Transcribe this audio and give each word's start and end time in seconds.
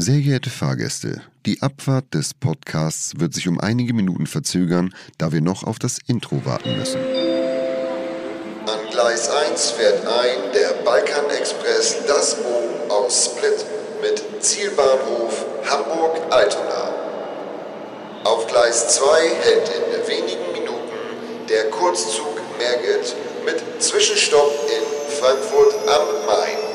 Sehr 0.00 0.20
geehrte 0.20 0.48
Fahrgäste, 0.48 1.22
die 1.44 1.60
Abfahrt 1.60 2.14
des 2.14 2.32
Podcasts 2.32 3.18
wird 3.18 3.34
sich 3.34 3.48
um 3.48 3.58
einige 3.58 3.92
Minuten 3.92 4.28
verzögern, 4.28 4.94
da 5.18 5.32
wir 5.32 5.40
noch 5.40 5.64
auf 5.64 5.80
das 5.80 5.98
Intro 6.06 6.44
warten 6.44 6.78
müssen. 6.78 7.00
An 7.00 8.78
Gleis 8.92 9.28
1 9.28 9.72
fährt 9.72 10.06
ein 10.06 10.52
der 10.54 10.84
Balkan 10.84 11.28
Express 11.36 11.96
Das 12.06 12.36
Bo 12.36 12.94
aus 12.94 13.24
Split 13.24 13.66
mit 14.00 14.22
Zielbahnhof 14.40 15.44
Hamburg-Altona. 15.68 16.94
Auf 18.22 18.46
Gleis 18.46 18.94
2 18.94 19.04
hält 19.42 19.68
in 19.68 20.08
wenigen 20.08 20.52
Minuten 20.52 21.48
der 21.48 21.70
Kurzzug 21.70 22.40
Merget 22.56 23.16
mit 23.44 23.82
Zwischenstopp 23.82 24.52
in 24.68 25.16
Frankfurt 25.18 25.74
am 25.88 26.24
Main. 26.24 26.67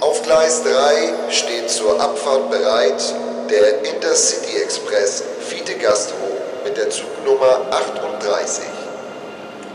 Auf 0.00 0.22
Gleis 0.22 0.62
3 0.62 1.32
steht 1.32 1.68
zur 1.70 2.00
Abfahrt 2.00 2.50
bereit 2.52 3.02
der 3.50 3.82
Intercity 3.82 4.62
Express 4.62 5.24
Fiete 5.40 5.74
Gastro 5.74 6.38
mit 6.62 6.76
der 6.76 6.88
Zugnummer 6.88 7.66
38. 7.72 8.64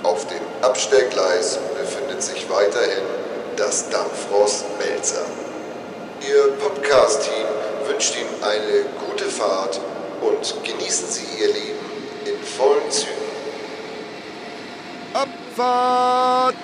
Auf 0.04 0.26
dem 0.28 0.40
Abstellgleis 0.62 1.60
befindet 1.78 2.24
sich 2.24 2.50
weiterhin 2.50 3.04
das 3.58 3.90
Dampfrost 3.90 4.64
Melzer. 4.80 5.26
Ihr 6.22 6.54
Podcast-Team 6.54 7.46
wünscht 7.86 8.16
Ihnen 8.16 8.44
eine 8.44 8.86
gute 9.06 9.26
Fahrt 9.26 9.82
und 10.22 10.64
genießen 10.64 11.10
Sie 11.10 11.26
Ihr 11.42 11.48
Leben 11.48 12.08
in 12.26 12.42
vollen 12.46 12.90
Zügen. 12.90 13.12
Abfahrt! 15.14 16.56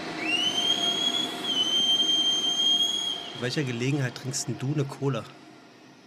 Bei 3.29 3.29
welcher 3.42 3.64
Gelegenheit 3.64 4.16
trinkst 4.16 4.48
denn 4.48 4.58
du 4.60 4.74
eine 4.74 4.84
Cola? 4.84 5.24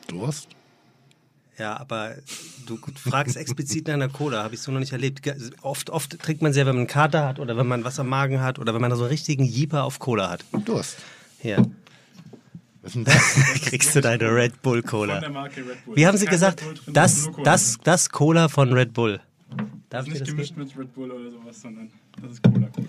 Durst? 0.08 0.48
Ja, 1.58 1.78
aber 1.78 2.14
du 2.66 2.78
fragst 2.96 3.36
explizit 3.36 3.86
nach 3.86 3.94
einer 3.94 4.08
Cola, 4.08 4.42
habe 4.42 4.54
ich 4.54 4.60
so 4.62 4.72
noch 4.72 4.80
nicht 4.80 4.92
erlebt. 4.92 5.20
Oft, 5.60 5.90
oft 5.90 6.18
trinkt 6.18 6.42
man 6.42 6.52
sie 6.52 6.60
ja, 6.60 6.66
wenn 6.66 6.74
man 6.74 6.80
einen 6.82 6.86
Kater 6.88 7.26
hat 7.26 7.38
oder 7.38 7.56
wenn 7.56 7.66
man 7.66 7.84
was 7.84 8.00
am 8.00 8.08
Magen 8.08 8.40
hat 8.40 8.58
oder 8.58 8.74
wenn 8.74 8.80
man 8.80 8.90
so 8.92 9.02
einen 9.04 9.10
richtigen 9.10 9.44
Jeeper 9.44 9.84
auf 9.84 9.98
Cola 9.98 10.30
hat. 10.30 10.44
Durst. 10.64 10.96
Hier, 11.38 11.58
Was 12.80 12.90
ist 12.90 12.94
denn 12.96 13.04
das? 13.04 13.34
kriegst 13.66 13.94
du 13.94 14.00
deine 14.00 14.34
Red 14.34 14.62
Bull 14.62 14.82
Cola. 14.82 15.14
Von 15.14 15.20
der 15.20 15.30
Marke 15.30 15.60
Red 15.60 15.84
Bull. 15.84 15.96
Wie 15.96 16.06
haben 16.06 16.16
sie 16.16 16.24
Kein 16.24 16.32
gesagt? 16.32 16.62
Drin, 16.62 16.94
Das, 16.94 17.30
Cola. 17.30 17.44
das, 17.44 17.78
das 17.84 18.08
Cola 18.10 18.48
von 18.48 18.72
Red 18.72 18.92
Bull. 18.94 19.20
Darf 19.90 20.06
Das 20.06 20.06
ist 20.06 20.08
nicht 20.08 20.20
das 20.22 20.28
gemischt 20.30 20.54
geben? 20.56 20.66
mit 20.68 20.78
Red 20.78 20.94
Bull 20.94 21.10
oder 21.10 21.30
sowas, 21.30 21.60
sondern 21.60 21.90
das 22.20 22.32
ist 22.32 22.42
Cola 22.42 22.68
Cola. 22.74 22.88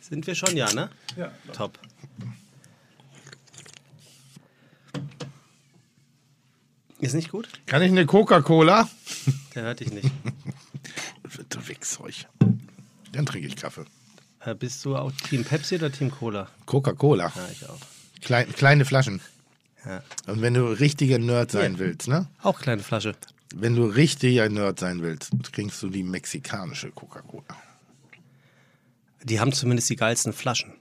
Sind 0.00 0.26
wir 0.26 0.34
schon, 0.34 0.54
ja, 0.56 0.70
ne? 0.72 0.90
Ja, 1.16 1.32
Top. 1.52 1.78
Ist 6.98 7.14
nicht 7.14 7.30
gut? 7.30 7.48
Kann 7.66 7.82
ich 7.82 7.90
eine 7.90 8.06
Coca-Cola? 8.06 8.88
Der 9.54 9.62
hört 9.64 9.80
dich 9.80 9.92
nicht. 9.92 10.10
Du 11.50 11.68
Wichszeug. 11.68 12.14
Dann 13.12 13.26
trinke 13.26 13.46
ich 13.48 13.56
Kaffee. 13.56 13.84
Äh, 14.40 14.54
Bist 14.54 14.82
du 14.84 14.96
auch 14.96 15.12
Team 15.12 15.44
Pepsi 15.44 15.74
oder 15.74 15.92
Team 15.92 16.10
Cola? 16.10 16.48
Coca-Cola. 16.64 17.30
Ja, 17.34 17.48
ich 17.52 17.68
auch. 17.68 17.78
Klein, 18.22 18.50
kleine 18.52 18.84
Flaschen. 18.86 19.20
Ja. 19.84 20.02
Und 20.26 20.40
wenn 20.40 20.54
du 20.54 20.64
richtiger 20.66 21.18
Nerd 21.18 21.50
sein 21.50 21.74
Ja. 21.74 21.78
willst, 21.80 22.08
ne? 22.08 22.26
Auch 22.42 22.60
kleine 22.60 22.82
Flasche. 22.82 23.14
Wenn 23.54 23.74
du 23.76 23.84
richtiger 23.84 24.48
Nerd 24.48 24.80
sein 24.80 25.02
willst, 25.02 25.30
trinkst 25.52 25.82
du 25.82 25.90
die 25.90 26.04
mexikanische 26.04 26.90
Coca-Cola. 26.90 27.44
Die 29.24 29.38
haben 29.40 29.52
zumindest 29.52 29.90
die 29.90 29.96
geilsten 29.96 30.32
Flaschen. 30.32 30.72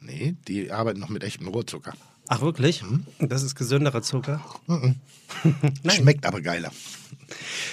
Nee, 0.00 0.36
die 0.48 0.70
arbeiten 0.72 1.00
noch 1.00 1.08
mit 1.10 1.22
echtem 1.24 1.48
Rohrzucker. 1.48 1.92
Ach, 2.28 2.40
wirklich? 2.40 2.82
Mhm. 2.82 3.04
Das 3.20 3.42
ist 3.42 3.54
gesünderer 3.54 4.02
Zucker. 4.02 4.40
Schmeckt 5.88 6.24
aber 6.26 6.40
geiler. 6.40 6.70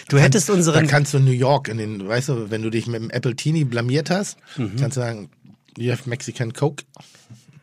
Du 0.09 0.17
hättest 0.17 0.49
Da 0.49 0.53
unseren. 0.53 0.87
kannst 0.87 1.13
du 1.13 1.17
in 1.17 1.25
New 1.25 1.31
York, 1.31 1.67
in 1.67 1.77
den, 1.77 2.07
weißt 2.07 2.29
du, 2.29 2.49
wenn 2.51 2.61
du 2.61 2.69
dich 2.69 2.87
mit 2.87 3.01
dem 3.01 3.09
Apple 3.09 3.35
Teenie 3.35 3.63
blamiert 3.65 4.09
hast, 4.09 4.37
Mhm. 4.57 4.75
kannst 4.77 4.97
du 4.97 5.01
sagen, 5.01 5.29
you 5.77 5.91
have 5.91 6.09
Mexican 6.09 6.53
Coke. 6.53 6.83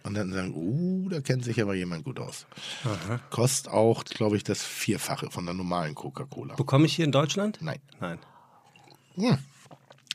Und 0.05 0.15
dann 0.15 0.33
sagen, 0.33 0.55
uh, 0.55 1.09
da 1.09 1.21
kennt 1.21 1.45
sich 1.45 1.61
aber 1.61 1.75
jemand 1.75 2.05
gut 2.05 2.21
aus. 2.21 2.47
Kostet 3.31 3.73
auch, 3.73 4.05
glaube 4.05 4.37
ich, 4.37 4.45
das 4.45 4.63
Vierfache 4.63 5.33
von 5.33 5.45
der 5.47 5.55
normalen 5.55 5.97
Coca-Cola. 5.97 6.55
Bekomme 6.55 6.87
ich 6.87 6.95
hier 6.95 7.05
in 7.05 7.11
Deutschland? 7.13 7.59
Nein. 7.61 7.81
Nein. 7.99 8.19
Hm. 9.17 9.39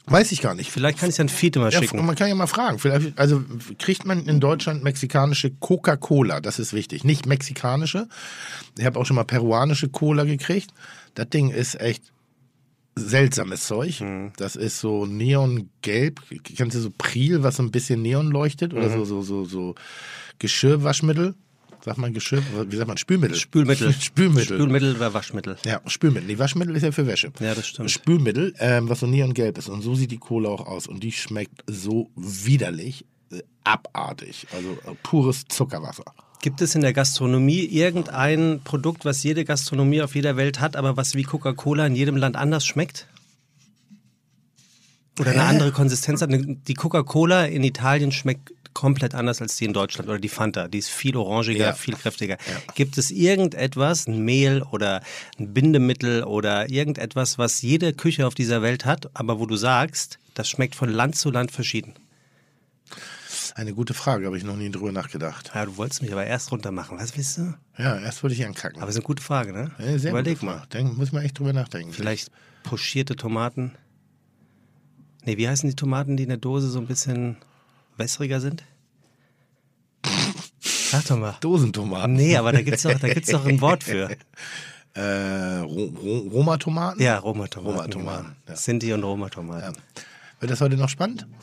Weiß 0.08 0.32
ich 0.32 0.42
gar 0.42 0.56
nicht. 0.56 0.72
Vielleicht 0.72 0.98
kann 0.98 1.10
ich 1.10 1.16
es 1.16 1.20
an 1.20 1.30
Fiete 1.30 1.60
mal 1.60 1.72
Ja, 1.72 1.80
schicken. 1.80 2.04
man 2.06 2.16
kann 2.16 2.28
ja 2.28 2.36
mal 2.36 2.48
fragen. 2.48 2.80
Vielleicht, 2.80 3.18
also 3.20 3.44
kriegt 3.78 4.06
man 4.06 4.26
in 4.26 4.40
Deutschland 4.40 4.84
mexikanische 4.84 5.52
Coca-Cola? 5.52 6.42
Das 6.42 6.58
ist 6.60 6.74
wichtig. 6.74 7.04
Nicht 7.04 7.28
mexikanische. 7.28 8.08
Ich 8.78 8.86
habe 8.86 9.00
auch 9.00 9.06
schon 9.06 9.16
mal 9.16 9.24
peruanische 9.26 9.90
Cola 9.90 10.24
gekriegt. 10.24 10.72
Das 11.14 11.30
Ding 11.30 11.50
ist 11.52 11.80
echt 11.80 12.12
seltsames 12.96 13.68
Zeug. 13.68 14.02
Mhm. 14.02 14.34
Das 14.38 14.56
ist 14.56 14.80
so 14.80 15.06
neongelb. 15.06 16.20
Kennst 16.44 16.76
du 16.76 16.82
so 16.82 16.92
Priel, 16.98 17.44
was 17.44 17.58
so 17.58 17.64
ein 17.64 17.72
bisschen 17.72 18.02
neon 18.02 18.32
leuchtet? 18.32 18.74
Oder 18.74 18.90
Mhm. 18.90 18.94
so, 18.94 19.06
so, 19.06 19.22
so, 19.22 19.46
so 19.46 19.76
Geschirrwaschmittel? 20.40 21.36
Sagt 21.84 21.98
man 21.98 22.14
Geschirr? 22.14 22.44
Wie 22.68 22.76
sagt 22.76 22.88
man? 22.88 22.98
Spülmittel. 22.98 23.36
Spülmittel. 23.36 23.94
Spülmittel. 24.00 24.58
Spülmittel 24.58 24.96
oder 24.96 25.14
Waschmittel. 25.14 25.58
Ja, 25.66 25.82
Spülmittel. 25.88 26.28
Die 26.28 26.40
Waschmittel 26.40 26.76
ist 26.76 26.84
ja 26.84 26.92
für 26.92 27.08
Wäsche. 27.08 27.32
Ja, 27.40 27.56
das 27.56 27.68
stimmt. 27.68 27.90
Spülmittel, 27.90 28.54
ähm, 28.60 28.88
was 28.90 29.00
so 29.00 29.08
neongelb 29.08 29.58
ist. 29.58 29.70
Und 29.70 29.82
so 29.82 29.96
sieht 29.96 30.12
die 30.12 30.18
Cola 30.18 30.50
auch 30.50 30.68
aus. 30.68 30.88
Und 30.88 31.04
die 31.04 31.12
schmeckt 31.12 31.64
so 31.68 32.12
widerlich, 32.16 33.06
äh, 33.32 33.42
abartig. 33.64 34.48
Also 34.54 34.70
äh, 34.70 34.96
pures 35.02 35.46
Zuckerwasser. 35.48 36.06
Gibt 36.42 36.62
es 36.62 36.74
in 36.76 36.82
der 36.82 36.94
Gastronomie 36.94 37.66
irgendein 37.66 38.62
Produkt, 38.64 39.06
was 39.06 39.24
jede 39.24 39.46
Gastronomie 39.46 40.02
auf 40.02 40.16
jeder 40.16 40.38
Welt 40.38 40.60
hat, 40.60 40.76
aber 40.76 40.98
was 40.98 41.14
wie 41.16 41.24
Coca-Cola 41.24 41.86
in 41.86 41.96
jedem 41.96 42.18
Land 42.18 42.36
anders 42.36 42.66
schmeckt? 42.66 43.08
Oder 45.20 45.32
eine 45.32 45.44
andere 45.44 45.72
Konsistenz 45.72 46.22
hat? 46.22 46.32
Die 46.32 46.74
Coca-Cola 46.74 47.46
in 47.46 47.64
Italien 47.64 48.12
schmeckt 48.12 48.54
komplett 48.74 49.14
anders 49.16 49.42
als 49.42 49.56
die 49.58 49.66
in 49.66 49.74
Deutschland 49.74 50.10
oder 50.10 50.20
die 50.20 50.30
Fanta. 50.30 50.68
Die 50.68 50.78
ist 50.78 50.90
viel 50.90 51.16
orangiger, 51.18 51.66
Ja. 51.68 51.74
viel 51.74 51.96
kräftiger. 51.96 52.38
Gibt 52.76 52.98
es 52.98 53.12
irgendetwas, 53.12 54.08
ein 54.08 54.24
Mehl 54.24 54.62
oder 54.64 55.02
ein 55.40 55.54
Bindemittel 55.54 56.24
oder 56.24 56.70
irgendetwas, 56.70 57.38
was 57.38 57.62
jede 57.62 57.94
Küche 57.94 58.26
auf 58.28 58.34
dieser 58.36 58.62
Welt 58.62 58.86
hat, 58.86 59.10
aber 59.14 59.40
wo 59.40 59.46
du 59.46 59.56
sagst, 59.56 60.20
das 60.34 60.50
schmeckt 60.50 60.76
von 60.76 60.90
Land 60.90 61.16
zu 61.16 61.32
Land 61.32 61.52
verschieden? 61.52 61.94
Eine 63.56 63.74
gute 63.74 63.94
Frage, 63.94 64.26
habe 64.28 64.38
ich 64.38 64.44
noch 64.46 64.56
nie 64.56 64.70
drüber 64.72 64.92
nachgedacht. 64.94 65.52
Ja, 65.54 65.66
du 65.66 65.76
wolltest 65.76 66.02
mich 66.02 66.12
aber 66.14 66.26
erst 66.26 66.52
runter 66.52 66.72
machen. 66.72 66.98
Was 67.00 67.18
willst 67.18 67.38
du? 67.38 67.54
Ja, 67.78 67.98
erst 68.00 68.24
wollte 68.24 68.34
ich 68.36 68.46
ankacken. 68.46 68.82
Aber 68.82 68.90
ist 68.90 68.96
eine 68.96 69.04
gute 69.04 69.22
Frage, 69.22 69.52
ne? 69.52 69.72
Ja, 69.78 69.98
sehr 69.98 70.12
Überleg 70.12 70.40
gut. 70.40 70.48
mal. 70.48 70.64
Denk, 70.72 70.98
muss 70.98 71.12
man 71.12 71.24
echt 71.24 71.38
drüber 71.38 71.52
nachdenken. 71.52 71.92
Vielleicht 71.92 72.32
pochierte 72.64 73.16
Tomaten. 73.18 73.74
Nee, 75.26 75.38
wie 75.38 75.48
heißen 75.50 75.70
die 75.70 75.76
Tomaten, 75.76 76.16
die 76.18 76.24
in 76.24 76.30
der 76.30 76.38
Dose 76.38 76.70
so 76.70 76.80
ein 76.80 76.88
bisschen 76.88 77.36
wässriger 78.02 78.42
sind? 78.42 78.64
Sag 80.92 81.06
doch 81.06 81.18
mal. 81.18 81.38
Dosentomaten. 81.40 82.14
Nee, 82.14 82.36
aber 82.36 82.52
da 82.52 82.62
gibt's 82.62 82.84
doch, 82.84 82.98
da 83.00 83.08
gibt's 83.08 83.30
doch 83.32 83.46
ein 83.46 83.62
Wort 83.62 83.84
für. 83.84 84.10
Äh, 84.94 85.60
Ro 85.60 85.86
Ro 85.86 86.18
Roma-Tomaten? 86.34 87.02
Ja, 87.02 87.18
Roma-Tomaten. 87.18 87.78
Roma-Tomaten, 87.78 88.24
Genau. 88.26 88.36
ja. 88.50 88.56
Sinti 88.58 88.92
und 88.92 89.02
Roma-Tomaten. 89.06 89.78
Wird 90.42 90.52
das 90.52 90.60
heute 90.60 90.76
noch 90.76 90.90
spannend? 90.90 91.26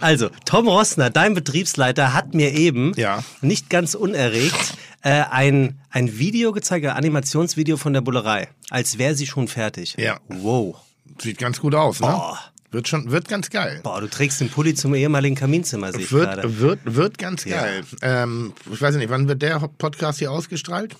Also, 0.00 0.28
Tom 0.44 0.68
Rossner, 0.68 1.10
dein 1.10 1.34
Betriebsleiter, 1.34 2.12
hat 2.12 2.34
mir 2.34 2.52
eben 2.52 2.92
Ja. 2.96 3.22
nicht 3.40 3.70
ganz 3.70 3.94
unerregt 3.94 4.74
äh, 5.02 5.24
ein, 5.30 5.78
ein 5.90 6.18
Video 6.18 6.52
gezeigt, 6.52 6.84
ein 6.86 6.92
Animationsvideo 6.96 7.76
von 7.76 7.92
der 7.94 8.00
Bullerei, 8.02 8.48
als 8.70 8.98
wäre 8.98 9.14
sie 9.14 9.26
schon 9.26 9.48
fertig. 9.48 9.94
Ja. 9.98 10.20
Wow. 10.28 10.76
Sieht 11.20 11.38
ganz 11.38 11.60
gut 11.60 11.74
aus, 11.74 12.00
ne? 12.00 12.06
Boah. 12.08 12.38
Wird 12.74 12.88
schon, 12.88 13.10
wird 13.10 13.28
ganz 13.28 13.50
geil. 13.50 13.80
Boah, 13.82 14.00
du 14.00 14.08
trägst 14.08 14.40
den 14.40 14.50
Pulli 14.50 14.74
zum 14.74 14.94
ehemaligen 14.94 15.36
Kaminzimmer, 15.36 15.92
sehe 15.92 16.02
ich 16.02 16.08
gerade. 16.10 16.42
Wird, 16.58 16.84
wird, 16.84 16.96
wird 16.96 17.18
ganz 17.18 17.44
Ja. 17.44 17.62
geil. 17.62 17.82
Ähm, 18.02 18.52
ich 18.72 18.82
weiß 18.82 18.96
nicht, 18.96 19.08
wann 19.10 19.28
wird 19.28 19.42
der 19.42 19.58
Podcast 19.78 20.18
hier 20.18 20.32
ausgestrahlt? 20.32 20.96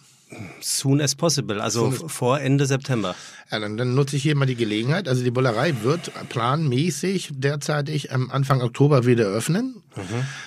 Soon 0.60 1.00
as 1.00 1.14
possible, 1.14 1.60
also 1.60 1.88
as- 1.88 2.02
vor 2.12 2.40
Ende 2.40 2.66
September. 2.66 3.14
Ja, 3.52 3.60
dann, 3.60 3.76
dann 3.76 3.94
nutze 3.94 4.16
ich 4.16 4.22
hier 4.22 4.34
mal 4.34 4.46
die 4.46 4.56
Gelegenheit. 4.56 5.06
Also 5.06 5.22
die 5.22 5.30
Bullerei 5.30 5.74
wird 5.82 6.10
planmäßig 6.28 7.30
derzeitig 7.32 8.10
am 8.12 8.30
Anfang 8.30 8.60
Oktober 8.60 9.06
wieder 9.06 9.26
öffnen. 9.26 9.76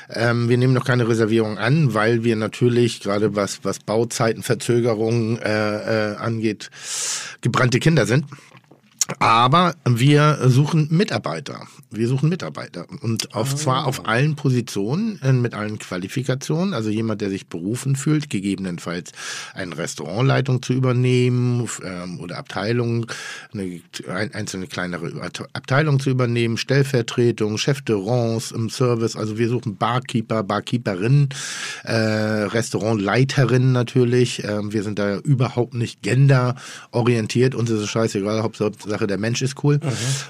Ähm, 0.09 0.49
wir 0.49 0.57
nehmen 0.57 0.73
noch 0.73 0.83
keine 0.83 1.07
Reservierung 1.07 1.57
an, 1.57 1.93
weil 1.93 2.23
wir 2.25 2.35
natürlich 2.35 2.99
gerade 3.01 3.35
was, 3.35 3.59
was 3.63 3.79
Bauzeiten, 3.79 4.43
Verzögerungen 4.43 5.37
äh, 5.39 6.11
äh, 6.13 6.15
angeht, 6.17 6.69
gebrannte 7.41 7.79
Kinder 7.79 8.05
sind. 8.05 8.25
Aber 9.19 9.75
wir 9.85 10.49
suchen 10.49 10.87
Mitarbeiter. 10.91 11.67
Wir 11.89 12.07
suchen 12.07 12.29
Mitarbeiter. 12.29 12.85
Und 13.01 13.33
auf, 13.33 13.55
zwar 13.55 13.87
auf 13.87 14.05
allen 14.05 14.35
Positionen, 14.35 15.19
äh, 15.23 15.31
mit 15.31 15.53
allen 15.53 15.79
Qualifikationen. 15.79 16.73
Also 16.73 16.89
jemand, 16.89 17.21
der 17.21 17.29
sich 17.29 17.47
berufen 17.47 17.95
fühlt, 17.95 18.29
gegebenenfalls 18.29 19.11
eine 19.53 19.77
Restaurantleitung 19.77 20.61
zu 20.61 20.73
übernehmen 20.73 21.67
ähm, 21.83 22.19
oder 22.19 22.37
Abteilung, 22.37 23.05
eine 23.53 23.81
ein, 24.09 24.33
einzelne 24.33 24.67
kleinere 24.67 25.31
Abteilung 25.53 25.99
zu 25.99 26.09
übernehmen, 26.09 26.57
Stellvertretung, 26.57 27.57
Chef 27.57 27.81
de 27.81 27.95
Rance 27.97 28.53
im 28.53 28.69
Service. 28.69 29.15
Also 29.15 29.37
wir 29.37 29.47
suchen 29.47 29.77
Barkeeper, 29.77 30.43
Barkeeperinnen, 30.43 31.29
äh, 31.83 31.93
Restaurantleiterinnen 31.93 33.71
natürlich. 33.71 34.43
Ähm, 34.43 34.73
wir 34.73 34.83
sind 34.83 34.99
da 34.99 35.17
überhaupt 35.17 35.73
nicht 35.73 36.01
genderorientiert. 36.01 37.55
Uns 37.55 37.69
ist 37.69 37.79
es 37.79 37.89
scheißegal, 37.89 38.43
Hauptsache 38.43 38.96
der 39.05 39.19
Mensch 39.19 39.41
ist 39.41 39.63
cool. 39.63 39.79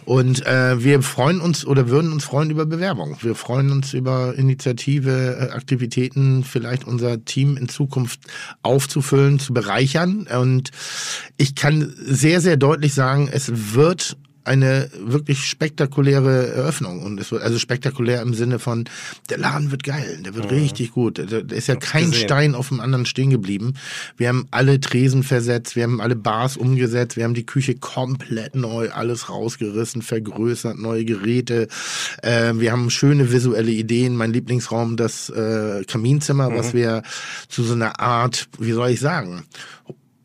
Und 0.06 0.46
äh, 0.46 0.84
wir 0.84 1.02
freuen 1.02 1.40
uns 1.40 1.66
oder 1.66 1.88
würden 1.88 2.12
uns 2.12 2.25
freuen 2.25 2.50
über 2.50 2.66
Bewerbung. 2.66 3.16
Wir 3.22 3.36
freuen 3.36 3.72
uns 3.72 3.94
über 3.94 4.36
Initiative, 4.36 5.38
äh, 5.40 5.52
Aktivitäten, 5.52 6.44
vielleicht 6.44 6.86
unser 6.86 7.24
Team 7.24 7.56
in 7.56 7.69
Zukunft 7.69 8.19
aufzufüllen, 8.64 9.40
zu 9.40 9.54
bereichern. 9.54 10.28
Und 10.28 10.72
ich 11.38 11.56
kann 11.56 11.94
sehr, 11.98 12.42
sehr 12.42 12.58
deutlich 12.58 12.94
sagen, 12.94 13.30
es 13.31 13.74
wird 13.74 14.18
eine 14.48 14.90
wirklich 15.00 15.46
spektakuläre 15.46 16.48
Eröffnung 16.54 17.04
und 17.04 17.20
es 17.20 17.32
wird 17.32 17.44
also 17.44 17.60
spektakulär 17.60 18.22
im 18.22 18.34
Sinne 18.34 18.60
von 18.60 18.86
der 19.30 19.38
Laden 19.38 19.72
wird 19.72 19.84
geil, 19.84 20.20
der 20.26 20.36
wird 20.36 20.52
richtig 20.52 20.92
gut. 20.92 21.20
Da 21.20 21.56
ist 21.56 21.68
ja 21.68 21.76
kein 21.76 22.12
gesehen. 22.12 22.26
Stein 22.26 22.56
auf 22.56 22.70
dem 22.70 22.80
anderen 22.80 23.06
stehen 23.06 23.30
geblieben. 23.30 23.76
Wir 24.16 24.30
haben 24.30 24.48
alle 24.52 24.80
Tresen 24.80 25.24
versetzt, 25.24 25.76
wir 25.76 25.84
haben 25.84 26.02
alle 26.02 26.16
Bars 26.16 26.58
umgesetzt, 26.58 27.18
wir 27.18 27.24
haben 27.24 27.34
die 27.34 27.46
Küche 27.46 27.76
komplett 27.76 28.56
neu 28.56 28.90
alles 28.90 29.30
rausgerissen, 29.30 30.02
vergrößert, 30.02 30.78
neue 30.78 31.06
Geräte. 31.06 31.68
Äh, 32.24 32.54
wir 32.56 32.72
haben 32.72 32.90
schöne 32.90 33.32
visuelle 33.32 33.72
Ideen. 33.72 34.16
Mein 34.16 34.34
Lieblingsraum 34.34 34.98
das 34.98 35.30
äh, 35.30 35.84
Kaminzimmer, 35.86 36.56
was 36.56 36.74
wir 36.74 37.04
zu 37.50 37.64
so 37.64 37.74
einer 37.74 38.00
Art, 38.00 38.48
wie 38.60 38.72
soll 38.72 38.90
ich 38.90 39.00
sagen, 39.00 39.44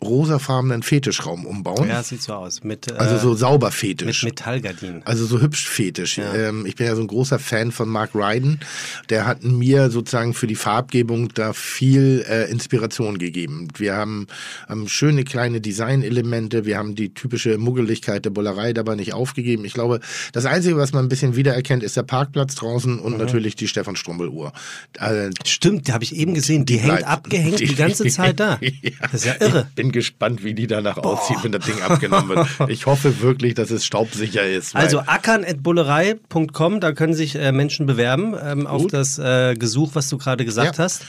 rosafarbenen 0.03 0.83
Fetischraum 0.83 1.47
umbauen. 1.47 1.89
Ja, 1.89 2.03
sieht 2.03 2.23
so 2.23 2.35
aus. 2.35 2.63
Mit, 2.65 2.91
äh, 2.91 2.95
Also 2.95 3.19
so 3.19 3.35
sauber 3.35 3.67
mit 3.69 3.75
fetisch. 3.75 4.25
Metallgardinen. 4.25 5.03
Also 5.05 5.25
so 5.27 5.41
hübsch 5.41 5.69
fetisch. 5.69 6.19
Ähm, 6.19 6.67
ich 6.67 6.77
bin 6.77 6.87
ja 6.87 6.95
so 6.95 7.01
ein 7.03 7.07
großer 7.07 7.39
Fan 7.39 7.73
von 7.73 7.89
Mark 7.89 8.15
Ryden. 8.15 8.61
Der 9.09 9.27
hat 9.27 9.45
mir 9.45 9.91
sozusagen 9.91 10.35
für 10.35 10.47
die 10.47 10.55
Farbgebung 10.55 11.29
da 11.35 11.53
viel 11.53 12.25
äh, 12.29 12.51
Inspiration 12.51 13.19
gegeben. 13.19 13.69
Wir 13.77 13.95
haben, 13.95 14.27
haben 14.69 14.89
schöne 14.89 15.25
kleine 15.25 15.61
Designelemente. 15.61 16.65
Wir 16.65 16.79
haben 16.79 16.95
die 16.95 17.15
typische 17.15 17.59
Muggeligkeit 17.59 18.25
der 18.25 18.31
Bullerei 18.31 18.73
dabei 18.73 18.95
nicht 18.97 19.13
aufgegeben. 19.15 19.65
Ich 19.65 19.73
glaube, 19.75 20.01
das 20.33 20.45
Einzige, 20.47 20.77
was 20.77 20.93
man 20.93 21.05
ein 21.05 21.09
bisschen 21.09 21.37
wiedererkennt, 21.37 21.83
ist 21.83 21.97
der 21.97 22.03
Parkplatz 22.03 22.55
draußen 22.57 22.99
und 22.99 23.19
natürlich 23.19 23.57
die 23.57 23.69
Stefan 23.69 23.97
Strumbel 23.97 24.29
Uhr. 24.29 24.53
Äh, 24.99 25.31
Stimmt, 25.47 25.89
die 25.89 25.93
habe 25.93 26.05
ich 26.05 26.17
eben 26.17 26.35
gesehen. 26.35 26.65
Die, 26.67 26.77
hängt 26.79 26.87
bleibt- 26.99 27.07
abgehängt 27.07 27.61
die, 27.61 27.75
ganze 27.75 28.07
Zeit 28.09 28.41
da. 28.41 28.59
Das 29.01 29.15
ist 29.15 29.25
ja 29.27 29.35
irre. 29.41 29.67
Ich 29.71 29.75
bin 29.75 29.92
gespannt, 29.93 30.43
wie 30.43 30.55
die 30.55 30.67
danach 30.67 30.97
aussieht, 30.99 31.37
wenn 31.43 31.53
das 31.53 31.65
Ding 31.65 31.81
abgenommen 31.83 32.29
wird. 32.31 32.49
Ich 32.69 32.87
hoffe 32.87 33.21
wirklich, 33.21 33.55
dass 33.55 33.71
es 33.71 33.85
staubsicher 33.85 34.45
ist. 34.49 34.75
Also 34.75 35.01
ackern.bullerei.com, 35.01 36.81
da 36.81 36.93
können 36.93 37.15
sich 37.15 37.37
äh, 37.37 37.53
Menschen 37.53 37.87
bewerben 37.87 38.35
ähm, 38.43 38.67
auf 38.67 38.87
das 38.87 39.19
äh, 39.19 39.55
Gesuch, 39.55 39.91
was 39.95 40.09
du 40.09 40.19
gerade 40.19 40.45
gesagt 40.45 40.79
Ja. 40.79 40.85
hast. 40.85 41.03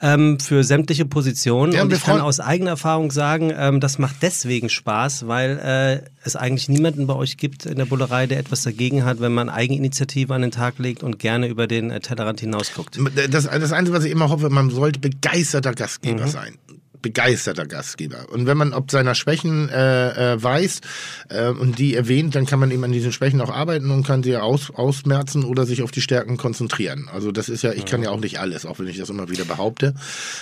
Ähm, 0.00 0.38
für 0.38 0.62
sämtliche 0.62 1.04
Positionen. 1.06 1.72
Ja, 1.72 1.82
und 1.82 1.90
wir 1.90 1.96
ich 1.96 2.04
kann 2.04 2.20
aus 2.20 2.38
eigener 2.38 2.70
Erfahrung 2.70 3.10
sagen, 3.10 3.52
ähm, 3.52 3.80
das 3.80 3.98
macht 3.98 4.14
deswegen 4.22 4.68
Spaß, 4.68 5.26
weil 5.26 5.58
äh, 6.04 6.08
es 6.22 6.36
eigentlich 6.36 6.68
niemanden 6.68 7.08
bei 7.08 7.14
euch 7.16 7.36
gibt 7.36 7.66
in 7.66 7.78
der 7.78 7.84
Bullerei, 7.84 8.28
der 8.28 8.38
etwas 8.38 8.62
dagegen 8.62 9.04
hat, 9.04 9.20
wenn 9.20 9.32
man 9.34 9.48
Eigeninitiative 9.48 10.32
an 10.32 10.42
den 10.42 10.52
Tag 10.52 10.78
legt 10.78 11.02
und 11.02 11.18
gerne 11.18 11.48
über 11.48 11.66
den 11.66 11.90
äh, 11.90 11.98
Tellerrand 11.98 12.38
hinausguckt. 12.38 12.96
Das, 13.28 13.48
das 13.50 13.72
Einzige, 13.72 13.96
was 13.98 14.04
ich 14.04 14.12
immer 14.12 14.28
hoffe, 14.28 14.50
man 14.50 14.70
sollte 14.70 15.00
begeisterter 15.00 15.72
Gastgeber 15.74 16.26
Mhm. 16.26 16.30
sein. 16.30 16.54
Begeisterter 17.02 17.66
Gastgeber. 17.66 18.26
Und 18.32 18.46
wenn 18.46 18.56
man 18.56 18.72
ob 18.72 18.90
seiner 18.90 19.14
Schwächen 19.14 19.68
äh, 19.68 20.34
äh, 20.34 20.42
weiß 20.42 20.80
äh, 21.28 21.48
und 21.48 21.78
die 21.78 21.94
erwähnt, 21.94 22.34
dann 22.34 22.46
kann 22.46 22.58
man 22.58 22.70
eben 22.70 22.84
an 22.84 22.92
diesen 22.92 23.12
Schwächen 23.12 23.40
auch 23.40 23.50
arbeiten 23.50 23.90
und 23.90 24.06
kann 24.06 24.22
sie 24.22 24.36
aus, 24.36 24.70
ausmerzen 24.70 25.44
oder 25.44 25.66
sich 25.66 25.82
auf 25.82 25.90
die 25.90 26.00
Stärken 26.00 26.36
konzentrieren. 26.36 27.08
Also 27.12 27.32
das 27.32 27.48
ist 27.48 27.62
ja, 27.62 27.72
ich 27.72 27.84
kann 27.84 28.02
ja 28.02 28.10
auch 28.10 28.20
nicht 28.20 28.40
alles, 28.40 28.66
auch 28.66 28.78
wenn 28.78 28.86
ich 28.86 28.98
das 28.98 29.10
immer 29.10 29.28
wieder 29.28 29.44
behaupte, 29.44 29.94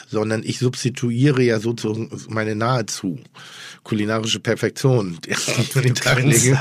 sondern 0.08 0.42
ich 0.42 0.58
substituiere 0.58 1.42
ja 1.42 1.60
sozusagen 1.60 2.10
meine 2.28 2.54
nahezu 2.54 3.18
kulinarische 3.82 4.40
Perfektion, 4.40 5.18
die 5.24 5.30
ich 5.30 5.72
den 5.74 5.94
Tag 5.94 6.22
lege. 6.22 6.58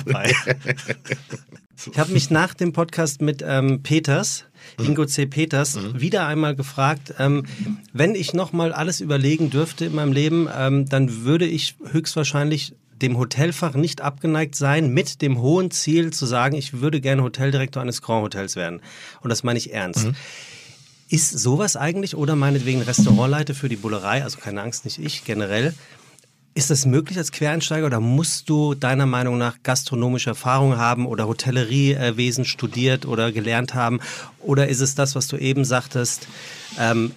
Ich 1.91 1.99
habe 1.99 2.13
mich 2.13 2.29
nach 2.29 2.53
dem 2.53 2.73
Podcast 2.73 3.21
mit 3.21 3.43
ähm, 3.45 3.83
Peters, 3.83 4.45
Ingo 4.79 5.05
C. 5.05 5.25
Peters, 5.25 5.77
wieder 5.93 6.25
einmal 6.25 6.55
gefragt, 6.55 7.13
ähm, 7.19 7.45
wenn 7.93 8.15
ich 8.15 8.33
nochmal 8.33 8.71
alles 8.73 9.01
überlegen 9.01 9.49
dürfte 9.49 9.85
in 9.85 9.95
meinem 9.95 10.13
Leben, 10.13 10.47
ähm, 10.55 10.87
dann 10.87 11.25
würde 11.25 11.45
ich 11.45 11.75
höchstwahrscheinlich 11.91 12.73
dem 13.01 13.17
Hotelfach 13.17 13.75
nicht 13.75 14.01
abgeneigt 14.01 14.55
sein, 14.55 14.93
mit 14.93 15.21
dem 15.21 15.41
hohen 15.41 15.69
Ziel 15.69 16.11
zu 16.11 16.25
sagen, 16.25 16.55
ich 16.55 16.79
würde 16.79 17.01
gerne 17.01 17.23
Hoteldirektor 17.23 17.81
eines 17.81 18.01
Grand 18.01 18.23
Hotels 18.23 18.55
werden. 18.55 18.81
Und 19.21 19.29
das 19.29 19.43
meine 19.43 19.59
ich 19.59 19.73
ernst. 19.73 20.07
Ist 21.09 21.37
sowas 21.37 21.75
eigentlich 21.75 22.15
oder 22.15 22.35
meinetwegen 22.35 22.81
Restaurantleiter 22.81 23.53
für 23.53 23.69
die 23.69 23.75
Bullerei, 23.75 24.23
also 24.23 24.39
keine 24.39 24.61
Angst, 24.61 24.85
nicht 24.85 24.97
ich, 24.97 25.25
generell, 25.25 25.73
ist 26.55 26.69
das 26.69 26.85
möglich 26.85 27.17
als 27.17 27.33
Quereinsteiger 27.33 27.85
oder 27.85 27.99
musst 27.99 28.49
du 28.49 28.75
deiner 28.75 29.05
Meinung 29.05 29.37
nach 29.37 29.57
gastronomische 29.61 30.29
Erfahrung 30.29 30.77
haben 30.77 31.05
oder 31.05 31.27
Hotelleriewesen 31.27 32.45
studiert 32.45 33.05
oder 33.05 33.33
gelernt 33.33 33.73
haben? 33.73 33.99
Oder 34.39 34.69
ist 34.69 34.79
es 34.79 34.95
das, 34.95 35.15
was 35.15 35.27
du 35.27 35.35
eben 35.35 35.65
sagtest, 35.65 36.29
ähm, 36.79 37.11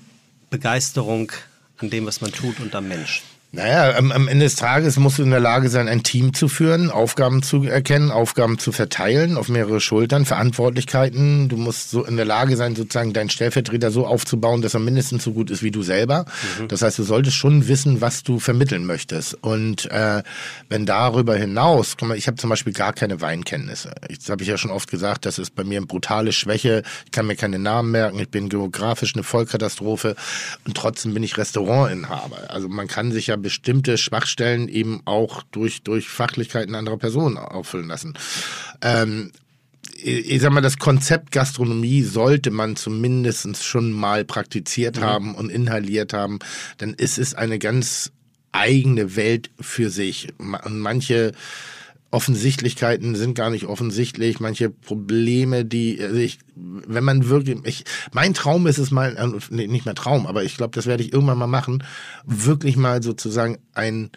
Begeisterung 0.50 1.30
an 1.76 1.88
dem, 1.88 2.04
was 2.04 2.20
man 2.20 2.32
tut 2.32 2.58
und 2.58 2.74
am 2.74 2.88
Mensch? 2.88 3.22
Naja, 3.50 3.96
am, 3.96 4.12
am 4.12 4.28
Ende 4.28 4.44
des 4.44 4.56
Tages 4.56 4.98
musst 4.98 5.18
du 5.18 5.22
in 5.22 5.30
der 5.30 5.40
Lage 5.40 5.70
sein, 5.70 5.88
ein 5.88 6.02
Team 6.02 6.34
zu 6.34 6.48
führen, 6.48 6.90
Aufgaben 6.90 7.42
zu 7.42 7.64
erkennen, 7.64 8.10
Aufgaben 8.10 8.58
zu 8.58 8.72
verteilen 8.72 9.38
auf 9.38 9.48
mehrere 9.48 9.80
Schultern, 9.80 10.26
Verantwortlichkeiten. 10.26 11.48
Du 11.48 11.56
musst 11.56 11.90
so 11.90 12.04
in 12.04 12.18
der 12.18 12.26
Lage 12.26 12.58
sein, 12.58 12.76
sozusagen 12.76 13.14
deinen 13.14 13.30
Stellvertreter 13.30 13.90
so 13.90 14.06
aufzubauen, 14.06 14.60
dass 14.60 14.74
er 14.74 14.80
mindestens 14.80 15.24
so 15.24 15.32
gut 15.32 15.50
ist 15.50 15.62
wie 15.62 15.70
du 15.70 15.82
selber. 15.82 16.26
Das 16.68 16.82
heißt, 16.82 16.98
du 16.98 17.04
solltest 17.04 17.36
schon 17.36 17.68
wissen, 17.68 18.02
was 18.02 18.22
du 18.22 18.38
vermitteln 18.38 18.84
möchtest. 18.84 19.32
Und 19.42 19.90
äh, 19.90 20.22
wenn 20.68 20.84
darüber 20.84 21.34
hinaus, 21.34 21.96
guck 21.98 22.08
mal, 22.08 22.18
ich 22.18 22.26
habe 22.26 22.36
zum 22.36 22.50
Beispiel 22.50 22.74
gar 22.74 22.92
keine 22.92 23.22
Weinkenntnisse. 23.22 23.92
Das 24.14 24.28
habe 24.28 24.42
ich 24.42 24.48
ja 24.50 24.58
schon 24.58 24.70
oft 24.70 24.90
gesagt, 24.90 25.24
das 25.24 25.38
ist 25.38 25.54
bei 25.54 25.64
mir 25.64 25.78
eine 25.78 25.86
brutale 25.86 26.32
Schwäche. 26.32 26.82
Ich 27.06 27.12
kann 27.12 27.26
mir 27.26 27.36
keine 27.36 27.58
Namen 27.58 27.92
merken, 27.92 28.18
ich 28.18 28.28
bin 28.28 28.50
geografisch 28.50 29.14
eine 29.14 29.24
Vollkatastrophe 29.24 30.16
und 30.66 30.76
trotzdem 30.76 31.14
bin 31.14 31.22
ich 31.22 31.38
Restaurantinhaber. 31.38 32.50
Also 32.50 32.68
man 32.68 32.88
kann 32.88 33.10
sich 33.10 33.28
ja 33.28 33.38
bestimmte 33.48 33.96
Schwachstellen 33.96 34.68
eben 34.68 35.00
auch 35.06 35.42
durch, 35.52 35.82
durch 35.82 36.06
Fachlichkeiten 36.06 36.74
anderer 36.74 36.98
Personen 36.98 37.38
auffüllen 37.38 37.88
lassen. 37.88 38.12
Ähm, 38.82 39.32
ich 40.02 40.42
sag 40.42 40.52
mal, 40.52 40.60
das 40.60 40.76
Konzept 40.76 41.32
Gastronomie 41.32 42.02
sollte 42.02 42.50
man 42.50 42.76
zumindest 42.76 43.64
schon 43.64 43.90
mal 43.90 44.26
praktiziert 44.26 45.00
haben 45.00 45.34
und 45.34 45.48
inhaliert 45.48 46.12
haben, 46.12 46.40
dann 46.76 46.92
ist 46.92 47.16
es 47.16 47.32
eine 47.32 47.58
ganz 47.58 48.12
eigene 48.52 49.16
Welt 49.16 49.50
für 49.58 49.88
sich. 49.88 50.28
Und 50.36 50.78
manche 50.80 51.32
Offensichtlichkeiten 52.10 53.14
sind 53.14 53.34
gar 53.34 53.50
nicht 53.50 53.66
offensichtlich, 53.66 54.40
manche 54.40 54.70
Probleme, 54.70 55.64
die 55.64 56.02
also 56.02 56.16
ich, 56.16 56.38
wenn 56.54 57.04
man 57.04 57.28
wirklich, 57.28 57.58
ich, 57.64 57.84
mein 58.12 58.32
Traum 58.32 58.66
ist 58.66 58.78
es 58.78 58.90
mal, 58.90 59.16
äh, 59.16 59.38
nee, 59.50 59.66
nicht 59.66 59.84
mehr 59.84 59.94
Traum, 59.94 60.26
aber 60.26 60.42
ich 60.42 60.56
glaube, 60.56 60.74
das 60.74 60.86
werde 60.86 61.02
ich 61.02 61.12
irgendwann 61.12 61.38
mal 61.38 61.46
machen, 61.46 61.84
wirklich 62.24 62.76
mal 62.76 63.02
sozusagen 63.02 63.58
ein 63.74 64.10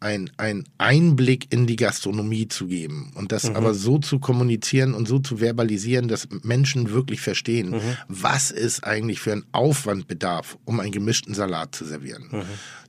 ein, 0.00 0.30
ein 0.36 0.64
Einblick 0.78 1.52
in 1.52 1.66
die 1.66 1.76
Gastronomie 1.76 2.48
zu 2.48 2.66
geben 2.66 3.12
und 3.14 3.32
das 3.32 3.48
aber 3.48 3.72
so 3.72 3.98
zu 3.98 4.18
kommunizieren 4.18 4.94
und 4.94 5.08
so 5.08 5.18
zu 5.18 5.40
verbalisieren, 5.40 6.06
dass 6.06 6.28
Menschen 6.42 6.90
wirklich 6.90 7.20
verstehen, 7.20 7.80
was 8.08 8.50
ist 8.50 8.84
eigentlich 8.84 9.20
für 9.20 9.32
ein 9.32 9.44
Aufwandbedarf, 9.52 10.58
um 10.64 10.80
einen 10.80 10.92
gemischten 10.92 11.34
Salat 11.34 11.74
zu 11.74 11.84
servieren. 11.84 12.28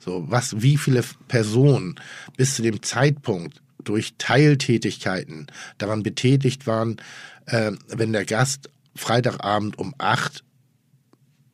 So, 0.03 0.25
was, 0.27 0.61
wie 0.61 0.77
viele 0.77 1.03
Personen 1.27 1.95
bis 2.35 2.55
zu 2.55 2.61
dem 2.61 2.81
Zeitpunkt 2.81 3.61
durch 3.83 4.15
Teiltätigkeiten 4.17 5.47
daran 5.77 6.03
betätigt 6.03 6.67
waren, 6.67 6.97
äh, 7.45 7.71
wenn 7.89 8.13
der 8.13 8.25
Gast 8.25 8.69
Freitagabend 8.95 9.77
um 9.77 9.93
acht 9.97 10.43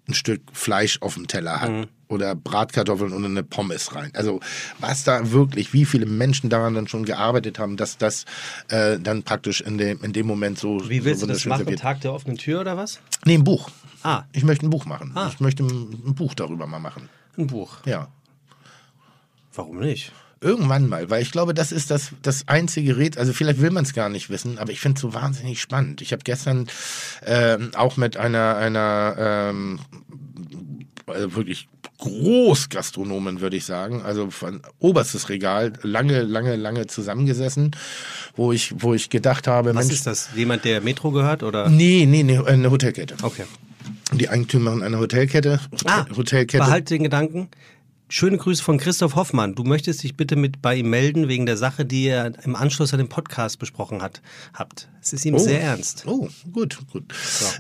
ein 0.08 0.14
Stück 0.14 0.42
Fleisch 0.52 1.02
auf 1.02 1.14
dem 1.14 1.28
Teller 1.28 1.62
hat 1.62 1.88
oder 2.10 2.36
Bratkartoffeln 2.36 3.14
und 3.14 3.24
eine 3.26 3.42
Pommes 3.44 3.96
rein. 3.96 4.12
Also 4.16 4.42
was 4.80 5.04
da 5.06 5.32
wirklich, 5.32 5.72
wie 5.74 5.86
viele 5.86 6.06
Menschen 6.06 6.50
daran 6.50 6.74
dann 6.74 6.88
schon 6.90 7.06
gearbeitet 7.06 7.58
haben, 7.58 7.78
dass 7.78 7.98
das 7.98 8.26
äh, 8.68 9.00
dann 9.00 9.24
praktisch 9.24 9.62
in 9.62 9.78
dem, 9.78 10.04
in 10.04 10.12
dem 10.12 10.28
Moment 10.28 10.60
so 10.60 10.90
Wie 10.90 11.06
willst 11.06 11.22
so 11.22 11.28
du 11.28 11.34
das 11.34 11.46
machen? 11.46 11.60
serviert. 11.60 11.80
Tag 11.80 12.02
der 12.02 12.14
offenen 12.14 12.38
Tür 12.38 12.62
oder 12.62 12.76
was? 12.76 13.00
Nee, 13.26 13.36
ein 13.36 13.44
Buch. 13.46 13.70
Ah, 14.04 14.24
Ich 14.34 14.44
möchte 14.44 14.66
ein 14.66 14.70
Buch 14.70 14.86
machen. 14.86 15.12
Ah. 15.16 15.30
Ich 15.32 15.40
möchte 15.40 15.64
ein, 15.64 15.70
ein 16.06 16.16
Buch 16.16 16.34
darüber 16.34 16.68
mal 16.68 16.80
machen. 16.80 17.08
ein 17.38 17.48
Buch. 17.48 17.78
Ja. 17.86 18.10
Warum 19.54 19.80
nicht? 19.80 20.12
Irgendwann 20.44 20.88
mal, 20.88 21.10
weil 21.10 21.22
ich 21.22 21.32
glaube, 21.32 21.54
das 21.54 21.72
ist 21.72 21.90
das, 21.90 22.12
das 22.22 22.48
einzige 22.48 22.98
Rätsel, 22.98 23.20
also 23.22 23.34
vielleicht 23.34 23.62
will 23.62 23.72
man 23.72 23.84
es 23.86 23.94
gar 23.94 24.10
nicht 24.10 24.30
wissen, 24.30 24.60
aber 24.60 24.72
ich 24.72 24.80
finde 24.80 24.98
es 24.98 25.02
so 25.02 25.14
wahnsinnig 25.14 25.62
spannend. 25.62 26.02
Ich 26.02 26.12
habe 26.12 26.24
gestern 26.24 26.68
ähm, 27.26 27.72
auch 27.76 27.98
mit 27.98 28.18
einer, 28.18 28.56
einer 28.58 29.16
ähm, 29.18 29.80
also 31.08 31.36
wirklich 31.36 31.68
Großgastronomen, 32.00 33.40
würde 33.42 33.56
ich 33.58 33.66
sagen, 33.66 34.02
also 34.02 34.30
von 34.30 34.62
oberstes 34.80 35.30
Regal, 35.30 35.74
lange, 35.84 36.22
lange, 36.24 36.56
lange 36.56 36.88
zusammengesessen, 36.88 37.72
wo 38.36 38.52
ich, 38.52 38.74
wo 38.78 38.94
ich 38.94 39.10
gedacht 39.10 39.48
habe, 39.48 39.74
Was 39.76 39.86
Mensch, 39.88 39.94
ist 40.00 40.08
das? 40.08 40.30
Jemand, 40.36 40.66
der 40.66 40.82
Metro 40.82 41.12
gehört 41.12 41.44
oder? 41.44 41.70
nee, 41.70 42.06
nee, 42.06 42.24
nee, 42.24 42.38
eine 42.40 42.70
Hotelkette. 42.72 43.16
Okay. 43.22 43.44
Die 44.14 44.30
Eigentümerin 44.30 44.84
einer 44.84 45.00
Hotelkette, 45.00 45.60
Ah, 45.86 46.06
Hotelkette. 46.16 46.64
behalte 46.64 46.94
den 46.96 47.04
Gedanken. 47.04 47.48
Schöne 48.10 48.38
Grüße 48.38 48.64
von 48.64 48.78
Christoph 48.78 49.16
Hoffmann. 49.16 49.56
Du 49.56 49.64
möchtest 49.64 50.04
dich 50.04 50.16
bitte 50.16 50.36
mit 50.36 50.62
bei 50.62 50.76
ihm 50.76 50.90
melden 50.90 51.28
wegen 51.28 51.46
der 51.46 51.58
Sache, 51.58 51.86
die 51.86 52.06
ihr 52.06 52.34
im 52.44 52.56
Anschluss 52.56 52.94
an 52.94 53.00
den 53.00 53.10
Podcast 53.10 53.60
besprochen 53.60 54.02
hat, 54.02 54.22
habt. 54.54 54.88
Es 55.02 55.12
ist 55.12 55.26
ihm 55.26 55.38
sehr 55.38 55.62
ernst. 55.62 56.04
Oh, 56.06 56.30
gut, 56.54 56.78
gut. 56.92 57.04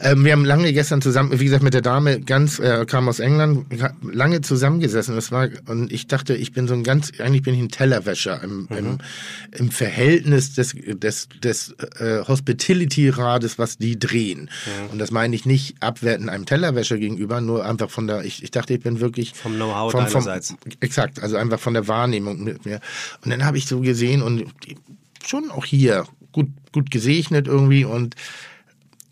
Ähm, 0.01 0.23
wir 0.23 0.31
haben 0.31 0.45
lange 0.45 0.71
gestern 0.71 1.01
zusammen, 1.01 1.37
wie 1.39 1.43
gesagt, 1.43 1.61
mit 1.61 1.73
der 1.73 1.81
Dame 1.81 2.21
ganz, 2.21 2.57
äh, 2.59 2.85
kam 2.85 3.09
aus 3.09 3.19
England, 3.19 3.65
lange 4.01 4.39
zusammengesessen. 4.39 5.15
Das 5.15 5.31
war, 5.31 5.49
und 5.67 5.91
ich 5.91 6.07
dachte, 6.07 6.35
ich 6.35 6.53
bin 6.53 6.69
so 6.69 6.73
ein 6.73 6.83
ganz, 6.83 7.11
eigentlich 7.19 7.41
bin 7.41 7.53
ich 7.55 7.59
ein 7.59 7.69
Tellerwäscher 7.69 8.41
im, 8.43 8.69
im, 8.69 8.97
im 9.51 9.71
Verhältnis 9.71 10.53
des, 10.53 10.73
des, 10.73 11.27
des 11.43 11.75
äh, 11.99 12.23
Hospitality-Rades, 12.25 13.59
was 13.59 13.77
die 13.77 13.99
drehen. 13.99 14.49
Und 14.91 14.99
das 14.99 15.11
meine 15.11 15.35
ich 15.35 15.45
nicht 15.45 15.75
abwerten 15.81 16.29
einem 16.29 16.45
Tellerwäscher 16.45 16.97
gegenüber, 16.97 17.41
nur 17.41 17.65
einfach 17.65 17.89
von 17.89 18.07
der, 18.07 18.23
ich, 18.23 18.41
ich 18.41 18.51
dachte, 18.51 18.73
ich 18.73 18.79
bin 18.79 19.01
wirklich 19.01 19.33
Vom 19.33 19.55
Know-how 19.55 19.91
deinerseits. 20.43 20.81
Exakt, 20.81 21.21
also 21.21 21.37
einfach 21.37 21.59
von 21.59 21.73
der 21.73 21.87
Wahrnehmung 21.87 22.43
mit 22.43 22.65
mir. 22.65 22.79
Und 23.23 23.31
dann 23.31 23.45
habe 23.45 23.57
ich 23.57 23.65
so 23.65 23.79
gesehen 23.79 24.21
und 24.21 24.45
schon 25.25 25.51
auch 25.51 25.65
hier 25.65 26.05
gut, 26.31 26.49
gut 26.71 26.91
gesegnet 26.91 27.47
irgendwie 27.47 27.85
und 27.85 28.15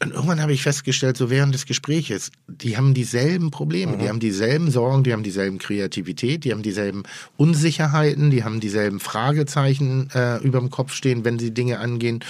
und 0.01 0.13
irgendwann 0.13 0.41
habe 0.41 0.51
ich 0.51 0.63
festgestellt, 0.63 1.15
so 1.15 1.29
während 1.29 1.53
des 1.53 1.67
Gespräches, 1.67 2.31
die 2.47 2.75
haben 2.75 2.95
dieselben 2.95 3.51
Probleme, 3.51 3.97
die 3.97 4.09
haben 4.09 4.19
dieselben 4.19 4.71
Sorgen, 4.71 5.03
die 5.03 5.13
haben 5.13 5.21
dieselben 5.21 5.59
Kreativität, 5.59 6.43
die 6.43 6.51
haben 6.51 6.63
dieselben 6.63 7.03
Unsicherheiten, 7.37 8.31
die 8.31 8.43
haben 8.43 8.59
dieselben 8.59 8.99
Fragezeichen 8.99 10.09
äh, 10.15 10.37
über 10.39 10.59
dem 10.59 10.71
Kopf 10.71 10.93
stehen, 10.93 11.23
wenn 11.23 11.37
sie 11.37 11.51
Dinge 11.53 11.77
angehen. 11.77 12.21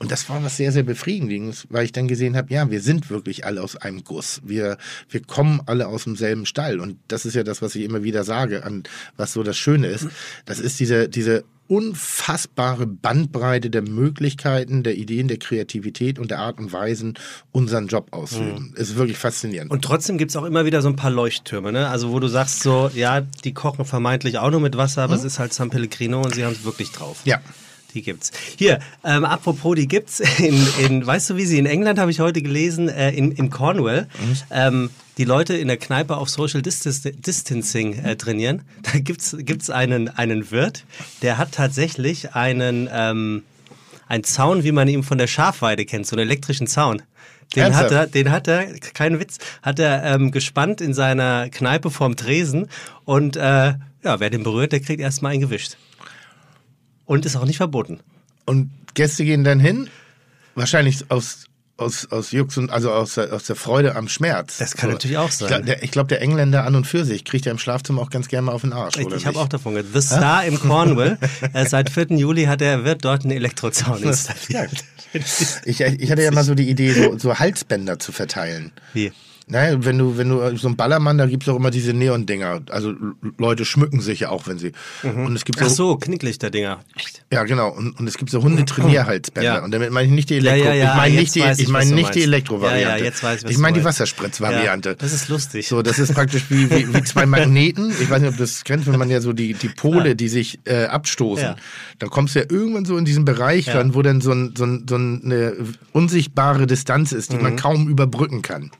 Und 0.00 0.10
das 0.10 0.28
war 0.28 0.42
was 0.42 0.56
sehr, 0.56 0.72
sehr 0.72 0.82
befriedigendes, 0.82 1.68
weil 1.70 1.84
ich 1.84 1.92
dann 1.92 2.08
gesehen 2.08 2.36
habe, 2.36 2.52
ja, 2.52 2.68
wir 2.68 2.80
sind 2.80 3.10
wirklich 3.10 3.46
alle 3.46 3.62
aus 3.62 3.76
einem 3.76 4.02
Guss. 4.02 4.40
Wir, 4.44 4.76
wir 5.08 5.22
kommen 5.22 5.60
alle 5.66 5.86
aus 5.86 6.04
demselben 6.04 6.46
Stall. 6.46 6.80
Und 6.80 6.98
das 7.06 7.26
ist 7.26 7.34
ja 7.34 7.44
das, 7.44 7.62
was 7.62 7.76
ich 7.76 7.84
immer 7.84 8.02
wieder 8.02 8.24
sage, 8.24 8.64
an 8.64 8.82
was 9.16 9.32
so 9.32 9.44
das 9.44 9.56
Schöne 9.56 9.86
ist. 9.86 10.08
Das 10.46 10.58
ist 10.58 10.80
diese, 10.80 11.08
diese 11.08 11.44
unfassbare 11.70 12.84
Bandbreite 12.84 13.70
der 13.70 13.82
Möglichkeiten, 13.82 14.82
der 14.82 14.96
Ideen, 14.96 15.28
der 15.28 15.38
Kreativität 15.38 16.18
und 16.18 16.32
der 16.32 16.40
Art 16.40 16.58
und 16.58 16.72
Weisen, 16.72 17.14
unseren 17.52 17.86
Job 17.86 18.08
auszuüben. 18.10 18.74
Ist 18.76 18.96
wirklich 18.96 19.16
faszinierend. 19.16 19.70
Und 19.70 19.82
trotzdem 19.82 20.18
gibt 20.18 20.32
es 20.32 20.36
auch 20.36 20.44
immer 20.44 20.64
wieder 20.64 20.82
so 20.82 20.88
ein 20.88 20.96
paar 20.96 21.12
Leuchttürme, 21.12 21.70
ne? 21.70 21.88
Also 21.88 22.10
wo 22.10 22.18
du 22.18 22.26
sagst 22.26 22.64
so, 22.64 22.90
ja, 22.92 23.20
die 23.20 23.54
kochen 23.54 23.84
vermeintlich 23.84 24.38
auch 24.38 24.50
nur 24.50 24.58
mit 24.58 24.76
Wasser, 24.76 25.02
aber 25.02 25.14
es 25.14 25.22
ist 25.22 25.38
halt 25.38 25.52
San 25.52 25.70
Pellegrino 25.70 26.20
und 26.20 26.34
sie 26.34 26.44
haben 26.44 26.52
es 26.52 26.64
wirklich 26.64 26.90
drauf. 26.90 27.20
ja. 27.24 27.40
Die 27.94 28.02
gibt's. 28.02 28.30
Hier, 28.56 28.80
ähm, 29.04 29.24
apropos, 29.24 29.74
die 29.74 29.88
gibt's 29.88 30.20
in, 30.38 30.66
in, 30.78 31.06
weißt 31.06 31.30
du, 31.30 31.36
wie 31.36 31.46
sie 31.46 31.58
in 31.58 31.66
England, 31.66 31.98
habe 31.98 32.10
ich 32.10 32.20
heute 32.20 32.42
gelesen, 32.42 32.88
äh, 32.88 33.10
in, 33.10 33.32
in 33.32 33.50
Cornwall, 33.50 34.08
ähm, 34.50 34.90
die 35.18 35.24
Leute 35.24 35.56
in 35.56 35.68
der 35.68 35.76
Kneipe 35.76 36.16
auf 36.16 36.30
Social 36.30 36.62
Distancing 36.62 37.98
äh, 37.98 38.16
trainieren. 38.16 38.62
Da 38.82 38.98
gibt's 38.98 39.36
gibt's 39.38 39.70
einen, 39.70 40.08
einen 40.08 40.50
Wirt, 40.50 40.84
der 41.22 41.38
hat 41.38 41.52
tatsächlich 41.52 42.34
einen, 42.34 42.88
ähm, 42.92 43.42
einen 44.08 44.24
Zaun, 44.24 44.64
wie 44.64 44.72
man 44.72 44.88
ihn 44.88 45.02
von 45.02 45.18
der 45.18 45.26
Schafweide 45.26 45.84
kennt, 45.84 46.06
so 46.06 46.16
einen 46.16 46.26
elektrischen 46.26 46.66
Zaun. 46.66 47.02
Den 47.54 47.64
hat, 47.64 47.82
Ernsthaft? 47.82 47.92
er, 47.92 48.06
den 48.06 48.30
hat 48.30 48.48
er, 48.48 48.78
kein 48.94 49.18
Witz, 49.18 49.38
hat 49.62 49.78
er 49.78 50.04
ähm, 50.04 50.30
gespannt 50.30 50.80
in 50.80 50.94
seiner 50.94 51.50
Kneipe 51.50 51.90
vorm 51.90 52.16
Tresen 52.16 52.68
und 53.04 53.36
äh, 53.36 53.74
ja, 54.02 54.18
wer 54.18 54.30
den 54.30 54.42
berührt, 54.42 54.72
der 54.72 54.80
kriegt 54.80 55.00
erstmal 55.00 55.32
einen 55.32 55.42
gewischt. 55.42 55.76
Und 57.10 57.26
ist 57.26 57.34
auch 57.34 57.44
nicht 57.44 57.56
verboten. 57.56 57.98
Und 58.44 58.70
Gäste 58.94 59.24
gehen 59.24 59.42
dann 59.42 59.58
hin, 59.58 59.88
wahrscheinlich 60.54 61.10
aus, 61.10 61.46
aus, 61.76 62.06
aus 62.12 62.30
Jux 62.30 62.56
und 62.56 62.70
also 62.70 62.92
aus 62.92 63.14
der, 63.14 63.32
aus 63.32 63.42
der 63.42 63.56
Freude 63.56 63.96
am 63.96 64.06
Schmerz. 64.08 64.58
Das 64.58 64.76
kann 64.76 64.90
natürlich 64.90 65.18
auch 65.18 65.28
sein. 65.28 65.48
Ich 65.48 65.48
glaube, 65.48 65.64
der, 65.64 65.88
glaub, 65.88 66.08
der 66.08 66.22
Engländer 66.22 66.64
an 66.64 66.76
und 66.76 66.86
für 66.86 67.04
sich 67.04 67.24
kriegt 67.24 67.46
ja 67.46 67.50
im 67.50 67.58
Schlafzimmer 67.58 68.00
auch 68.00 68.10
ganz 68.10 68.28
gerne 68.28 68.46
mal 68.46 68.52
auf 68.52 68.60
den 68.60 68.72
Arsch. 68.72 68.96
Ich, 68.96 69.06
oder 69.06 69.16
ich 69.16 69.26
habe 69.26 69.40
auch 69.40 69.48
davon 69.48 69.74
gehört. 69.74 69.92
The 69.92 70.00
Star 70.00 70.44
im 70.44 70.60
Cornwall. 70.60 71.18
äh, 71.52 71.66
seit 71.66 71.90
4. 71.90 72.10
Juli 72.10 72.44
hat 72.44 72.62
er 72.62 72.84
wird 72.84 73.04
dort 73.04 73.24
einen 73.24 73.32
Elektrozaun 73.32 74.00
installiert. 74.04 74.84
Ich, 75.64 75.80
ich 75.80 76.10
hatte 76.12 76.22
ja 76.22 76.30
mal 76.30 76.44
so 76.44 76.54
die 76.54 76.70
Idee, 76.70 76.92
so, 76.92 77.18
so 77.18 77.40
Halsbänder 77.40 77.98
zu 77.98 78.12
verteilen. 78.12 78.70
Wie? 78.92 79.10
Naja, 79.50 79.76
wenn 79.84 79.98
du, 79.98 80.16
wenn 80.16 80.28
du 80.28 80.56
so 80.56 80.68
ein 80.68 80.76
Ballermann, 80.76 81.18
da 81.18 81.26
gibt's 81.26 81.48
auch 81.48 81.56
immer 81.56 81.70
diese 81.70 81.92
Neon-Dinger. 81.92 82.60
Also 82.70 82.94
Leute 83.38 83.64
schmücken 83.64 84.00
sich 84.00 84.20
ja 84.20 84.28
auch, 84.30 84.46
wenn 84.46 84.58
sie. 84.58 84.72
Und 85.02 85.34
es 85.34 85.44
gibt 85.44 85.58
so, 85.58 85.64
Ach 85.64 85.70
so, 85.70 85.96
Knicklichter-Dinger. 85.96 86.80
Echt? 86.96 87.24
ja 87.32 87.42
genau. 87.44 87.70
Und, 87.70 87.98
und 87.98 88.06
es 88.06 88.16
gibt 88.16 88.30
so 88.30 88.42
Hundetrainierhalsbänder. 88.42 89.42
Ja. 89.56 89.64
Und 89.64 89.72
damit 89.72 89.90
meine 89.90 90.06
ich 90.06 90.12
nicht 90.14 90.30
die 90.30 90.34
Ja, 90.36 90.52
Elektro. 90.52 90.68
ja, 90.68 90.74
ja, 90.74 90.90
ich 90.92 90.96
meine 90.96 91.14
nicht 91.16 91.34
die, 91.34 91.40
ich, 91.40 91.58
ich 91.60 91.66
du 91.66 91.94
nicht 91.94 92.14
die. 92.14 92.22
Elektrovariante. 92.22 92.82
Ja, 92.88 92.96
ja, 92.96 93.04
jetzt 93.04 93.22
weiß 93.22 93.38
ich, 93.40 93.44
was 93.44 93.50
ich 93.50 93.58
meine 93.58 93.78
die. 93.78 93.84
Wasserspritzvariante. 93.84 94.88
Ja, 94.90 94.94
das 94.94 95.12
ist 95.12 95.28
lustig. 95.28 95.66
So, 95.68 95.82
das 95.82 95.98
ist 95.98 96.14
praktisch 96.14 96.44
wie, 96.48 96.70
wie, 96.70 96.94
wie 96.94 97.02
zwei 97.02 97.26
Magneten. 97.26 97.90
Ich 98.00 98.08
weiß 98.08 98.20
nicht, 98.20 98.28
ob 98.30 98.36
du 98.36 98.42
das 98.42 98.64
kennt, 98.64 98.86
wenn 98.86 98.98
man 98.98 99.10
ja 99.10 99.20
so 99.20 99.32
die, 99.32 99.54
die 99.54 99.68
Pole, 99.68 100.14
die 100.16 100.28
sich 100.28 100.60
äh, 100.64 100.84
abstoßen. 100.84 101.44
Ja. 101.44 101.56
Da 101.98 102.06
kommst 102.06 102.34
du 102.34 102.40
ja 102.40 102.46
irgendwann 102.48 102.84
so 102.84 102.96
in 102.96 103.04
diesen 103.04 103.24
Bereich 103.24 103.66
Ja. 103.66 103.74
ran, 103.74 103.94
wo 103.94 104.02
dann 104.02 104.20
so, 104.20 104.32
ein, 104.32 104.54
so, 104.56 104.64
ein, 104.64 104.86
so 104.88 104.94
eine 104.94 105.54
unsichtbare 105.92 106.66
Distanz 106.66 107.12
ist, 107.12 107.32
die 107.32 107.36
Mhm. 107.36 107.42
man 107.42 107.56
kaum 107.56 107.88
überbrücken 107.88 108.42
kann. 108.42 108.70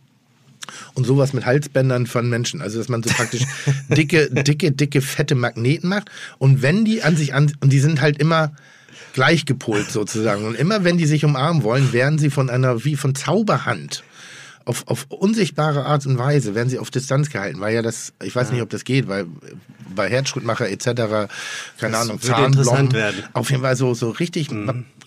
Und 0.95 1.07
sowas 1.07 1.33
mit 1.33 1.47
Halsbändern 1.47 2.07
von 2.07 2.29
Menschen. 2.29 2.61
Also, 2.63 2.79
dass 2.79 2.89
man 2.89 3.03
so 3.03 3.11
praktisch 3.11 3.43
dicke, 3.89 4.31
dicke, 4.31 4.73
dicke, 4.73 5.01
fette 5.01 5.35
Magneten 5.35 5.89
macht. 5.89 6.11
Und 6.39 6.63
wenn 6.63 6.85
die 6.85 7.03
an 7.03 7.17
sich 7.17 7.35
an, 7.35 7.53
und 7.61 7.73
die 7.73 7.81
sind 7.81 8.01
halt 8.01 8.19
immer 8.19 8.53
gleich 9.13 9.45
gepolt 9.45 9.91
sozusagen. 9.91 10.45
Und 10.45 10.55
immer 10.55 10.85
wenn 10.85 10.99
die 10.99 11.07
sich 11.07 11.25
umarmen 11.25 11.63
wollen, 11.63 11.93
werden 11.93 12.19
sie 12.19 12.31
von 12.31 12.51
einer, 12.51 12.85
wie 12.85 12.97
von 12.97 13.15
Zauberhand, 13.15 14.05
auf, 14.67 14.87
auf 14.87 15.07
unsichtbare 15.09 15.87
Art 15.87 16.07
und 16.07 16.19
Weise, 16.19 16.55
werden 16.55 16.69
sie 16.69 16.79
auf 16.79 16.91
Distanz 16.91 17.31
gehalten. 17.31 17.61
Weil 17.61 17.75
ja 17.75 17.83
das, 17.83 18.13
ich 18.23 18.35
weiß 18.35 18.53
nicht, 18.53 18.63
ob 18.63 18.71
das 18.71 18.85
geht, 18.85 19.09
weil 19.09 19.27
bei 19.95 20.09
Herzschrittmacher 20.09 20.69
etc., 20.69 20.85
keine 20.85 21.29
Das 21.81 21.95
Ahnung. 22.03 22.19
Mhm. 22.19 23.25
auf 23.33 23.51
jeden 23.51 23.63
Fall 23.63 23.77
so, 23.77 23.95
so 23.95 24.11
richtig, 24.11 24.51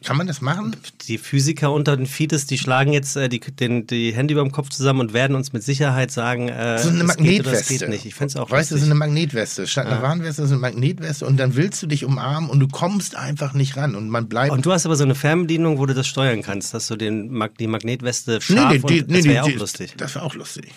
kann 0.03 0.17
man 0.17 0.27
das 0.27 0.41
machen? 0.41 0.75
Die 1.07 1.17
Physiker 1.17 1.72
unter 1.72 1.95
den 1.98 2.05
Fides, 2.05 2.45
die 2.45 2.57
schlagen 2.57 2.93
jetzt 2.93 3.15
äh, 3.15 3.29
die, 3.29 3.39
den, 3.39 3.88
die 3.88 4.13
Hände 4.13 4.33
über 4.33 4.41
dem 4.43 4.51
Kopf 4.51 4.69
zusammen 4.69 5.00
und 5.00 5.13
werden 5.13 5.36
uns 5.36 5.53
mit 5.53 5.63
Sicherheit 5.63 6.12
sagen, 6.12 6.50
äh, 6.50 6.77
So 6.79 6.89
eine 6.89 7.03
Magnetweste. 7.03 7.51
das 7.51 7.67
geht 7.81 7.89
nicht. 7.89 8.05
Ich 8.05 8.13
finde 8.15 8.27
es 8.27 8.36
auch 8.36 8.51
Weißt 8.51 8.72
du, 8.72 8.75
ist 8.75 8.83
eine 8.83 8.95
Magnetweste. 8.95 9.65
Statt 9.67 9.88
einer 9.88 10.01
Warnweste 10.01 10.43
ist 10.43 10.51
eine 10.51 10.60
Magnetweste 10.60 11.25
und 11.25 11.38
dann 11.38 11.55
willst 11.55 11.81
du 11.81 11.88
dich 11.88 12.05
umarmen 12.05 12.50
und 12.50 12.60
du 12.60 12.67
kommst 12.67 13.15
einfach 13.15 13.53
nicht 13.53 13.77
ran 13.77 13.95
und 13.95 14.10
man 14.10 14.27
bleibt. 14.27 14.51
Und 14.51 14.65
du 14.65 14.72
hast 14.72 14.86
aber 14.86 14.95
so 14.95 15.03
eine 15.03 15.15
Fernbedienung, 15.15 15.77
wo 15.79 15.86
du 15.86 15.93
das 15.93 16.07
steuern 16.07 16.41
kannst, 16.41 16.74
dass 16.74 16.88
du 16.88 16.95
den, 16.95 17.31
Mag- 17.31 17.57
die 17.57 17.67
Magnetweste 17.67 18.41
scharf 18.41 18.83
und 18.83 19.12
das 19.12 19.24
wäre 19.24 19.33
ja 19.36 19.43
auch 19.43 19.50
lustig. 19.55 19.93
Das 19.98 20.15
wäre 20.15 20.25
auch 20.25 20.36
lustig. 20.36 20.72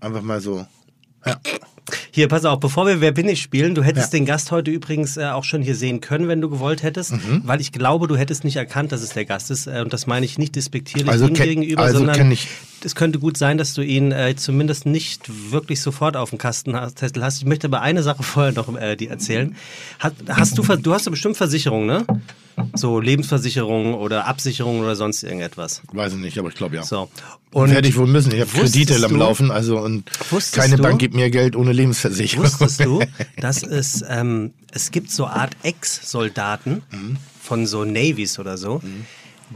Einfach 0.00 0.22
mal 0.22 0.40
so. 0.40 0.66
Ja. 1.26 1.36
Hier, 2.10 2.28
pass 2.28 2.44
auf, 2.44 2.60
bevor 2.60 2.86
wir 2.86 3.00
Wer 3.00 3.12
bin 3.12 3.28
ich 3.28 3.42
spielen, 3.42 3.74
du 3.74 3.82
hättest 3.82 4.12
Ja. 4.12 4.18
den 4.18 4.26
Gast 4.26 4.50
heute 4.52 4.70
übrigens 4.70 5.16
äh, 5.16 5.24
auch 5.26 5.44
schon 5.44 5.62
hier 5.62 5.74
sehen 5.74 6.00
können, 6.00 6.28
wenn 6.28 6.40
du 6.40 6.48
gewollt 6.48 6.82
hättest, 6.82 7.12
Mhm. 7.12 7.42
weil 7.44 7.60
ich 7.60 7.72
glaube, 7.72 8.06
du 8.06 8.16
hättest 8.16 8.44
nicht 8.44 8.56
erkannt, 8.56 8.92
dass 8.92 9.02
es 9.02 9.10
der 9.10 9.24
Gast 9.24 9.50
ist. 9.50 9.66
Äh, 9.66 9.80
und 9.82 9.92
das 9.92 10.06
meine 10.06 10.24
ich 10.24 10.38
nicht 10.38 10.54
despektierlich 10.56 11.08
Also 11.10 11.26
ihm 11.26 11.34
gegenüber, 11.34 11.82
also 11.82 11.98
sondern 11.98 12.16
es 12.84 12.94
könnte 12.94 13.18
gut 13.18 13.36
sein, 13.36 13.58
dass 13.58 13.74
du 13.74 13.82
ihn 13.82 14.12
äh, 14.12 14.34
zumindest 14.36 14.86
nicht 14.86 15.50
wirklich 15.52 15.80
sofort 15.80 16.16
auf 16.16 16.30
dem 16.30 16.38
Kastenzettel 16.38 17.22
hast. 17.24 17.38
Ich 17.38 17.44
möchte 17.46 17.66
aber 17.68 17.80
eine 17.82 18.02
Sache 18.02 18.22
vorher 18.22 18.52
noch 18.52 18.74
äh, 18.76 18.96
dir 18.96 19.10
erzählen. 19.10 19.56
Hat, 19.98 20.14
hast 20.28 20.58
du, 20.58 20.62
du 20.62 20.92
hast 20.94 21.06
ja 21.06 21.10
bestimmt 21.10 21.36
Versicherung, 21.36 21.86
ne? 21.86 22.06
So 22.74 23.00
Lebensversicherung 23.00 23.94
oder 23.94 24.26
Absicherung 24.26 24.80
oder 24.80 24.94
sonst 24.94 25.22
irgendetwas. 25.22 25.80
Weiß 25.92 26.12
ich 26.12 26.18
nicht, 26.18 26.38
aber 26.38 26.48
ich 26.50 26.54
glaube 26.54 26.76
ja. 26.76 26.82
So. 26.84 27.08
Und 27.50 27.70
werde 27.70 27.88
ich 27.88 27.96
wohl 27.96 28.06
müssen. 28.06 28.32
Ich 28.34 28.40
habe 28.40 28.50
Kredite 28.50 29.02
am 29.04 29.16
Laufen, 29.16 29.50
also 29.50 29.78
und 29.78 30.04
keine 30.52 30.76
du- 30.76 30.82
Bank 30.82 30.98
gibt 30.98 31.14
mir 31.14 31.30
Geld 31.30 31.56
ohne 31.56 31.72
Lebensversicherung. 31.72 32.44
Wusstest 32.44 32.84
du, 32.84 33.00
dass 33.40 33.62
es, 33.62 34.04
ähm, 34.08 34.52
es 34.70 34.90
gibt 34.90 35.10
so 35.10 35.26
Art 35.26 35.56
Ex-Soldaten 35.62 36.82
Mhm. 36.90 37.16
von 37.40 37.66
so 37.66 37.84
Navies 37.84 38.38
oder 38.38 38.56
so, 38.58 38.82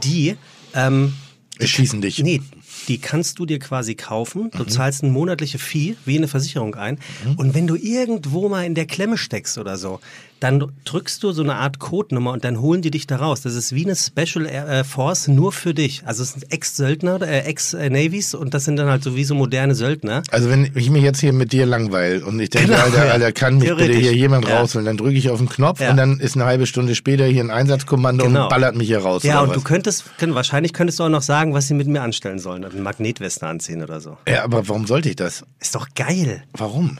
die, 0.03 0.35
ähm, 0.73 1.13
Erschießen 1.59 2.01
dich. 2.01 2.19
nee, 2.19 2.41
die 2.87 2.99
kannst 2.99 3.39
du 3.39 3.45
dir 3.45 3.59
quasi 3.59 3.95
kaufen. 3.95 4.49
Du 4.51 4.63
Mhm. 4.63 4.69
zahlst 4.69 5.03
eine 5.03 5.11
monatliche 5.11 5.59
Fee 5.59 5.95
wie 6.05 6.17
eine 6.17 6.27
Versicherung 6.27 6.75
ein. 6.75 6.99
Und 7.37 7.53
wenn 7.53 7.67
du 7.67 7.75
irgendwo 7.75 8.47
mal 8.49 8.65
in 8.65 8.75
der 8.75 8.85
Klemme 8.85 9.17
steckst 9.17 9.57
oder 9.57 9.77
so, 9.77 9.99
dann 10.39 10.63
drückst 10.85 11.23
du 11.23 11.31
so 11.31 11.41
eine 11.43 11.55
Art 11.55 11.79
Codenummer 11.79 12.31
und 12.31 12.43
dann 12.43 12.61
holen 12.61 12.81
die 12.81 12.91
dich 12.91 13.07
da 13.07 13.17
raus. 13.17 13.41
Das 13.41 13.55
ist 13.55 13.73
wie 13.73 13.85
eine 13.85 13.95
Special 13.95 14.45
Air 14.45 14.67
äh, 14.69 14.83
Force 14.83 15.27
nur 15.27 15.51
für 15.51 15.73
dich. 15.73 16.03
Also 16.05 16.23
es 16.23 16.33
sind 16.33 16.51
Ex-Söldner, 16.51 17.21
äh, 17.21 17.39
Ex-Navies 17.41 18.33
und 18.35 18.53
das 18.53 18.65
sind 18.65 18.75
dann 18.77 18.87
halt 18.89 19.03
so 19.03 19.15
wie 19.15 19.23
so 19.23 19.35
moderne 19.35 19.75
Söldner. 19.75 20.23
Also 20.31 20.49
wenn 20.49 20.71
ich 20.75 20.89
mich 20.89 21.03
jetzt 21.03 21.19
hier 21.19 21.33
mit 21.33 21.51
dir 21.53 21.65
langweile 21.65 22.25
und 22.25 22.39
ich 22.39 22.49
denke, 22.49 22.67
Genau, 22.69 22.81
Alter, 22.83 23.05
ja. 23.07 23.11
Alter, 23.13 23.31
kann 23.31 23.57
mich 23.57 23.69
bitte 23.75 23.93
hier 23.97 24.13
jemand 24.15 24.47
Ja. 24.47 24.59
rausholen, 24.59 24.85
dann 24.85 24.97
drücke 24.97 25.13
ich 25.17 25.29
auf 25.29 25.39
den 25.39 25.49
Knopf 25.49 25.79
Ja. 25.81 25.91
und 25.91 25.97
dann 25.97 26.19
ist 26.19 26.35
eine 26.35 26.45
halbe 26.45 26.65
Stunde 26.65 26.95
später 26.95 27.25
hier 27.25 27.43
ein 27.43 27.51
Einsatzkommando 27.51 28.25
Genau. 28.25 28.43
und 28.43 28.49
ballert 28.49 28.75
mich 28.75 28.87
hier 28.87 28.99
raus. 28.99 29.23
Ja, 29.23 29.41
und 29.41 29.49
was? 29.49 29.55
du 29.55 29.61
könntest, 29.61 30.03
wahrscheinlich 30.19 30.73
könntest 30.73 30.99
du 30.99 31.03
auch 31.03 31.09
noch 31.09 31.21
sagen, 31.21 31.53
was 31.53 31.67
sie 31.67 31.73
mit 31.73 31.87
mir 31.87 32.01
anstellen 32.01 32.39
sollen. 32.39 32.63
Eine 32.63 32.79
Magnetweste 32.81 33.47
anziehen 33.47 33.81
oder 33.83 33.99
so. 34.01 34.17
ja, 34.27 34.43
aber 34.43 34.67
warum 34.67 34.85
sollte 34.87 35.09
ich 35.09 35.15
das? 35.15 35.43
Ist 35.59 35.75
doch 35.75 35.87
geil. 35.95 36.43
Warum? 36.53 36.97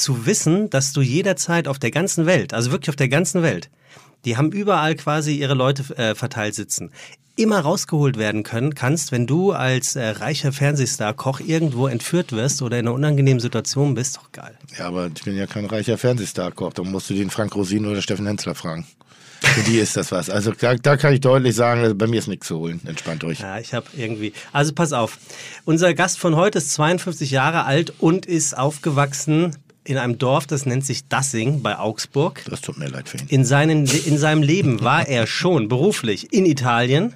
Zu 0.00 0.26
wissen, 0.26 0.70
dass 0.70 0.92
du 0.92 1.00
jederzeit 1.00 1.68
auf 1.68 1.78
der 1.78 1.90
ganzen 1.90 2.26
Welt, 2.26 2.54
also 2.54 2.70
wirklich 2.72 2.90
auf 2.90 2.96
der 2.96 3.08
ganzen 3.08 3.42
Welt, 3.42 3.70
die 4.24 4.36
haben 4.36 4.52
überall 4.52 4.94
quasi 4.96 5.34
ihre 5.36 5.54
Leute 5.54 5.82
äh, 5.96 6.14
verteilt 6.14 6.54
sitzen, 6.54 6.90
immer 7.36 7.60
rausgeholt 7.60 8.18
werden 8.18 8.42
können 8.42 8.74
kannst, 8.74 9.12
wenn 9.12 9.26
du 9.26 9.52
als 9.52 9.96
äh, 9.96 10.08
reicher 10.08 10.52
Fernsehstar-Koch 10.52 11.40
irgendwo 11.40 11.86
entführt 11.86 12.32
wirst 12.32 12.60
oder 12.60 12.78
in 12.78 12.86
einer 12.86 12.94
unangenehmen 12.94 13.40
Situation 13.40 13.94
bist, 13.94 14.16
doch 14.18 14.30
geil. 14.32 14.56
Ja, 14.78 14.88
aber 14.88 15.10
ich 15.14 15.24
bin 15.24 15.36
ja 15.36 15.46
kein 15.46 15.64
reicher 15.64 15.96
Fernsehstar-Koch. 15.96 16.74
Da 16.74 16.82
musst 16.82 17.08
du 17.08 17.14
den 17.14 17.30
Frank 17.30 17.54
Rosin 17.54 17.86
oder 17.86 18.02
Steffen 18.02 18.26
Hensler 18.26 18.54
fragen. 18.54 18.86
Für 19.40 19.62
die 19.62 19.78
ist 19.78 19.96
das 19.96 20.12
was. 20.12 20.28
Also 20.28 20.52
da, 20.52 20.74
da 20.74 20.98
kann 20.98 21.14
ich 21.14 21.20
deutlich 21.20 21.56
sagen, 21.56 21.96
bei 21.96 22.06
mir 22.06 22.18
ist 22.18 22.28
nichts 22.28 22.46
zu 22.46 22.58
holen. 22.58 22.80
Entspannt 22.84 23.24
euch. 23.24 23.40
Ja, 23.40 23.58
ich 23.58 23.72
habe 23.72 23.86
irgendwie. 23.96 24.34
Also 24.52 24.74
pass 24.74 24.92
auf. 24.92 25.18
Unser 25.64 25.94
Gast 25.94 26.18
von 26.18 26.36
heute 26.36 26.58
ist 26.58 26.72
52 26.72 27.30
Jahre 27.30 27.64
alt 27.64 27.94
und 27.98 28.26
ist 28.26 28.56
aufgewachsen 28.56 29.56
in 29.84 29.96
einem 29.96 30.18
Dorf, 30.18 30.46
das 30.46 30.66
nennt 30.66 30.84
sich 30.84 31.08
Dassing 31.08 31.62
bei 31.62 31.78
Augsburg. 31.78 32.42
Das 32.48 32.60
tut 32.60 32.78
mir 32.78 32.88
leid 32.88 33.08
für 33.08 33.18
ihn. 33.18 33.26
In, 33.28 33.44
seinen, 33.44 33.86
in 33.86 34.18
seinem 34.18 34.42
Leben 34.42 34.82
war 34.82 35.08
er 35.08 35.26
schon 35.26 35.68
beruflich 35.68 36.32
in 36.32 36.44
Italien, 36.44 37.14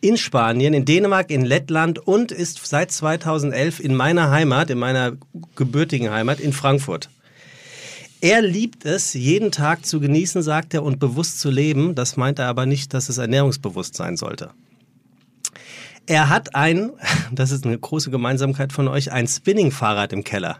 in 0.00 0.16
Spanien, 0.16 0.72
in 0.72 0.84
Dänemark, 0.84 1.30
in 1.30 1.44
Lettland 1.44 1.98
und 1.98 2.32
ist 2.32 2.64
seit 2.66 2.90
2011 2.92 3.80
in 3.80 3.94
meiner 3.94 4.30
Heimat, 4.30 4.70
in 4.70 4.78
meiner 4.78 5.12
gebürtigen 5.56 6.10
Heimat, 6.10 6.40
in 6.40 6.52
Frankfurt. 6.52 7.10
Er 8.22 8.42
liebt 8.42 8.84
es, 8.84 9.14
jeden 9.14 9.50
Tag 9.50 9.86
zu 9.86 9.98
genießen, 9.98 10.42
sagt 10.42 10.74
er, 10.74 10.82
und 10.82 10.98
bewusst 10.98 11.40
zu 11.40 11.50
leben. 11.50 11.94
Das 11.94 12.16
meint 12.16 12.38
er 12.38 12.48
aber 12.48 12.66
nicht, 12.66 12.92
dass 12.92 13.08
es 13.08 13.18
ernährungsbewusst 13.18 13.96
sein 13.96 14.16
sollte. 14.16 14.50
Er 16.06 16.28
hat 16.28 16.54
ein, 16.54 16.92
das 17.32 17.50
ist 17.50 17.64
eine 17.64 17.78
große 17.78 18.10
Gemeinsamkeit 18.10 18.72
von 18.72 18.88
euch, 18.88 19.10
ein 19.10 19.26
Spinning-Fahrrad 19.26 20.12
im 20.12 20.22
Keller. 20.22 20.58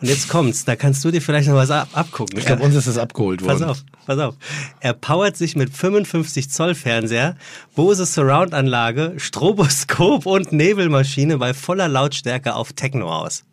Und 0.00 0.08
jetzt 0.08 0.28
kommt's, 0.28 0.64
da 0.64 0.76
kannst 0.76 1.04
du 1.04 1.10
dir 1.10 1.20
vielleicht 1.20 1.48
noch 1.48 1.56
was 1.56 1.70
ab 1.70 1.88
abgucken. 1.92 2.38
Ich 2.38 2.46
glaube, 2.46 2.62
uns 2.62 2.74
ist 2.74 2.88
das 2.88 2.96
abgeholt 2.96 3.42
worden. 3.42 3.60
Pass 3.60 3.68
auf, 3.68 3.84
pass 4.06 4.18
auf. 4.18 4.34
Er 4.80 4.94
powert 4.94 5.36
sich 5.36 5.56
mit 5.56 5.76
55 5.76 6.50
Zoll 6.50 6.74
Fernseher, 6.74 7.36
Bose 7.74 8.06
Surround 8.06 8.54
Anlage, 8.54 9.14
Stroboskop 9.18 10.24
und 10.24 10.52
Nebelmaschine 10.52 11.36
bei 11.38 11.52
voller 11.52 11.88
Lautstärke 11.88 12.54
auf 12.54 12.72
Techno 12.72 13.12
aus. 13.12 13.44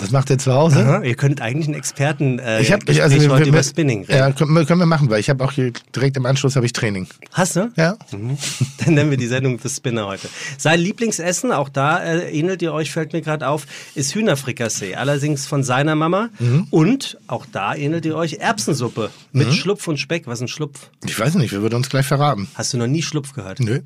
Das 0.00 0.10
macht 0.12 0.30
er 0.30 0.38
zu 0.38 0.52
Hause? 0.52 0.78
Aha, 0.80 1.02
Ihr 1.02 1.14
könnt 1.14 1.40
eigentlich 1.40 1.66
einen 1.66 1.76
Experten 1.76 2.38
äh, 2.38 2.60
Ich 2.62 2.72
habe 2.72 2.84
Gespräch 2.84 3.02
also 3.02 3.20
wir- 3.20 3.38
wir- 3.38 3.46
über 3.46 3.62
Spinning 3.62 4.00
reden. 4.04 4.18
Ja, 4.18 4.32
können 4.32 4.52
wir, 4.54 4.64
können 4.64 4.80
wir 4.80 4.86
machen, 4.86 5.10
weil 5.10 5.20
ich 5.20 5.28
habe 5.30 5.44
auch 5.44 5.52
hier 5.52 5.72
direkt 5.94 6.16
im 6.16 6.26
Anschluss 6.26 6.56
habe 6.56 6.64
ich 6.66 6.72
Training. 6.72 7.06
Hast 7.32 7.56
du? 7.56 7.70
Ja. 7.76 7.96
Mhm. 8.12 8.36
Dann 8.84 8.94
nennen 8.94 9.10
wir 9.10 9.18
die 9.18 9.26
Sendung 9.26 9.58
The 9.62 9.68
Spinner 9.68 10.06
heute. 10.06 10.28
Sein 10.58 10.80
Lieblingsessen, 10.80 11.52
auch 11.52 11.68
da 11.68 12.02
äh, 12.02 12.30
ähnelt 12.30 12.62
ihr 12.62 12.72
euch, 12.72 12.90
fällt 12.90 13.12
mir 13.12 13.20
gerade 13.20 13.46
auf, 13.48 13.66
ist 13.94 14.14
Hühnerfrikassee. 14.14 14.94
Allerdings 14.94 15.46
von 15.46 15.62
seiner 15.62 15.94
Mama. 15.94 16.30
Mhm. 16.38 16.66
Und 16.70 17.18
auch 17.26 17.46
da 17.50 17.74
ähnelt 17.74 18.04
ihr 18.06 18.16
euch 18.16 18.34
Erbsensuppe 18.40 19.10
mit 19.32 19.52
Schlupf 19.52 19.86
und 19.88 19.98
Speck. 19.98 20.26
Was 20.26 20.38
ist 20.38 20.42
ein 20.42 20.48
Schlupf? 20.48 20.90
Ich 21.04 21.18
weiß 21.18 21.34
nicht, 21.34 21.52
wer 21.52 21.62
würde 21.62 21.76
uns 21.76 21.88
gleich 21.90 22.06
verraten? 22.06 22.48
Hast 22.54 22.72
du 22.72 22.78
noch 22.78 22.86
nie 22.86 23.02
Schlupf 23.02 23.32
gehört? 23.34 23.60
Nö. 23.60 23.80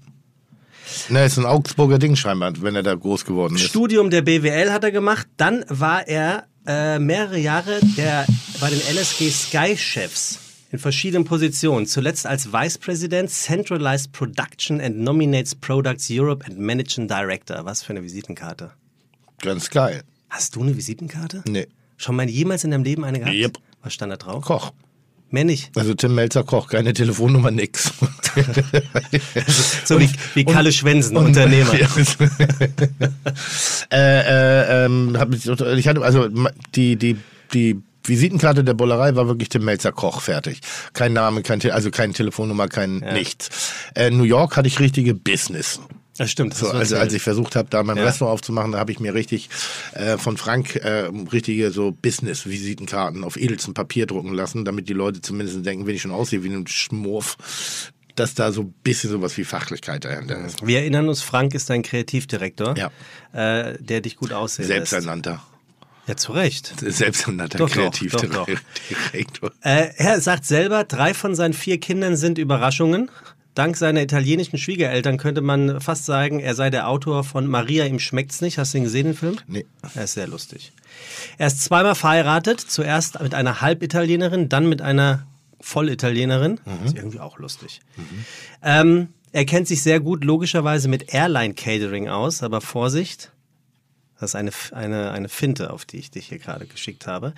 Na, 1.09 1.25
ist 1.25 1.39
ein 1.39 1.47
Augsburger 1.47 1.99
Ding 1.99 2.17
scheinbar, 2.17 2.53
wenn 2.61 2.75
er 2.75 2.83
da 2.83 2.95
groß 2.95 3.25
geworden 3.25 3.57
ist. 3.57 3.63
Studium 3.63 4.11
der 4.11 4.23
BWL 4.23 4.73
hat 4.73 4.85
er 4.85 4.93
gemacht. 4.93 5.27
Dann 5.37 5.65
war 5.69 6.07
er 6.07 6.47
äh, 6.67 6.99
mehrere 6.99 7.39
Jahre 7.39 7.81
der, 7.97 8.27
bei 8.61 8.71
den 8.71 8.81
LSG 8.81 9.31
Sky 9.31 9.77
Chefs 9.77 10.39
in 10.71 10.79
verschiedenen 10.79 11.25
Positionen. 11.25 11.87
Zuletzt 11.87 12.27
als 12.27 12.53
Vice 12.53 12.79
President 12.79 13.31
Centralized 13.31 14.13
Production 14.13 14.81
and 14.81 14.99
Nominates 14.99 15.55
Products 15.55 16.09
Europe 16.11 16.45
and 16.47 16.59
Managing 16.59 17.07
Director. 17.07 17.65
Was 17.65 17.83
für 17.83 17.91
eine 17.91 18.03
Visitenkarte. 18.03 18.73
Ganz 19.41 19.71
geil. 19.71 20.03
Hast 20.31 20.57
du 20.57 20.63
eine 20.63 20.77
Visitenkarte? 20.77 21.45
Nee. 21.47 21.69
Schon 21.97 22.17
mal 22.17 22.29
jemals 22.29 22.65
in 22.65 22.73
deinem 22.73 22.83
Leben 22.83 23.05
eine 23.05 23.21
gehabt? 23.21 23.35
Yep. 23.35 23.59
Was 23.83 23.95
stand 23.95 24.13
da 24.13 24.17
drauf? 24.17 24.45
Koch. 24.45 24.73
Mehr 25.35 25.45
nicht. 25.45 25.77
Also 25.77 25.95
Tim 25.95 26.15
Melzer 26.15 26.45
Koch, 26.45 26.69
keine 26.69 26.93
Telefonnummer, 26.93 27.51
nix. 27.51 27.93
So 29.85 29.99
wie, 29.99 30.09
wie 30.35 30.45
Kalle 30.45 30.71
Schwensen, 30.71 31.17
Unternehmer. 31.17 31.75
Ja. 31.75 31.89
äh, 33.93 34.21
äh, 34.21 34.85
ähm, 34.85 35.17
ich, 35.77 35.89
hatte 35.89 36.03
also 36.03 36.29
die 36.77 36.95
die 36.95 37.17
die 37.53 37.83
Visitenkarte 38.05 38.63
der 38.63 38.75
Bollerei 38.75 39.17
war 39.17 39.27
wirklich 39.27 39.49
Tim 39.49 39.65
Melzer 39.65 39.91
Koch 39.91 40.21
fertig. 40.21 40.61
Kein 40.93 41.13
Name, 41.13 41.43
kein 41.43 41.59
Te 41.59 41.75
also 41.75 41.91
keine 41.91 42.13
Telefonnummer, 42.13 42.69
kein 42.69 42.99
nichts. 42.99 43.73
Äh, 43.97 44.11
New 44.11 44.23
York 44.23 44.57
hatte 44.57 44.69
ich 44.69 44.79
richtige 44.79 45.15
Business. 45.15 45.81
Das 46.17 46.31
stimmt. 46.31 46.53
Das 46.53 46.61
So, 46.61 46.69
also 46.71 46.97
als 46.97 47.13
ich 47.13 47.23
versucht 47.23 47.57
habe, 47.57 47.69
da 47.71 47.83
mein 47.83 47.97
Ja. 47.97 48.05
Restaurant 48.05 48.35
aufzumachen, 48.35 48.73
da 48.73 48.79
habe 48.79 48.93
ich 48.93 49.01
mir 49.01 49.15
richtig 49.15 49.49
äh, 49.95 50.17
von 50.17 50.37
Frank 50.37 50.77
äh, 50.77 51.11
richtige 51.33 51.71
so 51.73 51.91
Business-Visitenkarten 51.91 53.25
auf 53.25 53.37
edelsten 53.37 53.75
Papier 53.75 54.07
drucken 54.07 54.33
lassen, 54.33 54.65
damit 54.65 54.89
die 54.89 54.93
Leute 54.93 55.21
zumindest 55.23 55.65
denken, 55.67 55.87
wenn 55.87 55.95
ich 55.97 56.03
schon 56.03 56.13
aussehe 56.13 56.45
wie 56.45 56.49
ein 56.51 56.67
Schmurf, 56.67 57.37
dass 58.15 58.35
da 58.35 58.53
so 58.53 58.61
ein 58.63 58.75
bisschen 58.85 59.11
sowas 59.11 59.37
wie 59.37 59.45
Fachlichkeit 59.45 60.05
dahinter 60.05 60.45
ist. 60.45 60.65
Wir 60.65 60.79
erinnern 60.81 61.09
uns, 61.09 61.21
Frank 61.21 61.53
ist 61.55 61.69
dein 61.69 61.83
Kreativdirektor, 61.83 62.77
Ja. 62.77 62.91
äh, 63.33 63.77
der 63.83 64.01
dich 64.01 64.17
gut 64.17 64.33
aussehen 64.33 64.69
lässt. 64.69 64.91
Selbsternannter. 64.91 65.43
Ja, 66.07 66.17
zu 66.17 66.33
Recht. 66.33 66.75
Selbsternannter 66.81 67.59
Doch, 67.59 67.69
doch, 67.71 67.75
Kreativdirektor. 67.75 69.53
Äh, 69.63 69.89
er 69.97 70.21
sagt 70.21 70.45
selber, 70.45 70.85
drei 70.85 71.15
von 71.15 71.35
seinen 71.35 71.55
vier 71.55 71.81
Kindern 71.81 72.17
sind 72.17 72.39
Überraschungen. 72.39 73.11
Dank 73.55 73.77
seiner 73.77 74.03
italienischen 74.03 74.59
Schwiegereltern 74.59 75.17
könnte 75.17 75.41
man 75.41 75.81
fast 75.81 76.07
sagen, 76.07 76.41
er 76.41 76.55
sei 76.55 76.71
der 76.71 76.89
Autor 76.89 77.23
von 77.23 77.47
Maria, 77.47 77.85
ihm 77.85 78.01
schmeckt's 78.01 78.41
nicht. 78.41 78.59
Hast 78.59 78.75
du 78.75 78.79
ihn 78.79 78.85
gesehen, 78.85 79.07
den 79.07 79.15
Film? 79.15 79.37
Nee. 79.47 79.65
Er 79.95 80.05
ist 80.05 80.15
sehr 80.15 80.27
lustig. 80.27 80.73
Er 81.39 81.47
ist 81.47 81.63
zweimal 81.63 81.95
verheiratet. 81.95 82.61
Zuerst 82.61 83.21
mit 83.21 83.35
einer 83.35 83.61
Halbitalienerin, 83.61 84.49
dann 84.49 84.69
mit 84.69 84.83
einer 84.83 85.27
Vollitalienerin. 85.61 86.61
Ist 86.85 86.97
irgendwie 86.97 87.21
auch 87.21 87.39
lustig. 87.39 87.81
Ähm, 88.63 89.09
er 89.33 89.45
kennt 89.45 89.69
sich 89.69 89.83
sehr 89.83 90.01
gut 90.01 90.25
logischerweise 90.25 90.89
mit 90.89 91.15
Airline 91.15 91.55
Catering 91.55 92.09
aus, 92.09 92.43
aber 92.43 92.61
Vorsicht. 92.61 93.31
Das 94.25 94.31
ist 94.31 94.37
eine, 94.37 94.53
eine, 94.73 95.11
eine 95.11 95.29
Finte, 95.29 95.71
auf 95.71 95.85
die 95.85 95.99
ich 95.99 96.11
dich 96.11 96.29
hier 96.29 96.39
gerade 96.39 96.65
geschickt 96.65 97.07
habe. 97.07 97.35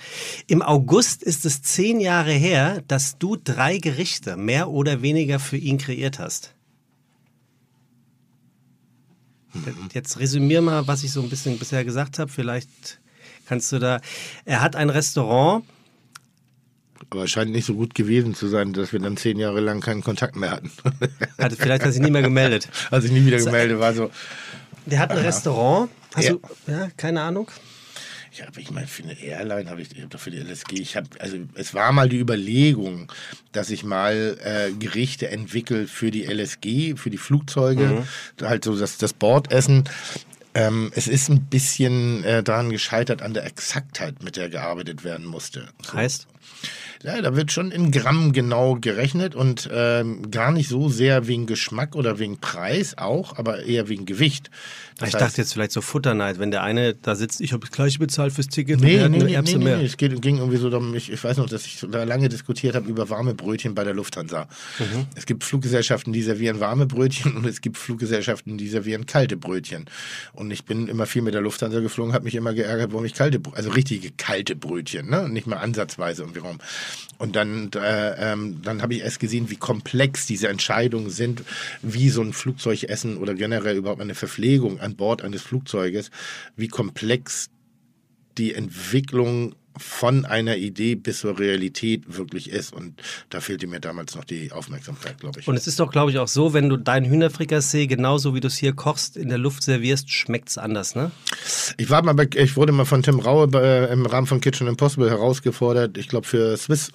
Im 0.46 0.62
August 0.62 1.24
ist 1.24 1.44
es 1.44 1.60
zehn 1.62 1.98
Jahre 1.98 2.30
her, 2.30 2.80
dass 2.86 3.18
du 3.18 3.34
drei 3.34 3.78
Gerichte 3.78 4.36
mehr 4.36 4.70
oder 4.70 5.02
weniger 5.02 5.40
für 5.40 5.56
ihn 5.56 5.78
kreiert 5.78 6.20
hast. 6.20 6.54
Jetzt 9.92 10.20
resümier 10.20 10.60
mal, 10.60 10.86
was 10.86 11.02
ich 11.02 11.10
so 11.10 11.22
ein 11.22 11.28
bisschen 11.28 11.58
bisher 11.58 11.84
gesagt 11.84 12.20
habe. 12.20 12.30
Vielleicht 12.30 13.00
kannst 13.46 13.72
du 13.72 13.80
da. 13.80 14.00
Er 14.44 14.60
hat 14.60 14.76
ein 14.76 14.90
Restaurant. 14.90 15.64
Aber 17.10 17.24
es 17.24 17.30
scheint 17.30 17.50
nicht 17.50 17.66
so 17.66 17.74
gut 17.74 17.96
gewesen 17.96 18.36
zu 18.36 18.46
sein, 18.46 18.74
dass 18.74 18.92
wir 18.92 19.00
dann 19.00 19.16
zehn 19.16 19.40
Jahre 19.40 19.58
lang 19.58 19.80
keinen 19.80 20.04
Kontakt 20.04 20.36
mehr 20.36 20.52
hatten. 20.52 20.70
Hat, 21.38 21.52
vielleicht 21.52 21.82
hat 21.82 21.88
er 21.88 21.92
sich 21.92 22.02
nie 22.02 22.12
mehr 22.12 22.22
gemeldet. 22.22 22.68
Als 22.92 23.04
ich 23.06 23.10
nie 23.10 23.26
wieder 23.26 23.38
gemeldet 23.38 23.80
war, 23.80 23.92
so, 23.92 24.10
Der 24.86 25.00
hat 25.00 25.10
ein 25.10 25.18
Restaurant. 25.18 25.90
Hast 26.16 26.28
Ja. 26.28 26.36
ja, 26.66 26.88
keine 26.96 27.20
Ahnung. 27.20 27.50
Ja, 28.32 28.48
aber 28.48 28.58
ich 28.58 28.70
meine, 28.70 28.86
für 28.86 29.02
eine 29.02 29.18
Airline 29.18 29.70
habe 29.70 29.80
ich, 29.80 29.96
ich 29.96 30.02
hab 30.02 30.10
doch 30.10 30.20
für 30.20 30.30
die 30.30 30.38
LSG, 30.38 30.74
ich 30.74 30.96
habe, 30.96 31.08
also 31.20 31.38
es 31.54 31.72
war 31.72 31.92
mal 31.92 32.08
die 32.08 32.18
Überlegung, 32.18 33.10
dass 33.52 33.70
ich 33.70 33.82
mal 33.82 34.36
äh, 34.42 34.72
Gerichte 34.72 35.28
entwickle 35.28 35.86
für 35.86 36.10
die 36.10 36.24
LSG, 36.24 36.96
für 36.96 37.08
die 37.08 37.16
Flugzeuge, 37.18 38.06
halt 38.42 38.64
so 38.64 38.78
das, 38.78 38.98
das 38.98 39.14
Bordessen. 39.14 39.84
Ähm, 40.52 40.90
es 40.94 41.06
ist 41.06 41.28
ein 41.28 41.44
bisschen 41.44 42.24
äh, 42.24 42.42
daran 42.42 42.70
gescheitert 42.70 43.22
an 43.22 43.32
der 43.32 43.44
Exaktheit, 43.44 44.22
mit 44.22 44.36
der 44.36 44.48
gearbeitet 44.48 45.04
werden 45.04 45.26
musste. 45.26 45.68
So. 45.82 45.94
Heißt? 45.94 46.26
Ja, 47.02 47.20
da 47.20 47.36
wird 47.36 47.52
schon 47.52 47.70
in 47.70 47.92
Gramm 47.92 48.32
genau 48.32 48.74
gerechnet 48.80 49.34
und 49.34 49.68
ähm, 49.70 50.30
gar 50.30 50.50
nicht 50.50 50.68
so 50.68 50.88
sehr 50.88 51.26
wegen 51.28 51.46
Geschmack 51.46 51.94
oder 51.94 52.18
wegen 52.18 52.38
Preis 52.38 52.96
auch, 52.96 53.36
aber 53.36 53.62
eher 53.64 53.88
wegen 53.88 54.06
Gewicht. 54.06 54.50
Das 54.98 55.10
ich 55.10 55.14
heißt- 55.14 55.18
dachte 55.18 55.42
jetzt 55.42 55.52
vielleicht 55.52 55.72
so 55.72 55.82
Futterneid, 55.82 56.38
wenn 56.38 56.50
der 56.50 56.62
eine 56.62 56.94
da 56.94 57.14
sitzt, 57.14 57.42
ich 57.42 57.52
habe 57.52 57.60
das 57.60 57.70
gleiche 57.70 57.98
bezahlt 57.98 58.32
fürs 58.32 58.48
Ticket 58.48 58.78
und 58.78 58.84
Nee, 58.84 58.98
hat 59.00 59.10
nee, 59.10 59.18
nee, 59.22 59.34
Erbse 59.34 59.58
nee, 59.58 59.64
mehr. 59.64 59.76
nee, 59.76 59.84
es 59.84 59.98
geht, 59.98 60.20
ging 60.22 60.38
irgendwie 60.38 60.56
so 60.56 60.70
darum, 60.70 60.94
ich, 60.94 61.12
ich 61.12 61.22
weiß 61.22 61.36
noch, 61.36 61.48
dass 61.50 61.66
ich 61.66 61.86
da 61.88 62.02
lange 62.04 62.30
diskutiert 62.30 62.74
habe 62.74 62.88
über 62.88 63.10
warme 63.10 63.34
Brötchen 63.34 63.74
bei 63.74 63.84
der 63.84 63.92
Lufthansa. 63.92 64.48
Mhm. 64.78 65.06
Es 65.14 65.26
gibt 65.26 65.44
Fluggesellschaften, 65.44 66.14
die 66.14 66.22
servieren 66.22 66.60
warme 66.60 66.86
Brötchen 66.86 67.36
und 67.36 67.44
es 67.46 67.60
gibt 67.60 67.76
Fluggesellschaften, 67.76 68.56
die 68.56 68.68
servieren 68.68 69.04
kalte 69.04 69.36
Brötchen. 69.36 69.84
Und 70.32 70.50
ich 70.50 70.64
bin 70.64 70.88
immer 70.88 71.04
viel 71.04 71.20
mit 71.20 71.34
der 71.34 71.42
Lufthansa 71.42 71.80
geflogen, 71.80 72.14
habe 72.14 72.24
mich 72.24 72.34
immer 72.34 72.54
geärgert, 72.54 72.92
warum 72.92 73.04
ich 73.04 73.12
kalte, 73.14 73.38
also 73.52 73.70
richtige 73.70 74.10
kalte 74.16 74.56
Brötchen, 74.56 75.10
ne? 75.10 75.28
nicht 75.28 75.46
mal 75.46 75.56
ansatzweise 75.58 76.22
irgendwie 76.22 76.35
rum. 76.38 76.58
Und 77.18 77.36
dann, 77.36 77.70
äh, 77.74 78.32
ähm, 78.32 78.60
dann 78.62 78.82
habe 78.82 78.94
ich 78.94 79.00
erst 79.00 79.20
gesehen, 79.20 79.50
wie 79.50 79.56
komplex 79.56 80.26
diese 80.26 80.48
Entscheidungen 80.48 81.10
sind, 81.10 81.42
wie 81.82 82.10
so 82.10 82.22
ein 82.22 82.32
Flugzeugessen 82.32 83.16
oder 83.16 83.34
generell 83.34 83.76
überhaupt 83.76 84.00
eine 84.00 84.14
Verpflegung 84.14 84.80
an 84.80 84.96
Bord 84.96 85.22
eines 85.22 85.42
Flugzeuges, 85.42 86.10
wie 86.56 86.68
komplex 86.68 87.48
die 88.36 88.54
Entwicklung 88.54 89.54
von 89.78 90.24
einer 90.24 90.56
Idee 90.56 90.94
bis 90.94 91.20
zur 91.20 91.38
Realität 91.38 92.16
wirklich 92.16 92.50
ist. 92.50 92.72
Und 92.72 93.00
da 93.30 93.40
fehlte 93.40 93.66
mir 93.66 93.80
damals 93.80 94.14
noch 94.14 94.24
die 94.24 94.52
Aufmerksamkeit, 94.52 95.18
glaube 95.18 95.40
ich. 95.40 95.48
Und 95.48 95.56
es 95.56 95.66
ist 95.66 95.80
doch, 95.80 95.90
glaube 95.90 96.10
ich, 96.10 96.18
auch 96.18 96.28
so, 96.28 96.52
wenn 96.52 96.68
du 96.68 96.76
dein 96.76 97.04
Hühnerfrikassee 97.04 97.86
genauso 97.86 98.34
wie 98.34 98.40
du 98.40 98.48
es 98.48 98.56
hier 98.56 98.72
kochst, 98.72 99.16
in 99.16 99.28
der 99.28 99.38
Luft 99.38 99.62
servierst, 99.62 100.10
schmeckt 100.10 100.48
es 100.48 100.58
anders, 100.58 100.94
ne? 100.94 101.10
Ich 101.76 101.90
war 101.90 102.02
mal 102.02 102.14
bei, 102.14 102.28
ich 102.34 102.56
wurde 102.56 102.72
mal 102.72 102.84
von 102.84 103.02
Tim 103.02 103.20
Raue 103.20 103.48
bei, 103.48 103.86
im 103.88 104.06
Rahmen 104.06 104.26
von 104.26 104.40
Kitchen 104.40 104.66
Impossible 104.66 105.10
herausgefordert, 105.10 105.98
ich 105.98 106.08
glaube 106.08 106.26
für 106.26 106.56
Swiss, 106.56 106.90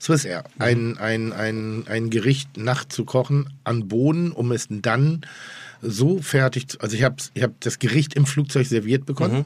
Swiss 0.00 0.24
Air, 0.24 0.44
ein, 0.58 0.98
ein, 0.98 1.32
ein, 1.32 1.84
ein 1.86 2.10
Gericht 2.10 2.56
nachzukochen 2.56 3.50
an 3.64 3.88
Boden, 3.88 4.32
um 4.32 4.52
es 4.52 4.66
dann 4.68 5.22
so 5.80 6.22
fertig 6.22 6.68
zu, 6.68 6.80
also 6.80 6.96
ich 6.96 7.02
habe 7.02 7.16
ich 7.34 7.42
hab 7.42 7.60
das 7.60 7.78
Gericht 7.78 8.14
im 8.14 8.26
Flugzeug 8.26 8.66
serviert 8.66 9.04
bekommen. 9.06 9.44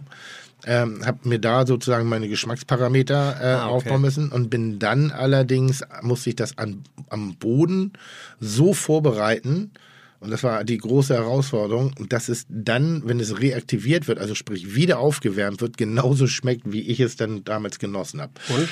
Ähm, 0.69 1.07
habe 1.07 1.29
mir 1.29 1.39
da 1.39 1.65
sozusagen 1.65 2.09
meine 2.09 2.29
Geschmacksparameter 2.29 3.37
äh, 3.41 3.45
Ah, 3.45 3.67
okay. 3.67 3.75
aufbauen 3.75 4.01
müssen 4.01 4.33
und 4.33 4.51
bin 4.51 4.79
dann 4.81 5.13
allerdings, 5.13 5.83
musste 6.03 6.31
ich 6.31 6.37
das 6.37 6.59
an, 6.59 6.83
am 7.09 7.37
Boden 7.37 7.93
so 8.41 8.75
vorbereiten, 8.75 9.71
und 10.19 10.31
das 10.31 10.43
war 10.43 10.65
die 10.65 10.79
große 10.79 11.15
Herausforderung, 11.15 11.93
dass 12.09 12.29
es 12.29 12.47
dann, 12.49 13.03
wenn 13.05 13.21
es 13.21 13.39
reaktiviert 13.39 14.09
wird, 14.09 14.19
also 14.19 14.35
sprich 14.35 14.75
wieder 14.75 14.99
aufgewärmt 14.99 15.61
wird, 15.61 15.77
genauso 15.77 16.27
schmeckt, 16.27 16.63
wie 16.73 16.81
ich 16.81 17.01
es 17.01 17.17
dann 17.17 17.45
damals 17.45 17.79
genossen 17.79 18.21
habe. 18.21 18.33
Und? 18.49 18.69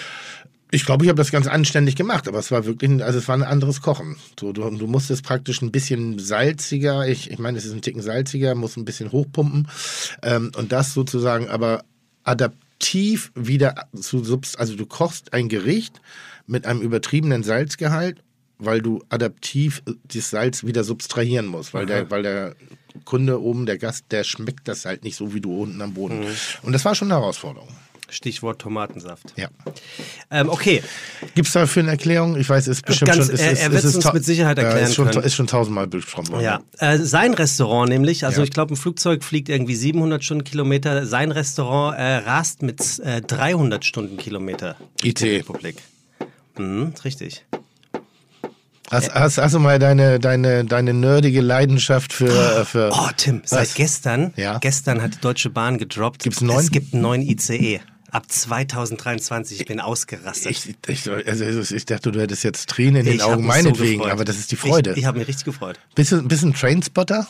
Ich 0.75 0.85
glaube, 0.85 1.05
ich 1.05 1.09
habe 1.09 1.17
das 1.17 1.31
ganz 1.31 1.47
anständig 1.47 1.95
gemacht, 1.95 2.27
aber 2.27 2.41
es 2.41 2.51
war 2.51 2.67
wirklich, 2.67 2.91
ein, 2.91 3.01
also 3.01 3.21
es 3.21 3.29
war 3.29 3.37
ein 3.37 3.45
anderes 3.45 3.81
Kochen. 3.81 4.17
So, 4.39 4.53
du, 4.53 4.69
du 4.71 4.87
musstest 4.89 5.23
praktisch 5.23 5.63
ein 5.63 5.71
bisschen 5.71 6.19
salziger, 6.19 7.07
ich, 7.07 7.31
ich 7.31 7.39
meine, 7.39 7.57
es 7.57 7.65
ist 7.65 7.75
ein 7.75 7.81
Ticken 7.81 8.03
salziger, 8.03 8.57
muss 8.57 8.77
ein 8.77 8.85
bisschen 8.85 9.13
hochpumpen 9.13 9.69
ähm, 10.23 10.51
und 10.57 10.73
das 10.73 10.93
sozusagen 10.93 11.49
aber 11.49 11.85
adaptiv 12.25 13.31
wieder 13.37 13.87
zu 13.95 14.25
subst, 14.25 14.59
also 14.59 14.75
du 14.75 14.85
kochst 14.85 15.33
ein 15.33 15.49
Gericht 15.49 16.01
mit 16.49 16.67
einem 16.67 16.83
übertriebenen 16.83 17.45
Salzgehalt, 17.45 18.25
weil 18.59 18.83
du 18.83 19.01
adaptiv 19.11 19.81
äh, 19.87 19.93
das 20.13 20.31
Salz 20.31 20.65
wieder 20.65 20.83
subtrahieren 20.83 21.47
musst, 21.47 21.73
weil 21.73 21.87
der, 21.87 22.11
weil 22.11 22.25
der 22.25 22.57
Kunde 23.05 23.41
oben, 23.41 23.67
der 23.67 23.79
Gast, 23.79 24.07
der 24.11 24.25
schmeckt 24.25 24.67
das 24.67 24.87
halt 24.87 25.05
nicht 25.05 25.15
so 25.15 25.35
wie 25.35 25.41
du 25.41 25.57
unten 25.63 25.81
am 25.83 25.95
Boden. 25.95 26.25
Und 26.63 26.73
das 26.73 26.85
war 26.85 26.97
schon 26.97 27.13
eine 27.13 27.21
Herausforderung. 27.21 27.69
Stichwort 28.15 28.61
Tomatensaft. 28.61 29.35
Ja. 29.37 29.49
Ähm, 30.31 30.49
okay, 30.49 30.83
Gibt 31.35 31.49
es 31.49 31.53
dafür 31.55 31.83
eine 31.83 31.91
Erklärung? 31.93 32.37
Ich 32.39 32.49
weiß, 32.49 32.67
es 32.69 32.79
ist 32.79 32.87
bestimmt 32.87 33.11
Ganz- 33.13 33.27
schon. 33.27 33.35
Es 33.35 33.41
er- 33.41 33.53
ist, 33.53 33.59
er 33.61 33.67
es 33.67 33.73
wird's 33.73 33.85
ist 33.85 33.95
uns 33.97 34.13
mit 34.13 34.25
Sicherheit 34.25 34.57
Ja, 34.59 34.65
erklären 34.65 34.89
ist 34.89 34.95
schon, 34.95 35.11
können. 35.11 35.25
Ist 35.25 35.35
schon 35.35 35.47
tausendmal 35.47 35.87
besprochen 35.87 36.29
worden. 36.31 36.43
Ja, 36.45 36.61
äh, 36.79 36.99
sein 36.99 37.35
Restaurant 37.35 37.89
nämlich, 37.89 38.25
also 38.25 38.41
Ja. 38.41 38.45
ich 38.45 38.51
glaube, 38.51 38.75
ein 38.75 38.77
Flugzeug 38.77 39.23
fliegt 39.25 39.49
irgendwie 39.49 39.75
700 39.75 40.25
Stundenkilometer. 40.25 41.07
Sein 41.07 41.31
Restaurant 41.33 41.99
äh, 41.99 42.17
rast 42.29 42.63
mit 42.63 42.81
äh, 43.01 43.21
300 43.21 43.85
Stundenkilometer. 43.85 44.77
IT. 45.03 45.23
Republik. 45.23 45.77
Mhm, 46.57 46.93
ist 46.95 47.05
richtig. 47.05 47.45
Hast, 48.91 49.13
hast, 49.15 49.39
hast 49.39 49.55
du 49.55 49.59
mal 49.59 49.79
deine, 49.79 50.21
deine, 50.21 50.65
deine 50.67 50.93
nerdige 50.95 51.41
Leidenschaft 51.41 52.13
für. 52.13 52.65
für 52.67 52.91
Oh, 52.93 53.09
Tim, 53.17 53.41
seit 53.45 53.63
Was? 53.69 53.75
gestern, 53.75 54.35
Ja. 54.37 54.59
gestern 54.59 55.03
hat 55.03 55.15
die 55.15 55.21
Deutsche 55.21 55.49
Bahn 55.51 55.79
gedroppt. 55.79 56.23
Gibt's 56.23 56.43
neuen? 56.43 56.61
Es 56.61 56.71
gibt 56.71 56.93
einen 56.93 57.03
neuen 57.03 57.23
ICE. 57.23 57.81
Ab 58.15 58.31
2023. 58.31 59.61
Ich 59.61 59.67
bin 59.67 59.81
ausgerastet. 59.81 60.53
ich, 60.53 60.75
ich, 60.87 61.11
also 61.11 61.75
ich 61.75 61.85
dachte, 61.85 62.13
du 62.13 62.21
hättest 62.21 62.45
jetzt 62.45 62.69
Tränen 62.71 62.97
in 63.01 63.07
den 63.07 63.15
Ich 63.17 63.23
Augen, 63.25 63.43
so 63.43 63.49
meinetwegen, 63.49 63.99
gefreut. 63.99 64.13
aber 64.13 64.25
das 64.25 64.39
ist 64.39 64.53
die 64.53 64.57
Freude. 64.57 64.93
Ich, 64.93 64.99
ich 64.99 65.05
habe 65.05 65.19
mich 65.19 65.27
richtig 65.27 65.45
gefreut. 65.45 65.81
bist, 65.97 66.13
du, 66.13 66.23
bist 66.23 66.45
du 66.45 66.49
ein 66.49 66.55
Trainspotter? 66.55 67.27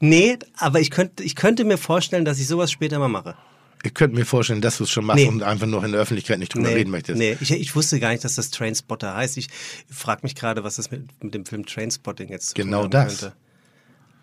Nee, 0.00 0.36
aber 0.56 0.80
ich 0.80 0.90
könnte, 0.90 1.22
ich 1.22 1.36
könnte 1.36 1.64
mir 1.64 1.78
vorstellen, 1.78 2.24
dass 2.24 2.40
ich 2.40 2.48
sowas 2.48 2.72
später 2.72 2.98
mal 2.98 3.08
mache. 3.08 3.36
Ich 3.84 3.94
könnte 3.94 4.16
mir 4.16 4.26
vorstellen, 4.26 4.60
dass 4.60 4.78
du 4.78 4.84
es 4.84 4.90
schon 4.90 5.04
machst 5.04 5.22
Nee. 5.22 5.28
und 5.28 5.42
einfach 5.44 5.66
nur 5.66 5.82
in 5.84 5.92
der 5.92 6.00
Öffentlichkeit 6.00 6.38
nicht 6.40 6.54
drüber 6.54 6.68
Nee, 6.68 6.74
reden 6.74 6.90
möchtest. 6.90 7.16
nee 7.18 7.36
ich, 7.40 7.50
ich 7.52 7.74
wusste 7.76 7.98
gar 8.00 8.10
nicht, 8.10 8.24
dass 8.24 8.34
das 8.34 8.50
Trainspotter 8.50 9.14
heißt. 9.14 9.38
Ich 9.38 9.48
frage 9.88 10.20
mich 10.24 10.34
gerade, 10.34 10.64
was 10.64 10.76
das 10.76 10.90
mit, 10.90 11.04
mit 11.22 11.34
dem 11.34 11.46
Film 11.46 11.64
Trainspotting 11.64 12.28
jetzt 12.28 12.48
zu 12.48 12.54
Genau 12.54 12.82
tun 12.88 12.94
haben 12.98 13.08
das. 13.08 13.20
könnte. 13.20 13.36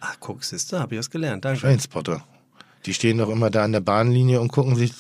Ach, 0.02 0.16
guck, 0.20 0.44
siehste, 0.44 0.80
habe 0.80 0.94
ich 0.96 1.00
was 1.00 1.10
gelernt. 1.10 1.46
Danke. 1.46 1.62
Trainspotter. 1.62 2.24
Die 2.88 2.94
stehen 2.94 3.18
doch 3.18 3.30
immer 3.30 3.50
da 3.50 3.66
an 3.66 3.74
der 3.74 3.82
Bahnlinie 3.82 4.40
und 4.40 4.52
gucken 4.52 4.76
sich 4.78 4.94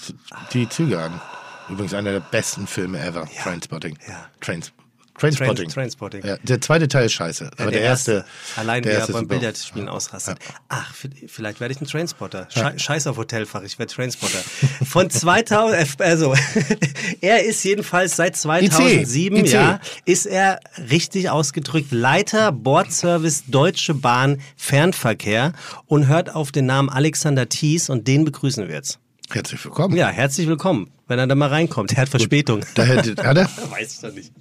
die 0.52 0.68
Züge 0.68 1.00
an. 1.00 1.22
Übrigens 1.70 1.94
einer 1.94 2.12
der 2.12 2.20
besten 2.20 2.68
Filme 2.68 3.00
ever, 3.00 3.28
Trainspotting. 3.42 3.98
Ja. 4.08 4.26
Trains, 4.42 4.74
Trainspotting. 5.20 5.56
Train- 5.56 5.70
Trainspotting. 5.70 6.26
Ja, 6.26 6.38
der 6.44 6.62
zweite 6.62 6.88
Teil 6.88 7.06
ist 7.08 7.14
scheiße, 7.14 7.50
aber 7.58 7.72
der, 7.72 7.82
erste. 7.82 8.24
Allein 8.56 8.84
der 8.84 8.92
wie 8.92 8.96
er 8.96 9.00
erste 9.00 9.14
beim. 9.14 9.28
Billardspielen 9.28 9.90
ausrastet. 9.90 10.38
Ach, 10.70 10.94
v- 10.94 11.08
vielleicht 11.28 11.60
werde 11.60 11.74
ich 11.74 11.82
ein 11.82 11.88
Trainspotter. 11.88 12.48
Schei 12.54 12.78
Scheiß 12.78 13.08
auf 13.08 13.18
Hotelfach, 13.18 13.64
ich 13.64 13.80
werde 13.80 13.92
Trainspotter. 13.94 14.38
Von 14.86 15.10
2000, 15.10 16.00
äh, 16.00 16.04
also, 16.04 16.36
er 17.22 17.44
ist 17.46 17.64
jedenfalls 17.64 18.16
seit 18.16 18.36
2007, 18.36 19.38
IC. 19.38 19.52
ja, 19.52 19.80
ist 20.06 20.26
er 20.28 20.60
richtig 20.92 21.30
ausgedrückt 21.30 21.92
Leiter 21.92 22.52
Bordservice 22.52 23.44
Deutsche 23.48 23.94
Bahn 23.96 24.40
Fernverkehr 24.56 25.54
und 25.88 26.08
hört 26.08 26.34
auf 26.36 26.52
den 26.52 26.66
Namen 26.68 26.90
Alexander 26.90 27.50
Thies 27.50 27.90
und 27.90 28.08
den 28.08 28.24
begrüßen 28.26 28.68
wir 28.68 28.76
jetzt. 28.76 29.00
Herzlich 29.30 29.64
willkommen. 29.66 29.98
Ja, 29.98 30.08
herzlich 30.10 30.48
willkommen, 30.48 30.90
wenn 31.08 31.20
er 31.20 31.28
da 31.28 31.36
mal 31.36 31.50
reinkommt. 31.50 31.92
Er 31.94 32.04
hat 32.04 32.10
Verspätung. 32.10 32.62
Da 32.76 32.84
hätte, 32.84 33.22
hat 33.28 33.36
er? 33.38 33.46
Weiß 33.72 33.94
ich 33.96 34.00
doch 34.00 34.14
nicht. 34.14 34.32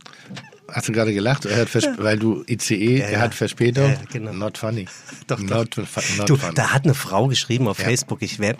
Hast 0.68 0.88
du 0.88 0.92
gerade 0.92 1.14
gelacht? 1.14 1.44
Er 1.44 1.66
weil 1.98 2.18
du 2.18 2.44
ICE, 2.48 2.98
er 3.00 3.12
ja. 3.12 3.20
hat 3.20 3.34
Verspätung. 3.34 3.90
Ja, 3.90 4.00
genau. 4.10 4.32
Not 4.32 4.58
funny. 4.58 4.86
Doch, 5.26 5.38
not, 5.38 5.74
fu- 5.74 5.80
not 6.16 6.28
Du, 6.28 6.36
funny. 6.36 6.54
da 6.54 6.72
hat 6.72 6.84
eine 6.84 6.94
Frau 6.94 7.28
geschrieben 7.28 7.68
auf. 7.68 7.76
Facebook, 7.78 8.22
ich 8.22 8.38
wäre 8.38 8.56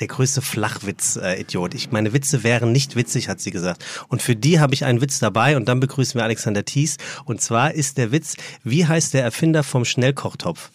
der 0.00 0.08
größte 0.08 0.40
Flachwitz-Idiot. 0.40 1.74
ich 1.74 1.90
meine 1.92 2.14
Witze 2.14 2.42
wären 2.42 2.72
nicht 2.72 2.96
witzig, 2.96 3.28
hat 3.28 3.40
sie 3.40 3.50
gesagt. 3.50 3.84
Und 4.08 4.22
für 4.22 4.34
die 4.34 4.58
habe 4.58 4.72
ich 4.72 4.86
einen 4.86 5.02
Witz 5.02 5.18
dabei 5.18 5.56
und 5.58 5.68
dann 5.68 5.78
begrüßen 5.78 6.14
wir 6.18 6.24
Alexander 6.24 6.64
Thies. 6.64 6.96
Und 7.26 7.42
zwar 7.42 7.74
ist 7.74 7.98
der 7.98 8.10
Witz, 8.10 8.36
wie 8.64 8.86
heißt 8.86 9.12
der 9.12 9.22
Erfinder 9.22 9.62
vom 9.62 9.84
Schnellkochtopf? 9.84 10.70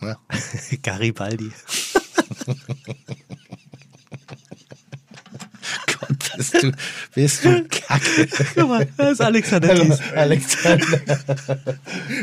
Ja. 0.00 0.16
Garibaldi. 0.82 1.50
Gott, 6.00 6.21
bist 6.36 6.62
du, 6.62 6.72
bist 7.14 7.44
du 7.44 7.64
kacke. 7.68 8.28
Guck 8.54 8.68
mal, 8.68 8.86
das 8.96 9.12
ist 9.12 9.20
Alexander 9.20 9.68
Hallo, 9.68 9.84
Thies. 9.84 9.98
Alexander. 10.14 10.86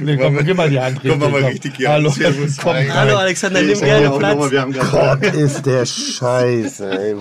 nee, 0.02 0.18
komm, 0.18 0.46
gib 0.46 0.58
mal 0.58 0.70
die 0.70 0.80
Hand. 0.80 1.00
Komm, 1.02 1.20
mach 1.20 1.30
mal 1.30 1.42
komm. 1.42 1.50
richtig 1.52 1.74
hier. 1.78 1.90
Hallo, 1.90 2.10
Servus. 2.10 2.58
komm 2.58 2.72
rein. 2.74 2.94
Hallo 2.94 3.18
Alexander, 3.18 3.62
nimm 3.62 3.80
gerne 3.80 4.12
auch 4.12 4.20
nochmal, 4.20 4.36
Platz. 4.36 4.52
wir 4.52 4.62
haben 4.62 4.74
Gott, 4.74 5.34
ist 5.36 5.66
der 5.66 5.86
Scheiße. 5.86 6.90
Ey. 7.00 7.16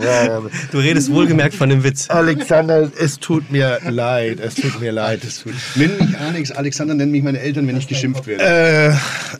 Du 0.73 0.79
redest 0.79 1.11
wohlgemerkt 1.13 1.55
von 1.55 1.69
dem 1.69 1.85
Witz. 1.85 2.09
Alexander, 2.11 2.91
es 2.99 3.19
tut 3.19 3.51
mir 3.51 3.79
leid. 3.89 4.41
Es 4.41 4.55
tut 4.55 4.81
mir 4.81 4.93
leid. 4.93 5.21
Nenn 5.75 5.93
mich 5.99 6.19
Alex, 6.19 6.51
Alexander 6.53 6.95
nennen 6.95 7.13
mich 7.13 7.23
meine 7.23 7.41
Eltern, 7.41 7.67
wenn 7.69 7.77
ich 7.77 7.87
geschimpft 7.89 8.27
werde. 8.27 8.45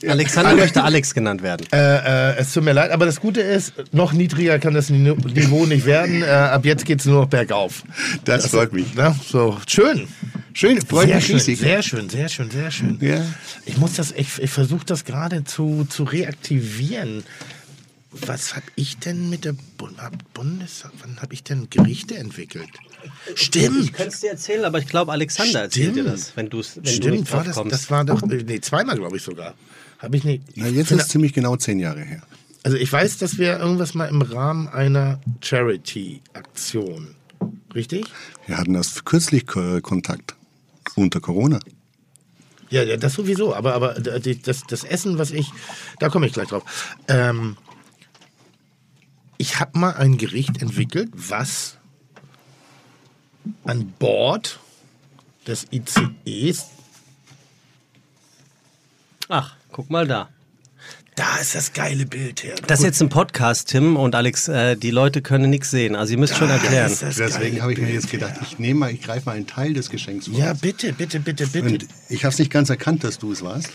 Äh, 0.03 0.09
Alexander 0.09 0.55
möchte 0.55 0.83
Alex 0.83 1.15
genannt 1.15 1.43
werden. 1.43 1.67
äh, 1.73 2.31
äh, 2.33 2.37
es 2.39 2.53
tut 2.53 2.65
mir 2.65 2.73
leid, 2.73 2.91
aber 2.91 3.07
das 3.07 3.21
Gute 3.21 3.41
ist, 3.41 3.73
noch 3.93 4.13
niedriger 4.13 4.59
kann 4.59 4.75
das 4.75 4.91
Ni- 4.91 4.99
Niveau 4.99 5.67
nicht 5.67 5.87
werden. 5.87 6.23
Äh, 6.23 6.27
ab 6.27 6.65
jetzt 6.65 6.85
geht 6.85 7.01
es 7.01 7.07
nur 7.07 7.23
noch 7.23 7.29
bergauf. 7.39 7.83
Das 8.25 8.49
freut 8.49 8.73
mich. 8.73 8.87
Na, 8.97 9.15
so, 9.29 9.59
schön. 9.67 10.09
Schön, 10.55 10.81
freut 10.85 11.07
sehr 11.07 11.17
mich 11.17 11.27
schön, 11.27 11.37
riesig. 11.37 11.59
sehr 11.59 11.83
schön, 11.83 12.09
sehr 12.09 12.29
schön, 12.29 12.51
sehr 12.51 12.71
schön. 12.71 12.99
Ja. 13.01 13.25
Ich 13.65 13.77
muss 13.77 13.93
das, 13.95 14.13
ich, 14.13 14.39
ich 14.39 14.51
versuche 14.51 14.85
das 14.85 15.05
gerade 15.05 15.45
zu, 15.45 15.87
zu 15.89 16.03
reaktivieren. 16.05 17.23
Was 18.11 18.57
habe 18.57 18.67
ich 18.75 18.99
denn 18.99 19.29
mit 19.31 19.45
der 19.45 19.55
Bund 19.77 19.97
Bundes... 20.35 20.85
Wann 21.03 21.21
habe 21.21 21.35
ich 21.35 21.45
denn 21.45 21.69
Gerichte 21.71 22.17
entwickelt? 22.17 22.71
Stimmt. 23.35 23.85
Ich 23.85 23.93
könnte 23.93 24.15
es 24.15 24.21
dir 24.21 24.31
erzählen, 24.31 24.65
aber 24.65 24.79
ich 24.79 24.87
glaube, 24.89 25.13
Alexander 25.13 25.61
erzählt 25.61 25.95
dir 25.95 26.05
das, 26.05 26.33
wenn, 26.37 26.49
du's, 26.49 26.77
wenn 26.77 26.85
du 26.85 26.91
Stimmt, 26.91 27.21
nicht 27.21 27.33
war 27.33 27.45
das, 27.45 27.55
kommst. 27.55 27.73
das 27.73 27.91
war 27.91 28.05
doch... 28.05 28.23
äh, 28.23 28.43
Nee, 28.45 28.61
zweimal, 28.61 28.97
glaube 28.97 29.19
ich 29.19 29.23
sogar. 29.23 29.55
Habe 29.99 30.17
ich 30.17 30.25
nicht... 30.25 30.43
Na, 30.57 30.67
jetzt 30.69 30.91
ist 30.91 31.03
es 31.03 31.09
ziemlich 31.09 31.33
genau 31.35 31.57
zehn 31.57 31.79
Jahre 31.79 32.03
her. 32.03 32.23
Also 32.65 32.77
ich 32.79 32.91
weiß, 32.93 33.19
dass 33.19 33.39
wir 33.39 33.59
irgendwas 33.59 33.95
mal 33.95 34.07
im 34.07 34.23
Rahmen 34.23 34.67
einer 34.69 35.21
Charity-Aktion... 35.43 37.15
Richtig? 37.75 38.07
Wir 38.47 38.57
hatten 38.59 38.75
erst 38.75 39.05
kürzlich 39.05 39.47
Ko- 39.47 39.81
Kontakt. 39.81 40.35
Unter 40.97 41.21
Corona. 41.21 41.61
Ja, 42.71 42.83
ja, 42.83 42.97
das 42.97 43.15
sowieso. 43.15 43.55
Aber, 43.55 43.75
aber 43.75 43.95
die- 44.21 44.41
das, 44.41 44.63
das 44.67 44.85
Essen, 44.85 45.19
was 45.19 45.31
ich, 45.31 45.51
da 46.01 46.09
komme 46.09 46.27
ich 46.27 46.33
gleich 46.33 46.49
drauf. 46.49 46.97
Ähm, 47.09 47.57
ich 49.37 49.61
habe 49.61 49.79
mal 49.79 49.95
ein 49.95 50.19
Gericht 50.19 50.61
entwickelt, 50.61 51.11
was 51.15 51.77
an 53.65 53.93
Bord 53.99 54.59
des 55.47 55.67
ICEs, 55.73 56.67
Ach, 59.31 59.57
guck 59.73 59.91
mal 59.91 60.07
da. 60.07 60.31
Da 61.19 61.39
ist 61.41 61.57
das 61.57 61.73
geile 61.73 62.07
Bild 62.07 62.45
her. 62.45 62.55
Das 62.69 62.79
ist 62.79 62.85
jetzt 62.85 63.03
ein 63.03 63.09
Podcast, 63.09 63.71
Tim 63.71 63.97
und 63.97 64.15
Alex. 64.15 64.47
Äh, 64.47 64.77
die 64.77 64.93
Leute 64.93 65.21
können 65.21 65.51
nichts 65.51 65.69
sehen. 65.73 65.97
Also 65.97 66.13
ihr 66.13 66.19
müsst 66.19 66.37
schon 66.37 66.49
erklären. 66.49 66.93
ist 66.93 67.03
das 67.03 67.17
Deswegen 67.17 67.61
habe 67.61 67.73
ich 67.73 67.81
mir 67.81 67.91
jetzt 67.93 68.09
gedacht, 68.09 68.35
ich 68.41 68.61
nehme 68.61 68.79
mal, 68.79 68.93
ich 68.93 69.03
greife 69.03 69.27
mal 69.27 69.35
einen 69.35 69.49
Teil 69.49 69.73
des 69.75 69.91
Geschenks 69.91 70.29
vor. 70.29 70.39
Ja, 70.39 70.53
bitte, 70.53 70.93
bitte, 70.93 71.19
bitte, 71.19 71.49
bitte. 71.49 71.67
Und 71.67 71.87
ich 72.09 72.23
habe 72.25 72.33
es 72.33 72.39
nicht 72.39 72.53
ganz 72.53 72.71
erkannt, 72.71 73.03
dass 73.03 73.19
du 73.19 73.33
es 73.33 73.43
warst. 73.43 73.69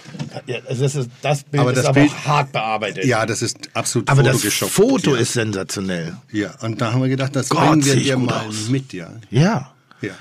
Ja, 0.46 0.60
also 0.70 0.84
das, 0.84 0.96
ist, 0.96 1.10
das 1.22 1.44
Bild 1.44 1.60
Aber 1.60 1.72
ist 1.72 1.80
das 1.80 1.86
aber 1.88 2.00
Bild- 2.00 2.12
auch 2.14 2.26
hart 2.26 2.52
bearbeitet. 2.54 3.04
Ja, 3.04 3.26
das 3.26 3.42
ist 3.42 3.58
absolut 3.74 4.10
aber 4.10 4.24
das. 4.24 4.42
Foto 4.42 5.14
ja. 5.14 5.20
ist 5.22 5.34
sensationell. 5.34 6.16
Ja, 6.32 6.56
und 6.62 6.80
da 6.80 6.94
haben 6.94 7.02
wir 7.02 7.10
gedacht, 7.10 7.36
das 7.36 7.50
Gott, 7.50 7.68
bringen 7.68 7.84
wir 7.84 7.96
dir 7.98 8.16
gut 8.16 8.26
mal 8.26 8.48
aus. 8.48 8.70
mit, 8.70 8.94
ja. 8.94 9.10
Ja. 9.30 9.74
Ja. 10.00 10.12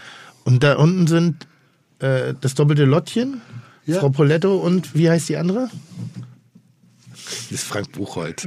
Und 0.43 0.65
da 0.65 0.75
unten 0.75 1.07
sind 1.07 1.47
äh, 2.01 2.35
das 2.41 2.57
doppelte 2.57 2.85
Lottchen, 2.85 3.41
Ja. 3.87 4.01
Frau 4.01 4.09
Poletto 4.09 4.57
und 4.57 4.93
wie 4.97 5.09
heißt 5.09 5.29
die 5.29 5.37
andere? 5.37 5.71
Das 7.25 7.51
ist 7.61 7.65
Frank 7.65 7.93
Buchholz. 7.93 8.47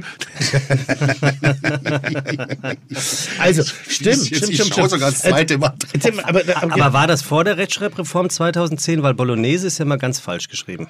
also, 3.38 3.62
stimmt, 3.88 4.06
Jetzt, 4.16 4.26
stimmt, 4.26 4.48
ich 4.50 4.56
stimmt. 4.60 4.74
schaue 4.74 4.88
sogar 4.88 5.10
das 5.10 5.24
Äh, 5.24 5.30
zweite 5.30 5.58
Mal. 5.58 5.74
erzähl 5.92 6.12
mal, 6.12 6.24
aber, 6.24 6.42
aber, 6.56 6.72
Aber 6.74 6.92
war 6.92 7.06
das 7.06 7.22
vor 7.22 7.44
der 7.44 7.56
Rechtschreibreform 7.56 8.30
2010? 8.30 9.02
Weil 9.02 9.14
Bolognese 9.14 9.66
ist 9.66 9.78
ja 9.78 9.84
mal 9.84 9.96
ganz 9.96 10.18
falsch 10.20 10.48
geschrieben. 10.48 10.88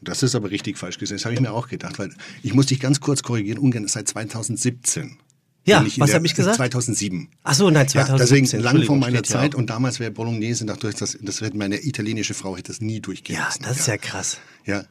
Das 0.00 0.22
ist 0.22 0.34
aber 0.34 0.50
richtig 0.50 0.78
falsch 0.78 0.98
gesehen. 0.98 1.16
Das 1.16 1.24
habe 1.24 1.34
ich 1.34 1.40
mir 1.40 1.52
auch 1.52 1.68
gedacht, 1.68 1.98
weil 1.98 2.10
ich 2.42 2.54
muss 2.54 2.66
dich 2.66 2.78
ganz 2.80 3.00
kurz 3.00 3.22
korrigieren. 3.22 3.58
Ungarn 3.58 3.84
ist 3.84 3.92
seit 3.92 4.08
2017. 4.08 5.18
Ja, 5.66 5.84
was 5.98 6.14
habe 6.14 6.24
ich 6.24 6.34
gesagt? 6.34 6.56
2007. 6.56 7.28
Ach 7.42 7.52
so, 7.52 7.68
nein, 7.68 7.86
Ja, 7.92 8.06
2017. 8.06 8.60
deswegen 8.60 8.62
lang 8.64 8.86
vor 8.86 8.96
meiner 8.96 9.22
Zeit 9.22 9.54
und 9.54 9.68
damals 9.68 10.00
wäre 10.00 10.10
Bolognese, 10.10 10.64
dachte 10.64 10.88
ich, 10.88 10.94
das, 10.94 11.18
das 11.20 11.40
hätte 11.42 11.58
meine 11.58 11.84
italienische 11.84 12.32
Frau 12.32 12.56
hätte 12.56 12.68
das 12.72 12.80
nie 12.80 13.00
durchgehen 13.00 13.36
Ja, 13.36 13.48
das 13.60 13.80
ist 13.80 13.86
ja 13.88 13.98
krass. 13.98 14.38
Ja, 14.64 14.84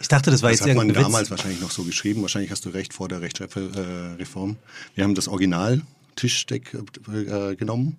Ich 0.00 0.08
dachte, 0.08 0.30
das 0.30 0.42
war 0.42 0.50
das 0.50 0.60
jetzt 0.60 0.68
hat 0.68 0.76
man 0.76 0.86
irgendein 0.86 1.04
damals 1.04 1.24
Witz. 1.24 1.30
wahrscheinlich 1.30 1.60
noch 1.60 1.70
so 1.70 1.82
geschrieben. 1.82 2.22
Wahrscheinlich 2.22 2.50
hast 2.50 2.64
du 2.64 2.70
recht 2.70 2.92
vor 2.92 3.08
der 3.08 3.20
Rechtschreibreform. 3.20 4.56
Wir 4.94 5.04
haben 5.04 5.14
das 5.14 5.28
Original 5.28 5.82
Tischdeck 6.16 6.76
äh, 7.12 7.56
genommen 7.56 7.96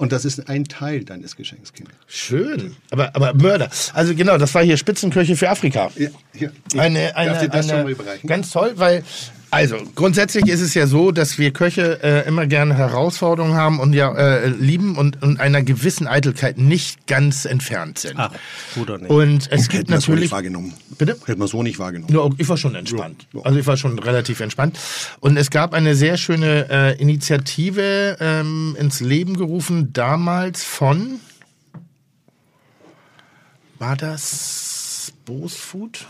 und 0.00 0.12
das 0.12 0.24
ist 0.24 0.48
ein 0.48 0.64
Teil 0.64 1.04
deines 1.04 1.36
Geschenks, 1.36 1.74
Kind. 1.74 1.90
Schön. 2.06 2.74
Aber, 2.90 3.14
aber 3.14 3.34
Mörder. 3.34 3.68
Also 3.92 4.14
genau, 4.14 4.38
das 4.38 4.54
war 4.54 4.64
hier 4.64 4.78
Spitzenkirche 4.78 5.36
für 5.36 5.50
Afrika. 5.50 5.90
Ja, 5.94 6.08
hier. 6.32 6.52
Ich 6.72 6.80
Eine, 6.80 7.14
eine, 7.14 7.32
darf 7.32 7.42
dir 7.42 7.48
das 7.50 7.68
eine, 7.68 7.68
schon 7.68 7.82
mal 7.82 7.92
überreichen? 7.92 8.26
Ganz 8.26 8.50
toll, 8.50 8.72
weil, 8.76 9.04
also 9.50 9.76
grundsätzlich 9.94 10.46
ist 10.46 10.60
es 10.60 10.74
ja 10.74 10.86
so, 10.86 11.10
dass 11.10 11.38
wir 11.38 11.52
Köche 11.52 12.02
äh, 12.02 12.26
immer 12.28 12.46
gerne 12.46 12.74
Herausforderungen 12.74 13.54
haben 13.54 13.80
und 13.80 13.92
ja 13.92 14.14
äh, 14.14 14.48
lieben 14.48 14.96
und, 14.96 15.22
und 15.22 15.40
einer 15.40 15.62
gewissen 15.62 16.06
Eitelkeit 16.06 16.58
nicht 16.58 17.06
ganz 17.06 17.44
entfernt 17.44 17.98
sind. 17.98 18.14
Ach, 18.16 18.32
gut 18.74 18.90
oder 18.90 18.98
nicht? 18.98 19.10
Und 19.10 19.50
es 19.50 19.68
gibt 19.68 19.82
Hätten 19.82 19.92
wir 19.92 20.00
so 20.00 20.12
natürlich. 20.12 20.20
nicht 20.20 20.32
wahrgenommen. 20.32 20.74
Bitte? 20.98 21.16
Hätten 21.24 21.40
wir 21.40 21.48
so 21.48 21.62
nicht 21.62 21.78
wahrgenommen. 21.78 22.14
Ja, 22.14 22.28
ich 22.38 22.48
war 22.48 22.56
schon 22.56 22.74
entspannt. 22.74 23.26
Ja, 23.32 23.40
ja. 23.40 23.46
Also 23.46 23.58
ich 23.58 23.66
war 23.66 23.76
schon 23.76 23.98
relativ 23.98 24.40
entspannt. 24.40 24.78
Und 25.20 25.36
es 25.36 25.50
gab 25.50 25.74
eine 25.74 25.94
sehr 25.94 26.16
schöne 26.16 26.68
äh, 26.70 27.00
Initiative 27.00 28.18
ähm, 28.20 28.76
ins 28.78 29.00
Leben 29.00 29.36
gerufen, 29.36 29.92
damals 29.92 30.62
von, 30.62 31.20
war 33.78 33.96
das 33.96 35.12
Food? 35.48 36.06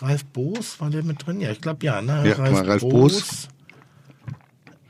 Ralf 0.00 0.24
Boos, 0.26 0.80
war 0.80 0.90
der 0.90 1.02
mit 1.02 1.26
drin? 1.26 1.40
Ja, 1.40 1.50
ich 1.50 1.60
glaube 1.60 1.84
ja. 1.84 2.00
Ne? 2.00 2.28
Ja, 2.28 2.38
war 2.38 2.66
Ralf 2.66 2.82
Boos. 2.82 3.48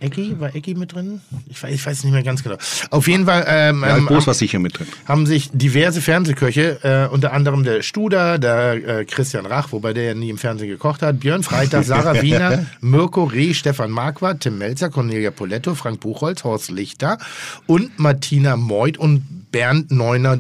Eggi, 0.01 0.39
war 0.39 0.55
Eggi 0.55 0.75
mit 0.75 0.95
drin? 0.95 1.21
Ich 1.49 1.61
weiß, 1.61 1.75
ich 1.75 1.85
weiß 1.85 2.05
nicht 2.05 2.13
mehr 2.13 2.23
ganz 2.23 2.45
genau. 2.45 2.57
Auf 2.91 3.09
jeden 3.09 3.27
Fall 3.27 3.45
ähm, 3.49 3.83
Ralf 3.83 3.99
ähm, 3.99 4.07
Boos 4.07 4.27
war 4.29 4.35
sicher 4.35 4.61
mit 4.61 4.79
drin. 4.79 4.87
haben 5.07 5.27
sich 5.27 5.51
diverse 5.53 6.01
Fernsehköche, 6.01 6.79
äh, 6.85 7.13
unter 7.13 7.33
anderem 7.33 7.65
der 7.65 7.83
Studer, 7.83 8.39
der 8.39 8.75
äh, 8.75 9.05
Christian 9.05 9.45
Rach, 9.45 9.73
wobei 9.73 9.93
der 9.95 10.05
ja 10.05 10.15
nie 10.15 10.31
im 10.31 10.39
Fernsehen 10.39 10.69
gekocht 10.69 11.03
hat, 11.03 11.19
Björn 11.19 11.43
Freitag, 11.43 11.85
Sarah 11.85 12.23
Wiener, 12.23 12.67
Mirko 12.81 13.25
Reh, 13.25 13.55
Stefan 13.55 13.91
Marquardt, 13.91 14.41
Tim 14.41 14.59
Melzer, 14.59 14.89
Cornelia 14.89 15.33
Poletto, 15.33 15.75
Frank 15.75 15.99
Buchholz, 15.99 16.45
Horst 16.45 16.71
Lichter 16.71 17.19
und 17.67 17.99
Martina 17.99 18.57
Meuth 18.57 18.99
und 18.99 19.51
Bernd 19.51 19.91
Neuner 19.91 20.39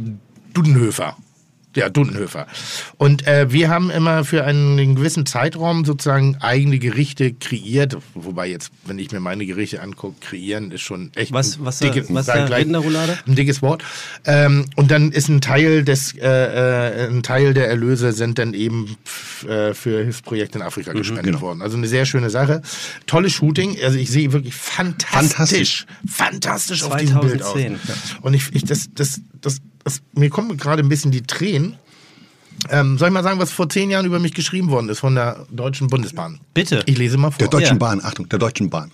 Dudenhöfer. 0.54 1.16
Ja, 1.78 1.88
Dundenhöfer. 1.88 2.46
Und 2.96 3.26
äh, 3.26 3.50
wir 3.52 3.68
haben 3.70 3.90
immer 3.90 4.24
für 4.24 4.44
einen 4.44 4.96
gewissen 4.96 5.26
Zeitraum 5.26 5.84
sozusagen 5.84 6.36
eigene 6.40 6.78
Gerichte 6.78 7.32
kreiert. 7.32 7.96
Wobei 8.14 8.48
jetzt, 8.48 8.70
wenn 8.84 8.98
ich 8.98 9.10
mir 9.12 9.20
meine 9.20 9.46
Gerichte 9.46 9.80
angucke, 9.82 10.16
kreieren 10.20 10.70
ist 10.70 10.82
schon 10.82 11.10
echt 11.14 11.32
Was- 11.32 11.58
ein 11.58 11.64
was- 11.64 11.78
dickes- 11.78 12.06
was 12.12 12.26
sag 12.26 12.36
der 12.36 12.46
gleich- 12.46 12.66
ein 13.26 13.34
dickes 13.34 13.62
Wort. 13.62 13.82
Ähm, 14.24 14.66
und 14.76 14.90
dann 14.90 15.12
ist 15.12 15.28
ein 15.28 15.40
Teil 15.40 15.84
des, 15.84 16.14
äh, 16.16 16.26
äh, 16.26 17.08
ein 17.08 17.22
Teil 17.22 17.54
der 17.54 17.68
Erlöse 17.68 18.12
sind 18.12 18.38
dann 18.38 18.54
eben 18.54 18.96
äh, 19.48 19.72
für 19.74 20.02
Hilfsprojekte 20.02 20.58
in 20.58 20.62
Afrika 20.64 20.92
gespendet 20.92 21.24
genau. 21.26 21.40
worden. 21.40 21.62
Also 21.62 21.76
eine 21.76 21.86
sehr 21.86 22.04
schöne 22.06 22.30
Sache. 22.30 22.62
Tolles 23.06 23.32
Shooting. 23.32 23.76
Also 23.82 23.98
ich 23.98 24.10
sehe 24.10 24.32
wirklich 24.32 24.54
fantastisch, 24.54 25.86
fantastisch, 26.06 26.82
auf 26.82 26.96
diesem 26.96 27.20
Bild 27.20 27.42
aus. 27.42 27.52
2010. 27.52 27.78
Und 28.22 28.34
ich, 28.34 28.54
ich 28.54 28.64
das, 28.64 28.88
das, 28.94 29.20
das, 29.40 29.58
das, 29.84 30.02
mir 30.12 30.30
kommen 30.30 30.56
gerade 30.56 30.82
ein 30.82 30.88
bisschen 30.88 31.10
die 31.10 31.22
Tränen. 31.22 31.76
Ähm, 32.70 32.98
soll 32.98 33.08
ich 33.08 33.14
mal 33.14 33.22
sagen, 33.22 33.38
was 33.38 33.52
vor 33.52 33.68
zehn 33.68 33.90
Jahren 33.90 34.04
über 34.04 34.18
mich 34.18 34.34
geschrieben 34.34 34.70
worden 34.70 34.88
ist 34.88 34.98
von 34.98 35.14
der 35.14 35.46
Deutschen 35.50 35.86
Bundesbahn? 35.86 36.40
Bitte. 36.54 36.82
Ich 36.86 36.98
lese 36.98 37.16
mal 37.16 37.30
vor. 37.30 37.38
Der 37.38 37.48
Deutschen 37.48 37.74
Ja. 37.76 37.78
Bahn, 37.78 38.00
Achtung, 38.02 38.28
der 38.28 38.38
Deutschen 38.38 38.68
Bahn. 38.68 38.90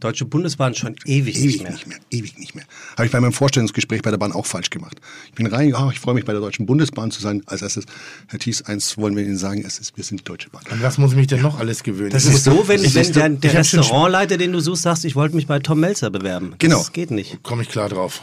Deutsche 0.00 0.24
Bundesbahn 0.24 0.74
schon 0.74 0.94
ewig, 1.04 1.36
Ewig 1.36 1.44
nicht 1.46 1.62
mehr. 1.62 1.72
nicht 1.72 1.86
mehr, 1.86 1.98
ewig 2.10 2.38
nicht 2.38 2.54
mehr. 2.54 2.64
Habe 2.96 3.06
ich 3.06 3.12
bei 3.12 3.20
meinem 3.20 3.32
Vorstellungsgespräch 3.32 4.02
bei 4.02 4.10
der 4.10 4.18
Bahn 4.18 4.32
auch 4.32 4.46
falsch 4.46 4.70
gemacht. 4.70 5.00
Ich 5.26 5.32
bin 5.34 5.46
rein, 5.46 5.74
oh, 5.74 5.90
ich 5.92 6.00
freue 6.00 6.14
mich 6.14 6.24
bei 6.24 6.32
der 6.32 6.40
Deutschen 6.40 6.66
Bundesbahn 6.66 7.10
zu 7.10 7.20
sein. 7.20 7.42
Als 7.46 7.62
erstes, 7.62 7.84
Herr 8.28 8.38
Thies, 8.38 8.62
eins 8.62 8.96
wollen 8.98 9.16
wir 9.16 9.24
Ihnen 9.24 9.36
sagen, 9.38 9.62
es 9.66 9.78
ist, 9.78 9.96
wir 9.96 10.04
sind 10.04 10.20
die 10.20 10.24
Deutsche 10.24 10.50
Bahn. 10.50 10.62
An 10.70 10.82
was 10.82 10.98
muss 10.98 11.12
ich 11.12 11.16
mich 11.16 11.26
denn 11.26 11.42
noch 11.42 11.58
alles 11.58 11.82
gewöhnen? 11.82 12.10
Das 12.10 12.24
Ich 12.26 12.34
ist 12.34 12.44
so, 12.44 12.66
wenn, 12.68 12.82
wenn 12.82 13.12
der, 13.12 13.28
der 13.30 13.54
Restaurantleiter, 13.54 14.36
den 14.36 14.52
du 14.52 14.60
suchst, 14.60 14.82
sagst, 14.82 15.04
ich 15.04 15.14
wollte 15.16 15.36
mich 15.36 15.46
bei 15.46 15.58
Tom 15.58 15.80
Melzer 15.80 16.10
bewerben. 16.10 16.50
Das 16.50 16.58
Genau. 16.58 16.84
geht 16.92 17.10
nicht. 17.10 17.42
Komme 17.42 17.62
ich 17.62 17.68
klar 17.68 17.88
drauf. 17.88 18.22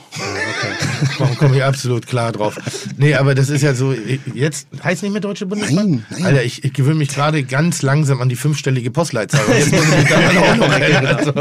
Warum 1.18 1.38
komme 1.38 1.58
ich 1.58 1.64
absolut 1.64 2.08
klar 2.08 2.32
drauf? 2.32 2.58
Nee, 2.98 3.16
aber 3.16 3.36
das 3.36 3.50
ist 3.50 3.62
ja 3.62 3.74
so, 3.74 3.94
jetzt 4.34 4.68
heißt 4.84 5.04
nicht 5.04 5.12
mehr 5.12 5.22
Deutsche 5.22 5.46
Bundesbahn? 5.46 5.76
Nein, 5.76 6.06
nein. 6.10 6.26
Alter, 6.26 6.44
ich, 6.44 6.64
ich 6.64 6.74
gewöhne 6.74 6.96
mich 6.96 7.10
gerade 7.10 7.44
ganz 7.44 7.82
langsam 7.82 8.22
an 8.22 8.30
die 8.30 8.36
fünfstellige 8.36 8.92
Postleitzahl. 8.92 9.42
Jetzt 9.58 9.72
muss 9.72 9.84
ich 9.84 9.98
mich 9.98 10.08
daran 10.08 10.38
auch 10.38 10.56
noch 10.58 10.70
erinnern. 10.80 11.06
Also, 11.16 11.34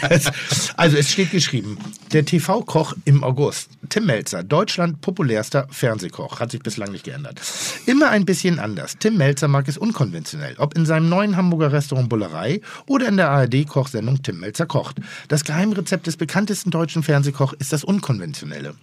das, 0.00 0.72
also 0.76 0.96
es 0.96 1.10
steht 1.10 1.30
geschrieben, 1.30 1.78
der 2.12 2.24
TV-Koch 2.24 2.94
im 3.04 3.24
August, 3.24 3.70
Tim 3.88 4.06
Melzer, 4.06 4.42
Deutschland 4.42 5.00
populärster 5.00 5.66
Fernsehkoch, 5.70 6.40
hat 6.40 6.50
sich 6.50 6.62
bislang 6.62 6.92
nicht 6.92 7.04
geändert. 7.04 7.40
Immer 7.86 8.10
ein 8.10 8.24
bisschen 8.24 8.58
anders. 8.58 8.96
Tim 8.98 9.16
Melzer 9.16 9.48
mag 9.48 9.68
es 9.68 9.76
unkonventionell, 9.76 10.54
ob 10.58 10.76
in 10.76 10.86
seinem 10.86 11.08
neuen 11.08 11.36
Hamburger 11.36 11.72
Restaurant 11.72 12.08
Bullerei 12.08 12.60
oder 12.86 13.08
in 13.08 13.16
der 13.16 13.30
ARD-Kochsendung 13.30 14.22
Tim 14.22 14.40
Melzer 14.40 14.66
kocht. 14.66 14.96
Das 15.28 15.44
Geheimrezept 15.44 16.06
des 16.06 16.16
bekanntesten 16.16 16.70
deutschen 16.70 17.02
Fernsehkoch 17.02 17.52
ist 17.54 17.72
das 17.72 17.84
Unkonventionelle. 17.84 18.74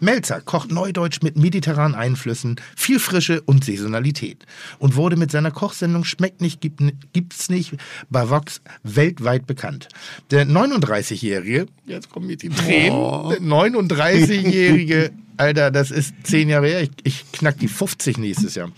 Melzer 0.00 0.40
kocht 0.40 0.72
neudeutsch 0.72 1.22
mit 1.22 1.36
mediterranen 1.36 1.94
Einflüssen, 1.94 2.56
viel 2.76 2.98
Frische 2.98 3.42
und 3.42 3.64
Saisonalität 3.64 4.46
und 4.78 4.96
wurde 4.96 5.16
mit 5.16 5.30
seiner 5.30 5.50
Kochsendung 5.50 6.04
Schmeckt 6.04 6.40
nicht, 6.40 6.60
gibt, 6.60 6.80
gibt's 7.12 7.48
nicht 7.48 7.74
bei 8.08 8.28
Vox 8.30 8.60
weltweit 8.82 9.46
bekannt. 9.46 9.88
Der 10.30 10.46
39-Jährige, 10.46 11.66
jetzt 11.86 12.10
kommen 12.10 12.26
mir 12.26 12.36
die 12.36 12.48
Tränen, 12.48 13.28
der 13.30 13.40
39-Jährige, 13.40 15.10
Alter, 15.36 15.70
das 15.70 15.90
ist 15.90 16.14
zehn 16.24 16.48
Jahre 16.48 16.68
her, 16.68 16.82
ich, 16.82 16.90
ich 17.04 17.32
knack 17.32 17.58
die 17.58 17.68
50 17.68 18.18
nächstes 18.18 18.54
Jahr, 18.54 18.70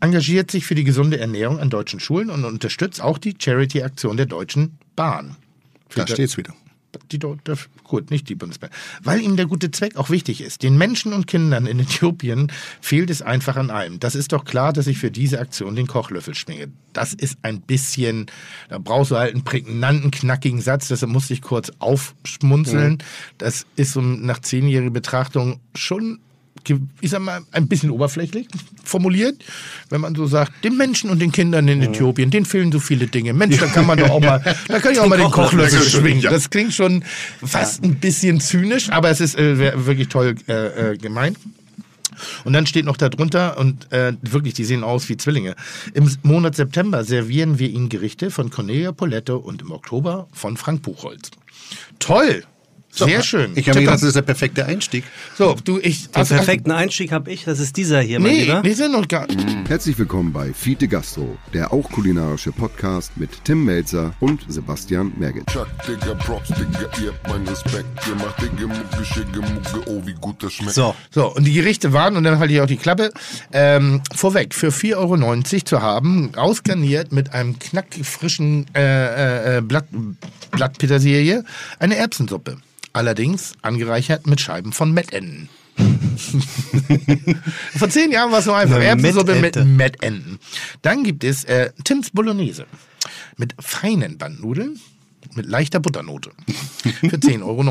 engagiert 0.00 0.50
sich 0.50 0.66
für 0.66 0.74
die 0.74 0.84
gesunde 0.84 1.18
Ernährung 1.18 1.58
an 1.58 1.70
deutschen 1.70 2.00
Schulen 2.00 2.30
und 2.30 2.44
unterstützt 2.44 3.00
auch 3.00 3.18
die 3.18 3.34
Charity-Aktion 3.38 4.16
der 4.16 4.26
Deutschen 4.26 4.78
Bahn. 4.96 5.36
Für 5.88 6.00
Da 6.00 6.06
steht's 6.06 6.36
wieder. 6.36 6.54
Die, 7.10 7.18
der- 7.18 7.36
gut, 7.82 8.10
nicht 8.10 8.28
die 8.28 8.34
Bundeswehr. 8.34 8.70
Weil 9.02 9.20
ihm 9.20 9.36
der 9.36 9.46
gute 9.46 9.70
Zweck 9.70 9.96
auch 9.96 10.10
wichtig 10.10 10.40
ist. 10.40 10.62
Den 10.62 10.76
Menschen 10.78 11.12
und 11.12 11.26
Kindern 11.26 11.66
in 11.66 11.78
Äthiopien 11.80 12.50
fehlt 12.80 13.10
es 13.10 13.22
einfach 13.22 13.56
an 13.56 13.70
allem. 13.70 14.00
Das 14.00 14.14
ist 14.14 14.32
doch 14.32 14.44
klar, 14.44 14.72
dass 14.72 14.86
ich 14.86 14.98
für 14.98 15.10
diese 15.10 15.38
Aktion 15.40 15.76
den 15.76 15.86
Kochlöffel 15.86 16.34
schwinge. 16.34 16.68
Das 16.92 17.12
ist 17.14 17.38
ein 17.42 17.60
bisschen, 17.60 18.26
da 18.68 18.78
brauchst 18.78 19.10
du 19.10 19.16
halt 19.16 19.34
einen 19.34 19.44
prägnanten, 19.44 20.10
knackigen 20.10 20.60
Satz, 20.60 20.88
deshalb 20.88 21.10
musste 21.12 21.34
ich 21.34 21.42
kurz 21.42 21.70
aufschmunzeln. 21.78 22.98
Das 23.38 23.66
ist 23.76 23.92
so 23.92 24.00
nach 24.00 24.40
zehnjähriger 24.40 24.90
Betrachtung 24.90 25.60
schon 25.74 26.20
ich 27.00 27.10
sag 27.10 27.20
mal, 27.20 27.42
ein 27.52 27.68
bisschen 27.68 27.90
oberflächlich 27.90 28.48
formuliert, 28.82 29.42
wenn 29.90 30.00
man 30.00 30.14
so 30.14 30.26
sagt, 30.26 30.64
den 30.64 30.76
Menschen 30.76 31.10
und 31.10 31.20
den 31.20 31.32
Kindern 31.32 31.68
in 31.68 31.82
Äthiopien, 31.82 32.30
denen 32.30 32.46
fehlen 32.46 32.72
so 32.72 32.80
viele 32.80 33.06
Dinge. 33.06 33.32
Mensch, 33.32 33.58
da 33.58 33.66
kann 33.66 33.86
man 33.86 33.98
doch 33.98 34.10
auch 34.10 34.20
mal, 34.20 34.40
da 34.68 34.80
kann 34.80 34.92
ich 34.92 35.00
auch 35.00 35.06
mal 35.06 35.18
den 35.18 35.30
Kochlöffel 35.30 35.82
schwingen. 35.82 36.22
Das 36.22 36.50
klingt 36.50 36.72
schon 36.72 37.04
fast 37.44 37.82
ein 37.82 37.96
bisschen 37.96 38.40
zynisch, 38.40 38.90
aber 38.90 39.10
es 39.10 39.20
ist 39.20 39.36
äh, 39.36 39.86
wirklich 39.86 40.08
toll 40.08 40.34
äh, 40.48 40.92
äh, 40.92 40.96
gemeint. 40.96 41.38
Und 42.44 42.52
dann 42.52 42.66
steht 42.66 42.84
noch 42.84 42.96
darunter, 42.96 43.58
und 43.58 43.90
äh, 43.92 44.12
wirklich, 44.22 44.54
die 44.54 44.64
sehen 44.64 44.84
aus 44.84 45.08
wie 45.08 45.16
Zwillinge. 45.16 45.56
Im 45.94 46.10
Monat 46.22 46.54
September 46.54 47.02
servieren 47.04 47.58
wir 47.58 47.68
Ihnen 47.68 47.88
Gerichte 47.88 48.30
von 48.30 48.50
Cornelia 48.50 48.92
Poletto 48.92 49.36
und 49.36 49.62
im 49.62 49.72
Oktober 49.72 50.28
von 50.32 50.56
Frank 50.56 50.82
Buchholz. 50.82 51.30
Toll! 51.98 52.44
Sehr 52.94 53.22
schön. 53.24 53.52
Ich 53.56 53.68
habe 53.68 53.80
gedacht, 53.80 53.96
das 53.96 54.02
ist 54.04 54.14
der 54.14 54.22
perfekte 54.22 54.66
Einstieg. 54.66 55.02
So, 55.36 55.56
du, 55.64 55.78
ich. 55.80 56.10
Den 56.10 56.24
perfekten 56.26 56.70
Einstieg 56.70 57.10
habe 57.10 57.32
ich, 57.32 57.44
das 57.44 57.58
ist 57.58 57.76
dieser 57.76 58.00
hier, 58.00 58.20
mein 58.20 58.32
Nee, 58.32 58.42
Lieber. 58.44 58.62
wir 58.62 58.76
sind 58.76 58.92
noch 58.92 59.08
gar. 59.08 59.26
Herzlich 59.66 59.98
willkommen 59.98 60.32
bei 60.32 60.52
Fiete 60.52 60.86
Gastro, 60.86 61.36
der 61.52 61.72
auch 61.72 61.90
kulinarische 61.90 62.52
Podcast 62.52 63.16
mit 63.16 63.30
Tim 63.44 63.64
Melzer 63.64 64.14
und 64.20 64.42
Sebastian 64.48 65.12
Merget. 65.18 65.44
Chuck, 65.48 65.66
Digga, 65.88 66.14
Props, 66.14 66.48
Digga, 66.50 66.88
ihr 67.02 67.10
habt 67.12 67.28
meinen 67.28 67.48
Respekt. 67.48 67.86
Ihr 68.06 68.14
macht 68.14 68.40
Digga, 68.40 68.66
Mucke, 68.68 69.04
Schicke, 69.04 69.40
Mucke, 69.40 69.90
oh, 69.90 70.02
wie 70.06 70.14
gut 70.14 70.40
das 70.44 70.52
schmeckt. 70.52 70.74
So, 70.74 70.94
So, 71.10 71.34
und 71.34 71.44
die 71.44 71.52
Gerichte 71.52 71.92
waren, 71.92 72.16
und 72.16 72.22
dann 72.22 72.38
halte 72.38 72.54
ich 72.54 72.60
auch 72.60 72.66
die 72.66 72.76
Klappe, 72.76 73.10
ähm, 73.52 74.02
vorweg, 74.14 74.54
für 74.54 74.68
4,90 74.68 74.94
Euro 74.96 75.64
zu 75.64 75.82
haben, 75.82 76.30
ausgarniert 76.36 77.10
mit 77.10 77.32
einem 77.32 77.58
knackfrischen 77.58 78.66
äh, 78.76 79.58
äh, 79.58 79.60
Blatt, 79.62 79.86
Blatt 80.52 80.78
Petersilie, 80.78 81.44
eine 81.80 81.96
Erbsensuppe. 81.96 82.58
Allerdings 82.94 83.54
angereichert 83.60 84.26
mit 84.28 84.40
Scheiben 84.40 84.72
von 84.72 84.92
Mettenten. 84.92 85.48
Vor 87.76 87.90
zehn 87.90 88.12
Jahren 88.12 88.30
war 88.30 88.38
es 88.38 88.44
so 88.44 88.52
einfach. 88.52 88.78
Erbsensuppe 88.78 89.34
mit. 89.34 89.56
Mettenten. 89.64 90.38
Dann 90.82 91.02
gibt 91.02 91.24
es 91.24 91.42
äh, 91.42 91.72
Tims 91.82 92.12
Bolognese 92.12 92.66
mit 93.36 93.56
feinen 93.58 94.16
Bandnudeln 94.16 94.78
mit 95.34 95.46
leichter 95.46 95.80
Butternote 95.80 96.30
für 97.00 97.16
10,90 97.16 97.42
Euro. 97.42 97.64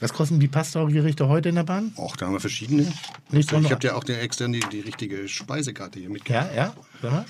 Was 0.00 0.12
kosten 0.12 0.40
die 0.40 0.48
Pasta-Gerichte 0.48 1.26
heute 1.26 1.48
in 1.48 1.54
der 1.54 1.62
Bahn? 1.62 1.92
Och, 1.96 2.14
da 2.16 2.26
haben 2.26 2.34
wir 2.34 2.40
verschiedene. 2.40 2.92
Nicht 3.30 3.50
ich 3.50 3.70
habe 3.70 3.80
dir 3.80 3.96
auch 3.96 4.04
der 4.04 4.22
extern 4.22 4.52
die, 4.52 4.60
die 4.70 4.80
richtige 4.80 5.26
Speisekarte 5.26 6.00
hier 6.00 6.10
mitgebracht. 6.10 6.50
Ja, 6.54 6.64
ja. 6.64 6.74
Sag 7.00 7.12
mal. 7.12 7.24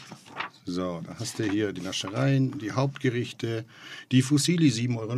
So, 0.67 1.01
da 1.07 1.15
hast 1.21 1.39
du 1.39 1.45
hier 1.45 1.73
die 1.73 1.81
Naschereien, 1.81 2.59
die 2.59 2.73
Hauptgerichte, 2.73 3.65
die 4.11 4.23
Fusilli 4.23 4.69
7,90 4.69 4.99
Euro. 4.99 5.15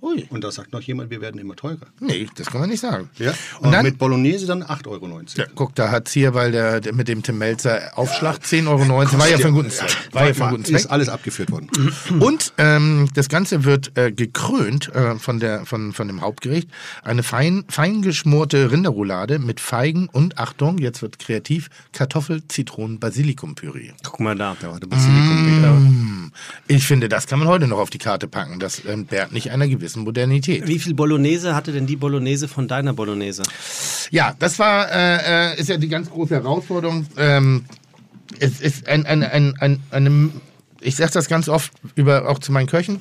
Ui. 0.00 0.26
Und 0.30 0.44
da 0.44 0.50
sagt 0.50 0.72
noch 0.72 0.80
jemand, 0.82 1.10
wir 1.10 1.20
werden 1.20 1.40
immer 1.40 1.56
teurer. 1.56 1.86
Nee, 2.00 2.28
das 2.36 2.48
kann 2.50 2.60
man 2.60 2.70
nicht 2.70 2.80
sagen. 2.80 3.10
Ja? 3.18 3.30
Und, 3.58 3.66
Und, 3.66 3.72
dann, 3.72 3.84
mit 3.84 3.98
Bolognese 3.98 4.46
dann 4.46 4.62
8,90 4.62 4.86
Euro. 4.86 5.20
ja, 5.36 5.44
guck, 5.54 5.74
da 5.74 5.90
hat's 5.90 6.12
hier, 6.12 6.34
weil 6.34 6.52
der, 6.52 6.80
der 6.80 6.94
mit 6.94 7.08
dem 7.08 7.22
Tim 7.22 7.38
Melzer 7.38 7.92
Aufschlag 7.98 8.38
10,90 8.38 8.68
Euro, 8.68 8.88
war 9.18 9.28
ja 9.28 9.38
für 9.38 9.46
einen 9.46 9.54
guten 9.54 9.70
Zweck. 9.70 9.90
War 10.12 10.26
ja 10.28 10.34
für 10.34 10.44
einen 10.44 10.56
guten 10.56 10.74
Ist 10.74 10.82
Zweck. 10.82 10.92
alles 10.92 11.08
abgeführt 11.08 11.50
worden. 11.50 11.68
Und 12.20 12.52
ähm, 12.58 13.08
das 13.14 13.28
Ganze 13.28 13.64
wird 13.64 13.96
äh, 13.98 14.12
gekrönt 14.12 14.94
äh, 14.94 15.16
von, 15.16 15.40
der, 15.40 15.66
von, 15.66 15.92
von 15.92 16.06
dem 16.06 16.20
Hauptgericht. 16.20 16.68
Eine 17.02 17.22
fein, 17.22 17.64
fein 17.68 18.02
geschmorte 18.02 18.70
Rinderroulade 18.70 19.38
mit 19.38 19.58
Feigen 19.60 20.08
und, 20.08 20.38
Achtung, 20.38 20.78
jetzt 20.78 21.02
wird 21.02 21.18
kreativ, 21.18 21.68
Kartoffel, 21.92 22.46
Zitronen, 22.48 23.00
Basilikum-Püree. 23.00 23.92
guck 24.04 24.20
mal 24.20 24.36
da. 24.36 24.56
Da 24.60 24.70
war 24.70 24.80
der 24.80 24.86
Basilikum. 24.86 26.32
Ich 26.66 26.86
finde, 26.86 27.08
das 27.08 27.26
kann 27.26 27.38
man 27.38 27.48
heute 27.48 27.66
noch 27.66 27.78
auf 27.78 27.90
die 27.90 27.98
Karte 27.98 28.28
packen. 28.28 28.58
Das 28.60 28.80
entbehrt 28.80 29.32
nicht 29.32 29.50
einer 29.50 29.66
gewissen 29.88 30.04
Modernität. 30.04 30.66
Wie 30.66 30.78
viel 30.78 30.94
Bolognese 30.94 31.54
hatte 31.54 31.72
denn 31.72 31.86
die 31.86 31.96
Bolognese 31.96 32.46
von 32.46 32.68
deiner 32.68 32.92
Bolognese? 32.92 33.42
Ja, 34.10 34.34
das 34.38 34.58
war, 34.58 34.90
äh, 34.90 35.52
äh, 35.52 35.60
ist 35.60 35.68
ja 35.68 35.78
die 35.78 35.88
ganz 35.88 36.10
große 36.10 36.34
Herausforderung. 36.34 37.06
Ähm, 37.16 37.64
es 38.38 38.60
ist 38.60 38.86
ein, 38.86 39.06
ein, 39.06 39.22
ein, 39.22 39.56
ein, 39.58 39.80
eine, 39.90 40.30
ich 40.80 40.96
sage 40.96 41.12
das 41.12 41.28
ganz 41.28 41.48
oft 41.48 41.72
über, 41.94 42.28
auch 42.28 42.38
zu 42.38 42.52
meinen 42.52 42.66
Köchen. 42.66 43.00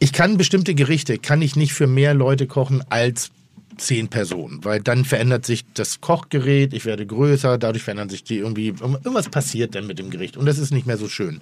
Ich 0.00 0.12
kann 0.12 0.36
bestimmte 0.36 0.74
Gerichte, 0.74 1.18
kann 1.18 1.42
ich 1.42 1.56
nicht 1.56 1.72
für 1.72 1.86
mehr 1.86 2.14
Leute 2.14 2.46
kochen 2.46 2.82
als 2.88 3.30
zehn 3.80 4.08
Personen, 4.08 4.64
weil 4.64 4.80
dann 4.80 5.04
verändert 5.04 5.46
sich 5.46 5.64
das 5.74 6.00
Kochgerät, 6.00 6.72
ich 6.72 6.84
werde 6.84 7.06
größer, 7.06 7.58
dadurch 7.58 7.82
verändern 7.82 8.08
sich 8.08 8.22
die 8.22 8.38
irgendwie, 8.38 8.68
irgendwas 8.68 9.28
passiert 9.28 9.74
dann 9.74 9.86
mit 9.86 9.98
dem 9.98 10.10
Gericht 10.10 10.36
und 10.36 10.46
das 10.46 10.58
ist 10.58 10.70
nicht 10.70 10.86
mehr 10.86 10.96
so 10.96 11.08
schön. 11.08 11.40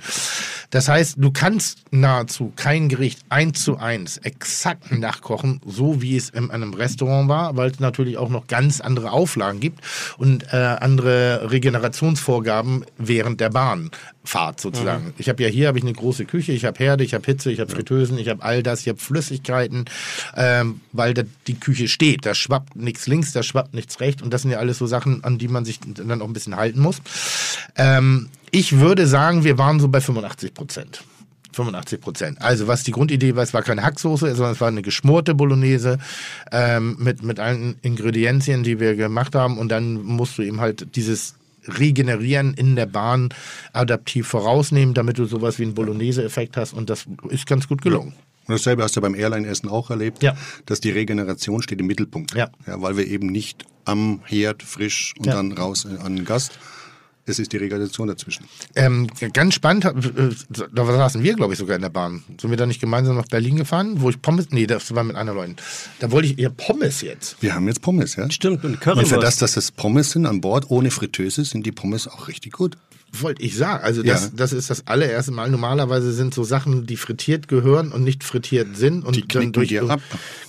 Das 0.70 0.88
heißt, 0.88 1.16
du 1.18 1.30
kannst 1.30 1.80
nahezu 1.90 2.52
kein 2.54 2.88
Gericht 2.88 3.20
eins 3.28 3.62
zu 3.64 3.78
eins 3.78 4.18
exakt 4.18 4.92
nachkochen, 4.92 5.60
so 5.66 6.02
wie 6.02 6.16
es 6.16 6.30
in 6.30 6.50
einem 6.50 6.74
Restaurant 6.74 7.28
war, 7.28 7.56
weil 7.56 7.70
es 7.70 7.80
natürlich 7.80 8.18
auch 8.18 8.28
noch 8.28 8.46
ganz 8.46 8.80
andere 8.80 9.12
Auflagen 9.12 9.60
gibt 9.60 9.80
und 10.18 10.52
äh, 10.52 10.56
andere 10.56 11.50
Regenerationsvorgaben 11.50 12.84
während 12.98 13.40
der 13.40 13.54
Bahnfahrt 14.28 14.60
sozusagen. 14.60 15.14
Ich 15.18 15.28
habe 15.28 15.42
ja 15.42 15.48
hier 15.48 15.68
habe 15.68 15.78
ich 15.78 15.84
eine 15.84 15.92
große 15.92 16.24
Küche, 16.24 16.52
ich 16.52 16.64
habe 16.64 16.78
Herde, 16.78 17.04
ich 17.04 17.14
habe 17.14 17.24
Hitze, 17.24 17.50
ich 17.50 17.60
habe 17.60 17.70
Fritteusen, 17.70 18.18
ich 18.18 18.28
habe 18.28 18.42
all 18.42 18.62
das, 18.62 18.82
ich 18.82 18.88
habe 18.88 18.98
Flüssigkeiten, 18.98 19.86
ähm, 20.36 20.80
weil 20.92 21.14
da 21.14 21.22
die 21.46 21.58
Küche 21.58 21.88
steht. 21.88 22.26
Da 22.26 22.34
schwappt 22.34 22.76
nichts 22.76 23.06
links, 23.06 23.32
da 23.32 23.42
schwappt 23.42 23.74
nichts 23.74 24.00
rechts 24.00 24.22
und 24.22 24.32
das 24.32 24.42
sind 24.42 24.50
ja 24.50 24.58
alles 24.58 24.78
so 24.78 24.86
Sachen, 24.86 25.24
an 25.24 25.38
die 25.38 25.48
man 25.48 25.64
sich 25.64 25.80
dann 25.80 26.22
auch 26.22 26.26
ein 26.26 26.32
bisschen 26.32 26.56
halten 26.56 26.80
muss. 26.80 27.00
Ähm, 27.76 28.28
ich 28.50 28.78
würde 28.78 29.06
sagen, 29.06 29.44
wir 29.44 29.58
waren 29.58 29.80
so 29.80 29.88
bei 29.88 30.00
85 30.00 30.54
Prozent. 30.54 31.04
85 31.52 32.00
Prozent. 32.00 32.42
Also 32.42 32.68
was 32.68 32.84
die 32.84 32.92
Grundidee 32.92 33.34
war, 33.34 33.42
es 33.42 33.52
war 33.52 33.62
keine 33.62 33.82
Hacksoße, 33.82 34.34
sondern 34.34 34.52
es 34.52 34.60
war 34.60 34.68
eine 34.68 34.82
geschmorte 34.82 35.34
Bolognese 35.34 35.98
ähm, 36.52 36.96
mit, 37.00 37.22
mit 37.22 37.40
allen 37.40 37.76
Ingredienzien, 37.82 38.62
die 38.62 38.78
wir 38.78 38.94
gemacht 38.94 39.34
haben. 39.34 39.58
Und 39.58 39.70
dann 39.70 39.94
musst 39.94 40.38
du 40.38 40.42
eben 40.42 40.60
halt 40.60 40.94
dieses 40.94 41.34
Regenerieren 41.68 42.54
in 42.54 42.76
der 42.76 42.86
Bahn 42.86 43.28
adaptiv 43.72 44.26
vorausnehmen, 44.26 44.94
damit 44.94 45.18
du 45.18 45.24
sowas 45.26 45.58
wie 45.58 45.64
einen 45.64 45.74
Bolognese-Effekt 45.74 46.56
hast. 46.56 46.72
Und 46.72 46.90
das 46.90 47.06
ist 47.28 47.46
ganz 47.46 47.68
gut 47.68 47.82
gelungen. 47.82 48.14
Und 48.46 48.54
dasselbe 48.54 48.82
hast 48.82 48.96
du 48.96 49.00
beim 49.02 49.14
Airline-Essen 49.14 49.68
auch 49.68 49.90
erlebt, 49.90 50.22
Ja. 50.22 50.34
dass 50.66 50.80
die 50.80 50.90
Regeneration 50.90 51.60
steht 51.62 51.80
im 51.80 51.86
Mittelpunkt. 51.86 52.34
Ja. 52.34 52.50
weil 52.66 52.96
wir 52.96 53.06
eben 53.06 53.26
nicht 53.26 53.64
am 53.84 54.20
Herd 54.24 54.62
frisch 54.62 55.14
und 55.18 55.26
Ja. 55.26 55.34
dann 55.34 55.52
raus 55.52 55.86
an 55.86 56.16
den 56.16 56.24
Gast. 56.24 56.58
Es 57.28 57.38
ist 57.38 57.52
die 57.52 57.58
Regeneration 57.58 58.08
dazwischen. 58.08 58.46
Ähm, 58.74 59.08
ganz 59.32 59.54
spannend, 59.54 59.84
äh, 59.84 60.30
da 60.72 60.86
saßen 60.86 61.22
wir, 61.22 61.34
glaube 61.34 61.52
ich, 61.52 61.58
sogar 61.58 61.76
in 61.76 61.82
der 61.82 61.88
Bahn. 61.90 62.24
Sind 62.40 62.50
wir 62.50 62.56
da 62.56 62.66
nicht 62.66 62.80
gemeinsam 62.80 63.16
nach 63.16 63.28
Berlin 63.28 63.56
gefahren, 63.56 64.00
wo 64.00 64.10
ich 64.10 64.20
Pommes, 64.22 64.48
nee, 64.50 64.66
das 64.66 64.94
war 64.94 65.04
mit 65.04 65.16
anderen 65.16 65.38
Leuten. 65.38 65.56
Da 66.00 66.10
wollte 66.10 66.28
ich, 66.28 66.38
ihr 66.38 66.50
Pommes 66.50 67.02
jetzt. 67.02 67.36
Wir 67.42 67.54
haben 67.54 67.66
jetzt 67.68 67.82
Pommes, 67.82 68.16
ja? 68.16 68.30
Stimmt, 68.30 68.64
und 68.64 68.72
Und 68.72 68.76
für 68.78 68.94
Currywurst. 68.94 69.22
das, 69.22 69.36
dass 69.38 69.56
es 69.56 69.70
Pommes 69.70 70.12
sind 70.12 70.26
an 70.26 70.40
Bord, 70.40 70.70
ohne 70.70 70.90
Fritteuse, 70.90 71.44
sind 71.44 71.66
die 71.66 71.72
Pommes 71.72 72.08
auch 72.08 72.28
richtig 72.28 72.52
gut. 72.52 72.76
Wollte 73.12 73.42
ich 73.42 73.56
sagen. 73.56 73.82
Also 73.82 74.02
das, 74.02 74.24
Ja. 74.24 74.30
das 74.36 74.52
ist 74.52 74.68
das 74.70 74.86
allererste 74.86 75.32
Mal. 75.32 75.50
Normalerweise 75.50 76.12
sind 76.12 76.34
so 76.34 76.44
Sachen, 76.44 76.86
die 76.86 76.96
frittiert 76.96 77.48
gehören 77.48 77.90
und 77.92 78.04
nicht 78.04 78.22
frittiert 78.22 78.76
sind 78.76 79.04
und 79.04 79.16
Die 79.16 79.22
knicken 79.22 79.52
dann 79.52 79.52
durch 79.52 79.80
ab. 79.80 80.00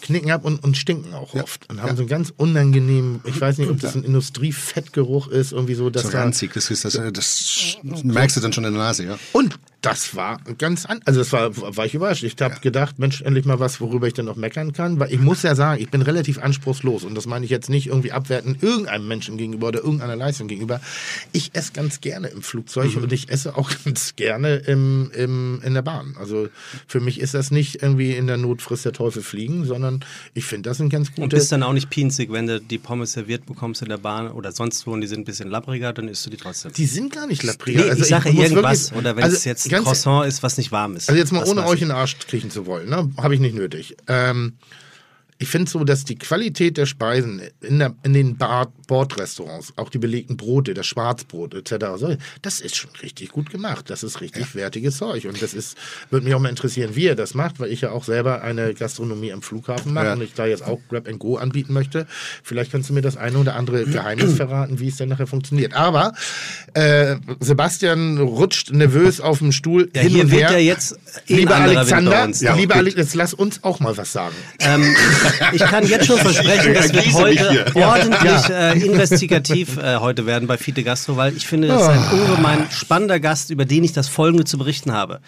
knicken 0.02 0.30
ab 0.32 0.44
und, 0.44 0.64
und 0.64 0.76
stinken 0.78 1.14
auch 1.14 1.34
oft 1.36 1.70
und 1.70 1.82
haben 1.82 1.96
so 1.96 2.02
einen 2.02 2.10
ganz 2.10 2.34
unangenehmen, 2.36 3.22
ich 3.26 3.40
weiß 3.40 3.58
nicht, 3.60 3.70
ob 3.70 3.80
das 3.80 3.96
ein 3.96 4.04
Industriefettgeruch 4.04 5.28
ist, 5.30 5.52
irgendwie 5.54 5.76
so, 5.76 5.90
dass 5.90 6.04
So 6.04 6.10
ranzig, 6.10 6.52
das, 6.54 6.70
ist, 6.70 6.84
das, 6.86 6.94
das 6.94 8.04
merkst 8.04 8.36
du 8.38 8.42
dann 8.42 8.54
schon 8.54 8.66
in 8.66 8.74
der 8.74 8.82
Nase, 8.84 9.06
ja? 9.06 9.20
Und 9.32 9.58
das 9.82 10.16
war 10.16 10.42
ganz 10.58 10.86
an, 10.86 11.00
also 11.06 11.20
das 11.20 11.32
war, 11.32 11.56
war 11.56 11.86
ich 11.86 11.94
überrascht. 11.94 12.24
Ich 12.24 12.36
habe 12.42 12.60
gedacht, 12.60 13.00
Mensch, 13.00 13.22
endlich 13.22 13.46
mal 13.46 13.60
was, 13.60 13.80
worüber 13.80 14.08
ich 14.08 14.14
dann 14.14 14.26
noch 14.26 14.36
meckern 14.36 14.74
kann. 14.74 15.00
Weil 15.00 15.14
ich 15.14 15.20
muss 15.20 15.42
ja 15.44 15.56
sagen, 15.56 15.82
ich 15.82 15.90
bin 15.90 16.02
relativ 16.02 16.38
anspruchslos 16.40 17.06
und 17.06 17.16
das 17.16 17.28
meine 17.28 17.46
ich 17.46 17.52
jetzt 17.52 17.70
nicht 17.70 17.88
irgendwie 17.88 18.12
abwerten 18.12 18.58
irgendeinem 18.60 19.08
Menschen 19.08 19.38
gegenüber 19.38 19.70
oder 19.70 19.80
irgendeiner 19.80 20.18
Leistung 20.18 20.48
gegenüber. 20.50 20.82
Ich 21.32 21.52
esse 21.54 21.72
ganz 21.72 22.02
gerne 22.02 22.28
im 22.28 22.42
Flugzeug 22.42 22.96
und 22.98 23.14
ich 23.14 23.30
esse 23.30 23.56
auch 23.56 23.72
ganz 23.86 24.16
gerne 24.18 24.56
im, 24.58 25.12
im, 25.16 25.62
in 25.64 25.74
der 25.74 25.82
Bahn. 25.82 26.16
Also 26.20 26.50
für 26.88 27.00
mich 27.00 27.20
ist 27.22 27.34
das 27.34 27.50
nicht 27.50 27.82
irgendwie 27.82 28.12
in 28.16 28.28
der 28.28 28.38
Not 28.38 28.62
frisst 28.62 28.84
der 28.84 28.94
Teufel 28.94 29.22
fliegen, 29.22 29.64
sondern 29.64 30.04
ich 30.34 30.44
finde, 30.44 30.70
das 30.70 30.78
sind 30.78 30.90
ganz 30.90 31.10
gute. 31.12 31.22
Und 31.22 31.30
bist 31.30 31.52
dann 31.54 31.64
auch 31.64 31.74
nicht 31.74 31.90
pinzig, 31.90 32.32
wenn 32.32 32.48
du 32.48 32.60
die 32.60 32.80
Pommes 32.80 33.14
serviert 33.14 33.46
bekommst 33.46 33.82
in 33.82 33.88
der 33.90 33.98
Bahn 33.98 34.30
oder 34.30 34.52
sonst 34.52 34.86
wo 34.88 34.92
und 34.92 35.00
die 35.02 35.08
sind 35.08 35.22
ein 35.22 35.26
bisschen 35.26 35.50
lappriger, 35.50 35.94
dann 35.94 36.10
isst 36.10 36.26
du 36.26 36.30
die 36.30 36.38
trotzdem. 36.38 36.74
die 36.74 36.86
sind 36.86 37.14
gar 37.14 37.28
nicht 37.28 37.44
labriger. 37.44 37.84
Nee, 37.84 37.90
also 37.90 38.04
ich 38.04 38.10
sage 38.10 38.30
irgendwas. 38.30 38.92
wirklich- 38.92 39.00
oder 39.00 39.16
wenn 39.16 39.24
also 39.24 39.38
es 39.38 39.69
jetzt 39.72 39.86
ganz- 39.86 39.86
Croissant 40.04 40.28
ist, 40.28 40.44
was 40.44 40.58
nicht 40.58 40.72
warm 40.72 40.96
ist. 40.96 41.10
Also 41.10 41.20
jetzt 41.20 41.32
mal 41.32 41.44
ohne 41.46 41.66
euch 41.66 41.82
in 41.82 41.90
den 41.90 41.98
Arsch 41.98 42.18
kriechen 42.20 42.52
zu 42.52 42.66
wollen, 42.66 42.90
ne? 42.90 43.10
habe 43.18 43.34
ich 43.34 43.40
nicht 43.40 43.56
nötig. 43.56 43.96
Ähm, 44.08 44.54
ich 45.42 45.48
finde 45.48 45.72
so, 45.72 45.84
dass 45.86 46.04
die 46.04 46.18
Qualität 46.18 46.76
der 46.78 46.86
Speisen 46.86 47.42
in, 47.62 47.80
der, 47.80 47.96
in 48.04 48.12
den 48.14 48.36
Bar 48.38 48.74
Bordrestaurants, 48.88 49.72
auch 49.78 49.90
die 49.90 50.00
belegten 50.00 50.36
Brote, 50.36 50.74
das 50.74 50.86
Schwarzbrot 50.88 51.54
etc., 51.54 52.18
das 52.42 52.60
ist 52.60 52.76
schon 52.76 52.90
richtig 53.04 53.30
gut 53.30 53.50
gemacht. 53.50 53.90
Das 53.90 54.04
ist 54.04 54.20
richtig 54.20 54.56
wertiges 54.56 54.98
Zeug. 54.98 55.26
Und 55.26 55.42
das 55.42 55.54
ist, 55.54 55.78
würde 56.10 56.26
mich 56.26 56.34
auch 56.36 56.40
mal 56.40 56.50
interessieren, 56.50 56.96
wie 56.96 57.04
ihr 57.06 57.16
das 57.16 57.36
macht, 57.36 57.60
weil 57.60 57.72
ich 57.72 57.82
ja 57.82 57.92
auch 57.92 58.04
selber 58.04 58.42
eine 58.42 58.74
Gastronomie 58.74 59.32
am 59.32 59.42
Flughafen 59.44 59.94
mache 59.94 60.08
Ja. 60.08 60.14
und 60.14 60.22
ich 60.24 60.34
da 60.34 60.46
jetzt 60.46 60.64
auch 60.64 60.80
Grab 60.90 61.08
and 61.08 61.20
Go 61.20 61.38
anbieten 61.38 61.72
möchte. 61.72 62.06
Vielleicht 62.44 62.72
kannst 62.72 62.90
du 62.90 62.94
mir 62.94 63.02
das 63.02 63.16
eine 63.16 63.38
oder 63.38 63.56
andere 63.56 63.86
Geheimnis 63.86 64.34
verraten, 64.34 64.80
wie 64.80 64.88
es 64.90 64.98
denn 64.98 65.08
nachher 65.10 65.28
funktioniert. 65.28 65.74
Aber 65.76 66.14
äh, 66.74 67.16
Sebastian 67.40 68.18
rutscht 68.18 68.72
nervös 68.72 69.22
auf 69.22 69.38
dem 69.38 69.52
Stuhl 69.52 69.90
Ja, 69.94 70.02
hin 70.02 70.12
hier 70.12 70.24
und 70.24 70.32
wird 70.32 70.42
her. 70.42 70.52
ja 70.54 70.58
jetzt 70.58 70.98
Lieber 71.28 71.56
Alexander, 71.56 72.12
ja, 72.28 72.32
Ja, 72.40 72.56
lieber 72.56 72.74
gut. 72.74 72.80
Alex, 72.82 72.96
jetzt 72.98 73.16
lass 73.16 73.34
uns 73.34 73.64
auch 73.64 73.80
mal 73.80 73.96
was 73.96 74.12
sagen. 74.12 74.36
Ähm, 74.60 74.96
ich 75.54 75.62
kann 75.62 75.88
jetzt 75.88 76.06
schon 76.08 76.18
versprechen, 76.18 76.74
das 76.74 76.94
wird 76.94 77.06
Ergieße 77.06 77.24
mich 77.24 77.42
heute 77.42 77.76
ordentlich 77.76 78.50
äh, 78.50 78.80
investigativ 78.80 79.78
äh, 79.78 79.98
heute 79.98 80.26
werden 80.26 80.48
bei 80.48 80.58
Fiete 80.58 80.84
Gastro, 80.84 81.18
weil 81.18 81.36
ich 81.36 81.48
finde, 81.48 81.68
das 81.68 81.82
ist 81.84 81.88
ein 81.90 82.20
ungemein 82.20 82.68
spannender 82.72 83.20
Gast, 83.20 83.50
über 83.50 83.66
den 83.66 83.84
ich 83.84 83.94
das 83.94 84.08
Folgende 84.08 84.46
zu 84.46 84.58
berichten 84.58 84.94
habe. 84.94 85.20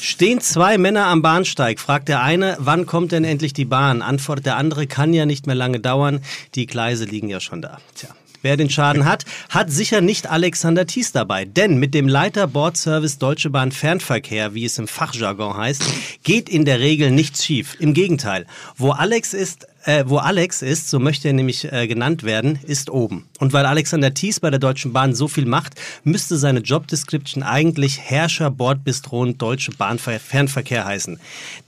Stehen 0.00 0.40
zwei 0.40 0.78
Männer 0.78 1.06
am 1.06 1.22
Bahnsteig, 1.22 1.80
fragt 1.80 2.08
der 2.08 2.22
eine, 2.22 2.56
wann 2.58 2.86
kommt 2.86 3.12
denn 3.12 3.24
endlich 3.24 3.52
die 3.52 3.64
Bahn? 3.64 4.02
Antwortet 4.02 4.46
der 4.46 4.56
andere, 4.56 4.86
kann 4.86 5.12
ja 5.12 5.26
nicht 5.26 5.46
mehr 5.46 5.56
lange 5.56 5.80
dauern, 5.80 6.20
die 6.54 6.66
Gleise 6.66 7.04
liegen 7.04 7.28
ja 7.28 7.40
schon 7.40 7.62
da. 7.62 7.78
Tja. 7.94 8.10
Wer 8.46 8.56
den 8.56 8.70
Schaden 8.70 9.06
hat, 9.06 9.24
hat 9.48 9.72
sicher 9.72 10.00
nicht 10.00 10.30
Alexander 10.30 10.86
Thies 10.86 11.10
dabei. 11.10 11.44
Denn 11.44 11.78
mit 11.78 11.94
dem 11.94 12.06
Leiter 12.06 12.46
Bordservice 12.46 13.18
Deutsche 13.18 13.50
Bahn 13.50 13.72
Fernverkehr, 13.72 14.54
wie 14.54 14.64
es 14.64 14.78
im 14.78 14.86
Fachjargon 14.86 15.56
heißt, 15.56 15.82
geht 16.22 16.48
in 16.48 16.64
der 16.64 16.78
Regel 16.78 17.10
nichts 17.10 17.44
schief. 17.44 17.74
Im 17.80 17.92
Gegenteil. 17.92 18.46
Wo 18.76 18.92
Alex 18.92 19.34
ist, 19.34 19.66
äh, 19.84 20.04
wo 20.06 20.18
Alex 20.18 20.62
ist, 20.62 20.90
so 20.90 21.00
möchte 21.00 21.26
er 21.26 21.34
nämlich 21.34 21.72
äh, 21.72 21.88
genannt 21.88 22.22
werden, 22.22 22.60
ist 22.62 22.88
oben. 22.88 23.26
Und 23.40 23.52
weil 23.52 23.66
Alexander 23.66 24.14
Thies 24.14 24.38
bei 24.38 24.50
der 24.50 24.60
Deutschen 24.60 24.92
Bahn 24.92 25.12
so 25.12 25.26
viel 25.26 25.46
macht, 25.46 25.74
müsste 26.04 26.36
seine 26.36 26.60
Jobdescription 26.60 27.42
eigentlich 27.42 27.98
Herrscher 27.98 28.52
Bordbistron 28.52 29.38
Deutsche 29.38 29.72
Bahn 29.72 29.98
Fernverkehr 29.98 30.84
heißen. 30.84 31.18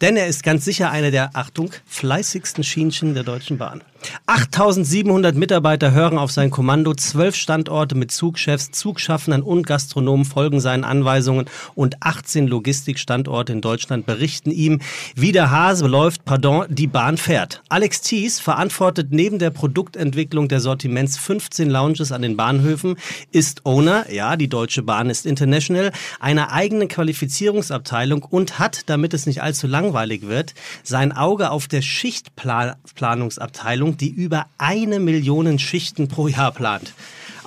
Denn 0.00 0.16
er 0.16 0.28
ist 0.28 0.44
ganz 0.44 0.64
sicher 0.64 0.92
einer 0.92 1.10
der, 1.10 1.30
Achtung, 1.34 1.72
fleißigsten 1.86 2.62
Schienchen 2.62 3.14
der 3.14 3.24
Deutschen 3.24 3.58
Bahn. 3.58 3.82
8700 4.26 5.34
Mitarbeiter 5.34 5.92
hören 5.92 6.18
auf 6.18 6.30
sein 6.30 6.50
Kommando, 6.50 6.94
zwölf 6.94 7.34
Standorte 7.34 7.94
mit 7.94 8.12
Zugchefs, 8.12 8.70
Zugschaffnern 8.70 9.42
und 9.42 9.66
Gastronomen 9.66 10.24
folgen 10.24 10.60
seinen 10.60 10.84
Anweisungen 10.84 11.46
und 11.74 11.96
18 12.00 12.46
Logistikstandorte 12.46 13.52
in 13.52 13.60
Deutschland 13.60 14.06
berichten 14.06 14.50
ihm, 14.50 14.80
wie 15.14 15.32
der 15.32 15.50
Hase 15.50 15.86
läuft, 15.86 16.24
pardon, 16.24 16.66
die 16.68 16.86
Bahn 16.86 17.16
fährt. 17.16 17.62
Alex 17.68 18.02
Thies 18.02 18.40
verantwortet 18.40 19.08
neben 19.10 19.38
der 19.38 19.50
Produktentwicklung 19.50 20.48
der 20.48 20.60
Sortiments 20.60 21.18
15 21.18 21.70
Lounges 21.70 22.12
an 22.12 22.22
den 22.22 22.36
Bahnhöfen, 22.36 22.96
ist 23.32 23.66
Owner, 23.66 24.10
ja, 24.12 24.36
die 24.36 24.48
Deutsche 24.48 24.82
Bahn 24.82 25.10
ist 25.10 25.26
international, 25.26 25.92
einer 26.20 26.52
eigenen 26.52 26.88
Qualifizierungsabteilung 26.88 28.22
und 28.22 28.58
hat, 28.58 28.88
damit 28.90 29.14
es 29.14 29.26
nicht 29.26 29.42
allzu 29.42 29.66
langweilig 29.66 30.28
wird, 30.28 30.54
sein 30.82 31.12
Auge 31.12 31.50
auf 31.50 31.68
der 31.68 31.82
Schichtplanungsabteilung, 31.82 33.87
die 33.96 34.10
über 34.10 34.46
eine 34.58 35.00
Million 35.00 35.58
Schichten 35.58 36.08
pro 36.08 36.28
Jahr 36.28 36.52
plant. 36.52 36.92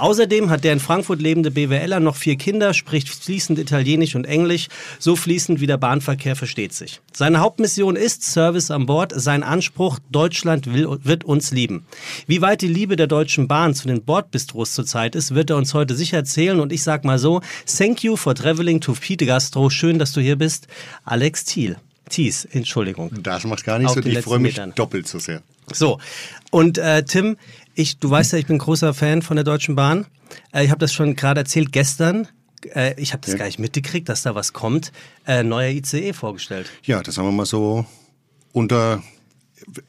Außerdem 0.01 0.49
hat 0.49 0.63
der 0.63 0.73
in 0.73 0.79
Frankfurt 0.79 1.21
lebende 1.21 1.51
BWLer 1.51 1.99
noch 1.99 2.15
vier 2.15 2.35
Kinder, 2.35 2.73
spricht 2.73 3.07
fließend 3.07 3.59
Italienisch 3.59 4.15
und 4.15 4.25
Englisch, 4.25 4.67
so 4.97 5.15
fließend 5.15 5.61
wie 5.61 5.67
der 5.67 5.77
Bahnverkehr 5.77 6.35
versteht 6.35 6.73
sich. 6.73 7.01
Seine 7.13 7.39
Hauptmission 7.39 7.95
ist 7.95 8.23
Service 8.23 8.71
an 8.71 8.87
Bord, 8.87 9.13
sein 9.15 9.43
Anspruch, 9.43 9.99
Deutschland 10.11 10.73
will, 10.73 10.87
wird 11.03 11.23
uns 11.23 11.51
lieben. 11.51 11.85
Wie 12.25 12.41
weit 12.41 12.63
die 12.63 12.67
Liebe 12.67 12.95
der 12.95 13.05
Deutschen 13.05 13.47
Bahn 13.47 13.75
zu 13.75 13.87
den 13.87 14.01
Bordbistros 14.01 14.73
zurzeit 14.73 15.13
ist, 15.13 15.35
wird 15.35 15.51
er 15.51 15.57
uns 15.57 15.75
heute 15.75 15.95
sicher 15.95 16.17
erzählen 16.17 16.59
und 16.59 16.73
ich 16.73 16.81
sag 16.81 17.05
mal 17.05 17.19
so, 17.19 17.41
thank 17.67 18.03
you 18.03 18.15
for 18.15 18.33
traveling 18.33 18.81
to 18.81 18.93
Pete 18.93 19.27
Gastro, 19.27 19.69
schön, 19.69 19.99
dass 19.99 20.13
du 20.13 20.21
hier 20.21 20.35
bist, 20.35 20.67
Alex 21.03 21.45
Thiel. 21.45 21.77
Thies, 22.11 22.45
Entschuldigung. 22.45 23.11
Das 23.23 23.43
macht 23.45 23.63
gar 23.63 23.79
nichts 23.79 23.91
Auf 23.97 23.97
und 24.05 24.05
ich 24.11 24.19
freue 24.19 24.39
mich 24.39 24.53
Metern. 24.53 24.73
doppelt 24.75 25.07
so 25.07 25.17
sehr. 25.19 25.41
So, 25.73 25.99
und 26.51 26.77
äh, 26.77 27.03
Tim, 27.03 27.37
ich, 27.75 27.97
du 27.97 28.09
weißt 28.09 28.33
ja, 28.33 28.39
ich 28.39 28.45
bin 28.45 28.57
großer 28.57 28.93
Fan 28.93 29.21
von 29.21 29.37
der 29.37 29.43
Deutschen 29.43 29.75
Bahn. 29.75 30.05
Äh, 30.53 30.65
ich 30.65 30.69
habe 30.71 30.79
das 30.79 30.93
schon 30.93 31.15
gerade 31.15 31.39
erzählt 31.41 31.71
gestern. 31.71 32.27
Äh, 32.75 32.93
ich 33.01 33.13
habe 33.13 33.21
das 33.21 33.31
Ja. 33.33 33.37
gar 33.39 33.45
nicht 33.45 33.57
mitgekriegt, 33.59 34.07
dass 34.09 34.21
da 34.23 34.35
was 34.35 34.53
kommt. 34.53 34.91
Äh, 35.25 35.43
neuer 35.43 35.69
ICE 35.69 36.13
vorgestellt. 36.13 36.69
Ja, 36.83 37.01
das 37.01 37.17
haben 37.17 37.25
wir 37.25 37.31
mal 37.31 37.45
so 37.45 37.85
unter, 38.51 39.01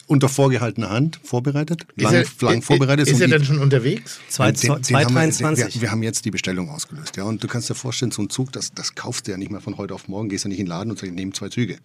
unter 0.07 0.29
vorgehaltener 0.29 0.91
Hand 0.91 1.21
vorbereitet. 1.25 1.87
Lang, 1.97 2.15
ist 2.15 2.43
er, 2.43 2.49
lang 2.51 2.63
vorbereitet. 2.63 3.09
Ist 3.09 3.15
Und 3.15 3.21
er 3.23 3.29
denn 3.29 3.45
schon 3.45 3.59
unterwegs? 3.59 4.19
Zwei- 4.29 4.53
Den- 4.53 4.61
den 4.61 4.83
zwei- 4.85 5.05
haben 5.05 5.15
wir- 5.15 5.31
2023. 5.31 5.75
Wir, 5.77 5.83
wir 5.83 5.91
haben 5.91 6.03
jetzt 6.03 6.25
die 6.25 6.31
Bestellung 6.31 6.69
ausgelöst. 6.71 7.17
Ja, 7.17 7.25
und 7.25 7.43
du 7.43 7.49
kannst 7.49 7.69
dir 7.71 7.75
vorstellen, 7.75 8.11
so 8.13 8.23
ein 8.23 8.31
Zug, 8.31 8.53
das, 8.53 8.73
das 8.73 8.95
kaufst 8.95 9.27
du 9.27 9.33
ja 9.33 9.37
nicht 9.37 9.51
mehr 9.51 9.61
von 9.61 9.77
heute 9.79 9.95
auf 9.95 10.09
morgen, 10.09 10.29
gehst 10.29 10.45
ja 10.45 10.49
nicht 10.49 10.59
in 10.61 10.67
den 10.67 10.71
Laden 10.71 10.91
und 10.91 10.99
sagst, 10.99 11.11
ich 11.11 11.17
nehme 11.17 11.33
zwei 11.33 11.49
Züge. 11.49 11.79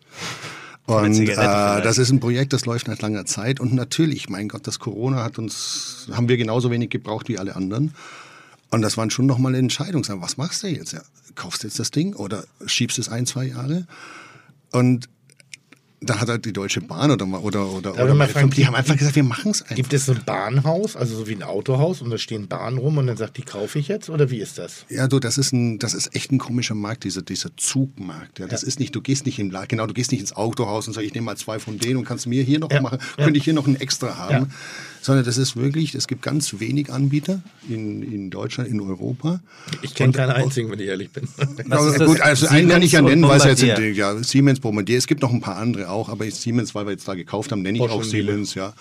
Und 0.86 1.20
äh, 1.20 1.36
das 1.36 1.98
ist 1.98 2.12
ein 2.12 2.20
Projekt, 2.22 2.54
das 2.54 2.66
läuft 2.66 2.88
nach 2.88 3.00
langer 3.02 3.26
Zeit. 3.26 3.60
Und 3.60 3.74
natürlich, 3.74 4.30
mein 4.30 4.48
Gott, 4.48 4.68
das 4.68 4.80
Corona 4.80 5.24
hat 5.24 5.38
uns, 5.38 6.08
haben 6.14 6.30
wir 6.30 6.38
genauso 6.38 6.72
wenig 6.72 6.90
gebraucht 6.90 7.28
wie 7.28 7.38
alle 7.38 7.56
anderen. 7.58 7.94
Und 8.70 8.82
das 8.82 8.96
waren 8.98 9.10
schon 9.10 9.26
nochmal 9.26 9.56
Entscheidungen. 9.56 10.06
Was 10.22 10.38
machst 10.38 10.64
du 10.64 10.68
jetzt? 10.68 10.94
Ja, 10.94 11.02
kaufst 11.36 11.64
du 11.64 11.68
jetzt 11.68 11.80
das 11.80 11.92
Ding 11.92 12.14
oder 12.14 12.46
schiebst 12.66 13.00
es 13.00 13.10
ein, 13.10 13.26
zwei 13.26 13.46
Jahre? 13.48 13.86
Und 14.72 15.10
da 16.00 16.22
hat 16.22 16.30
halt 16.30 16.46
die 16.46 16.54
Deutsche 16.54 16.80
Bahn 16.82 17.10
oder 17.10 17.26
oder 17.26 17.72
oder, 17.72 17.94
oder 17.96 18.14
mal 18.14 18.28
fragen, 18.28 18.52
die 18.52 18.68
haben 18.68 18.76
einfach 18.76 18.96
gesagt, 18.96 19.16
wir 19.16 19.24
machen 19.24 19.50
es 19.52 19.64
einfach. 19.64 19.76
Gibt 19.76 19.94
es 19.94 20.06
so 20.06 20.12
ein 20.12 20.22
Bahnhaus, 20.26 20.96
also 20.96 21.16
so 21.18 21.28
wie 21.28 21.34
ein 21.36 21.42
Autohaus 21.42 22.02
und 22.02 22.12
da 22.12 22.18
stehen 22.20 22.48
Bahnen 22.48 22.78
rum 22.78 22.98
und 23.00 23.08
dann 23.08 23.18
sagt, 23.18 23.38
die 23.38 23.42
kaufe 23.42 23.80
ich 23.80 23.88
jetzt 23.88 24.10
oder 24.10 24.30
wie 24.30 24.40
ist 24.40 24.60
das? 24.60 24.86
Ja, 24.90 25.08
du, 25.08 25.20
das 25.20 25.38
ist 25.40 25.54
ein, 25.54 25.80
das 25.80 25.96
ist 25.96 26.16
echt 26.16 26.32
ein 26.32 26.38
komischer 26.38 26.76
Markt, 26.76 27.04
dieser, 27.04 27.24
dieser 27.24 27.50
Zugmarkt. 27.58 28.38
Ja, 28.38 28.46
das 28.48 28.62
ist 28.62 28.80
nicht, 28.80 28.96
du 28.96 29.02
gehst 29.02 29.26
nicht 29.26 29.40
im 29.40 29.50
Laden, 29.50 29.70
genau, 29.70 29.88
du 29.88 29.94
gehst 29.96 30.12
nicht 30.12 30.22
ins 30.22 30.34
Autohaus 30.34 30.88
und 30.88 30.94
sagst, 30.94 31.08
ich 31.08 31.14
nehme 31.16 31.26
mal 31.26 31.38
zwei 31.38 31.58
von 31.58 31.80
denen 31.80 31.98
und 31.98 32.06
kannst 32.06 32.28
mir 32.28 32.44
hier 32.44 32.60
noch 32.60 32.72
Ja, 32.72 32.82
machen, 32.82 33.00
ja. 33.18 33.24
könnte 33.24 33.40
ich 33.40 33.44
hier 33.44 33.54
noch 33.54 33.66
ein 33.66 33.76
extra 33.76 34.18
haben. 34.18 34.52
Sondern 35.02 35.26
das 35.26 35.38
ist 35.38 35.56
wirklich, 35.56 35.96
es 35.96 36.08
gibt 36.08 36.22
ganz 36.22 36.60
wenig 36.60 36.92
Anbieter 36.92 37.42
in, 37.70 38.04
in 38.04 38.30
Deutschland, 38.30 38.70
in 38.70 38.82
Europa. 38.82 39.42
Ich 39.82 39.94
kenne 39.94 40.14
keinen 40.14 40.32
einzigen, 40.32 40.70
wenn 40.72 40.80
ich 40.80 40.88
ehrlich 40.88 41.12
bin. 41.12 41.28
Das? 41.68 41.98
gut, 42.06 42.22
also 42.22 42.48
einen 42.48 42.70
kann 42.70 42.82
ich 42.82 42.92
ja 42.92 43.00
Siemens 43.00 43.16
nennen, 43.16 43.30
weil 43.30 43.40
es 43.40 43.62
jetzt 43.62 43.80
in, 43.80 43.94
ja, 43.94 44.24
Siemens, 44.24 44.60
Bombardier, 44.60 44.98
es 44.98 45.08
gibt 45.08 45.22
noch 45.22 45.32
ein 45.32 45.42
paar 45.42 45.58
andere 45.58 45.90
auch, 45.90 46.10
aber 46.10 46.30
Siemens, 46.30 46.76
weil 46.76 46.86
wir 46.86 46.92
jetzt 46.92 47.08
da 47.08 47.16
gekauft 47.16 47.52
haben, 47.52 47.62
nenne 47.62 47.78
ich 47.78 47.84
Bosch 47.84 47.92
auch. 47.92 48.04
Siemens, 48.04 48.54
ja. 48.54 48.74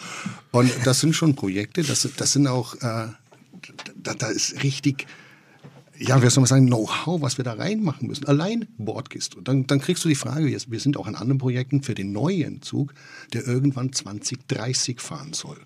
Und 0.52 0.70
das 0.84 1.00
sind 1.00 1.14
schon 1.14 1.34
Projekte, 1.34 1.82
das, 1.82 2.08
das 2.16 2.32
sind 2.32 2.46
auch, 2.46 2.74
äh, 2.76 2.78
da, 2.80 4.14
da 4.18 4.28
ist 4.28 4.62
richtig, 4.62 5.06
ja, 5.98 6.22
wie 6.22 6.30
soll 6.30 6.42
man 6.42 6.46
sagen, 6.46 6.66
Know-how, 6.66 7.20
was 7.22 7.38
wir 7.38 7.44
da 7.44 7.54
reinmachen 7.54 8.08
müssen. 8.08 8.26
Allein 8.26 8.66
Bordkiste. 8.78 9.38
Und 9.38 9.48
dann, 9.48 9.66
dann 9.66 9.80
kriegst 9.80 10.04
du 10.04 10.08
die 10.08 10.14
Frage, 10.14 10.46
wir 10.46 10.80
sind 10.80 10.96
auch 10.96 11.06
an 11.06 11.14
anderen 11.14 11.38
Projekten 11.38 11.82
für 11.82 11.94
den 11.94 12.12
neuen 12.12 12.62
Zug, 12.62 12.94
der 13.32 13.46
irgendwann 13.46 13.92
2030 13.92 15.00
fahren 15.00 15.32
soll. 15.32 15.58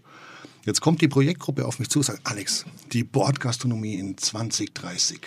Jetzt 0.64 0.80
kommt 0.80 1.00
die 1.00 1.08
Projektgruppe 1.08 1.66
auf 1.66 1.78
mich 1.78 1.88
zu 1.88 2.00
und 2.00 2.04
sagt, 2.04 2.20
Alex, 2.24 2.66
die 2.92 3.04
Bordgastronomie 3.04 3.94
in 3.94 4.16
2030, 4.16 5.20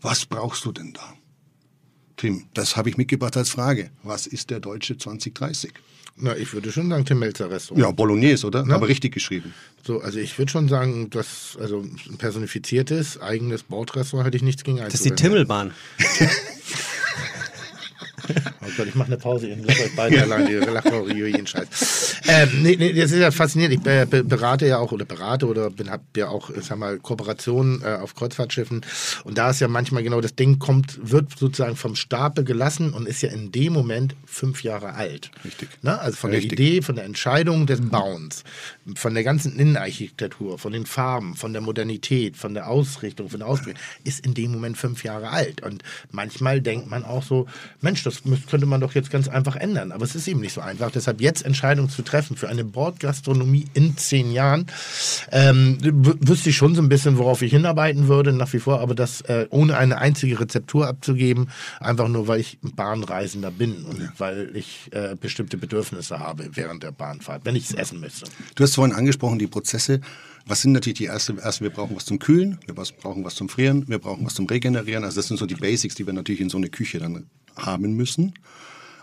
was 0.00 0.26
brauchst 0.26 0.64
du 0.64 0.72
denn 0.72 0.92
da? 0.92 1.14
Tim, 2.16 2.46
das 2.54 2.76
habe 2.76 2.88
ich 2.88 2.96
mitgebracht 2.96 3.36
als 3.36 3.50
Frage. 3.50 3.90
Was 4.02 4.26
ist 4.26 4.50
der 4.50 4.60
Deutsche 4.60 4.98
2030? 4.98 5.72
Na, 6.20 6.36
ich 6.36 6.52
würde 6.52 6.72
schon 6.72 6.88
sagen, 6.90 7.04
Tim 7.04 7.20
Melzer 7.20 7.48
Restaurant. 7.48 7.80
Ja, 7.80 7.92
Bolognese, 7.92 8.46
oder? 8.46 8.64
Ja. 8.66 8.74
Aber 8.74 8.88
richtig 8.88 9.14
geschrieben. 9.14 9.54
So, 9.86 10.00
also 10.00 10.18
ich 10.18 10.36
würde 10.36 10.50
schon 10.50 10.68
sagen, 10.68 11.10
dass 11.10 11.56
also 11.60 11.80
ein 11.80 12.18
personifiziertes, 12.18 13.20
eigenes 13.20 13.62
Bordrestaurant 13.62 14.26
hätte 14.26 14.36
ich 14.36 14.42
nichts 14.42 14.64
gegen 14.64 14.78
Das 14.78 14.94
ist 14.94 15.04
die. 15.04 15.10
Timmelbahn. 15.10 15.72
Oh 18.60 18.70
Gott, 18.76 18.86
ich 18.88 18.94
mache 18.94 19.06
eine 19.08 19.16
Pause, 19.16 19.48
ihr 19.48 19.56
lacht 19.56 19.80
euch 19.80 19.96
beide 19.96 20.22
allein, 20.22 20.46
ihr 20.48 20.60
lacht 20.70 20.92
auch 20.92 21.08
jeden 21.08 21.46
Scheiß. 21.46 22.16
Ähm, 22.28 22.62
nee, 22.62 22.76
nee, 22.78 22.92
das 22.92 23.12
ist 23.12 23.18
ja 23.20 23.30
faszinierend. 23.30 23.80
Ich 23.80 23.86
äh, 23.90 24.04
be- 24.04 24.22
berate 24.24 24.66
ja 24.66 24.78
auch 24.78 24.92
oder 24.92 25.04
berate 25.06 25.46
oder 25.46 25.70
bin, 25.70 25.88
hab 25.90 26.02
ja 26.16 26.28
auch, 26.28 26.50
ich 26.50 26.64
sag 26.64 26.76
mal, 26.78 26.98
Kooperationen 26.98 27.80
äh, 27.82 27.94
auf 27.94 28.14
Kreuzfahrtschiffen. 28.14 28.84
Und 29.24 29.38
da 29.38 29.50
ist 29.50 29.60
ja 29.60 29.68
manchmal 29.68 30.02
genau 30.02 30.20
das 30.20 30.34
Ding 30.34 30.58
kommt, 30.58 30.98
wird 31.10 31.38
sozusagen 31.38 31.76
vom 31.76 31.96
Stapel 31.96 32.44
gelassen 32.44 32.92
und 32.92 33.08
ist 33.08 33.22
ja 33.22 33.30
in 33.30 33.52
dem 33.52 33.72
Moment 33.72 34.14
fünf 34.26 34.62
Jahre 34.62 34.94
alt. 34.94 35.30
Richtig. 35.44 35.68
Ne? 35.82 35.98
Also 35.98 36.16
von 36.16 36.30
Richtig. 36.30 36.56
der 36.56 36.58
Idee, 36.66 36.82
von 36.82 36.96
der 36.96 37.04
Entscheidung 37.04 37.66
des 37.66 37.80
Bauens, 37.80 38.44
von 38.96 39.14
der 39.14 39.24
ganzen 39.24 39.58
Innenarchitektur, 39.58 40.58
von 40.58 40.72
den 40.72 40.84
Farben, 40.84 41.36
von 41.36 41.52
der 41.52 41.62
Modernität, 41.62 42.36
von 42.36 42.52
der 42.54 42.68
Ausrichtung, 42.68 43.30
von 43.30 43.40
der 43.40 43.48
Ausbildung, 43.48 43.80
ist 44.04 44.24
in 44.26 44.34
dem 44.34 44.52
Moment 44.52 44.76
fünf 44.76 45.04
Jahre 45.04 45.30
alt. 45.30 45.62
Und 45.62 45.82
manchmal 46.10 46.60
denkt 46.60 46.88
man 46.90 47.04
auch 47.04 47.22
so, 47.22 47.46
Mensch, 47.80 48.02
das 48.08 48.22
könnte 48.48 48.66
man 48.66 48.80
doch 48.80 48.94
jetzt 48.94 49.10
ganz 49.10 49.28
einfach 49.28 49.56
ändern. 49.56 49.92
Aber 49.92 50.04
es 50.04 50.14
ist 50.14 50.28
eben 50.28 50.40
nicht 50.40 50.52
so 50.52 50.60
einfach. 50.60 50.90
Deshalb 50.90 51.20
jetzt 51.20 51.44
Entscheidungen 51.44 51.88
zu 51.88 52.02
treffen 52.02 52.36
für 52.36 52.48
eine 52.48 52.64
Bordgastronomie 52.64 53.66
in 53.74 53.96
zehn 53.96 54.32
Jahren, 54.32 54.66
ähm, 55.30 55.78
wüsste 55.80 56.50
ich 56.50 56.56
schon 56.56 56.74
so 56.74 56.82
ein 56.82 56.88
bisschen, 56.88 57.18
worauf 57.18 57.42
ich 57.42 57.52
hinarbeiten 57.52 58.08
würde, 58.08 58.32
nach 58.32 58.52
wie 58.52 58.58
vor. 58.58 58.80
Aber 58.80 58.94
das 58.94 59.20
äh, 59.22 59.46
ohne 59.50 59.76
eine 59.76 59.98
einzige 59.98 60.40
Rezeptur 60.40 60.86
abzugeben, 60.86 61.50
einfach 61.80 62.08
nur, 62.08 62.28
weil 62.28 62.40
ich 62.40 62.58
Bahnreisender 62.62 63.50
bin 63.50 63.84
und 63.84 64.08
weil 64.18 64.50
ich 64.54 64.90
äh, 64.92 65.14
bestimmte 65.14 65.56
Bedürfnisse 65.56 66.18
habe 66.18 66.50
während 66.52 66.82
der 66.82 66.92
Bahnfahrt, 66.92 67.44
wenn 67.44 67.56
ich 67.56 67.70
es 67.70 67.74
essen 67.74 68.00
müsste. 68.00 68.26
Du 68.54 68.64
hast 68.64 68.74
vorhin 68.74 68.94
angesprochen, 68.94 69.38
die 69.38 69.46
Prozesse. 69.46 70.00
Was 70.48 70.62
sind 70.62 70.72
natürlich 70.72 70.98
die 70.98 71.04
erste, 71.04 71.34
erste, 71.34 71.62
wir 71.62 71.70
brauchen 71.70 71.94
was 71.94 72.06
zum 72.06 72.18
Kühlen, 72.18 72.58
wir 72.66 72.74
brauchen 72.74 73.22
was 73.22 73.34
zum 73.34 73.50
Frieren, 73.50 73.86
wir 73.86 73.98
brauchen 73.98 74.24
was 74.24 74.34
zum 74.34 74.46
Regenerieren. 74.46 75.04
Also 75.04 75.16
das 75.16 75.28
sind 75.28 75.36
so 75.36 75.44
die 75.44 75.54
Basics, 75.54 75.94
die 75.94 76.06
wir 76.06 76.14
natürlich 76.14 76.40
in 76.40 76.48
so 76.48 76.56
eine 76.56 76.70
Küche 76.70 76.98
dann 76.98 77.26
haben 77.56 77.92
müssen. 77.92 78.32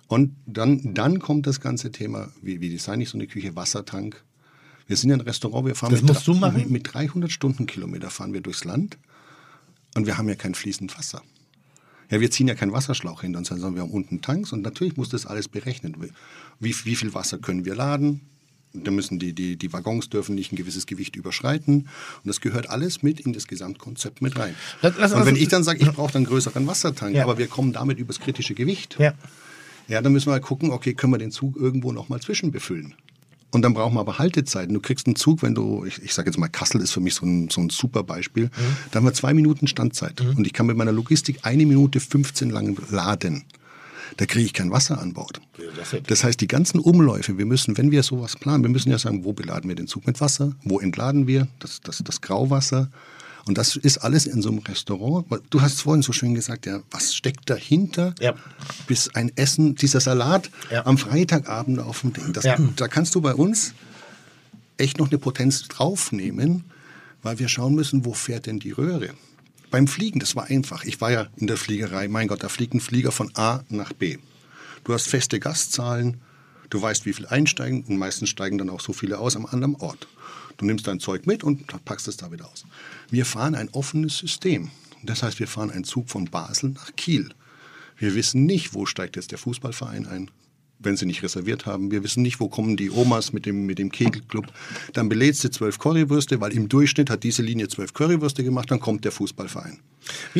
Und 0.07 0.35
dann, 0.47 0.95
dann 0.95 1.19
kommt 1.19 1.45
das 1.45 1.61
ganze 1.61 1.91
Thema, 1.91 2.29
wie, 2.41 2.61
wie 2.61 2.69
design 2.69 2.99
ich 3.01 3.09
so 3.09 3.17
eine 3.17 3.27
Küche, 3.27 3.55
Wassertank. 3.55 4.23
Wir 4.87 4.97
sind 4.97 5.11
ja 5.11 5.15
ein 5.17 5.21
Restaurant, 5.21 5.67
wir 5.67 5.75
fahren 5.75 5.91
Das 5.91 6.01
mit, 6.01 6.09
musst 6.13 6.27
du 6.27 6.33
machen? 6.33 6.65
mit 6.71 6.93
300 6.93 7.31
Stundenkilometer 7.31 8.09
fahren 8.09 8.33
wir 8.33 8.41
durchs 8.41 8.63
Land 8.63 8.97
und 9.95 10.07
wir 10.07 10.17
haben 10.17 10.27
ja 10.27 10.35
kein 10.35 10.55
fließend 10.55 10.97
Wasser. 10.97 11.21
Ja, 12.09 12.19
wir 12.21 12.29
ziehen 12.29 12.47
ja 12.47 12.55
keinen 12.55 12.71
Wasserschlauch 12.71 13.21
hinter 13.21 13.39
uns, 13.39 13.47
sondern 13.49 13.75
wir 13.75 13.81
haben 13.81 13.91
unten 13.91 14.21
Tanks 14.21 14.51
und 14.51 14.61
natürlich 14.61 14.97
muss 14.97 15.09
das 15.09 15.25
alles 15.25 15.47
berechnet 15.47 15.99
werden. 15.99 16.15
Wie, 16.59 16.75
wie 16.85 16.95
viel 16.95 17.13
Wasser 17.13 17.37
können 17.37 17.65
wir 17.65 17.75
laden? 17.75 18.21
Da 18.83 18.91
müssen 18.91 19.19
die, 19.19 19.33
die, 19.33 19.55
die 19.57 19.71
Waggons 19.73 20.09
dürfen 20.09 20.35
nicht 20.35 20.51
ein 20.51 20.55
gewisses 20.55 20.85
Gewicht 20.85 21.15
überschreiten. 21.15 21.75
Und 21.81 22.27
das 22.27 22.41
gehört 22.41 22.69
alles 22.69 23.03
mit 23.03 23.19
in 23.19 23.33
das 23.33 23.47
Gesamtkonzept 23.47 24.21
mit 24.21 24.37
rein. 24.37 24.55
Lass- 24.81 24.95
lass 24.97 25.13
und 25.13 25.25
wenn 25.25 25.35
ich 25.35 25.47
dann 25.47 25.63
sage, 25.63 25.79
ich 25.81 25.91
brauche 25.91 26.15
einen 26.15 26.25
größeren 26.25 26.65
Wassertank, 26.67 27.15
Ja. 27.15 27.23
aber 27.23 27.37
wir 27.37 27.47
kommen 27.47 27.73
damit 27.73 27.99
übers 27.99 28.19
kritische 28.19 28.53
Gewicht, 28.53 28.97
Ja. 28.99 29.13
ja, 29.87 30.01
dann 30.01 30.11
müssen 30.13 30.27
wir 30.27 30.33
halt 30.33 30.43
gucken, 30.43 30.71
okay, 30.71 30.93
können 30.93 31.13
wir 31.13 31.17
den 31.17 31.31
Zug 31.31 31.55
irgendwo 31.57 31.91
nochmal 31.91 32.19
zwischenbefüllen? 32.21 32.93
Und 33.51 33.61
dann 33.61 33.73
brauchen 33.73 33.93
wir 33.95 34.01
aber 34.01 34.19
Haltezeiten. 34.19 34.73
Du 34.73 34.81
kriegst 34.81 35.07
einen 35.07 35.15
Zug, 35.15 35.41
wenn 35.41 35.55
du, 35.55 35.85
ich, 35.85 36.01
ich 36.03 36.13
sage 36.13 36.29
jetzt 36.29 36.37
mal, 36.37 36.49
Kassel 36.49 36.81
ist 36.81 36.91
für 36.91 36.99
mich 36.99 37.13
so 37.15 37.25
ein, 37.25 37.49
so 37.49 37.61
ein 37.61 37.69
super 37.69 38.03
Beispiel. 38.03 38.49
Da 38.91 38.97
haben 38.97 39.05
wir 39.05 39.13
zwei 39.13 39.33
Minuten 39.33 39.67
Standzeit. 39.67 40.19
Und 40.19 40.45
ich 40.45 40.51
kann 40.51 40.65
mit 40.65 40.75
meiner 40.75 40.91
Logistik 40.91 41.39
eine 41.43 41.65
Minute 41.65 42.01
15 42.01 42.49
lang 42.49 42.75
laden. 42.91 43.43
Da 44.17 44.25
kriege 44.25 44.45
ich 44.45 44.53
kein 44.53 44.71
Wasser 44.71 45.01
an 45.01 45.13
Bord. 45.13 45.41
Das 46.07 46.23
heißt, 46.23 46.39
die 46.41 46.47
ganzen 46.47 46.79
Umläufe, 46.79 47.37
wir 47.37 47.45
müssen, 47.45 47.77
wenn 47.77 47.91
wir 47.91 48.03
sowas 48.03 48.35
planen, 48.35 48.63
wir 48.63 48.69
müssen 48.69 48.89
ja 48.91 48.97
sagen, 48.97 49.23
wo 49.23 49.33
beladen 49.33 49.67
wir 49.69 49.75
den 49.75 49.87
Zug 49.87 50.05
mit 50.07 50.21
Wasser, 50.21 50.53
wo 50.63 50.79
entladen 50.79 51.27
wir 51.27 51.47
das, 51.59 51.81
das, 51.81 52.01
das 52.03 52.21
Grauwasser. 52.21 52.89
Und 53.47 53.59
das 53.59 53.75
ist 53.75 53.99
alles 53.99 54.25
in 54.25 54.41
so 54.41 54.49
einem 54.49 54.59
Restaurant. 54.59 55.25
Du 55.51 55.61
hast 55.61 55.81
vorhin 55.81 56.01
so 56.01 56.11
schön 56.13 56.33
gesagt, 56.33 56.65
ja, 56.65 56.81
was 56.89 57.13
steckt 57.13 57.47
dahinter, 57.49 58.15
Ja. 58.19 58.33
bis 58.87 59.13
ein 59.13 59.31
Essen, 59.35 59.75
dieser 59.75 59.99
Salat 59.99 60.49
Ja. 60.71 60.85
am 60.87 60.97
Freitagabend 60.97 61.79
auf 61.79 62.01
dem 62.01 62.13
Ding. 62.13 62.33
Das, 62.33 62.43
Ja. 62.43 62.57
Da 62.75 62.87
kannst 62.87 63.13
du 63.13 63.21
bei 63.21 63.35
uns 63.35 63.73
echt 64.77 64.97
noch 64.97 65.09
eine 65.09 65.19
Potenz 65.19 65.67
draufnehmen, 65.67 66.63
weil 67.21 67.37
wir 67.39 67.47
schauen 67.47 67.75
müssen, 67.75 68.03
wo 68.05 68.13
fährt 68.13 68.47
denn 68.47 68.59
die 68.59 68.71
Röhre. 68.71 69.11
Beim 69.71 69.87
Fliegen, 69.87 70.19
das 70.19 70.35
war 70.35 70.45
einfach. 70.45 70.83
Ich 70.83 71.01
war 71.01 71.11
ja 71.11 71.27
in 71.37 71.47
der 71.47 71.57
Fliegerei. 71.57 72.07
Mein 72.07 72.27
Gott, 72.27 72.43
da 72.43 72.49
fliegt 72.49 72.73
ein 72.73 72.79
Flieger 72.79 73.11
von 73.11 73.31
A 73.35 73.63
nach 73.69 73.93
B. 73.93 74.17
Du 74.83 74.93
hast 74.93 75.07
feste 75.07 75.39
Gastzahlen, 75.39 76.21
du 76.69 76.81
weißt, 76.81 77.05
wie 77.05 77.13
viel 77.13 77.25
einsteigen 77.25 77.83
und 77.83 77.97
meistens 77.97 78.29
steigen 78.29 78.57
dann 78.57 78.69
auch 78.69 78.81
so 78.81 78.93
viele 78.93 79.17
aus 79.17 79.35
am 79.35 79.45
anderen 79.45 79.75
Ort. 79.75 80.07
Du 80.57 80.65
nimmst 80.65 80.87
dein 80.87 80.99
Zeug 80.99 81.25
mit 81.25 81.43
und 81.43 81.65
packst 81.85 82.07
es 82.07 82.17
da 82.17 82.31
wieder 82.31 82.47
aus. 82.49 82.65
Wir 83.09 83.25
fahren 83.25 83.55
ein 83.55 83.69
offenes 83.69 84.17
System. 84.17 84.71
Das 85.03 85.23
heißt, 85.23 85.39
wir 85.39 85.47
fahren 85.47 85.71
einen 85.71 85.83
Zug 85.83 86.09
von 86.09 86.25
Basel 86.25 86.69
nach 86.69 86.95
Kiel. 86.95 87.29
Wir 87.97 88.15
wissen 88.15 88.45
nicht, 88.45 88.73
wo 88.73 88.85
steigt 88.85 89.15
jetzt 89.15 89.31
der 89.31 89.37
Fußballverein 89.37 90.07
ein, 90.07 90.31
wenn 90.79 90.97
sie 90.97 91.05
nicht 91.05 91.23
reserviert 91.23 91.65
haben. 91.65 91.91
Wir 91.91 92.03
wissen 92.03 92.21
nicht, 92.21 92.39
wo 92.39 92.47
kommen 92.47 92.77
die 92.77 92.91
Omas 92.91 93.33
mit 93.33 93.45
dem, 93.45 93.65
mit 93.65 93.79
dem 93.79 93.91
Kegelclub. 93.91 94.47
Dann 94.93 95.09
belädst 95.09 95.43
du 95.43 95.49
zwölf 95.49 95.79
Currywürste, 95.79 96.41
weil 96.41 96.53
im 96.53 96.69
Durchschnitt 96.69 97.09
hat 97.09 97.23
diese 97.23 97.41
Linie 97.41 97.67
zwölf 97.67 97.93
Currywürste 97.93 98.43
gemacht, 98.43 98.71
dann 98.71 98.79
kommt 98.79 99.05
der 99.05 99.11
Fußballverein. 99.11 99.79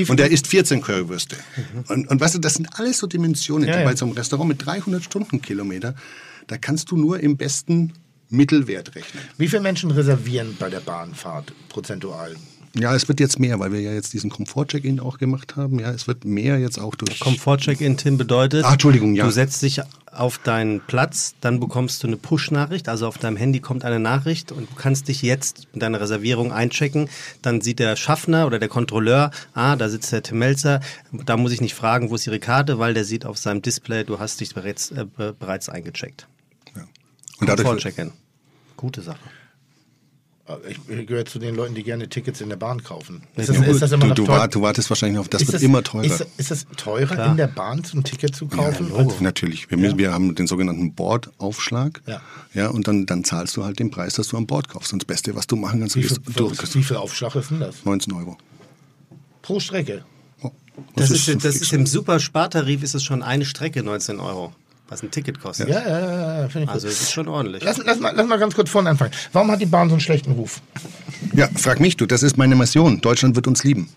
Und 0.07 0.19
der 0.19 0.29
isst 0.31 0.47
14 0.47 0.81
Currywürste. 0.81 1.38
Und, 1.88 2.07
und 2.07 2.19
weißt 2.19 2.36
du, 2.36 2.39
das 2.39 2.55
sind 2.55 2.67
alles 2.79 2.99
so 2.99 3.07
Dimensionen. 3.07 3.67
Ja, 3.67 3.79
ja. 3.79 3.86
Bei 3.86 3.95
so 3.95 4.05
einem 4.05 4.13
Restaurant 4.13 4.49
mit 4.49 4.65
300 4.65 5.03
Stundenkilometer, 5.03 5.95
da 6.47 6.57
kannst 6.57 6.91
du 6.91 6.97
nur 6.97 7.19
im 7.19 7.38
besten 7.38 7.93
Mittelwert 8.29 8.95
rechnen. 8.95 9.23
Wie 9.38 9.47
viele 9.47 9.61
Menschen 9.61 9.91
reservieren 9.91 10.55
bei 10.59 10.69
der 10.69 10.79
Bahnfahrt 10.79 11.53
prozentual? 11.69 12.36
Ja, 12.78 12.93
es 12.93 13.07
wird 13.07 13.19
jetzt 13.21 13.39
mehr, 13.39 13.59
weil 13.59 13.71
wir 13.71 13.80
ja 13.80 13.93
jetzt 13.93 14.11
diesen 14.13 14.30
Komfort-Check-In 14.30 14.99
auch 14.99 15.17
gemacht 15.17 15.55
haben. 15.55 15.80
Ja, 15.80 15.91
es 15.91 16.07
wird 16.07 16.26
mehr 16.26 16.59
jetzt 16.59 16.78
auch 16.78 16.93
durch. 16.95 17.19
Komfort-Check-In, 17.19 17.95
Tim, 17.97 18.17
bedeutet, 18.17 18.65
Ah, 18.65 18.73
Entschuldigung, 18.73 19.15
ja. 19.15 19.23
du 19.26 19.32
setzt 19.32 19.61
dich 19.61 19.82
auf 20.11 20.38
deinen 20.39 20.82
Platz, 20.82 21.36
dann 21.41 21.59
bekommst 21.59 22.03
du 22.03 22.07
eine 22.07 22.17
Push-Nachricht, 22.17 22.88
also 22.89 23.07
auf 23.07 23.17
deinem 23.17 23.38
Handy 23.38 23.59
kommt 23.61 23.84
eine 23.86 23.99
Nachricht 23.99 24.51
und 24.51 24.69
du 24.69 24.76
kannst 24.76 25.07
dich 25.07 25.21
jetzt 25.21 25.67
mit 25.73 25.82
deiner 25.82 25.99
Reservierung 26.01 26.51
einchecken. 26.53 27.09
Dann 27.41 27.61
sieht 27.61 27.80
der 27.80 27.95
Schaffner 27.95 28.45
oder 28.45 28.59
der 28.59 28.69
Kontrolleur, 28.69 29.32
ah, 29.53 29.76
da 29.78 29.88
sitzt 29.89 30.11
der 30.11 30.23
Tim 30.23 30.39
Melzer, 30.39 30.80
da 31.11 31.38
muss 31.38 31.51
ich 31.53 31.61
nicht 31.61 31.76
fragen, 31.76 32.09
wo 32.09 32.15
ist 32.15 32.28
Ihre 32.28 32.39
Karte, 32.39 32.78
weil 32.80 32.93
der 32.93 33.05
sieht 33.05 33.26
auf 33.26 33.38
seinem 33.38 33.61
Display, 33.61 34.03
du 34.03 34.19
hast 34.19 34.39
dich 34.41 34.53
bereits, 34.53 34.91
äh, 34.91 35.05
be- 35.05 35.34
bereits 35.38 35.69
eingecheckt. 35.69 36.28
Und 37.39 37.47
dadurch, 37.49 37.67
Komfort-Check-In. 37.67 38.11
Gute 38.78 39.01
Sache. 39.01 39.19
Ich 40.69 40.77
ich 40.87 41.07
gehöre 41.07 41.25
zu 41.25 41.39
den 41.39 41.55
Leuten, 41.55 41.73
die 41.73 41.81
gerne 41.81 42.07
Tickets 42.07 42.39
in 42.39 42.49
der 42.49 42.55
Bahn 42.55 42.83
kaufen. 42.83 43.23
Ist 43.35 43.49
Ja, 43.49 43.55
das, 43.55 43.67
ist 43.67 43.81
das 43.81 43.91
immer 43.93 44.01
du, 44.03 44.07
noch 44.09 44.15
du, 44.15 44.25
teuer? 44.25 44.37
wart, 44.37 44.53
du 44.55 44.61
wartest 44.61 44.89
wahrscheinlich 44.91 45.17
auf, 45.19 45.27
das 45.27 45.41
Ist 45.41 45.53
wird 45.53 45.63
immer 45.63 45.81
teurer. 45.81 46.05
Ist, 46.05 46.27
ist 46.37 46.51
das 46.51 46.67
teurer, 46.77 47.15
Klar. 47.15 47.31
in 47.31 47.37
der 47.37 47.47
Bahn 47.47 47.83
so 47.83 47.97
ein 47.97 48.03
Ticket 48.03 48.35
zu 48.35 48.45
kaufen? 48.47 48.91
Ja, 48.95 49.07
natürlich. 49.21 49.71
Wir, 49.71 49.77
müssen, 49.79 49.97
wir 49.97 50.13
haben 50.13 50.35
den 50.35 50.45
sogenannten 50.45 50.93
Bordaufschlag. 50.93 52.01
Ja. 52.05 52.21
Ja, 52.53 52.67
und 52.69 52.87
dann, 52.87 53.07
dann 53.07 53.23
zahlst 53.23 53.57
du 53.57 53.63
halt 53.63 53.79
den 53.79 53.89
Preis, 53.89 54.13
dass 54.13 54.27
du 54.27 54.37
am 54.37 54.45
Bord 54.45 54.69
kaufst. 54.69 54.93
Und 54.93 55.01
das 55.01 55.07
Beste, 55.07 55.35
was 55.35 55.47
du 55.47 55.55
machen 55.55 55.79
kannst, 55.79 55.95
wie, 55.95 56.01
ist, 56.01 56.21
viel, 56.23 56.33
du, 56.35 56.51
wie 56.51 56.83
viel 56.83 56.97
Aufschlag 56.97 57.33
ist 57.35 57.49
denn 57.49 57.59
das? 57.59 57.83
19 57.83 58.13
Euro. 58.13 58.37
Pro 59.41 59.59
Strecke? 59.59 60.05
Oh, 60.43 60.51
Das, 60.95 61.09
ist, 61.09 61.27
ein 61.27 61.39
das 61.39 61.55
ist 61.55 61.73
im 61.73 61.87
Super-Spartarif 61.87 62.83
ist 62.83 62.93
es 62.93 63.03
schon 63.03 63.23
eine 63.23 63.45
Strecke 63.45 63.81
19 63.81 64.19
Euro, 64.19 64.53
was 64.88 65.01
ein 65.03 65.11
Ticket 65.11 65.39
kostet. 65.39 65.67
Ja, 65.69 65.81
ja, 65.81 65.99
ja, 65.99 66.41
ja 66.41 66.49
finde 66.49 66.65
ich 66.65 66.69
Also 66.69 66.88
gut. 66.88 66.95
es 66.95 67.01
ist 67.03 67.11
schon 67.11 67.27
ordentlich. 67.27 67.63
Lass, 67.63 67.77
lass, 67.83 67.99
mal, 67.99 68.13
lass 68.15 68.27
mal 68.27 68.38
ganz 68.38 68.53
kurz 68.55 68.69
vorne 68.69 68.89
anfangen. 68.91 69.11
Warum 69.33 69.49
hat 69.51 69.59
die 69.61 69.65
Bahn 69.65 69.89
so 69.89 69.95
einen 69.95 70.01
schlechten 70.01 70.31
Ruf? 70.33 70.61
Ja, 71.33 71.49
frag 71.55 71.79
mich 71.79 71.97
du, 71.97 72.05
das 72.05 72.21
ist 72.23 72.38
meine 72.38 72.55
Mission. 72.55 73.01
Deutschland 73.01 73.36
wird 73.36 73.47
uns 73.47 73.63
lieben. 73.63 73.89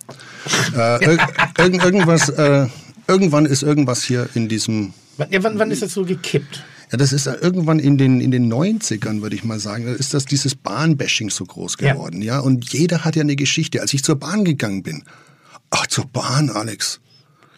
äh, 0.76 1.04
ir 1.04 1.18
irgend, 1.58 1.84
irgendwas, 1.84 2.28
äh, 2.30 2.66
irgendwann 3.06 3.44
ist 3.46 3.62
irgendwas 3.62 4.02
hier 4.02 4.28
in 4.34 4.48
diesem 4.48 4.94
Wann, 5.18 5.30
ja, 5.32 5.42
wann, 5.42 5.58
wann 5.58 5.70
ist 5.70 5.82
das 5.82 5.92
so 5.92 6.04
gekippt? 6.04 6.62
Ja, 6.90 6.96
das 6.96 7.12
ist 7.12 7.26
irgendwann 7.26 7.80
in 7.80 7.98
den, 7.98 8.20
in 8.22 8.30
den 8.30 8.50
90ern, 8.50 9.20
würde 9.20 9.36
ich 9.36 9.44
mal 9.44 9.58
sagen, 9.58 9.84
da 9.84 9.92
ist 9.92 10.14
das 10.14 10.24
dieses 10.24 10.54
Bahnbashing 10.54 11.28
so 11.28 11.44
groß 11.44 11.76
Ja. 11.80 11.92
geworden. 11.92 12.22
Ja. 12.22 12.38
Und 12.38 12.72
jeder 12.72 13.04
hat 13.04 13.14
ja 13.14 13.22
eine 13.22 13.36
Geschichte. 13.36 13.82
Als 13.82 13.92
ich 13.92 14.02
zur 14.02 14.16
Bahn 14.16 14.44
gegangen 14.44 14.82
bin, 14.82 15.02
ach, 15.70 15.86
zur 15.86 16.06
Bahn, 16.06 16.48
Alex. 16.48 17.00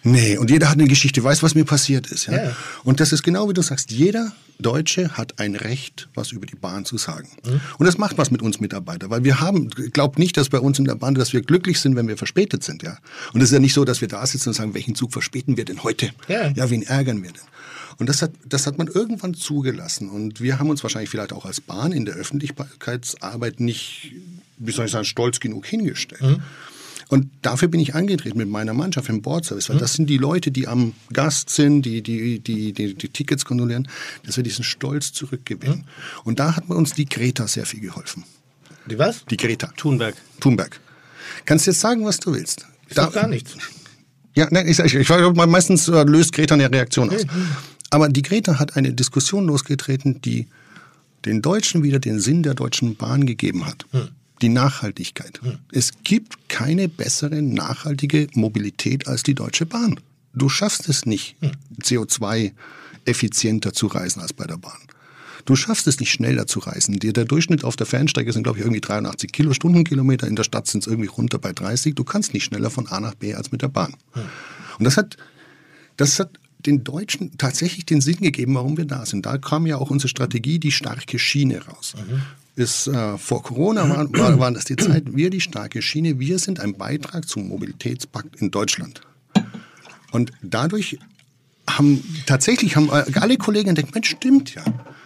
Nee, 0.03 0.39
und 0.39 0.51
jeder 0.51 0.69
hat 0.69 0.79
eine 0.79 0.89
Geschichte, 0.89 1.23
weiß, 1.23 1.43
was 1.43 1.55
mir 1.55 1.65
passiert 1.65 2.07
ist. 2.07 2.27
Ja? 2.27 2.45
Ja. 2.45 2.57
Und 2.85 3.01
das 3.01 3.13
ist 3.13 3.23
genau 3.23 3.49
wie 3.49 3.53
du 3.53 3.63
sagst, 3.63 3.91
jeder 3.91 4.33
Deutsche 4.59 5.17
hat 5.17 5.39
ein 5.39 5.55
Recht, 5.57 6.09
was 6.15 6.33
über 6.33 6.47
die 6.47 6.55
Bahn 6.55 6.85
zu 6.85 6.99
sagen. 6.99 7.29
Mhm. 7.45 7.61
Und 7.79 7.87
das 7.87 7.99
macht 7.99 8.19
was 8.19 8.31
mit 8.31 8.43
uns 8.43 8.61
Mitarbeitern, 8.61 9.11
weil 9.11 9.25
wir 9.25 9.41
haben, 9.41 9.69
glaubt 9.71 10.19
nicht, 10.19 10.37
dass 10.37 10.49
bei 10.49 10.59
uns 10.59 10.79
in 10.79 10.85
der 10.85 10.95
Bahn, 10.95 11.15
dass 11.15 11.33
wir 11.33 11.43
glücklich 11.43 11.81
sind, 11.81 11.97
wenn 11.97 12.09
wir 12.09 12.17
verspätet 12.17 12.65
sind. 12.65 12.83
Ja? 12.83 12.99
Und 13.33 13.41
es 13.41 13.49
ist 13.49 13.53
ja 13.53 13.59
nicht 13.59 13.75
so, 13.75 13.85
dass 13.85 14.01
wir 14.01 14.09
da 14.09 14.27
sitzen 14.27 14.51
und 14.51 14.55
sagen, 14.55 14.75
welchen 14.75 14.95
Zug 14.95 15.13
verspäten 15.13 15.57
wir 15.57 15.65
denn 15.65 15.83
heute? 15.83 16.11
Ja. 16.29 16.49
ja 16.49 16.71
wen 16.71 16.83
ärgern 16.83 17.23
wir 17.23 17.33
denn? 17.33 17.43
Und 17.99 18.09
das 18.09 18.23
hat, 18.23 18.33
das 18.47 18.67
hat 18.67 18.79
man 18.79 18.87
irgendwann 18.87 19.35
zugelassen. 19.35 20.09
Und 20.09 20.41
wir 20.41 20.59
haben 20.59 20.71
uns 20.71 20.83
wahrscheinlich 20.83 21.11
vielleicht 21.11 21.35
auch 21.35 21.45
als 21.45 21.61
Bahn 21.61 21.93
in 21.93 22.07
der 22.07 22.15
Öffentlichkeitsarbeit 22.15 23.61
nicht, 23.61 24.13
wie 24.57 24.73
soll 24.73 24.87
ich 24.87 24.93
sagen, 24.93 25.05
stolz 25.05 25.39
genug 25.39 25.67
hingestellt. 25.67 26.41
Und 27.11 27.29
dafür 27.43 27.67
bin 27.67 27.81
ich 27.81 27.97
angetreten 27.97 28.39
mit 28.39 28.49
meiner 28.49 28.73
Mannschaft 28.73 29.09
im 29.09 29.21
Boardservice, 29.21 29.69
weil 29.69 29.79
das 29.79 29.95
sind 29.95 30.09
die 30.09 30.17
Leute, 30.17 30.53
die 30.53 30.69
am 30.69 30.95
Gast 31.13 31.51
sind, 31.51 31.83
die 31.83 32.03
die, 32.03 32.39
die, 32.39 32.73
die, 32.73 32.95
die 32.95 33.09
Tickets 33.09 33.45
kontrollieren, 33.45 33.89
dass 34.25 34.37
wir 34.37 34.45
diesen 34.45 34.65
Stolz 34.65 35.13
zurückgewinnen. 35.13 35.85
Und 36.23 36.39
da 36.39 36.55
hat 36.55 36.71
uns 36.71 36.93
die 36.93 37.07
Greta 37.07 37.49
sehr 37.49 37.67
viel 37.67 37.81
geholfen. 37.81 38.23
Die 38.89 38.97
was? 38.97 39.25
Die 39.27 39.37
Greta 39.37 39.73
Thunberg. 39.77 40.15
Thunberg. 40.39 40.81
Kannst 41.47 41.67
jetzt 41.67 41.81
sagen, 41.81 42.05
was 42.05 42.21
du 42.21 42.33
willst. 42.33 42.67
Ich 42.89 42.95
sag 42.95 43.13
gar 43.13 43.27
nichts. 43.27 43.57
Ja, 44.37 44.47
nein, 44.53 44.69
ich, 44.69 44.79
ich, 44.79 44.95
ich, 44.95 45.09
meistens 45.09 45.89
äh, 45.89 46.05
löst 46.05 46.33
Greta 46.33 46.55
eine 46.55 46.71
Reaktion 46.71 47.11
aus. 47.11 47.27
Aber 47.91 48.09
die 48.09 48.23
Greta 48.23 48.61
hat 48.61 48.77
eine 48.77 48.93
Diskussion 48.93 49.47
losgetreten, 49.47 50.23
die 50.23 50.47
den 51.25 51.43
Deutschen 51.43 51.83
wieder 51.83 51.99
den 51.99 52.21
Sinn 52.21 52.45
der 52.45 52.55
Deutschen 52.55 52.95
Bahn 52.95 53.27
gegeben 53.27 53.67
hat. 53.67 53.85
Die 54.43 54.49
Nachhaltigkeit. 54.49 55.41
Es 55.73 55.93
gibt 56.03 56.49
keine 56.49 56.89
bessere 56.89 57.43
nachhaltige 57.43 58.29
Mobilität 58.35 59.07
als 59.07 59.23
die 59.23 59.35
Deutsche 59.35 59.67
Bahn. 59.67 60.01
Du 60.33 60.49
schaffst 60.49 60.89
es 60.89 61.07
nicht, 61.07 61.37
CO2 61.83 62.53
effizienter 63.05 63.73
zu 63.73 63.87
reisen 63.87 64.21
als 64.21 64.33
bei 64.33 64.47
der 64.47 64.57
Bahn. 64.57 64.79
Du 65.45 65.57
schaffst 65.57 65.87
es 65.87 65.99
nicht 66.01 66.13
schneller 66.13 66.47
zu 66.47 66.61
reisen. 66.61 66.99
Der, 66.99 67.25
Durchschnitt 67.25 67.65
auf 67.65 67.77
der 67.77 67.87
Fernstrecke 67.87 68.33
sind, 68.33 68.43
glaube 68.43 68.59
ich, 68.59 68.65
irgendwie 68.65 68.81
83 68.81 69.33
Kilo 69.33 69.53
Stundenkilometer. 69.53 70.27
In 70.27 70.37
der 70.37 70.45
Stadt 70.45 70.67
sind 70.67 70.83
es 70.83 70.87
irgendwie 70.87 71.09
runter 71.09 71.39
bei 71.39 71.53
30. 71.53 71.95
Du 71.95 72.05
kannst 72.05 72.35
nicht 72.35 72.45
schneller 72.45 72.71
von 72.71 72.87
A 72.89 73.01
nach 73.01 73.15
B 73.15 73.35
als 73.35 73.51
mit 73.51 73.63
der 73.63 73.69
Bahn. 73.69 73.95
Und 74.79 74.85
das 74.85 74.97
hat, 74.97 75.17
das 75.97 76.19
hat 76.19 76.31
den 76.67 76.85
Deutschen 76.85 77.37
tatsächlich 77.39 77.87
den 77.87 78.01
Sinn 78.01 78.19
gegeben, 78.19 78.55
warum 78.55 78.77
wir 78.77 78.85
da 78.85 79.07
sind. 79.07 79.27
Da 79.27 79.39
kam 79.39 79.67
ja 79.67 79.79
auch 79.79 79.91
unsere 79.91 80.09
Strategie, 80.09 80.59
die 80.59 80.73
starke 80.73 81.19
Schiene 81.19 81.65
raus. 81.65 81.95
Ist, 82.57 82.89
äh, 82.89 83.17
vor 83.17 83.43
Corona 83.43 83.89
war, 83.89 84.13
war, 84.19 84.39
waren 84.39 84.55
das 84.55 84.65
die 84.65 84.77
Zeit, 84.77 85.15
wir 85.15 85.31
die 85.31 85.41
starke 85.41 85.83
Schiene, 85.83 86.19
wir 86.19 86.39
sind 86.39 86.61
ein 86.61 86.75
Beitrag 86.77 87.29
zum 87.29 87.49
Mobilitätspakt 87.49 88.37
in 88.37 88.51
Deutschland. 88.51 89.03
Und 90.11 90.33
dadurch 90.43 90.99
haben 91.69 92.03
tatsächlich 92.27 92.77
haben 92.77 92.89
äh, 92.89 93.05
alle 93.19 93.37
Kollegen 93.37 93.69
entdeckt, 93.69 93.95
Mensch, 93.95 94.11
stimmt 94.11 94.55
ja. 94.55 94.65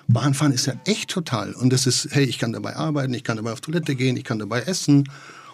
Bahnfahren 0.09 0.53
ist 0.53 0.67
ja 0.67 0.75
echt 0.85 1.11
total. 1.11 1.53
Und 1.53 1.73
das 1.73 1.87
ist, 1.87 2.09
hey, 2.11 2.25
ich 2.25 2.39
kann 2.39 2.53
dabei 2.53 2.77
arbeiten, 2.77 3.15
ich 3.15 3.25
kann 3.25 3.37
dabei 3.37 3.53
auf 3.53 3.61
Toilette 3.61 3.95
gehen, 3.95 4.17
ich 4.17 4.25
kann 4.25 4.39
dabei 4.39 4.63
essen. 4.63 5.09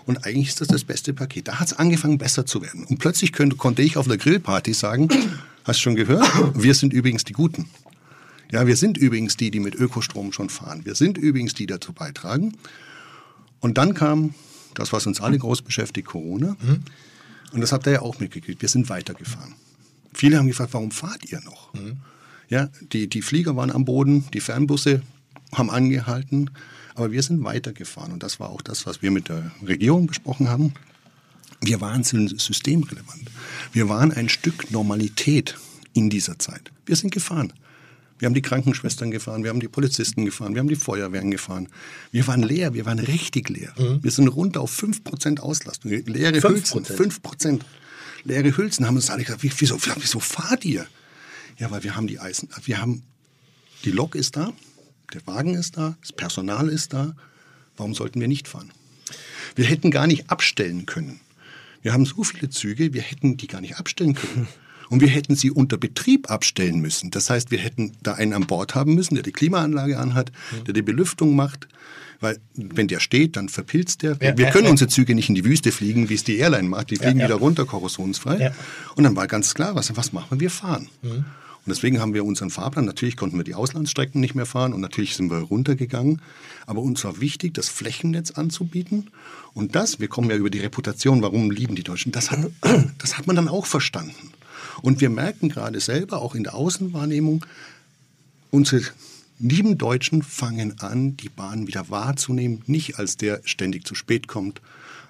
Und 0.07 0.25
eigentlich 0.25 0.49
ist 0.49 0.61
das 0.61 0.69
das 0.69 0.85
beste 0.85 1.13
Paket. 1.13 1.49
Da 1.49 1.61
hat 1.61 1.69
es 1.69 1.73
angefangen, 1.75 2.19
besser 2.19 2.47
zu 2.47 2.63
werden. 2.63 2.85
Und 2.85 2.99
plötzlich 2.99 3.33
könnte, 3.33 3.57
konnte 3.57 3.83
ich 3.83 3.97
auf 3.97 4.09
der 4.09 4.17
Grillparty 4.17 4.73
sagen, 4.73 5.09
hast 5.65 5.79
du 5.79 5.83
schon 5.83 5.95
gehört? 5.95 6.29
Wir 6.55 6.75
sind 6.75 6.93
übrigens 6.93 7.25
die 7.25 7.33
Guten. 7.33 7.69
Ja, 8.53 8.67
wir 8.67 8.77
sind 8.77 8.99
übrigens 8.99 9.37
die, 9.37 9.51
die 9.51 9.61
mit 9.61 9.75
Ökostrom 9.75 10.33
schon 10.33 10.49
fahren. 10.51 10.85
Wir 10.85 10.95
sind 10.95 11.19
übrigens 11.19 11.55
die, 11.55 11.67
die 11.67 11.73
dazu 11.73 11.93
beitragen. 11.93 12.57
Und 13.61 13.79
dann 13.79 13.95
kam 13.95 14.35
das, 14.75 14.93
was 14.93 15.07
uns 15.07 15.21
alle 15.21 15.39
groß 15.39 15.63
beschäftigt, 15.63 16.09
Corona. 16.09 16.57
Und 17.53 17.61
das 17.61 17.73
habt 17.73 17.87
ihr 17.87 17.93
ja 17.93 18.03
auch 18.03 18.19
mitgekriegt. 18.19 18.63
Wir 18.63 18.69
sind 18.69 18.89
weitergefahren. 18.89 19.55
Viele 20.13 20.39
haben 20.39 20.49
gefragt, 20.49 20.75
warum 20.75 20.91
fahrt 20.91 21.31
ihr 21.31 21.41
noch? 21.43 21.73
Ja, 22.49 22.69
die, 22.93 23.09
die 23.09 23.23
Flieger 23.23 23.55
waren 23.55 23.71
am 23.71 23.85
Boden, 23.85 24.25
die 24.35 24.41
Fernbusse 24.41 25.03
haben 25.53 25.71
angehalten, 25.71 26.51
aber 26.95 27.13
wir 27.13 27.23
sind 27.23 27.45
weitergefahren. 27.45 28.13
Und 28.13 28.23
das 28.23 28.41
war 28.41 28.51
auch 28.51 28.63
das, 28.63 28.87
was 28.87 29.03
wir 29.03 29.11
mit 29.11 29.29
der 29.29 29.53
Regierung 29.67 30.07
besprochen 30.07 30.49
haben. 30.49 30.75
Wir 31.61 31.81
waren 31.81 32.03
systemrelevant. 32.03 33.31
Wir 33.73 33.89
waren 33.89 34.13
ein 34.13 34.29
Stück 34.29 34.71
Normalität 34.71 35.57
in 35.93 36.11
dieser 36.11 36.39
Zeit. 36.39 36.73
Wir 36.87 36.97
sind 36.97 37.13
gefahren. 37.13 37.53
Wir 38.21 38.27
haben 38.27 38.35
die 38.35 38.43
Krankenschwestern 38.43 39.11
gefahren, 39.11 39.43
wir 39.43 39.51
haben 39.51 39.61
die 39.61 39.69
Polizisten 39.69 40.25
gefahren, 40.27 40.55
wir 40.55 40.61
haben 40.61 40.69
die 40.69 40.77
Feuerwehren 40.77 41.31
gefahren. 41.31 41.69
Wir 42.13 42.27
waren 42.27 42.43
leer, 42.43 42.75
wir 42.75 42.85
waren 42.87 42.99
richtig 42.99 43.49
leer. 43.49 43.73
Wir 44.03 44.11
sind 44.11 44.29
runter 44.29 44.61
auf 44.61 44.71
5% 44.79 45.41
Auslastung. 45.41 45.91
Leere 45.91 46.39
5%? 46.39 46.49
Hülsen, 46.49 46.85
5%. 46.85 47.61
Leere 48.25 48.57
Hülsen 48.57 48.87
haben 48.87 48.97
uns 48.97 49.11
alle 49.11 49.25
gesagt, 49.25 49.43
wie- 49.43 49.51
wieso, 49.57 49.79
wieso 49.97 50.21
fahrt 50.21 50.65
ihr? 50.67 50.87
Ja, 51.59 51.71
weil 51.71 51.83
wir 51.83 51.97
haben 51.97 52.07
die 52.07 52.21
Eisen, 52.21 52.49
wir 52.65 52.81
haben, 52.81 53.03
die 53.85 53.91
Lok 53.91 54.15
ist 54.15 54.37
da, 54.37 54.53
der 55.15 55.27
Wagen 55.27 55.55
ist 55.55 55.77
da, 55.79 55.97
das 56.03 56.13
Personal 56.13 56.69
ist 56.69 56.93
da. 56.93 57.17
Warum 57.77 57.95
sollten 57.95 58.21
wir 58.21 58.29
nicht 58.29 58.47
fahren? 58.49 58.71
Wir 59.57 59.65
hätten 59.65 59.91
gar 59.91 60.07
nicht 60.07 60.29
abstellen 60.31 60.85
können. 60.87 61.21
Wir 61.83 61.95
haben 61.95 62.05
so 62.05 62.23
viele 62.23 62.51
Züge, 62.51 62.93
wir 62.93 63.01
hätten 63.03 63.39
die 63.39 63.47
gar 63.47 63.63
nicht 63.63 63.77
abstellen 63.79 64.15
können. 64.15 64.47
Und 64.91 65.01
wir 65.01 65.09
hätten 65.09 65.37
sie 65.37 65.51
unter 65.51 65.79
Betrieb 65.79 66.31
abstellen 66.31 66.81
müssen. 66.81 67.11
Das 67.11 67.31
heißt, 67.31 67.51
wir 67.51 67.59
hätten 67.59 67.93
da 68.03 68.15
einen 68.15 68.35
an 68.35 68.47
Bord 68.47 68.75
haben 68.75 68.95
müssen, 68.95 69.15
der 69.15 69.23
die 69.23 69.33
Klimaanlage 69.33 69.99
anhat, 69.99 70.33
der 70.67 70.75
die 70.75 70.83
Belüftung 70.83 71.35
macht. 71.35 71.69
Weil 72.21 72.39
wenn 72.55 72.87
der 72.87 73.01
steht, 73.01 73.37
dann 73.37 73.49
verpilzt 73.49 74.03
der. 74.03 74.19
Ja, 74.21 74.37
wir 74.37 74.45
ja, 74.47 74.51
können 74.51 74.67
ja. 74.67 74.71
unsere 74.71 74.91
Züge 74.91 75.15
nicht 75.15 75.31
in 75.31 75.35
die 75.35 75.45
Wüste 75.45 75.73
fliegen, 75.73 76.11
wie 76.11 76.15
es 76.15 76.25
die 76.25 76.37
Airline 76.37 76.69
macht. 76.69 76.91
Die 76.91 76.97
fliegen 76.97 77.19
ja. 77.19 77.27
wieder 77.27 77.37
runter, 77.37 77.65
korrosionsfrei. 77.65 78.39
Ja. 78.39 78.53
Und 78.95 79.05
dann 79.05 79.17
war 79.17 79.27
ganz 79.27 79.55
klar, 79.55 79.75
was, 79.75 79.97
was 79.97 80.13
machen 80.13 80.27
wir? 80.33 80.41
Wir 80.41 80.51
fahren. 80.51 80.89
Und 81.67 81.77
deswegen 81.77 82.01
haben 82.01 82.15
wir 82.15 82.25
unseren 82.25 82.51
Fahrplan, 82.51 82.85
natürlich 82.85 83.17
konnten 83.17 83.37
wir 83.37 83.45
die 83.45 83.55
Auslandsstrecken 83.55 84.21
nicht 84.21 84.35
mehr 84.35 84.47
fahren 84.47 84.73
und 84.73 84.81
natürlich 84.81 85.15
sind 85.15 85.31
wir 85.31 85.39
runtergegangen. 85.39 86.21
Aber 86.67 86.81
uns 86.81 87.05
war 87.05 87.21
wichtig, 87.21 87.55
das 87.55 87.69
Flächennetz 87.69 88.33
anzubieten. 88.33 89.11
Und 89.53 89.75
das, 89.75 90.01
wir 90.01 90.09
kommen 90.09 90.31
ja 90.31 90.37
über 90.37 90.51
die 90.51 90.61
Reputation, 90.61 91.23
warum 91.23 91.51
lieben 91.51 91.75
die 91.75 91.83
Deutschen, 91.83 92.13
das 92.13 92.31
hat, 92.31 92.41
das 92.99 93.19
hat 93.19 93.27
man 93.27 93.37
dann 93.37 93.49
auch 93.49 93.67
verstanden. 93.67 94.33
Und 94.83 95.01
wir 95.01 95.11
merken 95.11 95.49
gerade 95.49 95.81
selber, 95.81 96.21
auch 96.23 96.35
in 96.35 96.45
der 96.45 96.55
Außenwahrnehmung, 96.55 97.45
unsere 98.51 98.83
lieben 99.39 99.79
Deutschen 99.79 100.23
fangen 100.23 100.79
an, 100.81 101.17
die 101.17 101.29
Bahn 101.29 101.67
wieder 101.67 101.89
wahrzunehmen, 101.89 102.63
nicht 102.67 102.99
als 102.99 103.17
der 103.17 103.41
ständig 103.45 103.87
zu 103.87 103.95
spät 103.95 104.29
kommt, 104.29 104.61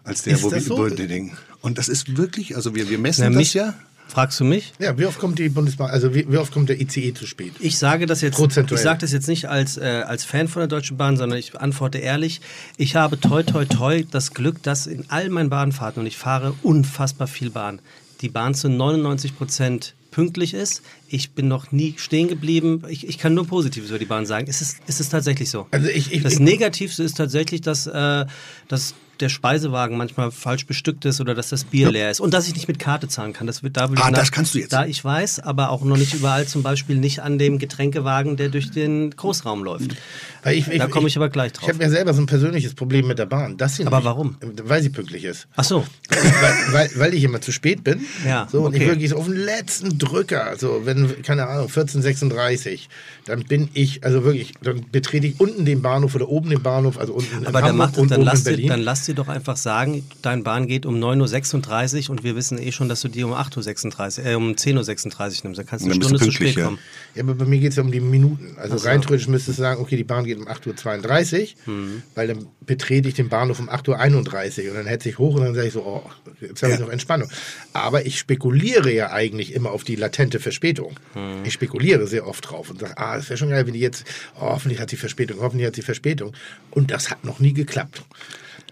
als 0.04 0.22
der, 0.22 0.34
Ist 0.34 0.42
wo 0.42 0.52
wir 0.52 0.60
so? 0.60 0.88
denken. 0.88 1.36
Und 1.60 1.78
das 1.78 1.88
ist 1.88 2.16
wirklich, 2.16 2.56
also 2.56 2.74
wir, 2.74 2.88
wir 2.88 2.98
messen 2.98 3.32
Na, 3.32 3.38
das 3.38 3.54
ja. 3.54 3.74
Fragst 4.08 4.40
du 4.40 4.44
mich? 4.44 4.72
Ja, 4.80 4.98
wie 4.98 5.06
oft 5.06 5.20
kommt 5.20 5.38
die 5.38 5.48
Bundesbahn, 5.48 5.88
also 5.88 6.12
wie, 6.12 6.26
wie 6.30 6.36
oft 6.36 6.52
kommt 6.52 6.68
der 6.68 6.80
ICE 6.80 7.14
zu 7.14 7.26
spät? 7.26 7.52
Ich 7.60 7.78
sage 7.78 8.06
das 8.06 8.20
jetzt, 8.22 8.34
Prozentuell. 8.34 8.76
ich 8.78 8.82
sage 8.82 8.98
das 8.98 9.12
jetzt 9.12 9.28
nicht 9.28 9.48
als, 9.48 9.76
äh, 9.76 10.02
als 10.04 10.24
Fan 10.24 10.48
von 10.48 10.60
der 10.60 10.66
Deutschen 10.66 10.96
Bahn, 10.96 11.16
sondern 11.16 11.38
ich 11.38 11.58
antworte 11.60 11.98
ehrlich. 11.98 12.40
Ich 12.76 12.96
habe 12.96 13.20
toi 13.20 13.44
toi 13.44 13.66
toi 13.66 14.02
das 14.10 14.34
Glück, 14.34 14.64
dass 14.64 14.88
in 14.88 15.04
all 15.10 15.28
meinen 15.28 15.48
Bahnfahrten 15.48 16.00
und 16.00 16.06
ich 16.06 16.16
fahre 16.16 16.54
unfassbar 16.62 17.28
viel 17.28 17.50
Bahn, 17.50 17.78
die 18.20 18.28
Bahn 18.28 18.54
zu 18.54 18.68
99 18.68 19.36
Prozent 19.36 19.94
pünktlich 20.10 20.54
ist. 20.54 20.82
Ich 21.08 21.30
bin 21.32 21.46
noch 21.48 21.70
nie 21.72 21.94
stehen 21.96 22.28
geblieben. 22.28 22.82
Ich, 22.88 23.06
ich 23.08 23.18
kann 23.18 23.32
nur 23.34 23.46
Positives 23.46 23.90
über 23.90 23.98
die 23.98 24.06
Bahn 24.06 24.26
sagen. 24.26 24.46
Es 24.48 24.60
ist, 24.60 24.78
es 24.86 25.00
ist 25.00 25.10
tatsächlich 25.10 25.48
so. 25.50 25.66
Also 25.70 25.88
ich- 25.88 26.12
ich- 26.12 26.22
das 26.22 26.38
Negativste 26.40 27.02
ist 27.04 27.16
tatsächlich, 27.16 27.60
dass, 27.60 27.86
äh, 27.86 28.26
dass 28.68 28.94
der 29.20 29.28
Speisewagen 29.28 29.96
manchmal 29.96 30.30
falsch 30.30 30.66
bestückt 30.66 31.04
ist 31.04 31.20
oder 31.20 31.34
dass 31.34 31.48
das 31.50 31.64
Bier 31.64 31.90
leer 31.90 32.10
ist 32.10 32.20
und 32.20 32.32
dass 32.34 32.48
ich 32.48 32.54
nicht 32.54 32.68
mit 32.68 32.78
Karte 32.78 33.08
zahlen 33.08 33.32
kann. 33.32 33.46
Das 33.46 33.62
wird 33.62 33.76
da 33.76 33.88
will 33.90 33.98
ich 33.98 34.04
Ah, 34.04 34.10
nach- 34.10 34.18
das 34.18 34.32
kannst 34.32 34.54
du 34.54 34.58
jetzt. 34.58 34.72
Da 34.72 34.86
ich 34.86 35.04
weiß, 35.04 35.40
aber 35.40 35.70
auch 35.70 35.82
noch 35.84 35.96
nicht 35.96 36.14
überall, 36.14 36.46
zum 36.46 36.62
Beispiel 36.62 36.96
nicht 36.96 37.20
an 37.20 37.38
dem 37.38 37.58
Getränkewagen, 37.58 38.36
der 38.36 38.48
durch 38.48 38.70
den 38.70 39.10
Großraum 39.10 39.62
läuft. 39.64 39.96
Weil 40.42 40.56
ich, 40.56 40.66
Da 40.66 40.86
komme 40.86 41.08
ich 41.08 41.16
aber 41.16 41.28
gleich 41.28 41.52
drauf. 41.52 41.68
Ich 41.68 41.74
habe 41.74 41.82
ja 41.84 41.90
selber 41.90 42.14
so 42.14 42.22
ein 42.22 42.26
persönliches 42.26 42.74
Problem 42.74 43.06
mit 43.06 43.18
der 43.18 43.26
Bahn. 43.26 43.56
Dass 43.56 43.76
sie 43.76 43.86
Aber 43.86 43.96
nicht- 43.98 44.04
warum? 44.06 44.36
Weil 44.64 44.82
sie 44.82 44.88
pünktlich 44.88 45.24
ist. 45.24 45.46
Ach 45.56 45.64
so. 45.64 45.84
weil, 46.08 46.72
weil, 46.72 46.90
weil 46.96 47.14
ich 47.14 47.22
immer 47.24 47.40
zu 47.40 47.52
spät 47.52 47.84
bin. 47.84 48.00
Ja, 48.26 48.48
so, 48.50 48.62
und 48.62 48.74
ich 48.74 48.80
okay. 48.82 48.90
wirklich 48.90 49.10
so 49.10 49.16
auf 49.16 49.26
den 49.26 49.36
letzten 49.36 49.98
Drücker, 49.98 50.54
so 50.58 50.82
wenn, 50.84 51.22
keine 51.22 51.46
Ahnung, 51.46 51.68
1436, 51.68 52.88
dann 53.26 53.44
bin 53.44 53.68
ich, 53.74 54.02
also 54.04 54.24
wirklich, 54.24 54.54
dann 54.62 54.84
betrete 54.90 55.26
ich 55.26 55.40
unten 55.40 55.64
den 55.64 55.82
Bahnhof 55.82 56.14
oder 56.14 56.28
oben 56.28 56.50
den 56.50 56.62
Bahnhof, 56.62 56.98
also 56.98 57.12
unten 57.14 57.46
Aber 57.46 57.46
in 57.46 57.52
dann, 57.52 57.64
Hamburg 57.64 57.76
macht, 57.88 57.98
und 57.98 58.10
dann, 58.10 58.22
oben 58.22 58.36
in 58.36 58.44
Berlin. 58.44 58.68
dann 58.68 58.80
lass 58.80 59.04
dir 59.10 59.14
doch 59.14 59.28
einfach 59.28 59.56
sagen, 59.56 60.04
deine 60.22 60.42
Bahn 60.42 60.66
geht 60.66 60.86
um 60.86 60.96
9.36 60.96 62.04
Uhr 62.04 62.10
und 62.10 62.24
wir 62.24 62.36
wissen 62.36 62.58
eh 62.58 62.72
schon, 62.72 62.88
dass 62.88 63.00
du 63.02 63.08
die 63.08 63.22
um 63.24 63.32
8.36 63.32 64.20
Uhr, 64.20 64.26
äh, 64.26 64.34
um 64.34 64.52
10.36 64.52 65.38
Uhr 65.38 65.44
nimmst. 65.44 65.58
Dann 65.58 65.66
kannst 65.66 65.84
du 65.84 65.90
eine 65.90 66.02
Stunde 66.02 66.18
du 66.18 66.24
zu 66.24 66.30
spät 66.32 66.56
ja. 66.56 66.64
kommen. 66.64 66.78
Ja, 67.14 67.22
aber 67.22 67.34
bei 67.34 67.44
mir 67.44 67.58
geht 67.58 67.70
es 67.70 67.76
ja 67.76 67.82
um 67.82 67.90
die 67.92 68.00
Minuten. 68.00 68.56
Also 68.58 68.78
so. 68.78 68.88
rein 68.88 69.02
theoretisch 69.02 69.28
müsstest 69.28 69.58
du 69.58 69.62
sagen, 69.62 69.80
okay, 69.80 69.96
die 69.96 70.04
Bahn 70.04 70.24
geht 70.24 70.38
um 70.38 70.46
8.32 70.48 71.40
Uhr, 71.66 71.74
Mhm. 71.74 72.02
weil 72.14 72.28
dann 72.28 72.46
betrete 72.64 73.08
ich 73.08 73.14
den 73.14 73.28
Bahnhof 73.28 73.58
um 73.60 73.68
8.31 73.68 74.64
Uhr 74.64 74.70
und 74.70 74.76
dann 74.76 74.86
hetze 74.86 75.08
ich 75.08 75.18
hoch 75.18 75.34
und 75.34 75.42
dann 75.42 75.54
sage 75.54 75.66
ich 75.68 75.72
so, 75.74 75.82
oh, 75.84 76.02
jetzt 76.40 76.62
habe 76.62 76.72
ich 76.72 76.78
Ja. 76.78 76.84
noch 76.84 76.92
Entspannung. 76.92 77.28
Aber 77.72 78.06
ich 78.06 78.18
spekuliere 78.18 78.92
ja 78.92 79.10
eigentlich 79.12 79.52
immer 79.54 79.70
auf 79.72 79.84
die 79.84 79.96
latente 79.96 80.40
Verspätung. 80.40 80.96
Mhm. 81.14 81.44
Ich 81.44 81.52
spekuliere 81.52 82.06
sehr 82.06 82.26
oft 82.26 82.48
drauf 82.50 82.70
und 82.70 82.80
sage, 82.80 82.96
ah, 82.96 83.16
das 83.16 83.28
wäre 83.28 83.36
schon 83.38 83.50
geil, 83.50 83.66
wenn 83.66 83.74
die 83.74 83.80
jetzt, 83.80 84.04
oh, 84.36 84.42
hoffentlich 84.42 84.80
hat 84.80 84.90
sie 84.90 84.96
Verspätung, 84.96 85.40
hoffentlich 85.40 85.66
hat 85.66 85.74
sie 85.74 85.82
Verspätung. 85.82 86.32
Und 86.70 86.90
das 86.90 87.10
hat 87.10 87.24
noch 87.24 87.40
nie 87.40 87.52
geklappt. 87.52 88.02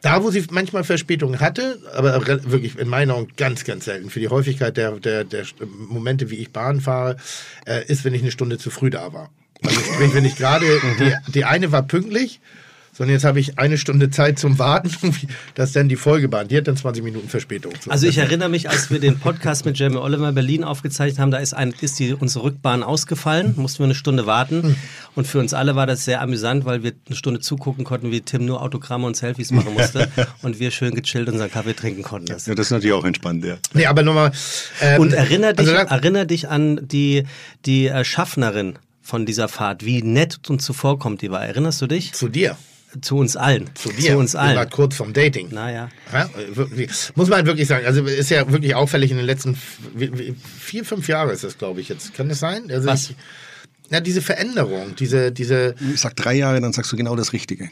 Da, 0.03 0.23
wo 0.23 0.31
sie 0.31 0.45
manchmal 0.51 0.85
Verspätung 0.85 1.41
hatte, 1.41 1.79
aber 1.95 2.25
wirklich 2.51 2.79
in 2.79 2.89
meiner 2.89 3.15
Augen 3.15 3.29
ganz, 3.37 3.65
ganz 3.65 3.85
selten, 3.87 4.11
für 4.11 4.21
die 4.21 4.29
Häufigkeit 4.29 4.77
der, 4.77 4.93
der, 4.93 5.25
der 5.25 5.45
Momente, 5.89 6.31
wie 6.31 6.37
ich 6.37 6.51
Bahn 6.53 6.81
fahre, 6.81 7.17
äh, 7.67 7.85
ist, 7.87 8.05
wenn 8.05 8.15
ich 8.15 8.23
eine 8.23 8.31
Stunde 8.31 8.59
zu 8.59 8.71
früh 8.71 8.91
da 8.91 9.13
war. 9.13 9.31
Also 9.65 9.81
sprich, 9.81 10.15
wenn 10.15 10.25
ich 10.25 10.37
gerade, 10.37 10.67
die, 11.01 11.33
die 11.33 11.45
eine 11.45 11.73
war 11.73 11.83
pünktlich, 11.83 12.41
sondern 12.99 13.15
jetzt 13.15 13.25
habe 13.25 13.39
ich 13.39 13.61
eine 13.61 13.79
Stunde 13.79 14.11
Zeit 14.11 14.41
zum 14.41 14.59
Warten, 14.59 14.91
dass 15.55 15.71
dann 15.71 15.89
die 15.89 15.95
Folgebahn, 15.95 16.49
die 16.49 16.57
hat 16.57 16.67
dann 16.67 16.77
20 16.77 17.05
Minuten 17.05 17.29
Verspätung. 17.29 17.73
So. 17.81 17.93
Also 17.93 18.09
ich 18.09 18.19
erinnere 18.19 18.49
mich, 18.49 18.69
als 18.69 18.91
wir 18.91 18.99
den 18.99 19.21
Podcast 19.21 19.65
mit 19.65 19.79
Jamie 19.79 19.99
Oliver 19.99 20.33
Berlin 20.33 20.65
aufgezeichnet 20.65 21.21
haben, 21.21 21.31
da 21.31 21.39
ist, 21.39 21.55
ein, 21.55 21.73
ist 21.81 22.01
die, 22.01 22.13
unsere 22.13 22.45
Rückbahn 22.45 22.83
ausgefallen, 22.83 23.55
mussten 23.57 23.79
wir 23.79 23.85
eine 23.85 23.95
Stunde 23.95 24.27
warten. 24.27 24.77
Und 25.15 25.29
für 25.29 25.39
uns 25.39 25.55
alle 25.55 25.77
war 25.77 25.87
das 25.87 26.05
sehr 26.05 26.21
amüsant, 26.21 26.65
weil 26.65 26.83
wir 26.83 26.93
eine 27.07 27.15
Stunde 27.15 27.39
zugucken 27.39 27.85
konnten, 27.85 28.11
wie 28.11 28.21
Tim 28.21 28.45
nur 28.45 28.63
Autogramme 28.63 29.07
und 29.07 29.17
Selfies 29.17 29.53
machen 29.53 29.75
musste 29.75 30.09
und 30.43 30.59
wir 30.59 30.73
schön 30.73 30.97
gechillt 30.97 31.29
unseren 31.29 31.53
Kaffee 31.53 31.75
trinken 31.75 32.03
konnten. 32.03 32.27
Das. 32.27 32.47
Ja, 32.47 32.57
das 32.57 32.67
ist 32.67 32.73
natürlich 32.73 32.95
auch 32.95 33.05
entspannt, 33.05 33.45
ja. 33.45 33.59
Nee, 33.75 33.87
aber 33.87 34.03
nochmal. 34.03 34.33
Ähm, 34.81 35.01
Und 35.01 35.13
erinnere 35.13 35.55
dich, 35.55 35.69
also 35.69 35.95
erinnere 35.95 36.27
dich 36.27 36.49
an 36.49 36.81
die, 36.83 37.23
die 37.65 37.87
äh, 37.87 38.05
Schaffnerin 38.05 38.77
von 39.03 39.25
dieser 39.25 39.49
Fahrt, 39.49 39.85
wie 39.85 40.03
nett 40.03 40.41
und 40.49 40.61
zuvorkommt 40.61 41.23
die 41.23 41.31
war. 41.31 41.45
Erinnerst 41.47 41.81
du 41.81 41.87
dich? 41.87 42.13
zu 42.13 42.29
dir. 42.29 42.57
Zu 43.03 43.17
uns 43.19 43.37
allen. 43.37 43.69
Zu 43.75 43.91
dir. 43.91 44.13
Zu 44.13 44.19
uns 44.19 44.35
allen. 44.35 44.69
kurz 44.71 44.97
vom 44.97 45.13
Dating. 45.13 45.49
Naja. 45.51 45.91
Ja. 46.13 46.31
Muss 47.15 47.29
man 47.29 47.45
wirklich 47.47 47.69
sagen. 47.69 47.85
Also 47.87 48.05
ist 48.05 48.31
ja 48.31 48.51
wirklich 48.51 48.75
auffällig 48.75 49.11
in 49.11 49.19
den 49.19 49.27
letzten 49.27 49.57
vier, 50.59 50.85
fünf 50.85 51.07
Jahren 51.09 51.31
ist 51.31 51.45
das, 51.45 51.59
glaube 51.59 51.81
ich, 51.81 51.89
jetzt. 51.89 52.15
Kann 52.15 52.29
das 52.29 52.39
sein? 52.39 52.71
Also 52.71 52.89
Was? 52.89 53.11
Ich, 53.11 53.17
na, 53.91 54.01
diese 54.01 54.21
Veränderung, 54.21 54.97
diese, 54.97 55.33
diese, 55.33 55.75
Ich 55.95 56.01
sag 56.01 56.15
drei 56.17 56.35
Jahre, 56.35 56.61
dann 56.61 56.73
sagst 56.73 56.93
du 56.93 56.97
genau 56.97 57.17
das 57.17 57.33
Richtige. 57.33 57.71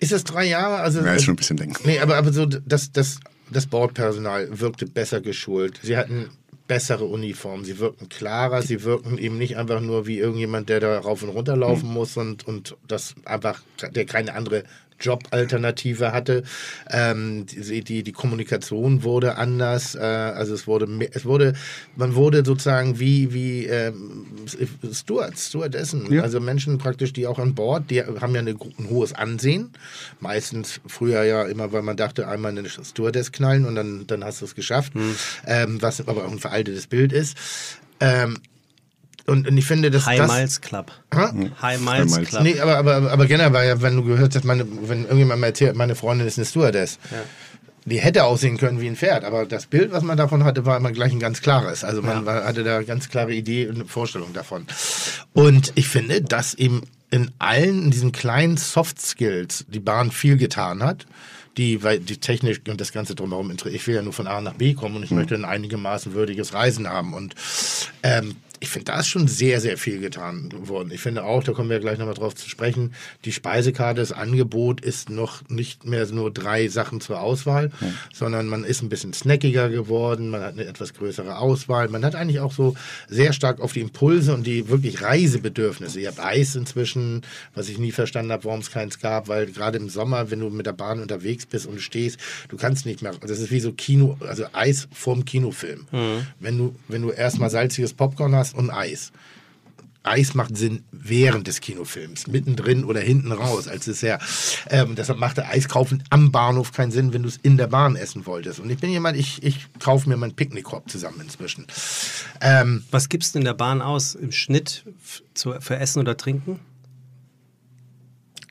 ist 0.00 0.12
das 0.12 0.24
drei 0.24 0.44
Jahre? 0.44 0.76
Also, 0.76 1.00
Ja, 1.00 1.14
ist 1.14 1.24
schon 1.24 1.34
ein 1.34 1.36
bisschen 1.36 1.56
länger. 1.56 1.76
Nee, 1.84 2.00
aber, 2.00 2.16
aber 2.16 2.32
so, 2.32 2.44
das, 2.46 2.92
das, 2.92 3.20
das 3.50 3.66
Bordpersonal 3.66 4.48
wirkte 4.60 4.86
besser 4.86 5.20
geschult. 5.20 5.80
Sie 5.82 5.96
hatten 5.96 6.28
bessere 6.74 7.04
Uniformen, 7.04 7.64
sie 7.64 7.78
wirkten 7.78 8.08
klarer, 8.08 8.60
sie 8.60 8.82
wirkten 8.82 9.16
eben 9.16 9.38
nicht 9.38 9.56
einfach 9.56 9.80
nur 9.80 10.08
wie 10.08 10.18
irgendjemand, 10.18 10.68
der 10.68 10.80
da 10.80 10.98
rauf 10.98 11.22
und 11.22 11.28
runter 11.28 11.56
laufen 11.56 11.88
muss 11.88 12.16
und, 12.16 12.48
und 12.48 12.76
das 12.88 13.14
einfach, 13.24 13.62
der 13.92 14.04
keine 14.06 14.34
andere 14.34 14.64
Jobalternative 15.00 16.12
hatte. 16.12 16.42
Ähm, 16.90 17.46
die, 17.46 17.82
die, 17.82 18.02
die 18.02 18.12
Kommunikation 18.12 19.02
wurde 19.02 19.36
anders, 19.36 19.94
äh, 19.94 19.98
also 20.00 20.54
es 20.54 20.66
wurde, 20.66 20.86
mehr, 20.86 21.08
es 21.12 21.24
wurde, 21.24 21.54
man 21.96 22.14
wurde 22.14 22.44
sozusagen 22.44 22.98
wie, 22.98 23.32
wie 23.32 23.66
ähm, 23.66 24.26
Stewards, 24.92 25.48
Stewardessen, 25.48 26.12
Ja. 26.12 26.22
also 26.22 26.40
Menschen 26.40 26.78
praktisch, 26.78 27.12
die 27.12 27.26
auch 27.26 27.38
an 27.38 27.54
Bord, 27.54 27.90
die 27.90 28.02
haben 28.02 28.34
ja 28.34 28.40
eine, 28.40 28.50
ein 28.52 28.88
hohes 28.88 29.12
Ansehen. 29.12 29.70
Meistens 30.20 30.80
früher 30.86 31.24
ja 31.24 31.42
immer, 31.44 31.72
weil 31.72 31.82
man 31.82 31.96
dachte, 31.96 32.28
einmal 32.28 32.56
eine 32.56 32.68
Stewardess 32.68 33.32
knallen 33.32 33.64
und 33.64 33.74
dann, 33.74 34.06
dann 34.06 34.24
hast 34.24 34.40
du 34.40 34.44
es 34.46 34.54
geschafft, 34.54 34.92
ähm, 35.46 35.82
was 35.82 36.00
aber 36.06 36.24
auch 36.24 36.32
ein 36.32 36.38
veraltetes 36.38 36.86
Bild 36.86 37.12
ist. 37.12 37.36
Ähm, 38.00 38.38
und, 39.26 39.48
und 39.48 39.56
ich 39.56 39.64
finde, 39.64 39.90
dass 39.90 40.06
High 40.06 40.18
das... 40.18 40.32
Miles 40.32 40.60
Club. 40.60 40.92
Hä? 41.14 41.50
High 41.62 41.80
Miles 41.80 42.14
Miles. 42.14 42.28
Club. 42.28 42.42
Nee, 42.42 42.60
aber, 42.60 42.76
aber, 42.76 43.10
aber 43.10 43.26
generell, 43.26 43.68
ja, 43.68 43.82
wenn 43.82 43.96
du 43.96 44.04
gehört 44.04 44.34
hast, 44.34 44.44
meine, 44.44 44.66
wenn 44.88 45.04
irgendjemand 45.04 45.40
mal 45.40 45.48
erzählt, 45.48 45.76
meine 45.76 45.94
Freundin 45.94 46.26
ist 46.26 46.38
eine 46.38 46.44
Stewardess. 46.44 46.98
Die 47.86 47.98
hätte 47.98 48.24
aussehen 48.24 48.56
können 48.56 48.80
wie 48.80 48.86
ein 48.86 48.96
Pferd, 48.96 49.24
aber 49.24 49.44
das 49.44 49.66
Bild, 49.66 49.92
was 49.92 50.02
man 50.02 50.16
davon 50.16 50.44
hatte, 50.44 50.64
war 50.64 50.76
immer 50.76 50.92
gleich 50.92 51.12
ein 51.12 51.20
ganz 51.20 51.42
klares. 51.42 51.84
Also 51.84 52.00
man 52.00 52.24
war, 52.24 52.44
hatte 52.44 52.64
da 52.64 52.82
ganz 52.82 53.08
klare 53.08 53.34
Idee 53.34 53.68
und 53.68 53.74
eine 53.74 53.84
Vorstellung 53.84 54.32
davon. 54.32 54.66
Und 55.34 55.72
ich 55.74 55.88
finde, 55.88 56.22
dass 56.22 56.54
eben 56.54 56.82
in 57.10 57.30
allen 57.38 57.84
in 57.84 57.90
diesen 57.90 58.12
kleinen 58.12 58.56
Soft 58.56 59.00
Skills 59.00 59.66
die 59.68 59.80
Bahn 59.80 60.10
viel 60.10 60.36
getan 60.36 60.82
hat. 60.82 61.06
Die, 61.56 61.84
weil 61.84 62.00
die 62.00 62.16
Technik 62.16 62.62
und 62.68 62.80
das 62.80 62.90
Ganze 62.90 63.14
drumherum 63.14 63.52
interessiert. 63.52 63.80
Ich 63.80 63.86
will 63.86 63.94
ja 63.94 64.02
nur 64.02 64.12
von 64.12 64.26
A 64.26 64.40
nach 64.40 64.54
B 64.54 64.74
kommen 64.74 64.96
und 64.96 65.04
ich 65.04 65.12
möchte 65.12 65.36
ein 65.36 65.44
einigermaßen 65.44 66.12
würdiges 66.12 66.52
Reisen 66.52 66.88
haben. 66.88 67.14
Und 67.14 67.36
ähm, 68.02 68.34
ich 68.64 68.70
finde, 68.70 68.86
da 68.86 69.00
ist 69.00 69.08
schon 69.08 69.28
sehr, 69.28 69.60
sehr 69.60 69.76
viel 69.76 70.00
getan 70.00 70.48
worden. 70.56 70.90
Ich 70.90 71.02
finde 71.02 71.24
auch, 71.24 71.44
da 71.44 71.52
kommen 71.52 71.68
wir 71.68 71.80
gleich 71.80 71.98
nochmal 71.98 72.14
drauf 72.14 72.34
zu 72.34 72.48
sprechen, 72.48 72.94
die 73.26 73.32
Speisekarte, 73.32 74.00
das 74.00 74.10
Angebot 74.10 74.80
ist 74.80 75.10
noch 75.10 75.46
nicht 75.50 75.84
mehr 75.84 76.06
nur 76.06 76.32
drei 76.32 76.68
Sachen 76.68 77.02
zur 77.02 77.20
Auswahl, 77.20 77.70
sondern 78.12 78.46
man 78.46 78.64
ist 78.64 78.82
ein 78.82 78.88
bisschen 78.88 79.12
snackiger 79.12 79.68
geworden, 79.68 80.30
man 80.30 80.40
hat 80.40 80.54
eine 80.54 80.64
etwas 80.64 80.94
größere 80.94 81.38
Auswahl, 81.38 81.88
man 81.88 82.04
hat 82.06 82.14
eigentlich 82.14 82.40
auch 82.40 82.52
so 82.52 82.74
sehr 83.06 83.34
stark 83.34 83.60
auf 83.60 83.74
die 83.74 83.80
Impulse 83.80 84.32
und 84.32 84.46
die 84.46 84.68
wirklich 84.70 85.02
Reisebedürfnisse. 85.02 86.00
Ihr 86.00 86.08
habt 86.08 86.20
Eis 86.20 86.56
inzwischen, 86.56 87.20
was 87.54 87.68
ich 87.68 87.78
nie 87.78 87.92
verstanden 87.92 88.32
habe, 88.32 88.44
warum 88.44 88.60
es 88.60 88.70
keins 88.70 88.98
gab, 88.98 89.28
weil 89.28 89.46
gerade 89.46 89.76
im 89.76 89.90
Sommer, 89.90 90.30
wenn 90.30 90.40
du 90.40 90.48
mit 90.48 90.64
der 90.64 90.72
Bahn 90.72 91.00
unterwegs 91.00 91.44
bist 91.44 91.66
und 91.66 91.82
stehst, 91.82 92.18
du 92.48 92.56
kannst 92.56 92.86
nicht 92.86 93.02
mehr, 93.02 93.12
das 93.20 93.40
ist 93.40 93.50
wie 93.50 93.60
so 93.60 93.72
Kino, 93.72 94.16
also 94.20 94.46
Eis 94.52 94.88
vorm 94.90 95.26
Kinofilm. 95.26 95.86
Wenn 96.40 96.56
du, 96.56 96.74
wenn 96.88 97.02
du 97.02 97.10
erstmal 97.10 97.50
salziges 97.50 97.92
Popcorn 97.92 98.34
hast 98.34 98.53
und 98.54 98.70
Eis. 98.70 99.12
Eis 100.06 100.34
macht 100.34 100.54
Sinn 100.56 100.84
während 100.92 101.46
des 101.46 101.62
Kinofilms, 101.62 102.26
mittendrin 102.26 102.84
oder 102.84 103.00
hinten 103.00 103.32
raus 103.32 103.68
als 103.68 103.86
Dessert. 103.86 104.22
Ähm, 104.68 104.96
deshalb 104.96 105.18
machte 105.18 105.46
Eiskaufen 105.46 106.04
am 106.10 106.30
Bahnhof 106.30 106.72
keinen 106.72 106.90
Sinn, 106.92 107.14
wenn 107.14 107.22
du 107.22 107.28
es 107.30 107.38
in 107.38 107.56
der 107.56 107.68
Bahn 107.68 107.96
essen 107.96 108.26
wolltest. 108.26 108.60
Und 108.60 108.68
ich 108.68 108.78
bin 108.78 108.90
jemand, 108.90 109.16
ich, 109.16 109.42
ich 109.42 109.66
kaufe 109.78 110.08
mir 110.08 110.18
meinen 110.18 110.36
Picknickkorb 110.36 110.90
zusammen 110.90 111.22
inzwischen. 111.22 111.66
Ähm, 112.42 112.84
Was 112.90 113.08
gibst 113.08 113.34
du 113.34 113.38
in 113.38 113.46
der 113.46 113.54
Bahn 113.54 113.80
aus 113.80 114.14
im 114.14 114.30
Schnitt 114.30 114.84
zu, 115.32 115.54
für 115.60 115.76
Essen 115.76 116.00
oder 116.00 116.18
Trinken? 116.18 116.60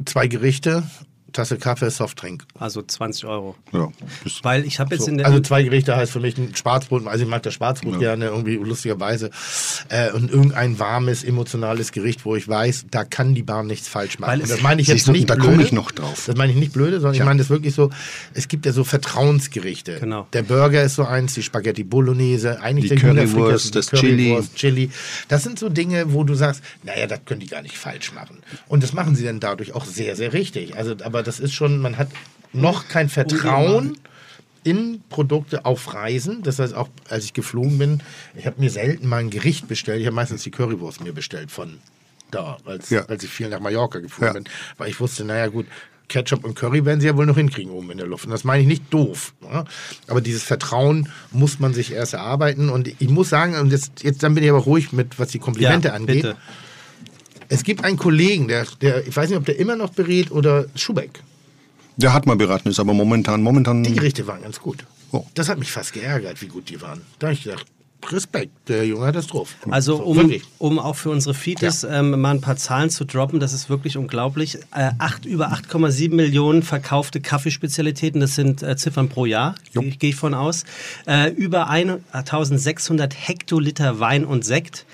zwei 0.06 0.28
Gerichte, 0.28 0.84
Tasse 1.34 1.58
Kaffee, 1.58 1.90
Softdrink. 1.90 2.44
Also 2.58 2.82
20 2.82 3.26
Euro. 3.26 3.56
Ja, 3.72 3.90
Weil 4.44 4.66
ich 4.66 4.80
habe 4.80 4.96
jetzt 4.96 5.06
So, 5.06 5.12
in 5.12 5.18
der. 5.18 5.28
also 5.28 5.40
zwei 5.40 5.64
Gerichte 5.64 5.96
heißt 5.96 6.12
für 6.12 6.20
mich 6.20 6.38
ein 6.38 6.56
Schwarzbrot, 6.56 7.06
also 7.08 7.24
ich 7.24 7.30
mag 7.30 7.44
das 7.44 7.54
Schwarzbrot 7.56 8.00
gerne 8.00 8.26
irgendwie 8.26 8.56
lustigerweise 8.56 9.30
äh, 9.90 10.12
und 10.12 10.32
irgendein 10.32 10.80
warmes, 10.80 11.24
emotionales 11.24 11.92
Gericht, 11.92 12.26
wo 12.26 12.36
ich 12.36 12.48
weiß, 12.48 12.86
da 12.92 13.04
kann 13.04 13.36
die 13.36 13.44
Bahn 13.44 13.68
nichts 13.68 13.88
falsch 13.88 14.20
machen. 14.20 14.42
Das 14.48 14.62
meine 14.62 14.82
ich 14.82 14.88
jetzt 14.88 15.08
nicht 15.10 15.30
da 15.30 15.36
komme 15.36 15.62
ich 15.64 15.72
noch 15.72 15.92
drauf. 15.92 16.24
Das 16.28 16.36
meine 16.38 16.52
ich 16.54 16.58
nicht 16.58 16.74
blöde, 16.74 17.00
sondern 17.00 17.16
Ja. 17.16 17.22
ich 17.22 17.26
meine 17.26 17.40
das 17.40 17.50
wirklich 17.50 17.74
so, 17.76 17.90
es 18.34 18.48
gibt 18.48 18.66
ja 18.66 18.72
so 18.72 18.84
Vertrauensgerichte. 18.84 20.00
Genau. 20.00 20.28
Der 20.34 20.44
Burger 20.44 20.84
ist 20.84 20.96
so 20.96 21.04
eins, 21.06 21.34
die 21.34 21.44
Spaghetti 21.44 21.84
Bolognese, 21.84 22.62
eigentlich 22.62 22.90
Die 22.92 22.96
der 22.98 23.14
Currywurst, 23.14 23.76
das 23.76 23.88
Chili. 23.88 24.30
Currywurst, 24.30 24.56
Chili. 24.56 24.90
Das 25.28 25.44
sind 25.44 25.58
so 25.60 25.70
Dinge, 25.70 26.14
wo 26.14 26.24
du 26.24 26.36
sagst, 26.36 26.62
naja, 26.84 27.08
das 27.08 27.22
können 27.26 27.40
die 27.40 27.48
gar 27.48 27.62
nicht 27.62 27.78
falsch 27.78 28.14
machen. 28.14 28.40
Und 28.68 28.84
das 28.84 28.94
machen 28.94 29.16
sie 29.16 29.24
dann 29.26 29.40
dadurch 29.40 29.74
auch 29.74 29.86
sehr, 29.86 30.16
sehr 30.16 30.34
richtig. 30.34 30.76
Also, 30.76 30.96
aber 31.04 31.23
das 31.24 31.40
ist 31.40 31.54
schon, 31.54 31.80
man 31.80 31.98
hat 31.98 32.10
noch 32.54 32.88
kein 32.88 33.10
Vertrauen 33.10 33.98
in 34.64 35.02
Produkte 35.10 35.66
auf 35.66 35.94
Reisen. 35.94 36.44
Das 36.44 36.60
heißt, 36.60 36.74
auch 36.74 36.90
als 37.10 37.26
ich 37.26 37.34
geflogen 37.34 37.78
bin, 37.78 38.04
ich 38.36 38.46
habe 38.46 38.62
mir 38.62 38.70
selten 38.70 39.08
mal 39.08 39.18
ein 39.18 39.30
Gericht 39.30 39.68
bestellt. 39.68 40.00
Ich 40.02 40.06
habe 40.06 40.16
meistens 40.16 40.44
die 40.44 40.52
Currywurst 40.52 41.02
mir 41.02 41.14
bestellt 41.14 41.52
von 41.52 41.80
da, 42.32 42.58
als, 42.66 42.90
Ja. 42.90 43.06
als 43.06 43.24
ich 43.24 43.30
viel 43.30 43.50
nach 43.50 43.60
Mallorca 43.60 44.00
geflogen 44.00 44.28
Ja. 44.28 44.34
bin. 44.34 44.44
Weil 44.78 44.90
ich 44.90 45.00
wusste, 45.00 45.26
naja 45.26 45.48
gut, 45.48 45.66
Ketchup 46.10 46.44
und 46.44 46.56
Curry 46.56 46.86
werden 46.86 47.00
sie 47.02 47.08
ja 47.08 47.18
wohl 47.18 47.26
noch 47.26 47.38
hinkriegen 47.38 47.72
oben 47.72 47.90
in 47.92 47.98
der 47.98 48.08
Luft. 48.08 48.26
Und 48.26 48.32
das 48.32 48.44
meine 48.44 48.62
ich 48.62 48.68
nicht 48.68 48.94
doof. 48.94 49.34
Ne? 49.42 49.66
Aber 50.08 50.22
dieses 50.22 50.44
Vertrauen 50.44 51.10
muss 51.32 51.60
man 51.60 51.74
sich 51.74 51.92
erst 51.92 52.14
erarbeiten. 52.14 52.70
Und 52.70 52.88
ich 52.88 53.10
muss 53.10 53.30
sagen, 53.30 53.56
und 53.56 53.72
jetzt, 53.72 54.04
jetzt 54.04 54.22
dann 54.24 54.36
bin 54.36 54.44
ich 54.44 54.50
aber 54.50 54.60
ruhig 54.60 54.92
mit, 54.94 55.18
was 55.20 55.30
die 55.30 55.40
Komplimente 55.40 55.88
ja, 55.90 55.94
angeht. 55.96 56.22
bitte. 56.24 56.38
Es 57.54 57.64
gibt 57.64 57.84
einen 57.84 57.98
Kollegen, 57.98 58.48
der, 58.48 58.66
der, 58.82 59.06
ich 59.08 59.16
weiß 59.16 59.30
nicht, 59.30 59.38
ob 59.38 59.46
der 59.46 59.60
immer 59.60 59.76
noch 59.76 59.92
berät 59.92 60.32
oder 60.32 60.66
Schubeck. 60.76 61.22
Der 61.98 62.12
hat 62.12 62.26
mal 62.26 62.36
beraten, 62.36 62.70
ist 62.70 62.80
aber 62.80 62.96
momentan, 62.96 63.44
momentan. 63.44 63.84
Die 63.84 63.94
Gerichte 63.94 64.26
waren 64.26 64.42
ganz 64.42 64.60
gut. 64.60 64.84
Oh. 65.12 65.24
Das 65.36 65.50
hat 65.50 65.60
mich 65.60 65.72
fast 65.72 65.94
geärgert, 65.94 66.42
wie 66.42 66.48
gut 66.48 66.72
die 66.72 66.82
waren. 66.82 67.02
Da 67.20 67.28
habe 67.28 67.36
ich 67.36 67.44
gedacht, 67.44 67.68
Respekt, 68.12 68.52
der 68.68 68.86
Junge 68.88 69.06
hat 69.06 69.16
das 69.16 69.28
drauf. 69.28 69.56
Also 69.70 69.98
So, 69.98 70.04
um, 70.04 70.18
wirklich. 70.18 70.44
um 70.58 70.80
auch 70.80 70.96
für 70.96 71.12
unsere 71.12 71.34
Feeds 71.34 71.84
ähm, 71.84 72.20
mal 72.20 72.32
ein 72.32 72.42
paar 72.42 72.58
Zahlen 72.58 72.90
zu 72.90 73.06
droppen, 73.06 73.40
das 73.40 73.54
ist 73.54 73.70
wirklich 73.70 73.98
unglaublich. 73.98 74.56
Äh, 74.76 74.92
acht, 74.98 75.26
über 75.26 75.54
8,7 75.54 76.14
Millionen 76.14 76.64
verkaufte 76.64 77.22
Kaffeespezialitäten, 77.22 78.20
das 78.20 78.36
sind 78.36 78.64
äh, 78.64 78.76
Ziffern 78.76 79.10
pro 79.10 79.26
Jahr, 79.26 79.56
gehe 79.74 79.92
geh 79.92 80.10
ich 80.10 80.16
von 80.16 80.34
aus. 80.34 80.64
Äh, 81.08 81.32
über 81.32 81.70
1600 81.70 83.14
Hektoliter 83.14 84.00
Wein 84.00 84.26
und 84.26 84.44
Sekt. 84.44 84.86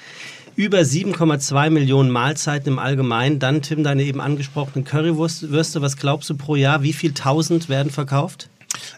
Über 0.59 0.79
7,2 0.79 1.69
Millionen 1.69 2.09
Mahlzeiten 2.09 2.73
im 2.73 2.79
Allgemeinen. 2.79 3.39
Dann, 3.39 3.61
Tim, 3.61 3.81
deine 3.81 4.03
eben 4.03 4.19
angesprochenen 4.19 4.83
Currywürste. 4.83 5.81
Was 5.81 5.95
glaubst 5.95 6.29
du 6.29 6.35
pro 6.35 6.57
Jahr? 6.57 6.83
Wie 6.83 6.91
viel 6.91 7.13
tausend 7.13 7.69
werden 7.69 7.89
verkauft? 7.89 8.49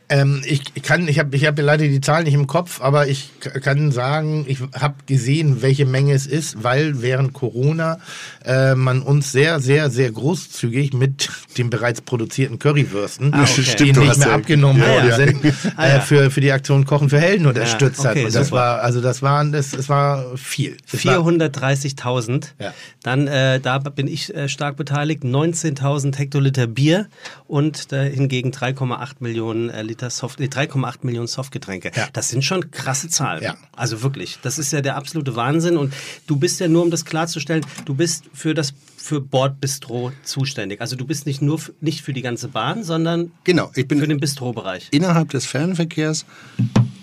Ähm, 0.09 0.41
ich 0.45 0.73
kann, 0.83 1.07
ich 1.07 1.19
habe 1.19 1.35
ich 1.35 1.45
hab 1.45 1.57
leider 1.59 1.87
die 1.87 2.01
Zahlen 2.01 2.25
nicht 2.25 2.33
im 2.33 2.47
Kopf, 2.47 2.81
aber 2.81 3.07
ich 3.07 3.29
kann 3.39 3.91
sagen, 3.91 4.45
ich 4.47 4.59
habe 4.77 4.95
gesehen, 5.05 5.61
welche 5.61 5.85
Menge 5.85 6.13
es 6.13 6.27
ist, 6.27 6.63
weil 6.63 7.01
während 7.01 7.33
Corona 7.33 7.99
äh, 8.45 8.75
man 8.75 9.01
uns 9.01 9.31
sehr, 9.31 9.59
sehr, 9.59 9.89
sehr 9.89 10.11
großzügig 10.11 10.93
mit 10.93 11.29
den 11.57 11.69
bereits 11.69 12.01
produzierten 12.01 12.59
Currywürsten, 12.59 13.33
Ah, 13.33 13.43
okay. 13.43 13.53
die 13.57 13.63
Stimmt, 13.63 13.97
nicht 13.99 14.17
mehr 14.17 14.31
abgenommen 14.33 14.81
worden 14.81 15.07
ja. 15.09 15.15
sind, 15.15 15.37
Ah, 15.77 15.85
äh, 15.87 15.93
ja. 15.93 15.99
für, 16.01 16.29
für 16.31 16.41
die 16.41 16.51
Aktion 16.51 16.85
Kochen 16.85 17.09
für 17.09 17.19
Helden 17.19 17.45
unterstützt 17.47 17.99
okay, 18.01 18.07
hat. 18.09 18.17
Und 18.17 18.35
das 18.35 18.47
super. 18.47 18.59
war, 18.61 18.81
also 18.81 19.01
das 19.01 19.21
waren, 19.21 19.51
das, 19.51 19.73
es 19.73 19.87
war 19.89 20.37
viel. 20.37 20.77
Es 20.91 21.05
war- 21.05 21.19
430.000. 21.19 22.47
Ja. 22.59 22.73
Dann, 23.03 23.27
äh, 23.27 23.59
da 23.59 23.79
bin 23.79 24.07
ich 24.07 24.33
äh, 24.35 24.49
stark 24.49 24.75
beteiligt, 24.77 25.23
19.000 25.23 26.17
Hektoliter 26.17 26.67
Bier 26.67 27.07
und 27.47 27.91
äh, 27.91 28.09
hingegen 28.09 28.51
3,8 28.51 29.15
Millionen 29.19 29.69
äh, 29.69 29.70
Liter 29.81 30.09
Soft, 30.09 30.39
nee, 30.39 30.45
3,8 30.47 30.99
Millionen 31.03 31.27
Softgetränke. 31.27 31.91
Ja. 31.95 32.07
Das 32.13 32.29
sind 32.29 32.43
schon 32.43 32.71
krasse 32.71 33.09
Zahlen. 33.09 33.43
Ja. 33.43 33.55
Also 33.75 34.01
wirklich, 34.03 34.39
das 34.41 34.59
ist 34.59 34.71
ja 34.73 34.81
der 34.81 34.95
absolute 34.95 35.35
Wahnsinn 35.35 35.77
und 35.77 35.93
du 36.27 36.35
bist 36.35 36.59
ja 36.59 36.67
nur, 36.67 36.83
um 36.83 36.91
das 36.91 37.05
klarzustellen, 37.05 37.65
du 37.85 37.93
bist 37.95 38.25
für 38.33 38.53
das 38.53 38.73
für 38.97 39.19
Bordbistro 39.19 40.11
zuständig. 40.23 40.79
Also 40.79 40.95
du 40.95 41.05
bist 41.05 41.25
nicht 41.25 41.41
nur 41.41 41.55
f- 41.55 41.71
nicht 41.81 42.01
für 42.01 42.13
die 42.13 42.21
ganze 42.21 42.47
Bahn, 42.49 42.83
sondern 42.83 43.31
Genau, 43.43 43.71
ich 43.75 43.87
bin 43.87 43.99
für 43.99 44.07
den 44.07 44.19
Bistrobereich. 44.19 44.89
innerhalb 44.91 45.29
des 45.29 45.45
Fernverkehrs 45.47 46.25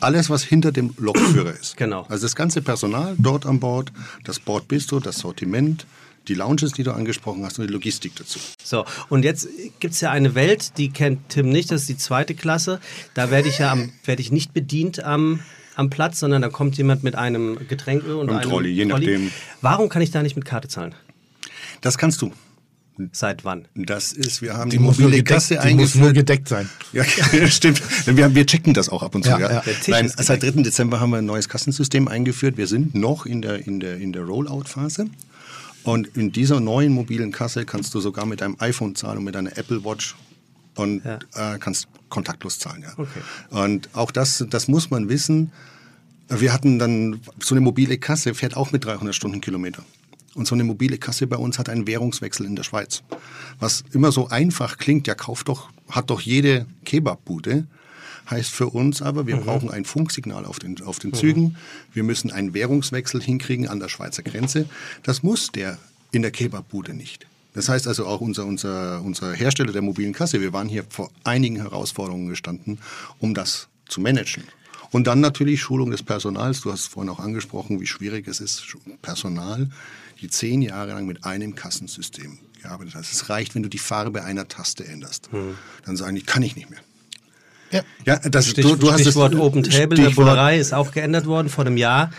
alles, 0.01 0.31
was 0.31 0.45
hinter 0.45 0.71
dem 0.71 0.95
Lokführer 0.97 1.53
ist. 1.53 1.77
Genau. 1.77 2.07
Also 2.09 2.25
das 2.27 2.37
ganze 2.37 2.63
Personal 2.63 3.17
dort 3.19 3.47
an 3.47 3.59
Bord, 3.59 3.93
das 4.25 4.39
Bordbistro, 4.39 5.01
das 5.01 5.19
Sortiment, 5.19 5.87
die 6.29 6.35
Lounges, 6.35 6.73
die 6.73 6.83
du 6.83 6.93
angesprochen 6.93 7.45
hast 7.45 7.59
und 7.59 7.67
die 7.67 7.73
Logistik 7.73 8.15
dazu. 8.17 8.39
So, 8.63 8.85
und 9.09 9.25
jetzt 9.25 9.49
gibt 9.81 9.95
es 9.95 10.01
ja 10.01 10.11
eine 10.11 10.35
Welt, 10.35 10.77
die 10.79 10.91
kennt 10.91 11.29
Tim 11.31 11.49
nicht, 11.49 11.71
das 11.71 11.83
ist 11.83 11.89
die 11.89 11.97
zweite 11.97 12.35
Klasse. 12.35 12.81
Da 13.15 13.31
werde 13.31 13.49
ich 13.49 13.59
ja 13.59 13.73
am, 13.73 13.93
werde 14.05 14.23
ich 14.23 14.31
nicht 14.33 14.53
bedient 14.55 15.03
am, 15.03 15.41
am 15.75 15.91
Platz, 15.91 16.21
sondern 16.21 16.43
da 16.43 16.49
kommt 16.49 16.77
jemand 16.77 17.03
mit 17.03 17.15
einem 17.15 17.59
Getränk 17.69 18.05
und 18.05 18.29
Einem 18.29 18.39
einem 18.39 18.43
Trolley, 18.51 18.71
je 18.71 18.85
nachdem. 18.85 19.31
Warum 19.61 19.89
kann 19.89 20.03
ich 20.03 20.11
da 20.11 20.23
nicht 20.23 20.37
mit 20.37 20.45
Karte 20.45 20.69
zahlen? 20.69 20.95
Das 21.81 21.99
kannst 21.99 22.21
du. 22.23 22.33
Seit 23.13 23.45
wann? 23.45 23.69
Das 23.77 24.11
ist, 24.11 24.43
wir 24.43 24.55
haben 24.55 24.71
die 24.71 24.79
die, 24.79 24.83
muss, 24.83 24.99
nur 24.99 25.07
mobile 25.07 25.23
gedeckt, 25.23 25.29
Kasse 25.37 25.61
die 25.65 25.75
muss 25.75 25.95
nur 25.95 26.09
eingeführt. 26.09 26.15
gedeckt 26.17 26.49
sein. 26.49 26.69
Ja, 26.93 27.05
stimmt. 27.49 27.81
Wir, 28.09 28.25
haben- 28.25 28.35
wir 28.35 28.45
checken 28.45 28.75
das 28.75 28.89
auch 28.89 29.05
ab 29.05 29.15
und 29.15 29.23
zu. 29.23 29.31
Ja, 29.31 29.39
Ja, 29.39 29.63
Nein, 29.87 30.13
seit 30.17 30.43
3. 30.43 30.51
Dezember 30.63 30.99
haben 30.99 31.11
wir 31.11 31.19
ein 31.19 31.25
neues 31.25 31.49
Kassensystem 31.49 32.09
eingeführt. 32.09 32.57
Wir 32.57 32.67
sind 32.67 32.97
noch 32.97 33.25
in 33.25 33.41
der, 33.41 33.65
in 33.65 33.79
der, 33.79 33.99
in 33.99 34.13
der 34.13 34.23
Rollout-Phase. 34.25 35.07
Und 35.89 36.09
in 36.19 36.33
dieser 36.33 36.61
neuen 36.61 36.93
mobilen 36.93 37.33
Kasse 37.33 37.65
kannst 37.65 37.95
du 37.95 38.01
sogar 38.01 38.27
mit 38.27 38.43
deinem 38.43 38.57
iPhone 38.59 38.95
zahlen 38.95 39.19
und 39.19 39.25
mit 39.25 39.35
deiner 39.35 39.57
Apple 39.57 39.85
Watch 39.85 40.17
und 40.75 41.03
Ja. 41.03 41.55
äh, 41.55 41.59
kannst 41.59 41.89
kontaktlos 42.11 42.59
zahlen. 42.59 42.83
Ja. 42.83 42.93
Okay. 42.99 43.21
Und 43.49 43.89
auch 43.95 44.11
das, 44.11 44.45
das 44.51 44.69
muss 44.69 44.91
man 44.91 45.09
wissen. 45.09 45.51
Wir 46.29 46.53
hatten 46.53 46.79
dann, 46.79 47.21
so 47.41 47.55
eine 47.55 47.63
mobile 47.63 47.97
Kasse 47.97 48.35
fährt 48.35 48.55
auch 48.55 48.71
mit 48.71 48.85
300 48.85 49.15
Stundenkilometer. 49.15 49.83
Und 50.35 50.47
so 50.47 50.55
eine 50.55 50.63
mobile 50.65 50.99
Kasse 50.99 51.27
bei 51.27 51.37
uns 51.39 51.59
hat 51.59 51.71
einen 51.71 51.87
Währungswechsel 51.87 52.45
in 52.45 52.55
der 52.55 52.65
Schweiz. 52.65 53.03
Was 53.59 53.83
immer 53.93 54.13
so 54.13 54.29
einfach 54.29 54.77
klingt, 54.77 55.07
ja, 55.07 55.15
kauft 55.15 55.49
doch, 55.49 55.71
hat 55.89 56.11
doch 56.11 56.21
jede 56.21 56.67
Kebabbude. 56.85 57.67
Heißt 58.31 58.51
für 58.51 58.67
uns 58.67 59.01
aber, 59.01 59.27
wir 59.27 59.37
brauchen 59.37 59.71
ein 59.71 59.85
Funksignal 59.85 60.45
auf 60.45 60.59
den, 60.59 60.83
auf 60.83 60.99
den 60.99 61.15
Zügen. 61.15 61.57
Wir 61.93 62.03
müssen 62.03 62.31
einen 62.31 62.53
Währungswechsel 62.53 63.23
hinkriegen 63.23 63.69
an 63.69 63.81
der 63.81 63.89
Schweizer 63.89 64.23
Grenze. 64.23 64.67
Das 65.03 65.23
muss 65.23 65.51
der 65.51 65.79
in 66.13 66.23
der 66.23 66.31
Kebabbude 66.31 66.95
nicht. 66.95 67.27
Das 67.55 67.69
heißt 67.69 67.89
also 67.89 68.07
auch 68.07 68.21
unser, 68.21 68.45
unser, 68.45 69.03
unser 69.03 69.33
Hersteller 69.33 69.73
der 69.73 69.83
mobilen 69.83 70.13
Kasse, 70.13 70.41
wir 70.41 70.53
waren 70.53 70.69
hier 70.69 70.85
vor 70.89 71.11
einigen 71.25 71.57
Herausforderungen 71.57 72.29
gestanden, 72.29 72.79
um 73.19 73.35
das 73.35 73.69
zu 73.89 74.01
managen. 74.01 74.45
Und 74.91 75.07
dann 75.07 75.21
natürlich 75.21 75.61
Schulung 75.61 75.91
des 75.91 76.03
Personals. 76.03 76.61
Du 76.63 76.73
hast 76.73 76.87
vorhin 76.87 77.11
auch 77.11 77.19
angesprochen, 77.19 77.81
wie 77.81 77.87
schwierig 77.87 78.27
es 78.29 78.41
ist, 78.41 78.77
Personal, 79.03 79.69
die 80.21 80.29
zehn 80.29 80.63
Jahre 80.63 80.93
lang 80.93 81.07
mit 81.07 81.25
einem 81.25 81.55
Kassensystem 81.55 82.39
gearbeitet 82.63 82.95
hat. 82.95 83.03
Es 83.03 83.29
reicht, 83.29 83.55
wenn 83.55 83.63
du 83.63 83.69
die 83.69 83.79
Farbe 83.79 84.25
einer 84.25 84.49
Taste 84.49 84.87
änderst. 84.87 85.29
Dann 85.85 85.97
sagen 85.97 86.15
die, 86.17 86.23
kann 86.23 86.43
ich 86.43 86.57
nicht 86.57 86.71
mehr. 86.71 86.81
Ja. 87.71 87.83
Ja, 88.07 88.19
das, 88.19 88.49
Stich, 88.49 88.65
du, 88.65 88.77
du 88.77 88.91
hast 88.91 89.03
Stichwort 89.03 89.35
es, 89.35 89.41
Open 89.41 89.63
Table 89.63 89.83
in 89.83 89.91
der 89.91 89.97
Stichwort- 90.07 90.15
Bullerei 90.17 90.59
ist 90.59 90.73
auch 90.73 90.91
geändert 90.93 91.27
worden 91.27 91.49
vor 91.51 91.67
einem 91.67 91.77
Jahr. 91.77 92.11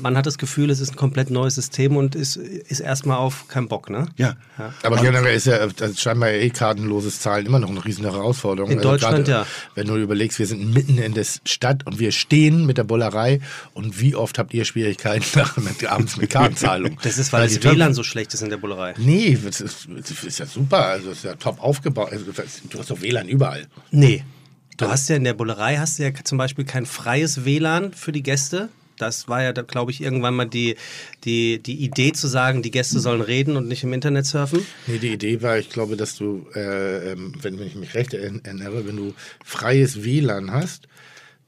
Man 0.00 0.16
hat 0.16 0.24
das 0.24 0.38
Gefühl, 0.38 0.70
es 0.70 0.80
ist 0.80 0.92
ein 0.92 0.96
komplett 0.96 1.28
neues 1.28 1.56
System 1.56 1.98
und 1.98 2.14
ist, 2.14 2.36
ist 2.36 2.80
erstmal 2.80 3.18
auf 3.18 3.46
keinen 3.46 3.68
Bock, 3.68 3.90
ne? 3.90 4.06
Ja. 4.16 4.36
Aber 4.82 4.96
generell 4.96 5.36
ist 5.36 5.46
ja 5.46 5.66
das 5.66 6.00
scheinbar 6.00 6.30
eh 6.30 6.48
kartenloses 6.48 7.20
Zahlen 7.20 7.44
immer 7.44 7.58
noch 7.58 7.68
eine 7.68 7.84
riesen 7.84 8.04
Herausforderung. 8.04 8.70
Also 8.70 8.78
In 8.78 8.82
Deutschland, 8.82 9.26
gerade, 9.26 9.30
ja. 9.30 9.46
Wenn 9.74 9.86
du 9.88 9.96
überlegst, 9.96 10.38
wir 10.38 10.46
sind 10.46 10.72
mitten 10.72 10.96
in 10.96 11.12
der 11.12 11.26
Stadt 11.44 11.84
und 11.86 11.98
wir 11.98 12.10
stehen 12.12 12.64
mit 12.64 12.78
der 12.78 12.84
Bullerei 12.84 13.40
und 13.74 14.00
wie 14.00 14.14
oft 14.16 14.38
habt 14.38 14.54
ihr 14.54 14.64
Schwierigkeiten 14.64 15.26
mit, 15.56 15.84
abends 15.86 16.16
mit 16.16 16.30
Kartenzahlung? 16.30 16.96
Das 17.02 17.18
ist, 17.18 17.34
weil 17.34 17.46
die 17.48 17.60
das 17.60 17.70
WLAN 17.74 17.92
so 17.92 18.02
schlecht 18.02 18.32
ist 18.32 18.40
in 18.42 18.48
der 18.48 18.56
Bullerei. 18.56 18.94
Nee, 18.96 19.36
das 19.44 19.60
ist, 19.60 19.88
das 19.94 20.24
ist 20.24 20.38
ja 20.38 20.46
super. 20.46 20.86
Also 20.86 21.10
es 21.10 21.18
ist 21.18 21.24
ja 21.24 21.34
top 21.34 21.62
aufgebaut. 21.62 22.08
Also, 22.12 22.24
das- 22.32 22.62
du 22.70 22.78
hast 22.78 22.88
doch 22.90 23.02
WLAN 23.02 23.28
überall. 23.28 23.66
Nee. 23.90 24.24
Du 24.76 24.88
hast 24.88 25.08
ja 25.08 25.16
in 25.16 25.24
der 25.24 25.34
Bullerei 25.34 25.76
hast 25.76 25.98
du 25.98 26.02
ja 26.02 26.10
zum 26.22 26.38
Beispiel 26.38 26.64
kein 26.64 26.86
freies 26.86 27.44
WLAN 27.44 27.92
für 27.92 28.12
die 28.12 28.22
Gäste. 28.22 28.68
Das 28.98 29.28
war 29.28 29.42
ja, 29.42 29.52
glaube 29.52 29.90
ich, 29.90 30.00
irgendwann 30.02 30.34
mal 30.34 30.46
die, 30.46 30.76
die, 31.24 31.62
die 31.62 31.84
Idee 31.84 32.12
zu 32.12 32.28
sagen, 32.28 32.62
die 32.62 32.70
Gäste 32.70 32.98
sollen 32.98 33.20
reden 33.20 33.56
und 33.56 33.68
nicht 33.68 33.82
im 33.84 33.92
Internet 33.92 34.24
surfen. 34.24 34.66
Nee, 34.86 34.98
die 34.98 35.12
Idee 35.12 35.42
war, 35.42 35.58
ich 35.58 35.68
glaube, 35.68 35.96
dass 35.96 36.16
du, 36.16 36.46
äh, 36.54 37.12
ähm, 37.12 37.34
wenn 37.42 37.60
ich 37.60 37.74
mich 37.74 37.94
recht 37.94 38.14
erinner- 38.14 38.40
erinnere, 38.44 38.86
wenn 38.86 38.96
du 38.96 39.14
freies 39.44 40.02
WLAN 40.02 40.50
hast, 40.50 40.88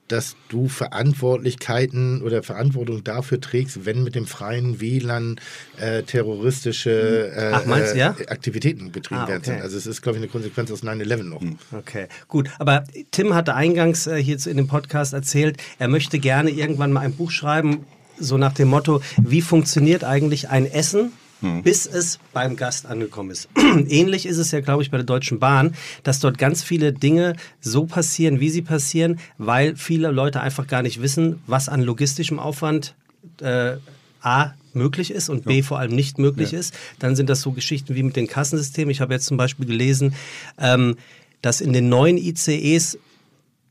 dass 0.08 0.36
du 0.48 0.68
Verantwortlichkeiten 0.68 2.22
oder 2.22 2.42
Verantwortung 2.42 3.04
dafür 3.04 3.40
trägst, 3.40 3.84
wenn 3.84 4.02
mit 4.02 4.14
dem 4.14 4.26
freien 4.26 4.80
WLAN 4.80 5.40
äh, 5.78 6.02
terroristische 6.02 7.32
äh, 7.34 7.50
Ach, 7.52 7.66
meinst 7.66 7.92
du, 7.92 7.96
äh, 7.96 8.00
ja? 8.00 8.16
Aktivitäten 8.28 8.90
betrieben 8.92 9.20
Ah, 9.20 9.28
werden. 9.28 9.42
okay. 9.46 9.60
Also 9.60 9.76
es 9.76 9.86
ist, 9.86 10.02
glaube 10.02 10.18
ich, 10.18 10.22
eine 10.22 10.30
Konsequenz 10.30 10.70
aus 10.70 10.82
9-11 10.82 11.22
noch. 11.24 11.42
Okay, 11.72 12.06
gut. 12.28 12.48
Aber 12.58 12.84
Tim 13.10 13.34
hatte 13.34 13.54
eingangs 13.54 14.06
äh, 14.06 14.22
hier 14.22 14.38
in 14.46 14.56
dem 14.56 14.68
Podcast 14.68 15.12
erzählt, 15.12 15.58
er 15.78 15.88
möchte 15.88 16.18
gerne 16.18 16.50
irgendwann 16.50 16.92
mal 16.92 17.00
ein 17.00 17.12
Buch 17.14 17.30
schreiben, 17.30 17.84
so 18.18 18.36
nach 18.38 18.52
dem 18.52 18.68
Motto, 18.68 19.00
wie 19.22 19.42
funktioniert 19.42 20.04
eigentlich 20.04 20.48
ein 20.48 20.66
Essen, 20.70 21.12
bis 21.40 21.86
es 21.86 22.18
beim 22.32 22.56
Gast 22.56 22.86
angekommen 22.86 23.30
ist. 23.30 23.48
Ähnlich 23.88 24.26
ist 24.26 24.38
es 24.38 24.50
ja, 24.50 24.60
glaube 24.60 24.82
ich, 24.82 24.90
bei 24.90 24.96
der 24.96 25.06
Deutschen 25.06 25.38
Bahn, 25.38 25.74
dass 26.02 26.20
dort 26.20 26.38
ganz 26.38 26.62
viele 26.62 26.92
Dinge 26.92 27.34
so 27.60 27.86
passieren, 27.86 28.40
wie 28.40 28.50
sie 28.50 28.62
passieren, 28.62 29.20
weil 29.38 29.76
viele 29.76 30.10
Leute 30.10 30.40
einfach 30.40 30.66
gar 30.66 30.82
nicht 30.82 31.00
wissen, 31.00 31.40
was 31.46 31.68
an 31.68 31.82
logistischem 31.82 32.38
Aufwand 32.38 32.94
äh, 33.40 33.76
A 34.20 34.52
möglich 34.74 35.10
ist 35.10 35.28
und 35.28 35.44
B 35.44 35.62
vor 35.62 35.78
allem 35.78 35.94
nicht 35.94 36.18
möglich 36.18 36.52
ist. 36.52 36.74
Dann 36.98 37.16
sind 37.16 37.30
das 37.30 37.40
so 37.40 37.52
Geschichten 37.52 37.94
wie 37.94 38.02
mit 38.02 38.16
den 38.16 38.26
Kassensystemen. 38.26 38.90
Ich 38.90 39.00
habe 39.00 39.14
jetzt 39.14 39.26
zum 39.26 39.36
Beispiel 39.36 39.66
gelesen, 39.66 40.14
ähm, 40.58 40.96
dass 41.40 41.60
in 41.60 41.72
den 41.72 41.88
neuen 41.88 42.16
ICEs 42.18 42.98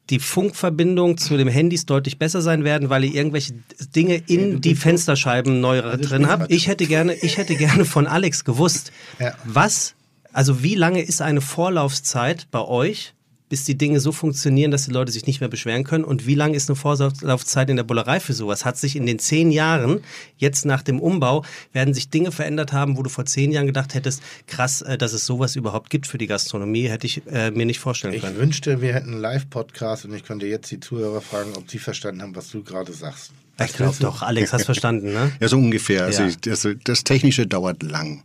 die 0.10 0.20
Funkverbindung 0.20 1.18
zu 1.18 1.36
den 1.38 1.48
Handys 1.48 1.86
deutlich 1.86 2.18
besser 2.18 2.42
sein 2.42 2.64
werden, 2.64 2.90
weil 2.90 3.04
ihr 3.04 3.14
irgendwelche 3.14 3.54
Dinge 3.96 4.22
in 4.28 4.62
die 4.62 4.76
Fensterscheiben 4.76 5.60
neu 5.60 5.82
drin 5.82 6.28
habt. 6.28 6.52
Ich 6.52 6.68
hätte 6.68 6.86
gerne, 6.86 7.14
ich 7.16 7.38
hätte 7.38 7.56
gerne 7.56 7.86
von 7.86 8.08
Alex 8.08 8.46
gewusst, 8.46 8.92
Ja. 9.20 9.34
was, 9.44 9.96
also 10.34 10.64
wie 10.64 10.76
lange 10.76 11.02
ist 11.02 11.22
eine 11.22 11.42
Vorlaufzeit 11.42 12.48
bei 12.52 12.62
euch, 12.62 13.14
bis 13.50 13.64
die 13.64 13.78
Dinge 13.78 14.00
so 14.00 14.12
funktionieren, 14.12 14.72
dass 14.72 14.86
die 14.86 14.92
Leute 14.92 15.12
sich 15.12 15.26
nicht 15.26 15.40
mehr 15.40 15.50
beschweren 15.50 15.84
können? 15.84 16.04
Und 16.04 16.28
wie 16.28 16.36
lange 16.36 16.56
ist 16.56 16.70
eine 16.70 16.76
Vorlaufzeit 16.76 17.70
in 17.70 17.76
der 17.78 17.84
Bullerei 17.84 18.20
für 18.20 18.34
sowas? 18.34 18.66
Hat 18.66 18.78
sich 18.78 18.96
in 18.96 19.06
den 19.06 19.20
zehn 19.20 19.52
Jahren, 19.52 20.02
jetzt 20.38 20.66
nach 20.66 20.82
dem 20.82 21.00
Umbau, 21.00 21.44
werden 21.74 21.94
sich 21.94 22.10
Dinge 22.10 22.32
verändert 22.32 22.74
haben, 22.74 22.98
wo 22.98 23.04
du 23.04 23.10
vor 23.10 23.26
zehn 23.26 23.52
Jahren 23.52 23.66
gedacht 23.68 23.94
hättest, 23.94 24.22
krass, 24.48 24.82
äh, 24.82 24.98
dass 24.98 25.14
es 25.14 25.26
sowas 25.26 25.56
überhaupt 25.56 25.90
gibt 25.90 26.08
für 26.08 26.18
die 26.18 26.28
Gastronomie, 26.28 26.88
hätte 26.90 27.08
ich 27.08 27.22
äh, 27.28 27.52
mir 27.52 27.66
nicht 27.66 27.80
vorstellen 27.80 28.14
Ich 28.14 28.22
können. 28.22 28.38
wünschte, 28.38 28.82
wir 28.82 28.94
hätten 28.94 29.12
einen 29.12 29.22
Live-Podcast 29.22 30.06
und 30.06 30.14
ich 30.14 30.24
könnte 30.24 30.46
jetzt 30.48 30.70
die 30.72 30.80
Zuhörer 30.80 31.22
fragen, 31.22 31.52
ob 31.56 31.70
sie 31.72 31.80
verstanden 31.80 32.22
haben, 32.22 32.36
was 32.36 32.50
du 32.50 32.64
gerade 32.64 32.92
sagst. 32.92 33.32
Ich 33.66 33.74
glaube 33.74 33.96
doch, 34.00 34.22
Alex, 34.22 34.54
hast 34.54 34.66
verstanden, 34.66 35.14
ne? 35.14 35.32
Ja, 35.40 35.48
so 35.48 35.58
ungefähr. 35.58 36.04
Also 36.06 36.22
Ja. 36.24 36.28
ich, 36.30 36.38
das, 36.38 36.68
das 36.84 37.04
Technische 37.04 37.48
dauert 37.48 37.82
lang. 37.82 38.24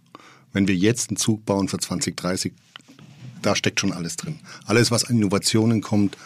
Wenn 0.52 0.68
wir 0.68 0.74
jetzt 0.74 1.08
einen 1.08 1.16
Zug 1.16 1.46
bauen 1.46 1.68
für 1.68 1.78
2030, 1.78 2.52
da 3.42 3.56
steckt 3.56 3.80
schon 3.80 3.92
alles 3.92 4.16
drin. 4.16 4.38
Alles, 4.66 4.90
was 4.90 5.04
an 5.04 5.16
Innovationen 5.16 5.80
kommt. 5.80 6.16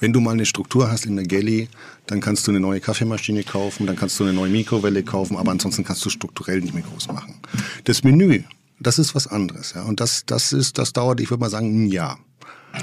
Wenn 0.00 0.12
du 0.12 0.20
mal 0.20 0.32
eine 0.32 0.46
Struktur 0.46 0.90
hast 0.90 1.06
in 1.06 1.14
der 1.14 1.24
Galley, 1.24 1.68
dann 2.06 2.20
kannst 2.20 2.46
du 2.46 2.50
eine 2.50 2.58
neue 2.58 2.80
Kaffeemaschine 2.80 3.44
kaufen, 3.44 3.86
dann 3.86 3.94
kannst 3.94 4.18
du 4.18 4.24
eine 4.24 4.32
neue 4.32 4.50
Mikrowelle 4.50 5.04
kaufen, 5.04 5.36
aber 5.36 5.52
ansonsten 5.52 5.84
kannst 5.84 6.04
du 6.04 6.10
strukturell 6.10 6.60
nicht 6.60 6.74
mehr 6.74 6.82
groß 6.82 7.06
machen. 7.08 7.36
Das 7.84 8.02
Menü, 8.02 8.42
das 8.80 8.98
ist 8.98 9.14
was 9.14 9.28
anderes. 9.28 9.74
Ja? 9.74 9.82
Und 9.82 10.00
das, 10.00 10.24
das, 10.26 10.52
ist, 10.52 10.78
das 10.78 10.92
dauert, 10.92 11.20
ich 11.20 11.30
würde 11.30 11.40
mal 11.40 11.50
sagen, 11.50 11.84
ein 11.84 11.86
Jahr. 11.86 12.18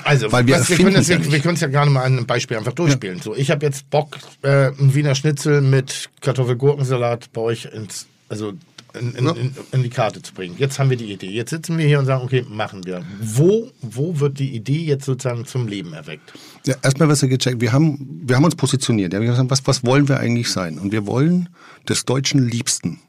Also, 0.03 0.32
Weil 0.32 0.45
wir 0.45 0.55
was, 0.55 0.70
wir, 0.70 0.78
können 0.78 0.93
das, 0.93 1.07
ja 1.07 1.18
es 1.18 1.62
ja 1.62 1.68
gerne 1.68 1.91
mal 1.91 2.03
an 2.03 2.18
einem 2.18 2.26
Beispiel 2.26 2.57
einfach 2.57 2.74
durchspielen. 2.74 3.22
So, 3.22 3.36
ich 3.36 3.49
habe 3.51 3.66
jetzt 3.66 3.89
Bock, 3.89 4.18
äh, 4.43 4.68
einen 4.68 4.93
Wiener 4.93 5.16
Schnitzel 5.16 5.62
mit 5.62 6.10
Kartoffelgurkensalat 6.22 7.34
bei 7.34 7.41
euch 7.41 7.66
ins, 7.66 8.05
also 8.30 8.53
in, 8.93 9.13
in, 9.13 9.27
in, 9.27 9.55
in 9.71 9.83
die 9.83 9.89
Karte 9.89 10.21
zu 10.21 10.33
bringen. 10.33 10.55
Jetzt 10.57 10.79
haben 10.79 10.89
wir 10.89 10.97
die 10.97 11.11
Idee. 11.11 11.29
Jetzt 11.29 11.51
sitzen 11.51 11.77
wir 11.77 11.85
hier 11.85 11.99
und 11.99 12.05
sagen, 12.05 12.23
okay, 12.23 12.45
machen 12.49 12.85
wir. 12.85 13.03
Wo, 13.21 13.71
wo 13.81 14.19
wird 14.19 14.39
die 14.39 14.55
Idee 14.55 14.83
jetzt 14.83 15.05
sozusagen 15.05 15.45
zum 15.45 15.67
Leben 15.67 15.93
erweckt? 15.93 16.33
Ja, 16.65 16.75
erstmal 16.81 17.07
was 17.09 17.21
wir 17.21 17.29
gecheckt. 17.29 17.61
Wir 17.61 17.71
haben, 17.71 18.21
wir 18.23 18.35
haben 18.35 18.45
uns 18.45 18.55
positioniert. 18.55 19.13
Ja, 19.13 19.21
wir 19.21 19.27
haben 19.27 19.47
gesagt, 19.47 19.51
was, 19.51 19.67
was 19.67 19.85
wollen 19.85 20.07
wir 20.07 20.19
eigentlich 20.19 20.49
sein? 20.49 20.79
Und 20.79 20.91
wir 20.91 21.05
wollen 21.05 21.49
des 21.87 22.05
Deutschen 22.05 22.47
Liebsten 22.47 22.99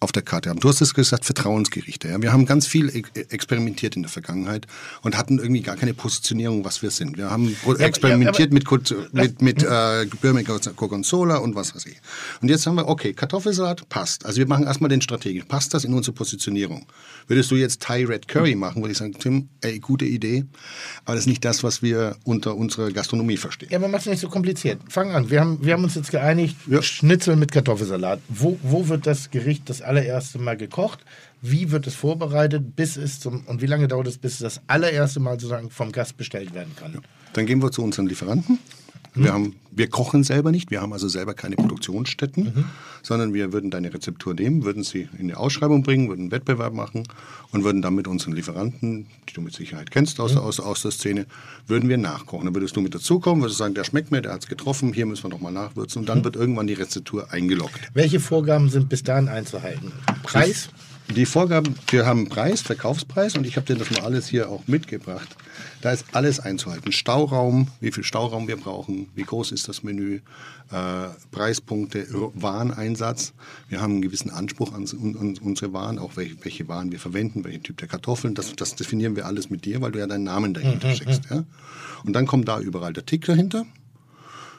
auf 0.00 0.12
der 0.12 0.22
Karte 0.22 0.48
haben. 0.50 0.60
Du 0.60 0.68
hast 0.68 0.80
es 0.80 0.94
gesagt, 0.94 1.24
Vertrauensgerichte. 1.24 2.08
Ja. 2.08 2.22
Wir 2.22 2.32
haben 2.32 2.46
ganz 2.46 2.66
viel 2.66 2.88
e 2.94 3.02
experimentiert 3.30 3.96
in 3.96 4.02
der 4.02 4.10
Vergangenheit 4.10 4.66
und 5.02 5.16
hatten 5.18 5.38
irgendwie 5.38 5.62
gar 5.62 5.76
keine 5.76 5.92
Positionierung, 5.94 6.64
was 6.64 6.82
wir 6.82 6.90
sind. 6.90 7.16
Wir 7.18 7.30
haben 7.30 7.56
ja, 7.66 7.74
experimentiert 7.86 8.52
mit, 8.52 8.64
Kot- 8.64 8.94
mit, 9.12 9.42
mit 9.42 9.62
äh, 9.62 10.06
Böhmiger 10.20 10.58
Gorgonzola 10.76 11.38
und 11.38 11.54
was 11.56 11.74
weiß 11.74 11.86
ich. 11.86 11.96
Und 12.40 12.48
jetzt 12.48 12.66
haben 12.66 12.76
wir, 12.76 12.86
okay, 12.88 13.12
Kartoffelsalat 13.12 13.88
passt. 13.88 14.24
Also 14.24 14.38
wir 14.38 14.46
machen 14.46 14.66
erstmal 14.66 14.88
den 14.88 15.00
strategisch. 15.00 15.44
Passt 15.46 15.74
das 15.74 15.84
in 15.84 15.92
unsere 15.94 16.14
Positionierung? 16.14 16.86
Würdest 17.26 17.50
du 17.50 17.56
jetzt 17.56 17.82
Thai 17.82 18.04
Red 18.04 18.28
Curry 18.28 18.54
machen, 18.54 18.82
würde 18.82 18.92
ich 18.92 18.98
sagen, 18.98 19.14
Tim, 19.18 19.48
ey, 19.62 19.80
gute 19.80 20.04
Idee, 20.04 20.44
aber 21.04 21.14
das 21.14 21.24
ist 21.24 21.28
nicht 21.28 21.44
das, 21.44 21.62
was 21.64 21.82
wir 21.82 22.16
unter 22.24 22.54
unserer 22.56 22.90
Gastronomie 22.92 23.36
verstehen. 23.36 23.68
Ja, 23.70 23.78
aber 23.78 23.88
mach 23.88 23.98
es 24.00 24.06
nicht 24.06 24.20
so 24.20 24.28
kompliziert. 24.28 24.80
Fang 24.88 25.10
an. 25.10 25.28
Wir 25.30 25.40
haben, 25.40 25.58
wir 25.64 25.72
haben 25.72 25.84
uns 25.84 25.94
jetzt 25.96 26.10
geeinigt, 26.10 26.56
Ja. 26.68 26.80
Schnitzel 26.82 27.36
mit 27.36 27.50
Kartoffelsalat. 27.52 28.20
Wo, 28.28 28.58
wo 28.62 28.88
wird 28.88 29.06
das 29.06 29.30
Gericht 29.30 29.68
das 29.68 29.82
allererste 29.88 30.38
Mal 30.38 30.56
gekocht? 30.56 31.04
Wie 31.40 31.70
wird 31.70 31.86
es 31.86 31.94
vorbereitet, 31.94 32.76
bis 32.76 32.96
es 32.96 33.20
zum, 33.20 33.46
und 33.46 33.62
wie 33.62 33.66
lange 33.66 33.88
dauert 33.88 34.06
es, 34.06 34.18
bis 34.18 34.34
es 34.34 34.38
das 34.38 34.60
allererste 34.66 35.20
Mal 35.20 35.32
sozusagen 35.32 35.70
vom 35.70 35.92
Gast 35.92 36.16
bestellt 36.16 36.54
werden 36.54 36.74
kann? 36.76 37.00
Dann 37.32 37.46
gehen 37.46 37.62
wir 37.62 37.70
zu 37.70 37.82
unseren 37.82 38.06
Lieferanten. 38.06 38.58
Wir, 39.14 39.32
haben, 39.32 39.56
wir 39.70 39.88
kochen 39.88 40.22
selber 40.22 40.52
nicht, 40.52 40.70
wir 40.70 40.80
haben 40.80 40.92
also 40.92 41.08
selber 41.08 41.34
keine 41.34 41.56
Produktionsstätten, 41.56 42.66
sondern 43.02 43.34
wir 43.34 43.52
würden 43.52 43.70
deine 43.70 43.92
Rezeptur 43.92 44.34
nehmen, 44.34 44.64
würden 44.64 44.82
sie 44.82 45.08
in 45.18 45.28
die 45.28 45.34
Ausschreibung 45.34 45.82
bringen, 45.82 46.08
würden 46.08 46.22
einen 46.22 46.30
Wettbewerb 46.30 46.72
machen 46.72 47.04
und 47.52 47.64
würden 47.64 47.82
dann 47.82 47.94
mit 47.94 48.06
unseren 48.06 48.34
Lieferanten, 48.34 49.06
die 49.28 49.34
du 49.34 49.40
mit 49.40 49.54
Sicherheit 49.54 49.90
kennst 49.90 50.20
aus, 50.20 50.36
aus, 50.36 50.60
aus 50.60 50.82
der 50.82 50.90
Szene, 50.90 51.26
würden 51.66 51.88
wir 51.88 51.98
nachkochen. 51.98 52.46
Dann 52.46 52.54
würdest 52.54 52.76
du 52.76 52.80
mit 52.80 52.94
dazukommen, 52.94 53.42
würdest 53.42 53.58
sagen, 53.58 53.74
der 53.74 53.84
schmeckt 53.84 54.10
mir, 54.10 54.22
der 54.22 54.32
hat 54.32 54.42
es 54.42 54.48
getroffen, 54.48 54.92
hier 54.92 55.06
müssen 55.06 55.24
wir 55.24 55.30
nochmal 55.30 55.52
nachwürzen 55.52 56.00
und 56.00 56.08
dann 56.08 56.24
wird 56.24 56.36
irgendwann 56.36 56.66
die 56.66 56.74
Rezeptur 56.74 57.32
eingeloggt. 57.32 57.90
Welche 57.94 58.20
Vorgaben 58.20 58.68
sind 58.68 58.88
bis 58.88 59.02
dahin 59.02 59.28
einzuhalten? 59.28 59.92
Preis? 60.22 60.68
Die 61.14 61.24
Vorgaben, 61.24 61.74
wir 61.90 62.04
haben 62.04 62.20
einen 62.20 62.28
Preis, 62.28 62.60
Verkaufspreis 62.60 63.34
und 63.36 63.46
ich 63.46 63.56
habe 63.56 63.66
dir 63.66 63.76
das 63.76 63.90
mal 63.90 64.00
alles 64.00 64.28
hier 64.28 64.50
auch 64.50 64.66
mitgebracht. 64.66 65.36
Da 65.80 65.92
ist 65.92 66.06
alles 66.12 66.40
einzuhalten. 66.40 66.92
Stauraum, 66.92 67.68
wie 67.80 67.92
viel 67.92 68.02
Stauraum 68.02 68.48
wir 68.48 68.56
brauchen, 68.56 69.08
wie 69.14 69.22
groß 69.22 69.52
ist 69.52 69.68
das 69.68 69.82
Menü, 69.82 70.20
äh, 70.70 71.08
Preispunkte, 71.30 72.06
Wareneinsatz. 72.34 73.32
Wir 73.68 73.80
haben 73.80 73.94
einen 73.94 74.02
gewissen 74.02 74.30
Anspruch 74.30 74.72
an, 74.72 74.86
an, 74.90 75.16
an 75.16 75.38
unsere 75.40 75.72
Waren, 75.72 75.98
auch 75.98 76.16
welche, 76.16 76.36
welche 76.44 76.68
Waren 76.68 76.90
wir 76.90 76.98
verwenden, 76.98 77.44
welchen 77.44 77.62
Typ 77.62 77.78
der 77.78 77.88
Kartoffeln. 77.88 78.34
Das, 78.34 78.54
das 78.56 78.74
definieren 78.74 79.14
wir 79.14 79.26
alles 79.26 79.50
mit 79.50 79.64
dir, 79.64 79.80
weil 79.80 79.92
du 79.92 79.98
ja 79.98 80.06
deinen 80.06 80.24
Namen 80.24 80.54
dahinter 80.54 80.94
steckst. 80.94 81.30
Ja? 81.30 81.44
Und 82.04 82.12
dann 82.14 82.26
kommt 82.26 82.48
da 82.48 82.60
überall 82.60 82.92
der 82.92 83.06
Tick 83.06 83.24
dahinter. 83.24 83.64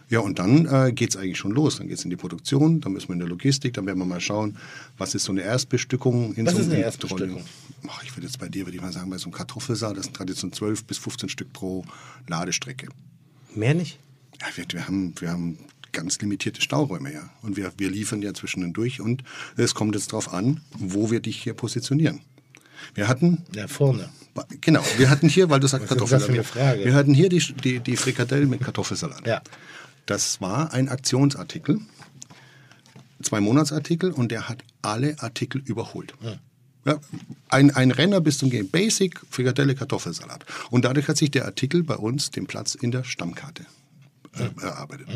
Ja, 0.10 0.20
und 0.20 0.39
dann 0.39 0.66
äh, 0.66 0.91
geht 0.91 1.12
es 1.12 1.18
eigentlich 1.18 1.38
schon 1.38 1.51
los. 1.51 1.78
Dann 1.78 1.88
geht 1.88 1.97
es 1.99 2.03
in 2.03 2.10
die 2.10 2.16
Produktion, 2.16 2.82
dann 2.82 2.93
müssen 2.93 3.10
wir 3.10 3.14
in 3.14 3.20
der 3.20 3.28
Logistik, 3.28 3.74
dann 3.74 3.86
werden 3.86 3.99
wir 3.99 4.05
mal 4.05 4.20
schauen, 4.20 4.57
was 4.97 5.14
ist 5.16 5.24
so 5.24 5.32
eine 5.32 5.41
Erstbestückung. 5.41 6.34
In 6.34 6.45
Was 6.45 6.53
so 6.53 6.60
ist 6.60 6.72
eine 6.72 6.82
Erstbestückung? 6.82 7.43
Ach, 7.88 8.03
ich 8.03 8.16
würde 8.16 8.26
jetzt 8.26 8.39
bei 8.39 8.49
dir, 8.49 8.66
würde 8.66 8.76
ich 8.76 8.82
mal 8.82 8.91
sagen, 8.91 9.10
bei 9.10 9.18
so 9.18 9.26
einem 9.26 9.34
Kartoffelsaat, 9.34 9.97
das 9.97 10.05
sind 10.05 10.16
Tradition 10.16 10.51
12 10.51 10.84
bis 10.86 10.97
15 10.97 11.30
Stück 11.30 11.53
pro 11.53 11.86
Ladestrecke. 12.28 12.88
Mehr 13.55 13.74
nicht? 13.74 13.99
Ja, 14.41 14.47
wir, 14.55 14.66
wir, 14.72 14.88
haben, 14.88 15.14
wir 15.20 15.30
haben 15.32 15.57
ganz 15.91 16.20
limitierte 16.20 16.62
Stauräume, 16.62 17.14
ja. 17.14 17.30
Und 17.41 17.57
wir, 17.57 17.72
wir 17.78 17.89
liefern 17.89 18.22
ja 18.22 18.34
zwischendurch 18.34 18.97
durch 18.97 19.01
und 19.01 19.24
es 19.57 19.74
kommt 19.76 19.95
jetzt 19.95 20.12
darauf 20.12 20.34
an, 20.34 20.62
wo 20.78 21.12
wir 21.12 21.20
dich 21.20 21.41
hier 21.41 21.53
positionieren. 21.53 22.22
Wir 22.95 23.07
hatten 23.07 23.43
Ja, 23.53 23.68
vorne. 23.68 24.10
Genau, 24.62 24.82
wir 24.97 25.10
hatten 25.10 25.28
hier, 25.28 25.49
weil 25.49 25.60
du 25.60 25.68
sagst 25.68 25.88
Kartoffelsalat. 25.88 26.45
Frage? 26.45 26.86
Wir 26.86 26.93
hatten 26.93 27.14
hier 27.14 27.28
die, 27.30 27.39
die, 27.39 27.80
die 27.80 27.97
Frikadellen 27.97 28.49
mit 28.49 28.62
Kartoffelsalat. 28.62 29.28
Ja. 29.28 29.41
Das 30.10 30.41
war 30.41 30.74
ein 30.74 30.89
Aktionsartikel, 30.89 31.82
zwei 33.22 33.41
Monatsartikel 33.41 34.12
und 34.12 34.32
der 34.32 34.49
hat 34.49 34.64
alle 34.82 35.16
Artikel 35.20 35.62
überholt. 35.64 36.16
Ja, 36.84 36.99
ein, 37.49 37.70
ein 37.76 37.91
Renner 37.91 38.20
bis 38.20 38.39
zum 38.39 38.49
Game 38.49 38.70
Basic, 38.70 39.22
Frikadelle, 39.30 39.76
Kartoffelsalat. 39.76 40.47
Und 40.72 40.86
dadurch 40.86 41.07
hat 41.10 41.18
sich 41.18 41.30
der 41.30 41.45
Artikel 41.45 41.84
bei 41.84 41.95
uns 41.95 42.32
den 42.32 42.47
Platz 42.47 42.74
in 42.74 42.89
der 42.89 43.03
Stammkarte 43.03 43.68
äh, 44.38 44.63
erarbeitet. 44.63 45.07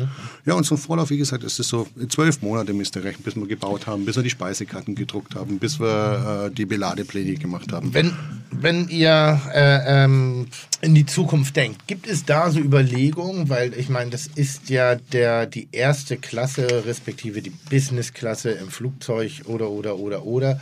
Ja, 0.44 0.54
und 0.54 0.64
zum 0.64 0.78
Vorlauf, 0.78 1.10
wie 1.10 1.18
gesagt, 1.18 1.44
ist 1.44 1.58
es 1.58 1.68
so 1.68 1.86
zwölf 2.08 2.42
Monate 2.42 2.72
müsst 2.72 2.96
ihr 2.96 3.04
rechnen, 3.04 3.22
bis 3.22 3.36
wir 3.36 3.46
gebaut 3.46 3.86
haben, 3.86 4.04
bis 4.04 4.16
wir 4.16 4.22
die 4.22 4.30
Speisekarten 4.30 4.94
gedruckt 4.94 5.34
haben, 5.34 5.58
bis 5.58 5.78
wir 5.78 6.46
äh, 6.46 6.54
die 6.54 6.66
Beladepläne 6.66 7.34
gemacht 7.34 7.72
haben. 7.72 7.94
Wenn, 7.94 8.12
wenn 8.50 8.88
ihr 8.88 9.40
äh, 9.52 10.04
ähm, 10.04 10.46
in 10.80 10.94
die 10.94 11.06
Zukunft 11.06 11.56
denkt, 11.56 11.86
gibt 11.86 12.06
es 12.06 12.24
da 12.24 12.50
so 12.50 12.58
Überlegungen, 12.58 13.48
weil 13.48 13.74
ich 13.74 13.88
meine, 13.88 14.10
das 14.10 14.26
ist 14.26 14.68
ja 14.68 14.96
der, 14.96 15.46
die 15.46 15.68
erste 15.72 16.16
Klasse, 16.16 16.84
respektive 16.84 17.42
die 17.42 17.52
Business-Klasse 17.70 18.50
im 18.50 18.68
Flugzeug 18.68 19.42
oder, 19.46 19.70
oder, 19.70 19.98
oder, 19.98 20.24
oder, 20.24 20.60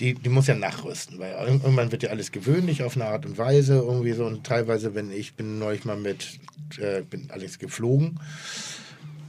die, 0.00 0.14
die 0.14 0.28
muss 0.28 0.46
ja 0.46 0.54
nachrüsten, 0.54 1.18
weil 1.18 1.32
irgendwann 1.46 1.92
wird 1.92 2.02
ja 2.02 2.10
alles 2.10 2.32
gewöhnlich 2.32 2.82
auf 2.82 2.96
eine 2.96 3.06
Art 3.06 3.26
und 3.26 3.38
Weise 3.38 3.74
irgendwie 3.74 4.12
so. 4.12 4.26
Und 4.26 4.44
teilweise, 4.44 4.94
wenn 4.94 5.10
ich 5.10 5.34
bin 5.34 5.58
neulich 5.58 5.84
mal 5.84 5.96
mit, 5.96 6.40
äh, 6.78 7.02
bin 7.02 7.30
allerdings 7.30 7.58
geflogen, 7.58 7.93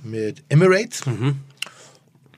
mit 0.03 0.43
Emirates. 0.49 1.01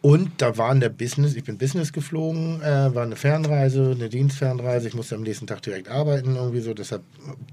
Und 0.02 0.42
da 0.42 0.58
war 0.58 0.72
in 0.72 0.80
der 0.80 0.90
Business, 0.90 1.36
ich 1.36 1.44
bin 1.44 1.58
Business 1.58 1.92
geflogen, 1.92 2.62
äh, 2.62 2.96
war 2.96 3.04
eine 3.04 3.16
Fernreise, 3.16 3.92
eine 3.92 4.10
Dienstfernreise. 4.10 4.88
Ich 4.88 4.94
musste 4.94 5.16
am 5.16 5.22
nächsten 5.22 5.48
Tag 5.48 5.62
direkt 5.64 5.90
arbeiten, 5.90 6.36
irgendwie 6.36 6.62
so. 6.62 6.74
Deshalb 6.74 7.04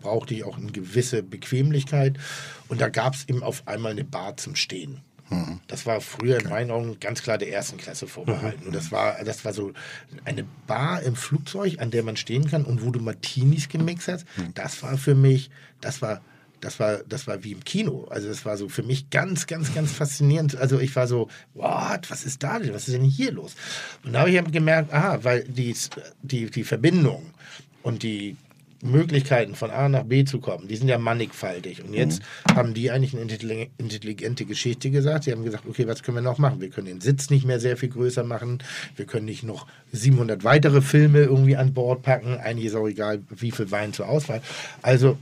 brauchte 0.02 0.34
ich 0.34 0.44
auch 0.44 0.56
eine 0.56 0.70
gewisse 0.70 1.22
Bequemlichkeit. 1.22 2.18
Und 2.68 2.80
da 2.80 2.90
gab 2.90 3.14
es 3.14 3.28
eben 3.28 3.42
auf 3.42 3.66
einmal 3.66 3.92
eine 3.92 4.04
Bar 4.04 4.36
zum 4.36 4.54
Stehen. 4.54 5.00
Das 5.66 5.86
war 5.86 6.00
früher 6.00 6.38
in 6.38 6.48
meinen 6.48 6.70
Augen 6.70 7.00
ganz 7.00 7.22
klar 7.22 7.38
der 7.38 7.50
ersten 7.50 7.78
Klasse 7.78 8.06
vorbehalten. 8.06 8.66
Und 8.66 8.74
das 8.74 8.92
war, 8.92 9.16
das 9.24 9.44
war 9.44 9.52
so 9.52 9.72
eine 10.24 10.44
Bar 10.66 11.02
im 11.02 11.16
Flugzeug, 11.16 11.80
an 11.80 11.90
der 11.90 12.02
man 12.02 12.16
stehen 12.16 12.46
kann 12.48 12.64
und 12.64 12.84
wo 12.84 12.90
du 12.90 13.00
Martinis 13.00 13.68
gemixt 13.68 14.08
hast. 14.08 14.26
Das 14.54 14.82
war 14.82 14.96
für 14.98 15.14
mich, 15.14 15.50
das 15.80 16.02
war 16.02 16.20
das 16.64 16.80
war, 16.80 16.98
das 17.08 17.26
war 17.26 17.44
wie 17.44 17.52
im 17.52 17.62
Kino. 17.62 18.06
Also 18.10 18.28
das 18.28 18.44
war 18.44 18.56
so 18.56 18.68
für 18.68 18.82
mich 18.82 19.10
ganz, 19.10 19.46
ganz, 19.46 19.74
ganz 19.74 19.92
faszinierend. 19.92 20.56
Also 20.56 20.80
ich 20.80 20.94
war 20.96 21.06
so, 21.06 21.28
what, 21.52 22.10
was 22.10 22.24
ist 22.24 22.42
da 22.42 22.58
denn? 22.58 22.72
Was 22.74 22.88
ist 22.88 22.94
denn 22.94 23.04
hier 23.04 23.32
los? 23.32 23.54
Und 24.04 24.14
da 24.14 24.20
habe 24.20 24.30
ich 24.30 24.36
eben 24.36 24.50
gemerkt, 24.50 24.92
aha, 24.92 25.20
weil 25.22 25.44
die, 25.44 25.74
die, 26.22 26.50
die 26.50 26.64
Verbindung 26.64 27.22
und 27.82 28.02
die 28.02 28.36
Möglichkeiten 28.82 29.54
von 29.54 29.70
A 29.70 29.88
nach 29.88 30.02
B 30.04 30.24
zu 30.24 30.40
kommen, 30.40 30.68
die 30.68 30.76
sind 30.76 30.88
ja 30.88 30.98
mannigfaltig. 30.98 31.82
Und 31.82 31.94
jetzt 31.94 32.20
haben 32.54 32.74
die 32.74 32.90
eigentlich 32.90 33.14
eine 33.14 33.24
intelli- 33.24 33.70
intelligente 33.78 34.44
Geschichte 34.44 34.90
gesagt. 34.90 35.24
Sie 35.24 35.32
haben 35.32 35.42
gesagt, 35.42 35.64
okay, 35.66 35.86
was 35.86 36.02
können 36.02 36.18
wir 36.18 36.22
noch 36.22 36.36
machen? 36.36 36.60
Wir 36.60 36.68
können 36.68 36.88
den 36.88 37.00
Sitz 37.00 37.30
nicht 37.30 37.46
mehr 37.46 37.60
sehr 37.60 37.78
viel 37.78 37.88
größer 37.88 38.24
machen. 38.24 38.62
Wir 38.96 39.06
können 39.06 39.24
nicht 39.24 39.42
noch 39.42 39.66
700 39.92 40.44
weitere 40.44 40.82
Filme 40.82 41.20
irgendwie 41.20 41.56
an 41.56 41.72
Bord 41.72 42.02
packen. 42.02 42.36
Eigentlich 42.36 42.66
ist 42.66 42.74
auch 42.74 42.86
egal, 42.86 43.22
wie 43.30 43.52
viel 43.52 43.70
Wein 43.70 43.94
zur 43.94 44.06
Auswahl. 44.08 44.42
Also 44.82 45.16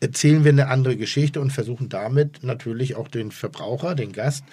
erzählen 0.00 0.44
wir 0.44 0.52
eine 0.52 0.68
andere 0.68 0.96
Geschichte 0.96 1.40
und 1.40 1.52
versuchen 1.52 1.88
damit 1.88 2.42
natürlich 2.42 2.96
auch 2.96 3.08
den 3.08 3.30
Verbraucher, 3.30 3.94
den 3.94 4.12
Gast, 4.12 4.44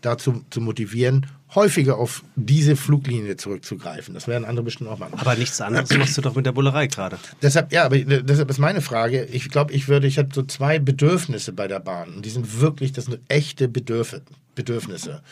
dazu 0.00 0.44
zu 0.50 0.60
motivieren, 0.60 1.26
häufiger 1.54 1.98
auf 1.98 2.24
diese 2.36 2.76
Fluglinie 2.76 3.36
zurückzugreifen. 3.36 4.14
Das 4.14 4.26
werden 4.26 4.44
andere 4.44 4.64
bestimmt 4.64 4.90
auch 4.90 4.98
machen. 4.98 5.18
Aber 5.18 5.36
nichts 5.36 5.60
anderes 5.60 5.96
machst 5.96 6.16
du 6.18 6.22
doch 6.22 6.34
mit 6.34 6.46
der 6.46 6.52
Bullerei 6.52 6.86
gerade. 6.86 7.18
Deshalb, 7.42 7.72
ja, 7.72 7.84
aber 7.84 7.98
deshalb 7.98 8.50
ist 8.50 8.58
meine 8.58 8.80
Frage, 8.80 9.24
ich 9.24 9.48
glaube, 9.50 9.72
ich 9.72 9.88
würde, 9.88 10.06
ich 10.06 10.18
habe 10.18 10.28
so 10.32 10.42
zwei 10.42 10.78
Bedürfnisse 10.78 11.52
bei 11.52 11.68
der 11.68 11.80
Bahn. 11.80 12.14
Und 12.14 12.24
die 12.24 12.30
sind 12.30 12.60
wirklich, 12.60 12.92
das 12.92 13.04
sind 13.06 13.20
echte 13.28 13.68
Bedürf 13.68 14.20
Bedürfnisse. 14.54 15.22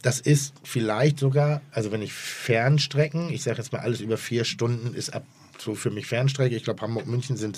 Das 0.00 0.18
ist 0.18 0.54
vielleicht 0.62 1.18
sogar, 1.18 1.60
also 1.72 1.92
wenn 1.92 2.00
ich 2.00 2.14
Fernstrecken, 2.14 3.30
ich 3.30 3.42
sage 3.42 3.58
jetzt 3.58 3.72
mal 3.72 3.80
alles 3.80 4.00
über 4.00 4.16
vier 4.16 4.44
Stunden, 4.44 4.94
ist 4.94 5.12
ab 5.12 5.24
so 5.58 5.74
für 5.74 5.90
mich 5.90 6.06
Fernstrecke. 6.06 6.56
Ich 6.56 6.64
glaube, 6.64 6.82
Hamburg-München 6.82 7.36
sind 7.36 7.56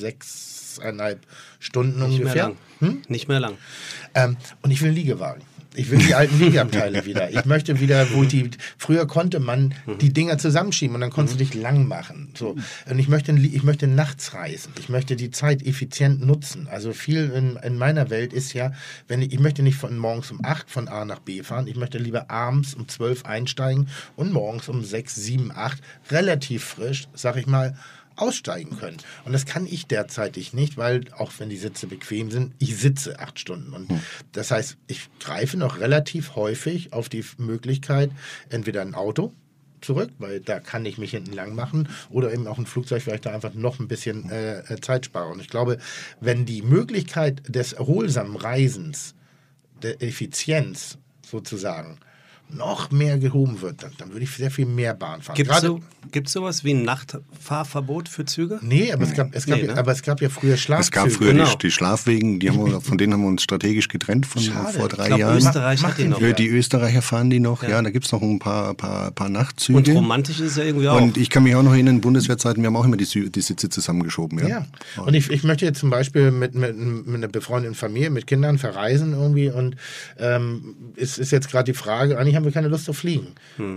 sechseinhalb 0.77 1.21
Stunden 1.59 2.01
Nicht 2.09 2.19
mehr 2.19 2.27
ungefähr. 2.27 2.53
lang. 2.81 3.03
Nicht 3.09 3.29
mehr 3.29 3.41
lang. 3.41 3.55
Ähm, 4.15 4.37
und 4.63 4.71
ich 4.71 4.81
will 4.83 4.89
einen 4.89 4.97
Liegewagen. 4.97 5.43
Ich 5.77 5.91
will 5.91 5.99
die 5.99 6.15
alten 6.15 6.39
Liegeabteile 6.39 7.05
wieder. 7.07 7.33
Ich 7.33 7.45
möchte 7.47 7.81
wieder, 7.81 8.07
wo 8.13 8.23
die, 8.23 8.49
früher 8.79 9.09
konnte 9.09 9.41
man 9.41 9.75
die 10.01 10.13
Dinger 10.13 10.39
zusammenschieben 10.39 10.95
und 10.95 11.01
dann 11.01 11.11
konntest 11.11 11.41
du 11.41 11.45
dich 11.45 11.55
lang 11.55 11.89
machen. 11.89 12.31
So. 12.39 12.55
Und 12.89 12.99
ich 13.01 13.09
möchte, 13.09 13.33
ich 13.33 13.63
möchte 13.65 13.89
nachts 13.89 14.35
reisen. 14.35 14.73
Ich 14.79 14.89
möchte 14.89 15.17
die 15.17 15.33
Zeit 15.33 15.67
effizient 15.67 16.25
nutzen. 16.25 16.69
Also 16.71 16.93
viel 16.93 17.29
in, 17.31 17.57
in 17.57 17.77
meiner 17.77 18.09
Welt 18.11 18.33
ist 18.33 18.53
ja, 18.53 18.71
wenn 19.09 19.21
ich, 19.21 19.33
ich 19.33 19.41
möchte 19.41 19.65
nicht 19.65 19.77
von 19.77 19.99
morgens 19.99 20.31
um 20.31 20.45
8 20.45 20.71
von 20.71 20.87
A 20.87 21.05
nach 21.05 21.19
B 21.19 21.43
fahren. 21.43 21.67
Ich 21.67 21.75
möchte 21.77 21.99
lieber 21.99 22.31
abends 22.31 22.75
um 22.75 22.87
12 22.87 23.25
einsteigen 23.25 23.89
und 24.15 24.33
morgens 24.33 24.69
um 24.69 24.85
6, 24.85 25.13
7, 25.17 25.51
8 25.53 25.79
relativ 26.11 26.63
frisch, 26.63 27.09
sag 27.15 27.37
ich 27.37 27.49
mal, 27.49 27.75
aussteigen 28.17 28.79
können. 28.79 28.99
Und 29.25 29.33
das 29.33 29.47
kann 29.47 29.67
ich 29.67 29.87
derzeitig 29.87 30.53
nicht, 30.53 30.77
weil 30.77 31.03
auch 31.17 31.33
wenn 31.39 31.49
die 31.49 31.57
Sitze 31.57 31.87
bequem 31.87 32.31
sind, 32.31 32.55
ich 32.59 32.77
sitze 32.77 33.19
acht 33.19 33.39
Stunden. 33.39 33.73
Und 33.73 33.91
das 34.33 34.51
heißt, 34.51 34.77
ich 34.87 35.09
greife 35.21 35.57
noch 35.57 35.81
relativ 35.81 36.37
häufig 36.37 36.93
auf 36.93 37.09
die 37.09 37.25
Möglichkeit, 37.39 38.11
entweder 38.51 38.83
ein 38.83 38.95
Auto 38.95 39.33
zurück, 39.85 40.11
weil 40.19 40.41
da 40.41 40.61
kann 40.61 40.87
ich 40.87 40.99
mich 40.99 41.13
hinten 41.13 41.33
lang 41.33 41.55
machen 41.55 41.89
oder 42.11 42.33
eben 42.33 42.47
auch 42.47 42.59
ein 42.59 42.67
Flugzeug, 42.67 43.07
weil 43.07 43.17
ich 43.17 43.21
da 43.21 43.33
einfach 43.33 43.55
noch 43.55 43.79
ein 43.79 43.89
bisschen 43.89 44.31
äh, 44.31 44.61
äh, 44.61 44.81
Zeit 44.81 45.07
spare. 45.07 45.31
Und 45.31 45.41
ich 45.41 45.49
glaube, 45.49 45.79
wenn 46.21 46.47
die 46.47 46.63
Möglichkeit 46.63 47.43
des 47.49 47.75
erholsamen 47.75 48.37
Reisens, 48.37 49.15
der 49.83 50.03
Effizienz 50.03 50.99
sozusagen, 51.27 51.99
noch 52.51 52.91
mehr 52.93 53.19
gehoben 53.19 53.61
wird, 53.63 53.83
dann, 53.83 53.91
dann 53.99 54.11
würde 54.13 54.23
ich 54.25 54.31
sehr 54.31 54.51
viel 54.51 54.67
mehr 54.67 54.95
Bahn 54.95 55.23
fahren. 55.23 55.35
Gibt 55.35 55.51
es 55.51 55.61
so, 55.61 55.81
gibt's 56.13 56.33
sowas 56.33 56.63
wie 56.63 56.73
ein 56.73 56.85
Nachtfahrverbot 56.85 58.09
für 58.09 58.25
Züge? 58.25 58.59
Nee, 58.63 58.93
aber 58.93 59.03
es 59.05 59.15
gab, 59.15 59.35
es 59.35 59.47
gab, 59.47 59.59
Nee, 59.61 59.67
ne? 59.67 59.77
aber 59.77 59.91
es 59.93 60.03
gab 60.03 60.21
ja 60.21 60.29
früher 60.29 60.57
Schlafzüge. 60.57 60.85
Es 60.99 61.03
gab 61.05 61.11
früher 61.11 61.33
Genau. 61.33 61.51
die, 61.51 61.59
die 61.59 61.71
Schlafwegen, 61.71 62.39
die 62.39 62.51
haben 62.51 62.65
wir, 62.65 62.81
von 62.81 62.97
denen 62.99 63.13
haben 63.15 63.23
wir 63.23 63.29
uns 63.29 63.43
strategisch 63.43 63.89
getrennt 63.89 64.27
von 64.27 64.41
Schade. 64.43 64.79
vor 64.79 64.89
drei 64.89 65.03
Ich 65.05 65.09
glaube, 65.09 65.21
Jahren. 65.21 65.37
Österreich 65.39 65.83
Mach 65.83 65.91
hat 65.91 65.99
die 65.99 66.05
noch. 66.05 66.21
Ja, 66.21 66.33
die 66.33 66.49
Österreicher 66.49 67.03
fahren 67.03 67.31
die 67.31 67.41
noch, 67.41 67.63
ja, 67.63 67.81
da 67.83 67.91
gibt 67.91 68.05
es 68.07 68.13
noch 68.13 68.23
ein 68.23 68.39
paar, 68.39 68.75
paar, 68.75 69.11
paar 69.11 69.29
Nachtzüge. 69.29 69.79
Und 69.79 69.89
romantisch 69.89 70.39
ist 70.41 70.53
es 70.53 70.57
ja 70.57 70.65
irgendwie 70.65 70.89
auch. 70.89 71.01
Und 71.01 71.17
ich 71.17 71.31
kann 71.31 71.43
mich 71.43 71.55
auch 71.57 71.63
noch 71.63 71.73
erinnern, 71.73 72.01
Bundeswehrzeiten, 72.01 72.63
wir 72.63 72.69
haben 72.69 72.77
auch 72.77 72.85
immer 72.85 72.97
die, 72.97 73.31
die 73.31 73.41
Sitze 73.41 73.69
zusammengeschoben. 73.69 74.39
Ja. 74.41 74.49
Ja. 74.49 74.67
Und 75.03 75.15
ich, 75.15 75.29
ich 75.31 75.43
möchte 75.43 75.65
jetzt 75.65 75.81
zum 75.81 75.91
Beispiel 75.91 76.31
mit, 76.31 76.55
mit, 76.55 76.77
mit 76.77 77.15
einer 77.17 77.29
befreundeten 77.29 77.75
Familie, 77.75 78.11
mit 78.11 78.27
Kindern 78.29 78.59
verreisen 78.59 79.13
irgendwie 79.13 79.51
und 79.51 79.77
ähm, 80.19 80.77
es 80.97 81.19
ist 81.19 81.33
jetzt 81.33 81.51
gerade 81.51 81.65
die 81.73 81.77
Frage, 81.77 82.17
eigentlich 82.19 82.34
haben 82.35 82.45
wir 82.45 82.53
keine 82.53 82.69
Lust 82.69 82.89
auf 82.89 82.99
Fliegen. 82.99 83.29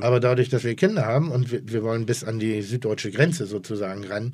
Aber 0.02 0.20
dadurch, 0.20 0.50
dass 0.50 0.64
wir 0.64 0.76
Kinder 0.76 1.06
haben 1.06 1.32
und 1.32 1.52
wir, 1.52 1.62
wir 1.66 1.84
wollen 1.84 2.06
bis 2.06 2.24
an 2.24 2.40
die 2.40 2.62
süddeutsche 2.62 3.12
Grenze 3.12 3.46
sozusagen 3.46 4.04
ran, 4.06 4.32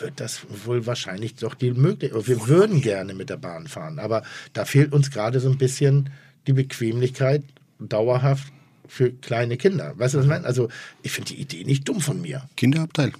wird 0.00 0.20
das 0.20 0.40
wohl 0.64 0.86
wahrscheinlich 0.86 1.34
doch 1.36 1.54
die 1.54 1.72
Möglichkeit, 1.72 2.26
wir 2.28 2.48
würden 2.48 2.80
gerne 2.80 3.14
mit 3.14 3.30
der 3.30 3.36
Bahn 3.36 3.66
fahren, 3.66 3.98
aber 3.98 4.22
da 4.52 4.64
fehlt 4.64 4.92
uns 4.92 5.10
gerade 5.10 5.40
so 5.40 5.48
ein 5.48 5.58
bisschen 5.58 6.10
die 6.46 6.52
Bequemlichkeit 6.52 7.42
dauerhaft 7.78 8.52
für 8.88 9.10
kleine 9.10 9.56
Kinder. 9.56 9.94
Weißt 9.96 10.14
du, 10.14 10.18
was 10.18 10.26
ich 10.26 10.30
meine? 10.30 10.46
Also 10.46 10.68
ich 11.02 11.12
finde 11.12 11.34
die 11.34 11.40
Idee 11.40 11.64
nicht 11.64 11.88
dumm 11.88 12.00
von 12.00 12.20
mir. 12.20 12.48
Kinderabteil, 12.56 13.12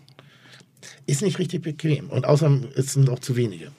Ist 1.07 1.23
nicht 1.23 1.39
richtig 1.39 1.63
bequem. 1.63 2.11
Und 2.11 2.27
außerdem 2.27 2.69
es 2.75 2.93
sind 2.93 3.09
auch 3.11 3.19
zu 3.19 3.37
wenige. 3.37 3.73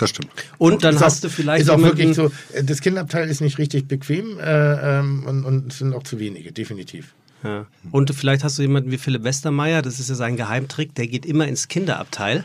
Das 0.00 0.10
stimmt. 0.10 0.30
Und 0.58 0.84
dann 0.84 0.96
Ist 0.96 1.02
hast 1.02 1.18
auch, 1.18 1.28
du 1.28 1.34
vielleicht 1.34 1.62
ist 1.62 1.70
auch 1.70 1.80
wirklich 1.80 2.14
so, 2.14 2.30
äh, 2.52 2.64
das 2.64 2.80
Kinderabteil 2.80 3.28
ist 3.28 3.40
nicht 3.40 3.58
richtig 3.58 3.88
bequem 3.88 4.38
äh, 4.38 4.98
ähm, 4.98 5.24
und, 5.26 5.44
und 5.44 5.72
es 5.72 5.78
sind 5.78 5.94
auch 5.94 6.02
zu 6.02 6.18
wenige, 6.18 6.52
definitiv. 6.52 7.14
Ja. 7.42 7.66
Und 7.90 8.14
vielleicht 8.14 8.44
hast 8.44 8.58
du 8.58 8.62
jemanden 8.62 8.90
wie 8.90 8.98
Philipp 8.98 9.24
Westermeier, 9.24 9.82
das 9.82 10.00
ist 10.00 10.08
ja 10.08 10.14
sein 10.14 10.36
Geheimtrick, 10.36 10.94
der 10.94 11.06
geht 11.06 11.24
immer 11.24 11.48
ins 11.48 11.68
Kinderabteil, 11.68 12.44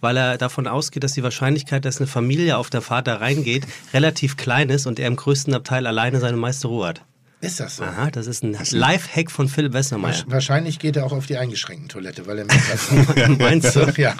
weil 0.00 0.16
er 0.16 0.36
davon 0.36 0.66
ausgeht, 0.66 1.02
dass 1.02 1.12
die 1.12 1.22
Wahrscheinlichkeit, 1.22 1.84
dass 1.84 1.98
eine 1.98 2.06
Familie 2.06 2.58
auf 2.58 2.68
der 2.68 2.82
Fahrt 2.82 3.06
da 3.06 3.16
reingeht, 3.16 3.66
relativ 3.92 4.36
klein 4.36 4.68
ist 4.68 4.86
und 4.86 4.98
er 4.98 5.08
im 5.08 5.16
größten 5.16 5.54
Abteil 5.54 5.86
alleine 5.86 6.20
seine 6.20 6.36
meiste 6.36 6.68
Ruhe 6.68 6.88
hat. 6.88 7.02
Ist 7.44 7.60
das 7.60 7.76
so? 7.76 7.84
Aha, 7.84 8.10
das 8.10 8.26
ist 8.26 8.42
ein 8.42 8.56
Live-Hack 8.70 9.30
von 9.30 9.48
Philipp 9.48 9.72
Westermeier. 9.72 10.12
Wasch- 10.14 10.24
Wahrscheinlich 10.28 10.78
geht 10.78 10.96
er 10.96 11.04
auch 11.04 11.12
auf 11.12 11.26
die 11.26 11.36
eingeschränkten 11.36 11.88
Toilette, 11.88 12.26
weil 12.26 12.38
er 12.38 12.46
hat. 12.48 13.38
Meinst 13.38 13.76
du? 13.76 13.92
ja. 13.96 14.14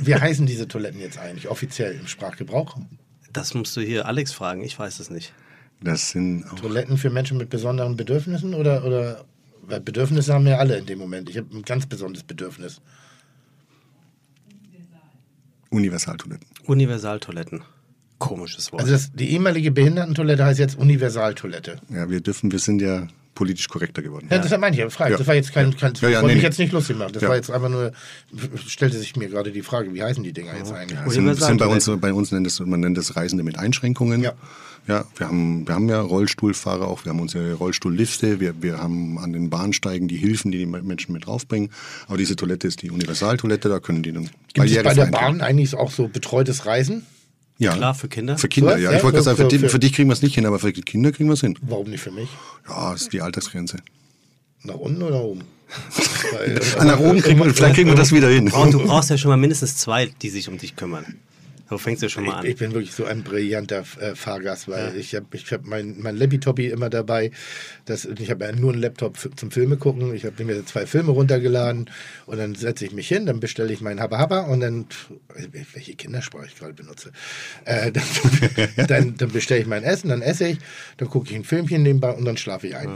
Wie 0.00 0.14
heißen 0.14 0.46
diese 0.46 0.68
Toiletten 0.68 1.00
jetzt 1.00 1.18
eigentlich 1.18 1.48
offiziell 1.48 1.94
im 1.98 2.06
Sprachgebrauch? 2.06 2.76
Das 3.32 3.54
musst 3.54 3.76
du 3.76 3.80
hier 3.80 4.06
Alex 4.06 4.32
fragen, 4.32 4.62
ich 4.62 4.78
weiß 4.78 4.98
es 5.00 5.10
nicht. 5.10 5.32
Das 5.80 6.10
sind 6.10 6.44
auch 6.50 6.54
Toiletten 6.60 6.96
für 6.98 7.10
Menschen 7.10 7.36
mit 7.38 7.50
besonderen 7.50 7.96
Bedürfnissen 7.96 8.54
oder, 8.54 8.84
oder 8.84 9.24
weil 9.62 9.80
Bedürfnisse 9.80 10.32
haben 10.32 10.46
ja 10.46 10.56
alle 10.58 10.76
in 10.78 10.86
dem 10.86 10.98
Moment. 10.98 11.28
Ich 11.28 11.36
habe 11.36 11.54
ein 11.54 11.62
ganz 11.62 11.86
besonderes 11.86 12.22
Bedürfnis. 12.24 12.80
Universaltoiletten. 15.70 16.46
Universaltoiletten. 16.66 17.62
Komisches 18.18 18.72
Wort. 18.72 18.82
Also 18.82 18.94
das, 18.94 19.12
die 19.12 19.30
ehemalige 19.30 19.70
Behindertentoilette 19.70 20.44
heißt 20.44 20.58
jetzt 20.58 20.78
Universaltoilette. 20.78 21.76
Ja, 21.90 22.08
wir 22.08 22.20
dürfen, 22.20 22.50
wir 22.50 22.58
sind 22.58 22.80
ja 22.80 23.08
politisch 23.34 23.68
korrekter 23.68 24.02
geworden. 24.02 24.26
Ja, 24.30 24.38
das 24.38 24.58
meine 24.58 24.74
ich 24.74 24.80
ja, 24.80 24.88
frage. 24.88 25.12
Ja. 25.12 25.18
Das 25.18 25.26
war 25.26 25.34
jetzt 25.34 25.52
kein, 25.52 25.76
kein 25.76 25.92
Ja, 26.00 26.08
ja, 26.08 26.14
wollte 26.16 26.28
nee, 26.28 26.32
mich 26.34 26.42
nee. 26.42 26.48
jetzt 26.48 26.58
nicht 26.58 26.72
lustig 26.72 26.96
machen. 26.96 27.12
Das 27.12 27.22
Ja. 27.22 27.28
war 27.28 27.36
jetzt 27.36 27.50
einfach 27.50 27.68
nur, 27.68 27.92
stellte 28.66 28.98
sich 28.98 29.14
mir 29.14 29.28
gerade 29.28 29.52
die 29.52 29.62
Frage, 29.62 29.92
wie 29.94 30.02
heißen 30.02 30.24
die 30.24 30.32
Dinger 30.32 30.56
jetzt 30.56 30.72
eigentlich? 30.72 30.98
Das 31.04 31.14
sind, 31.14 31.36
sind 31.36 31.58
bei, 31.58 31.66
uns, 31.66 31.90
bei 32.00 32.12
uns 32.12 32.32
nennt 32.32 32.46
es, 32.46 32.58
man 32.58 32.80
nennt 32.80 32.96
das 32.96 33.14
Reisende 33.14 33.44
mit 33.44 33.58
Einschränkungen. 33.58 34.22
Ja. 34.22 34.32
Ja, 34.88 35.04
wir 35.16 35.26
haben, 35.26 35.66
wir 35.66 35.74
haben 35.74 35.88
ja 35.88 36.00
Rollstuhlfahrer 36.00 36.86
auch, 36.86 37.04
wir 37.04 37.10
haben 37.10 37.18
unsere 37.18 37.54
Rollstuhllifte, 37.54 38.38
wir, 38.38 38.62
wir 38.62 38.78
haben 38.78 39.18
an 39.18 39.32
den 39.32 39.50
Bahnsteigen 39.50 40.06
die 40.06 40.16
Hilfen, 40.16 40.52
die 40.52 40.58
die 40.58 40.66
Menschen 40.66 41.12
mit 41.12 41.26
draufbringen. 41.26 41.70
Aber 42.06 42.16
diese 42.16 42.36
Toilette 42.36 42.68
ist 42.68 42.82
die 42.82 42.92
Universaltoilette, 42.92 43.68
da 43.68 43.80
können 43.80 44.04
die 44.04 44.12
dann 44.12 44.30
Gibt 44.54 44.70
es 44.70 44.82
bei 44.84 44.94
der 44.94 45.06
Bahn 45.06 45.40
eigentlich 45.40 45.74
auch 45.74 45.90
so 45.90 46.06
betreutes 46.06 46.66
Reisen? 46.66 47.04
Ja, 47.58 47.72
Klar, 47.74 47.94
für 47.94 48.08
Kinder? 48.08 48.36
Für 48.36 48.48
Kinder, 48.48 48.72
Was? 48.72 48.80
ja. 48.82 48.90
Ja, 48.90 48.96
Ich 48.98 49.02
wollte 49.02 49.14
gerade 49.16 49.24
sagen, 49.24 49.36
für, 49.38 49.48
für- 49.50 49.58
für- 49.60 49.68
für 49.70 49.78
dich 49.78 49.92
kriegen 49.94 50.08
wir 50.08 50.12
es 50.12 50.20
nicht 50.22 50.34
hin, 50.34 50.44
aber 50.46 50.58
für 50.58 50.72
die 50.72 50.82
Kinder 50.82 51.10
kriegen 51.12 51.28
wir 51.28 51.34
es 51.34 51.40
hin. 51.40 51.58
Warum 51.62 51.88
nicht 51.88 52.00
für 52.02 52.10
mich? 52.10 52.28
Ja, 52.68 52.92
das 52.92 53.02
ist 53.02 53.12
die 53.12 53.22
Altersgrenze. 53.22 53.78
Nach 54.62 54.74
unten 54.74 55.02
oder 55.02 55.16
nach 55.16 55.22
oben? 55.24 55.40
Weil- 56.32 56.60
nach 56.86 56.98
oben 57.00 57.20
kriegen 57.20 57.42
wir, 57.42 57.52
vielleicht 57.54 57.74
kriegen 57.76 57.88
wir 57.88 57.96
das 57.96 58.12
wieder 58.12 58.28
hin. 58.28 58.50
Und 58.52 58.72
du 58.74 58.80
brauchst 58.84 59.10
ja 59.10 59.16
schon 59.18 59.30
mal 59.30 59.36
mindestens 59.36 59.76
zwei, 59.76 60.06
die 60.22 60.28
sich 60.30 60.48
um 60.48 60.58
dich 60.58 60.76
kümmern. 60.76 61.16
So 61.68 61.78
fängst 61.78 62.02
du 62.02 62.08
schon 62.08 62.24
mal 62.24 62.44
Ich, 62.44 62.50
ich 62.50 62.54
an. 62.54 62.68
bin 62.68 62.74
wirklich 62.74 62.94
so 62.94 63.04
ein 63.04 63.22
brillanter 63.24 63.84
äh, 64.00 64.14
Fahrgast, 64.14 64.68
weil 64.68 64.96
ich 64.96 65.14
habe 65.14 65.26
ich 65.32 65.50
hab 65.52 65.64
mein, 65.66 65.96
mein 65.98 66.16
Lappy-Toppi 66.16 66.68
immer 66.68 66.90
dabei. 66.90 67.32
Das, 67.86 68.04
ich 68.04 68.30
habe 68.30 68.44
ja 68.44 68.52
nur 68.52 68.72
einen 68.72 68.80
Laptop 68.80 69.16
für, 69.16 69.30
zum 69.34 69.50
Filme 69.50 69.76
gucken. 69.76 70.14
Ich 70.14 70.24
habe 70.24 70.44
mir 70.44 70.64
zwei 70.64 70.86
Filme 70.86 71.10
runtergeladen 71.10 71.90
und 72.26 72.38
dann 72.38 72.54
setze 72.54 72.84
ich 72.86 72.92
mich 72.92 73.08
hin, 73.08 73.26
dann 73.26 73.40
bestelle 73.40 73.72
ich 73.72 73.80
meinen 73.80 74.00
Habba 74.00 74.18
Habba 74.18 74.40
und 74.42 74.60
dann, 74.60 74.86
welche 75.72 75.94
Kindersprache 75.94 76.46
ich 76.46 76.56
gerade 76.56 76.74
benutze, 76.74 77.10
äh, 77.64 77.90
dann, 78.76 78.86
dann, 78.86 79.16
dann 79.16 79.30
bestelle 79.30 79.60
ich 79.60 79.66
mein 79.66 79.82
Essen, 79.82 80.08
dann 80.10 80.22
esse 80.22 80.48
ich, 80.48 80.58
dann 80.98 81.08
gucke 81.08 81.28
ich 81.30 81.34
ein 81.36 81.44
Filmchen 81.44 81.82
nebenbei 81.82 82.12
und 82.12 82.24
dann 82.24 82.36
schlafe 82.36 82.68
ich 82.68 82.76
ein. 82.76 82.90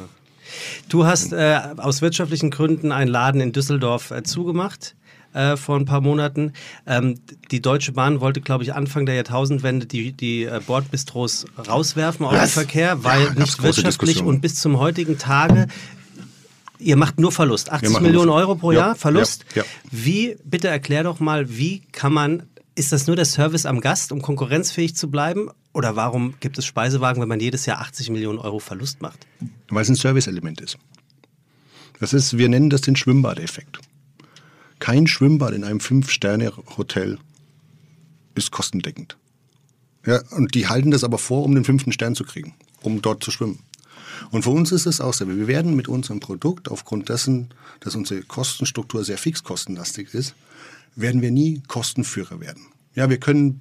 Du 0.88 1.06
hast 1.06 1.32
äh, 1.32 1.58
aus 1.76 2.02
wirtschaftlichen 2.02 2.50
Gründen 2.50 2.92
einen 2.92 3.10
Laden 3.10 3.40
in 3.40 3.52
Düsseldorf 3.52 4.10
äh, 4.10 4.22
zugemacht. 4.22 4.96
Äh, 5.32 5.56
vor 5.56 5.76
ein 5.76 5.84
paar 5.84 6.00
Monaten. 6.00 6.54
Ähm, 6.86 7.14
die 7.52 7.62
Deutsche 7.62 7.92
Bahn 7.92 8.20
wollte, 8.20 8.40
glaube 8.40 8.64
ich, 8.64 8.74
Anfang 8.74 9.06
der 9.06 9.14
Jahrtausendwende 9.14 9.86
die, 9.86 10.10
die 10.10 10.42
äh, 10.42 10.60
Bordbistros 10.66 11.46
rauswerfen 11.68 12.26
aus 12.26 12.34
dem? 12.34 12.48
Verkehr, 12.48 13.04
weil 13.04 13.26
gab's 13.26 13.38
nicht 13.38 13.62
wirtschaftlich 13.62 14.22
und 14.22 14.40
bis 14.40 14.56
zum 14.56 14.78
heutigen 14.78 15.18
Tage 15.18 15.68
Ihr 16.80 16.96
macht 16.96 17.20
nur 17.20 17.30
Verlust. 17.30 17.70
80 17.70 17.90
machen 17.90 18.02
Millionen 18.04 18.30
Euro 18.30 18.54
pro 18.54 18.72
Ja, 18.72 18.78
Jahr 18.78 18.94
Verlust. 18.96 19.44
ja, 19.54 19.62
ja. 19.62 19.68
Wie, 19.90 20.36
bitte 20.44 20.68
erklär 20.68 21.04
doch 21.04 21.20
mal, 21.20 21.56
wie 21.58 21.80
kann 21.92 22.12
man, 22.12 22.44
ist 22.74 22.90
das 22.90 23.06
nur 23.06 23.16
der 23.16 23.26
Service 23.26 23.66
am 23.66 23.80
Gast, 23.80 24.12
um 24.12 24.22
konkurrenzfähig 24.22 24.96
zu 24.96 25.10
bleiben? 25.10 25.50
Oder 25.74 25.94
warum 25.94 26.34
gibt 26.40 26.58
es 26.58 26.64
Speisewagen, 26.64 27.20
wenn 27.20 27.28
man 27.28 27.38
jedes 27.38 27.66
Jahr 27.66 27.80
80 27.80 28.10
Millionen 28.10 28.38
Euro 28.38 28.58
Verlust 28.58 29.02
macht? 29.02 29.26
Weil 29.68 29.82
es 29.82 29.90
ein 29.90 29.94
Serviceelement 29.94 30.60
ist. 30.60 30.78
Das 32.00 32.14
ist, 32.14 32.38
wir 32.38 32.48
nennen 32.48 32.70
das 32.70 32.80
den 32.80 32.96
Schwimmbadeffekt. 32.96 33.78
Kein 34.80 35.06
Schwimmbad 35.06 35.52
in 35.54 35.62
einem 35.62 35.80
Fünf-Sterne-Hotel 35.80 37.18
ist 38.34 38.50
kostendeckend. 38.50 39.16
Ja, 40.04 40.22
und 40.30 40.54
die 40.54 40.66
halten 40.66 40.90
das 40.90 41.04
aber 41.04 41.18
vor, 41.18 41.44
um 41.44 41.54
den 41.54 41.64
fünften 41.64 41.92
Stern 41.92 42.14
zu 42.14 42.24
kriegen, 42.24 42.54
um 42.82 43.02
dort 43.02 43.22
zu 43.22 43.30
schwimmen. 43.30 43.60
Und 44.30 44.42
für 44.42 44.50
uns 44.50 44.72
ist 44.72 44.86
es 44.86 45.00
auch 45.00 45.14
so. 45.14 45.28
Wir 45.28 45.46
werden 45.46 45.76
mit 45.76 45.88
unserem 45.88 46.20
Produkt, 46.20 46.70
aufgrund 46.70 47.08
dessen, 47.08 47.50
dass 47.80 47.94
unsere 47.94 48.22
Kostenstruktur 48.22 49.04
sehr 49.04 49.18
fixkostenlastig 49.18 50.14
ist, 50.14 50.34
werden 50.96 51.22
wir 51.22 51.30
nie 51.30 51.62
Kostenführer 51.68 52.40
werden. 52.40 52.66
Ja, 52.94 53.08
wir 53.08 53.18
können 53.18 53.60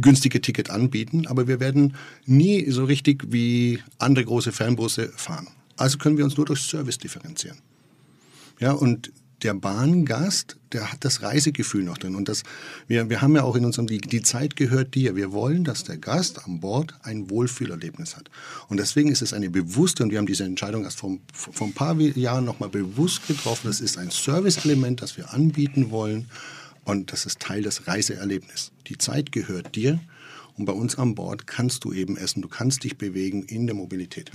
günstige 0.00 0.40
Ticket 0.40 0.70
anbieten, 0.70 1.26
aber 1.26 1.48
wir 1.48 1.60
werden 1.60 1.94
nie 2.24 2.70
so 2.70 2.84
richtig 2.84 3.26
wie 3.30 3.80
andere 3.98 4.24
große 4.24 4.52
Fernbusse 4.52 5.12
fahren. 5.14 5.48
Also 5.76 5.98
können 5.98 6.16
wir 6.16 6.24
uns 6.24 6.36
nur 6.36 6.46
durch 6.46 6.60
Service 6.60 6.98
differenzieren. 6.98 7.58
Ja, 8.58 8.72
und 8.72 9.12
der 9.42 9.54
Bahngast, 9.54 10.56
der 10.72 10.92
hat 10.92 11.04
das 11.04 11.22
Reisegefühl 11.22 11.82
noch 11.82 11.98
drin. 11.98 12.14
Und 12.14 12.28
das, 12.28 12.42
wir, 12.86 13.10
wir 13.10 13.20
haben 13.20 13.34
ja 13.34 13.42
auch 13.42 13.56
in 13.56 13.64
unserem, 13.64 13.86
die, 13.86 13.98
die 13.98 14.22
Zeit 14.22 14.56
gehört 14.56 14.94
dir. 14.94 15.16
Wir 15.16 15.32
wollen, 15.32 15.64
dass 15.64 15.84
der 15.84 15.98
Gast 15.98 16.46
an 16.46 16.60
Bord 16.60 16.94
ein 17.02 17.28
Wohlfühlerlebnis 17.28 18.16
hat. 18.16 18.30
Und 18.68 18.78
deswegen 18.78 19.10
ist 19.10 19.22
es 19.22 19.32
eine 19.32 19.50
bewusste, 19.50 20.02
und 20.02 20.10
wir 20.10 20.18
haben 20.18 20.26
diese 20.26 20.44
Entscheidung 20.44 20.84
erst 20.84 20.98
vor, 20.98 21.18
vor 21.32 21.66
ein 21.66 21.74
paar 21.74 21.98
Jahren 22.00 22.44
nochmal 22.44 22.68
bewusst 22.68 23.26
getroffen, 23.26 23.66
das 23.66 23.80
ist 23.80 23.98
ein 23.98 24.10
Serviceelement, 24.10 25.02
das 25.02 25.16
wir 25.16 25.32
anbieten 25.32 25.90
wollen. 25.90 26.28
Und 26.84 27.12
das 27.12 27.26
ist 27.26 27.40
Teil 27.40 27.62
des 27.62 27.86
Reiseerlebnisses. 27.86 28.72
Die 28.88 28.98
Zeit 28.98 29.32
gehört 29.32 29.74
dir. 29.76 30.00
Und 30.56 30.66
bei 30.66 30.72
uns 30.72 30.98
an 30.98 31.14
Bord 31.14 31.46
kannst 31.46 31.84
du 31.84 31.92
eben 31.92 32.16
essen, 32.16 32.42
du 32.42 32.48
kannst 32.48 32.84
dich 32.84 32.98
bewegen 32.98 33.42
in 33.44 33.66
der 33.66 33.74
Mobilität. 33.74 34.30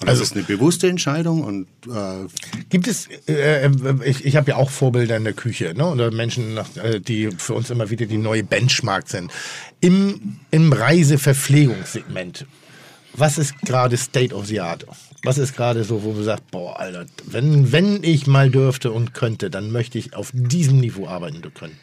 Und 0.00 0.08
das 0.08 0.20
ist 0.20 0.34
eine 0.34 0.44
bewusste 0.44 0.88
Entscheidung 0.88 1.42
und 1.42 1.66
äh, 1.88 2.28
Gibt 2.68 2.86
es, 2.86 3.08
äh, 3.26 3.66
äh, 3.66 3.70
ich, 4.04 4.24
ich 4.24 4.36
habe 4.36 4.50
ja 4.50 4.56
auch 4.56 4.70
Vorbilder 4.70 5.16
in 5.16 5.24
der 5.24 5.32
Küche, 5.32 5.74
ne? 5.76 5.86
oder 5.86 6.12
Menschen, 6.12 6.58
äh, 6.76 7.00
die 7.00 7.30
für 7.36 7.54
uns 7.54 7.70
immer 7.70 7.90
wieder 7.90 8.06
die 8.06 8.18
neue 8.18 8.44
Benchmark 8.44 9.08
sind. 9.08 9.32
Im, 9.80 10.38
im 10.52 10.72
Reiseverpflegungssegment, 10.72 12.46
was 13.14 13.38
ist 13.38 13.58
gerade 13.62 13.96
State 13.96 14.34
of 14.34 14.46
the 14.46 14.60
Art? 14.60 14.86
Was 15.24 15.38
ist 15.38 15.56
gerade 15.56 15.82
so, 15.82 16.04
wo 16.04 16.12
man 16.12 16.22
sagt, 16.22 16.48
boah, 16.52 16.78
Alter, 16.78 17.06
wenn, 17.26 17.72
wenn 17.72 18.04
ich 18.04 18.28
mal 18.28 18.50
dürfte 18.50 18.92
und 18.92 19.14
könnte, 19.14 19.50
dann 19.50 19.72
möchte 19.72 19.98
ich 19.98 20.14
auf 20.14 20.30
diesem 20.32 20.78
Niveau 20.78 21.08
arbeiten 21.08 21.42
können. 21.54 21.76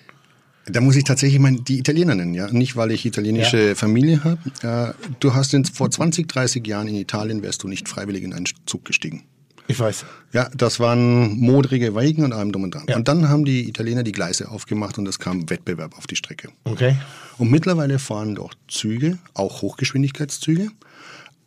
Da 0.68 0.82
muss 0.82 0.96
ich 0.96 1.04
tatsächlich 1.04 1.40
mal 1.40 1.56
die 1.56 1.78
Italiener 1.78 2.16
nennen, 2.16 2.34
ja. 2.34 2.52
Nicht, 2.52 2.76
weil 2.76 2.92
ich 2.92 3.06
italienische 3.06 3.76
Familie 3.76 4.24
habe. 4.24 4.40
Äh, 4.62 5.14
du 5.20 5.34
hast 5.34 5.54
in, 5.54 5.64
vor 5.66 5.92
20, 5.92 6.28
30 6.28 6.66
Jahren 6.66 6.88
in 6.88 6.96
Italien 6.96 7.44
wärst 7.44 7.64
du 7.64 7.68
nicht 7.68 7.88
freiwillig 7.88 8.24
in 8.24 8.34
einen 8.34 8.48
Zug 8.66 8.84
gestiegen. 8.84 9.24
Ich 9.68 9.80
weiß. 9.80 10.06
Ja, 10.34 10.50
das 10.56 10.80
waren 10.80 11.40
modrige 11.40 11.96
Weigen 11.96 12.24
und 12.24 12.34
allem 12.34 12.52
drum 12.52 12.64
und 12.64 12.76
dran. 12.76 12.86
Ja. 12.88 12.96
Und 12.96 13.08
dann 13.08 13.30
haben 13.30 13.46
die 13.46 13.68
Italiener 13.68 14.04
die 14.04 14.12
Gleise 14.12 14.50
aufgemacht 14.50 14.98
und 14.98 15.08
es 15.08 15.20
kam 15.20 15.50
Wettbewerb 15.50 15.98
auf 15.98 16.08
die 16.08 16.16
Strecke. 16.16 16.50
Okay. 16.66 16.98
Und 17.38 17.52
mittlerweile 17.52 17.98
fahren 18.00 18.36
dort 18.36 18.58
Züge, 18.68 19.18
auch 19.34 19.62
Hochgeschwindigkeitszüge. 19.62 20.70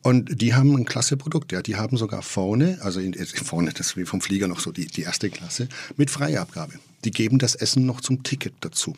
Und 0.02 0.40
die 0.40 0.54
haben 0.54 0.74
ein 0.76 0.84
klasse 0.84 1.16
Produkt. 1.16 1.52
Ja. 1.52 1.62
Die 1.62 1.76
haben 1.76 1.96
sogar 1.96 2.22
vorne, 2.22 2.78
also 2.82 3.00
in, 3.00 3.14
vorne, 3.14 3.72
das 3.72 3.88
ist 3.88 3.96
wie 3.96 4.04
vom 4.04 4.20
Flieger 4.20 4.48
noch 4.48 4.60
so 4.60 4.72
die, 4.72 4.86
die 4.86 5.02
erste 5.02 5.30
Klasse, 5.30 5.68
mit 5.96 6.10
Freiabgabe. 6.10 6.74
Die 7.04 7.10
geben 7.10 7.38
das 7.38 7.54
Essen 7.54 7.86
noch 7.86 8.00
zum 8.00 8.22
Ticket 8.22 8.54
dazu. 8.60 8.96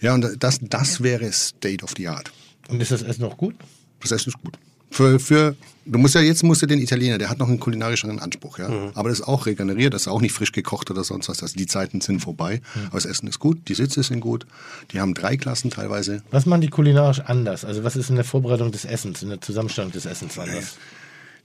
Ja, 0.00 0.14
und 0.14 0.42
das, 0.42 0.58
das 0.62 1.02
wäre 1.02 1.30
State 1.32 1.84
of 1.84 1.92
the 1.96 2.08
Art. 2.08 2.32
Und 2.68 2.80
ist 2.80 2.90
das 2.90 3.02
Essen 3.02 3.22
noch 3.22 3.36
gut? 3.36 3.54
Das 4.00 4.12
Essen 4.12 4.30
ist 4.30 4.42
gut. 4.42 4.58
Für, 4.92 5.20
für, 5.20 5.54
du 5.86 5.98
musst 5.98 6.16
ja 6.16 6.20
jetzt 6.20 6.42
musst 6.42 6.62
du 6.62 6.66
den 6.66 6.80
Italiener, 6.80 7.16
der 7.16 7.30
hat 7.30 7.38
noch 7.38 7.48
einen 7.48 7.60
kulinarischeren 7.60 8.18
Anspruch, 8.18 8.58
ja. 8.58 8.90
Aber 8.94 9.08
das 9.08 9.20
ist 9.20 9.28
auch 9.28 9.46
regeneriert, 9.46 9.94
das 9.94 10.02
ist 10.02 10.08
auch 10.08 10.20
nicht 10.20 10.32
frisch 10.32 10.50
gekocht 10.50 10.90
oder 10.90 11.04
sonst 11.04 11.28
was. 11.28 11.42
Also 11.42 11.56
die 11.56 11.66
Zeiten 11.66 12.00
sind 12.00 12.20
vorbei. 12.20 12.60
Aber 12.88 12.96
das 12.96 13.04
Essen 13.06 13.28
ist 13.28 13.38
gut, 13.38 13.68
die 13.68 13.74
Sitze 13.74 14.02
sind 14.02 14.20
gut, 14.20 14.46
die 14.92 15.00
haben 15.00 15.14
drei 15.14 15.36
Klassen 15.36 15.70
teilweise. 15.70 16.22
Was 16.32 16.44
machen 16.44 16.62
die 16.62 16.68
kulinarisch 16.68 17.20
anders? 17.20 17.64
Also 17.64 17.84
was 17.84 17.94
ist 17.94 18.10
in 18.10 18.16
der 18.16 18.24
Vorbereitung 18.24 18.72
des 18.72 18.84
Essens, 18.84 19.22
in 19.22 19.28
der 19.28 19.40
Zusammenstellung 19.40 19.92
des 19.92 20.06
Essens 20.06 20.36
anders? 20.38 20.76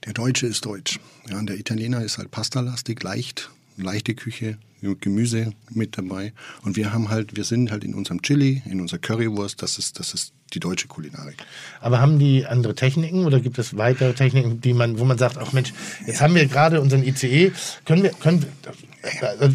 Der 0.04 0.12
Deutsche 0.12 0.46
ist 0.46 0.64
deutsch. 0.66 0.98
Ja, 1.28 1.38
und 1.38 1.48
der 1.48 1.56
Italiener 1.56 2.02
ist 2.02 2.18
halt 2.18 2.32
pastalastig, 2.32 3.00
leicht, 3.02 3.50
leichte 3.76 4.14
Küche, 4.14 4.58
Gemüse 4.80 5.52
mit 5.70 5.96
dabei. 5.98 6.32
Und 6.62 6.76
wir 6.76 6.92
haben 6.92 7.08
halt, 7.08 7.36
wir 7.36 7.44
sind 7.44 7.70
halt 7.70 7.84
in 7.84 7.94
unserem 7.94 8.22
Chili, 8.22 8.62
in 8.66 8.80
unserer 8.80 8.98
Currywurst, 8.98 9.62
das 9.62 9.78
ist, 9.78 9.98
das 9.98 10.14
ist 10.14 10.32
die 10.54 10.60
deutsche 10.60 10.86
Kulinarik. 10.86 11.36
Aber 11.80 12.00
haben 12.00 12.18
die 12.18 12.46
andere 12.46 12.74
Techniken 12.74 13.24
oder 13.24 13.40
gibt 13.40 13.58
es 13.58 13.76
weitere 13.76 14.12
Techniken, 14.14 14.60
die 14.60 14.74
man, 14.74 14.98
wo 14.98 15.04
man 15.04 15.18
sagt, 15.18 15.38
ach 15.38 15.52
Mensch, 15.52 15.72
jetzt 16.06 16.20
haben 16.20 16.34
wir 16.34 16.46
gerade 16.46 16.80
unseren 16.80 17.02
ICE, 17.02 17.52
können 17.84 18.02
wir, 18.02 18.10
können 18.10 18.46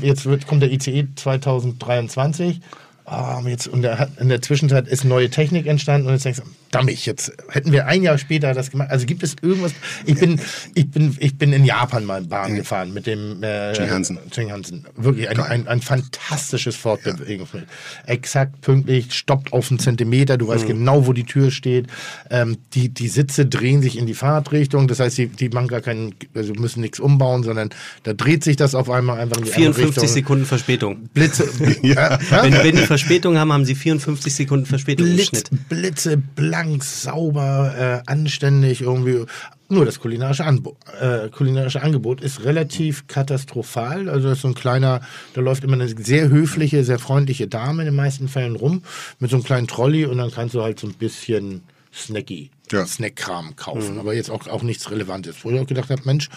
jetzt 0.01 0.25
wird, 0.25 0.47
kommt 0.47 0.61
der 0.61 0.71
ICE 0.71 1.07
2023. 1.15 2.61
Ah, 3.05 3.41
jetzt, 3.45 3.67
und 3.67 3.85
hat, 3.85 4.11
in 4.19 4.29
der 4.29 4.41
Zwischenzeit 4.41 4.87
ist 4.87 5.03
neue 5.03 5.29
Technik 5.29 5.65
entstanden 5.67 6.07
und 6.07 6.13
jetzt 6.13 6.23
denkst 6.25 6.39
du, 6.39 6.45
dammig, 6.69 7.05
jetzt 7.05 7.33
hätten 7.49 7.71
wir 7.71 7.87
ein 7.87 8.03
Jahr 8.03 8.17
später 8.17 8.53
das 8.53 8.71
gemacht. 8.71 8.89
Also 8.91 9.05
gibt 9.05 9.23
es 9.23 9.35
irgendwas? 9.41 9.73
Ich 10.05 10.15
bin, 10.15 10.39
ich 10.75 10.89
bin, 10.89 11.17
ich 11.19 11.37
bin 11.37 11.51
in 11.51 11.65
Japan 11.65 12.05
mal 12.05 12.21
Bahn 12.21 12.55
gefahren 12.55 12.93
mit 12.93 13.07
dem 13.07 13.41
äh, 13.43 13.75
Shinkansen. 13.75 14.19
Shinkansen. 14.33 14.85
Wirklich 14.95 15.27
ein, 15.29 15.39
ein, 15.39 15.67
ein 15.67 15.81
fantastisches 15.81 16.75
Fortbewegungsmittel. 16.75 17.67
Exakt 18.05 18.61
pünktlich, 18.61 19.13
stoppt 19.13 19.51
auf 19.51 19.69
einen 19.71 19.79
Zentimeter, 19.79 20.37
du 20.37 20.45
Mhm. 20.45 20.49
weißt 20.49 20.67
genau, 20.67 21.07
wo 21.07 21.13
die 21.13 21.23
Tür 21.25 21.51
steht. 21.51 21.87
Ähm, 22.29 22.57
die, 22.73 22.89
die 22.89 23.07
Sitze 23.07 23.45
drehen 23.45 23.81
sich 23.81 23.97
in 23.97 24.05
die 24.05 24.13
Fahrtrichtung, 24.13 24.87
das 24.87 24.99
heißt, 24.99 25.17
die, 25.17 25.27
die 25.27 25.49
machen 25.49 25.67
gar 25.67 25.81
keinen, 25.81 26.13
also 26.35 26.53
müssen 26.53 26.81
nichts 26.81 26.99
umbauen, 26.99 27.43
sondern 27.43 27.69
da 28.03 28.13
dreht 28.13 28.43
sich 28.43 28.55
das 28.55 28.75
auf 28.75 28.89
einmal 28.89 29.19
einfach 29.19 29.37
in 29.37 29.43
die 29.45 29.53
andere 29.53 29.73
54 29.73 30.03
Richtung. 30.03 30.13
Sekunden 30.13 30.45
Verspätung. 30.45 31.09
Blitze, 31.13 31.49
ja. 31.81 32.19
Wenn, 32.29 32.53
wenn 32.53 32.75
die 32.75 32.85
Verspätung 32.91 33.37
haben, 33.37 33.53
haben 33.53 33.63
sie 33.65 33.75
54 33.75 34.35
Sekunden 34.35 34.65
Verspätung 34.65 35.07
im 35.07 35.13
Blitz, 35.13 35.27
Schnitt. 35.27 35.49
Blitze, 35.69 36.17
blank, 36.17 36.83
sauber, 36.83 37.73
äh, 38.05 38.11
anständig 38.11 38.81
irgendwie. 38.81 39.25
Nur 39.69 39.85
das 39.85 40.01
kulinarische, 40.01 40.43
Anbo 40.43 40.75
äh, 40.99 41.29
kulinarische 41.29 41.81
Angebot 41.81 42.19
ist 42.19 42.43
relativ 42.43 43.07
katastrophal. 43.07 44.09
Also 44.09 44.27
das 44.27 44.39
ist 44.39 44.41
so 44.41 44.49
ein 44.49 44.55
kleiner, 44.55 44.99
da 45.33 45.39
läuft 45.39 45.63
immer 45.63 45.75
eine 45.75 45.87
sehr 45.87 46.27
höfliche, 46.27 46.83
sehr 46.83 46.99
freundliche 46.99 47.47
Dame 47.47 47.83
in 47.83 47.85
den 47.85 47.95
meisten 47.95 48.27
Fällen 48.27 48.57
rum 48.57 48.83
mit 49.19 49.29
so 49.29 49.37
einem 49.37 49.45
kleinen 49.45 49.67
Trolley 49.67 50.05
und 50.05 50.17
dann 50.17 50.29
kannst 50.29 50.55
du 50.55 50.61
halt 50.61 50.77
so 50.77 50.87
ein 50.87 50.93
bisschen 50.93 51.63
Snacky, 51.93 52.51
Ja. 52.71 52.85
Snackkram 52.85 53.55
kaufen, 53.55 53.99
aber 53.99 54.13
jetzt 54.13 54.29
auch, 54.29 54.47
auch 54.47 54.63
nichts 54.63 54.91
Relevantes. 54.91 55.37
Wo 55.43 55.51
ich 55.51 55.59
auch 55.59 55.67
gedacht 55.67 55.89
habe, 55.89 56.01
Mensch, 56.05 56.29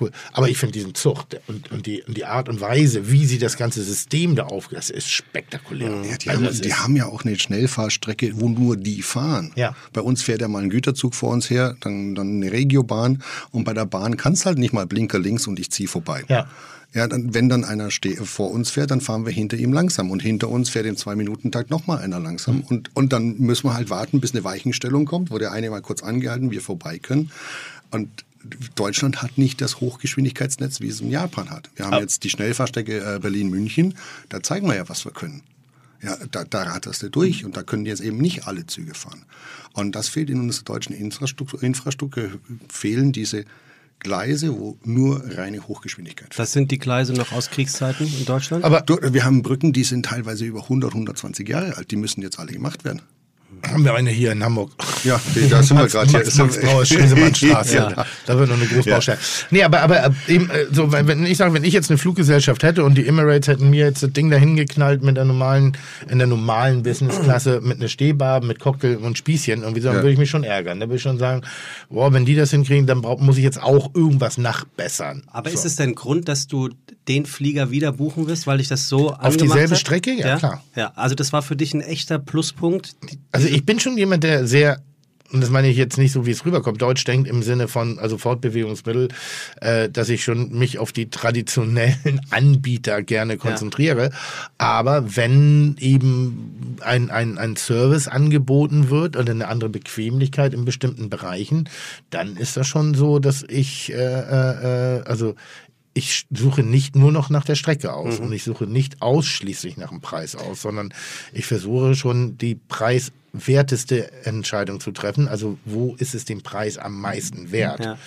cool. 0.00 0.10
Aber 0.32 0.48
ich 0.48 0.58
finde 0.58 0.72
diesen 0.72 0.94
Zucht 0.94 1.40
und, 1.46 1.70
und, 1.70 1.86
die, 1.86 2.02
und 2.02 2.16
die 2.16 2.24
Art 2.24 2.48
und 2.48 2.60
Weise, 2.60 3.10
wie 3.10 3.26
sie 3.26 3.38
das 3.38 3.56
ganze 3.56 3.82
System 3.82 4.36
da 4.36 4.44
aufgeht, 4.44 4.78
das 4.78 4.90
ist 4.90 5.10
spektakulär. 5.10 6.02
Ja, 6.04 6.16
die, 6.16 6.30
Also 6.30 6.46
haben, 6.46 6.60
die 6.62 6.74
haben 6.74 6.96
ja 6.96 7.06
auch 7.06 7.24
eine 7.24 7.38
Schnellfahrstrecke, 7.38 8.32
wo 8.40 8.48
nur 8.48 8.76
die 8.76 9.02
fahren. 9.02 9.52
Ja. 9.56 9.74
Bei 9.92 10.00
uns 10.00 10.22
fährt 10.22 10.40
ja 10.40 10.48
mal 10.48 10.62
ein 10.62 10.70
Güterzug 10.70 11.14
vor 11.14 11.30
uns 11.30 11.50
her, 11.50 11.76
dann, 11.80 12.14
dann 12.14 12.42
eine 12.42 12.52
Regiobahn 12.52 13.22
und 13.50 13.64
bei 13.64 13.74
der 13.74 13.86
Bahn 13.86 14.16
kannst 14.16 14.46
halt 14.46 14.58
nicht 14.58 14.72
mal 14.72 14.86
Blinker 14.86 15.18
links 15.18 15.46
und 15.46 15.58
ich 15.58 15.70
ziehe 15.70 15.88
vorbei. 15.88 16.24
Ja. 16.28 16.48
Ja, 16.94 17.08
dann, 17.08 17.34
wenn 17.34 17.48
dann 17.48 17.64
einer 17.64 17.88
vor 17.90 18.52
uns 18.52 18.70
fährt, 18.70 18.92
dann 18.92 19.00
fahren 19.00 19.26
wir 19.26 19.32
hinter 19.32 19.56
ihm 19.56 19.72
langsam. 19.72 20.12
Und 20.12 20.22
hinter 20.22 20.48
uns 20.48 20.70
fährt 20.70 20.86
im 20.86 20.96
Zwei-Minuten-Takt 20.96 21.68
nochmal 21.68 21.98
einer 21.98 22.20
langsam. 22.20 22.60
Und, 22.60 22.94
und 22.94 23.12
dann 23.12 23.36
müssen 23.38 23.66
wir 23.66 23.74
halt 23.74 23.90
warten, 23.90 24.20
bis 24.20 24.32
eine 24.32 24.44
Weichenstellung 24.44 25.04
kommt, 25.04 25.32
wo 25.32 25.38
der 25.38 25.50
eine 25.50 25.70
mal 25.70 25.82
kurz 25.82 26.04
angehalten, 26.04 26.52
wir 26.52 26.60
vorbei 26.60 26.98
können. 26.98 27.32
Und 27.90 28.24
Deutschland 28.74 29.22
hat 29.22 29.38
nicht 29.38 29.60
das 29.60 29.80
Hochgeschwindigkeitsnetz, 29.80 30.80
wie 30.80 30.88
es 30.88 31.00
in 31.00 31.10
Japan 31.10 31.50
hat. 31.50 31.70
Wir 31.76 31.86
haben 31.86 32.00
jetzt 32.00 32.24
die 32.24 32.30
Schnellfahrstrecke 32.30 33.16
äh, 33.16 33.18
Berlin-München. 33.18 33.94
Da 34.28 34.42
zeigen 34.42 34.66
wir 34.66 34.76
ja, 34.76 34.88
was 34.88 35.04
wir 35.04 35.12
können. 35.12 35.42
Ja, 36.02 36.18
da, 36.30 36.44
da 36.44 36.64
ratterst 36.64 37.02
du 37.02 37.08
durch 37.08 37.44
und 37.44 37.56
da 37.56 37.62
können 37.62 37.86
jetzt 37.86 38.02
eben 38.02 38.18
nicht 38.18 38.46
alle 38.46 38.66
Züge 38.66 38.94
fahren. 38.94 39.24
Und 39.72 39.96
das 39.96 40.08
fehlt 40.08 40.28
in 40.28 40.40
unserer 40.40 40.64
deutschen 40.64 40.94
Infrastruktur. 40.94 41.62
Infrastruktur 41.62 42.30
fehlen 42.68 43.12
diese 43.12 43.44
Gleise, 44.00 44.58
wo 44.58 44.76
nur 44.84 45.24
reine 45.36 45.66
Hochgeschwindigkeit 45.66 46.34
fährt. 46.34 46.38
Das 46.38 46.52
sind 46.52 46.70
die 46.70 46.78
Gleise 46.78 47.14
noch 47.14 47.32
aus 47.32 47.50
Kriegszeiten 47.50 48.06
in 48.06 48.26
Deutschland? 48.26 48.64
Aber 48.64 48.84
wir 49.14 49.24
haben 49.24 49.42
Brücken, 49.42 49.72
die 49.72 49.84
sind 49.84 50.04
teilweise 50.04 50.44
über 50.44 50.64
100, 50.64 50.92
120 50.92 51.48
Jahre 51.48 51.76
alt. 51.76 51.90
Die 51.90 51.96
müssen 51.96 52.20
jetzt 52.20 52.38
alle 52.38 52.52
gemacht 52.52 52.84
werden. 52.84 53.00
Haben 53.70 53.84
wir 53.84 53.94
eine 53.94 54.10
hier 54.10 54.32
in 54.32 54.42
Hamburg. 54.44 54.70
Ja, 55.04 55.20
da 55.50 55.62
sind 55.62 55.78
wir 55.78 55.86
gerade 55.86 56.08
hier. 56.10 56.18
Max, 56.20 56.36
Max 56.38 56.60
Brauer, 56.60 56.84
Stresemannstraße. 56.84 57.76
Ja. 57.76 58.06
Da 58.26 58.38
wird 58.38 58.48
noch 58.48 58.56
eine 58.56 58.66
Großbaustelle. 58.66 59.18
Nee, 59.50 59.62
aber, 59.62 59.80
aber 59.82 60.04
äh, 60.06 60.10
eben, 60.28 60.50
äh, 60.50 60.66
so, 60.72 60.92
wenn 60.92 61.06
wenn 61.06 61.26
ich 61.26 61.36
sage, 61.36 61.52
wenn 61.54 61.64
ich 61.64 61.72
jetzt 61.72 61.90
eine 61.90 61.98
Fluggesellschaft 61.98 62.62
hätte 62.62 62.84
und 62.84 62.96
die 62.96 63.06
Emirates 63.06 63.48
hätten 63.48 63.70
mir 63.70 63.86
jetzt 63.86 64.02
das 64.02 64.12
Ding 64.12 64.30
dahin 64.30 64.56
geknallt 64.56 65.02
mit 65.02 65.16
der 65.16 65.24
normalen, 65.24 65.76
in 66.08 66.18
der 66.18 66.26
normalen 66.26 66.82
Businessklasse 66.82 67.60
mit 67.62 67.78
einer 67.80 67.88
Stehbar, 67.88 68.42
mit 68.42 68.58
Cocktail 68.60 68.96
und 68.96 69.18
Spießchen, 69.18 69.62
irgendwie 69.62 69.80
so, 69.80 69.88
dann 69.88 69.96
Ja. 69.98 70.02
würde 70.02 70.12
ich 70.12 70.18
mich 70.18 70.30
schon 70.30 70.44
ärgern. 70.44 70.80
Da 70.80 70.86
würde 70.86 70.96
ich 70.96 71.02
schon 71.02 71.18
sagen, 71.18 71.42
boah, 71.90 72.12
wenn 72.12 72.24
die 72.24 72.34
das 72.34 72.50
hinkriegen, 72.50 72.86
dann 72.86 73.02
brauch, 73.02 73.20
muss 73.20 73.36
ich 73.36 73.44
jetzt 73.44 73.62
auch 73.62 73.94
irgendwas 73.94 74.38
nachbessern. 74.38 75.22
Aber 75.30 75.50
so. 75.50 75.54
ist 75.56 75.64
es 75.64 75.76
denn 75.76 75.94
Grund, 75.94 76.28
dass 76.28 76.46
du 76.46 76.70
den 77.08 77.26
Flieger 77.26 77.70
wieder 77.70 77.92
buchen 77.92 78.26
wirst, 78.26 78.46
weil 78.46 78.58
dich 78.58 78.68
das 78.68 78.88
so 78.88 79.12
Auf 79.12 79.36
dieselbe 79.36 79.72
hat? 79.72 79.78
Strecke? 79.78 80.12
Ja, 80.14 80.38
klar. 80.38 80.64
Ja, 80.74 80.92
also 80.96 81.14
das 81.14 81.32
war 81.32 81.42
für 81.42 81.56
dich 81.56 81.74
ein 81.74 81.80
echter 81.80 82.18
Pluspunkt. 82.18 82.96
Also 83.32 83.48
ich 83.48 83.64
bin 83.66 83.78
schon 83.78 83.98
jemand, 83.98 84.24
der 84.24 84.46
sehr, 84.46 84.80
und 85.30 85.42
das 85.42 85.50
meine 85.50 85.68
ich 85.68 85.76
jetzt 85.76 85.98
nicht 85.98 86.12
so, 86.12 86.24
wie 86.24 86.30
es 86.30 86.46
rüberkommt, 86.46 86.80
deutsch 86.80 87.04
denkt 87.04 87.28
im 87.28 87.42
Sinne 87.42 87.68
von, 87.68 87.98
also 87.98 88.16
Fortbewegungsmittel, 88.16 89.08
äh, 89.60 89.90
dass 89.90 90.08
ich 90.08 90.24
schon 90.24 90.56
mich 90.56 90.78
auf 90.78 90.92
die 90.92 91.10
traditionellen 91.10 92.20
Anbieter 92.30 93.02
gerne 93.02 93.36
konzentriere. 93.36 94.10
Aber 94.56 95.16
wenn 95.16 95.76
eben 95.80 96.78
ein, 96.80 97.10
ein, 97.10 97.36
ein 97.36 97.56
Service 97.56 98.08
angeboten 98.08 98.88
wird 98.88 99.16
oder 99.16 99.32
eine 99.32 99.48
andere 99.48 99.70
Bequemlichkeit 99.70 100.54
in 100.54 100.64
bestimmten 100.64 101.10
Bereichen, 101.10 101.68
dann 102.08 102.36
ist 102.36 102.56
das 102.56 102.66
schon 102.66 102.94
so, 102.94 103.18
dass 103.18 103.44
ich, 103.46 103.92
äh, 103.92 103.96
äh, 103.96 104.98
äh, 104.98 105.02
also 105.02 105.34
ich 105.94 106.26
suche 106.30 106.62
nicht 106.62 106.96
nur 106.96 107.12
noch 107.12 107.30
nach 107.30 107.44
der 107.44 107.54
Strecke 107.54 107.94
aus 107.94 108.18
und 108.18 108.32
ich 108.32 108.42
suche 108.42 108.66
nicht 108.66 109.00
ausschließlich 109.00 109.76
nach 109.76 109.90
dem 109.90 110.00
Preis 110.00 110.34
aus, 110.34 110.62
sondern 110.62 110.92
ich 111.32 111.46
versuche 111.46 111.94
schon 111.94 112.36
die 112.36 112.56
preiswerteste 113.34 114.24
Entscheidung 114.24 114.80
zu 114.80 114.92
treffen. 114.92 115.28
Also 115.28 115.58
wo 115.64 115.94
ist 115.98 116.14
es 116.14 116.24
dem 116.24 116.42
Preis 116.42 116.78
am 116.78 117.00
meisten 117.00 117.52
wert? 117.52 117.84
Ja. 117.84 117.98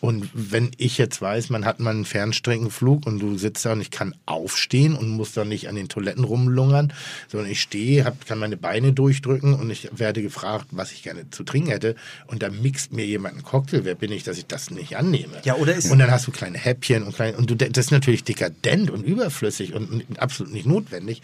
Und 0.00 0.28
wenn 0.34 0.70
ich 0.76 0.98
jetzt 0.98 1.22
weiß, 1.22 1.48
man 1.48 1.64
hat 1.64 1.80
mal 1.80 1.92
einen 1.92 2.04
Fernstreckenflug 2.04 3.06
und 3.06 3.20
du 3.20 3.38
sitzt 3.38 3.64
da 3.64 3.72
und 3.72 3.80
ich 3.80 3.90
kann 3.90 4.14
aufstehen 4.26 4.96
und 4.96 5.08
muss 5.08 5.32
da 5.32 5.46
nicht 5.46 5.66
an 5.70 5.76
den 5.76 5.88
Toiletten 5.88 6.24
rumlungern, 6.24 6.92
sondern 7.28 7.50
ich 7.50 7.62
stehe, 7.62 8.04
hab, 8.04 8.26
kann 8.26 8.38
meine 8.38 8.58
Beine 8.58 8.92
durchdrücken 8.92 9.54
und 9.54 9.70
ich 9.70 9.88
werde 9.96 10.20
gefragt, 10.20 10.66
was 10.72 10.92
ich 10.92 11.04
gerne 11.04 11.30
zu 11.30 11.42
trinken 11.42 11.70
hätte 11.70 11.94
und 12.26 12.42
dann 12.42 12.60
mixt 12.60 12.92
mir 12.92 13.06
jemand 13.06 13.36
einen 13.36 13.44
Cocktail, 13.44 13.84
wer 13.84 13.94
bin 13.94 14.12
ich, 14.12 14.24
dass 14.24 14.36
ich 14.36 14.46
das 14.46 14.70
nicht 14.70 14.98
annehme? 14.98 15.40
Ja, 15.44 15.54
oder 15.54 15.74
ist- 15.74 15.90
und 15.90 15.98
dann 15.98 16.10
hast 16.10 16.26
du 16.26 16.32
kleine 16.32 16.58
Häppchen 16.58 17.02
und 17.02 17.14
kleine, 17.14 17.38
und 17.38 17.48
du, 17.48 17.54
das 17.54 17.86
ist 17.86 17.90
natürlich 17.90 18.24
dekadent 18.24 18.90
und 18.90 19.04
überflüssig 19.04 19.72
und 19.72 20.04
absolut 20.18 20.52
nicht 20.52 20.66
notwendig, 20.66 21.22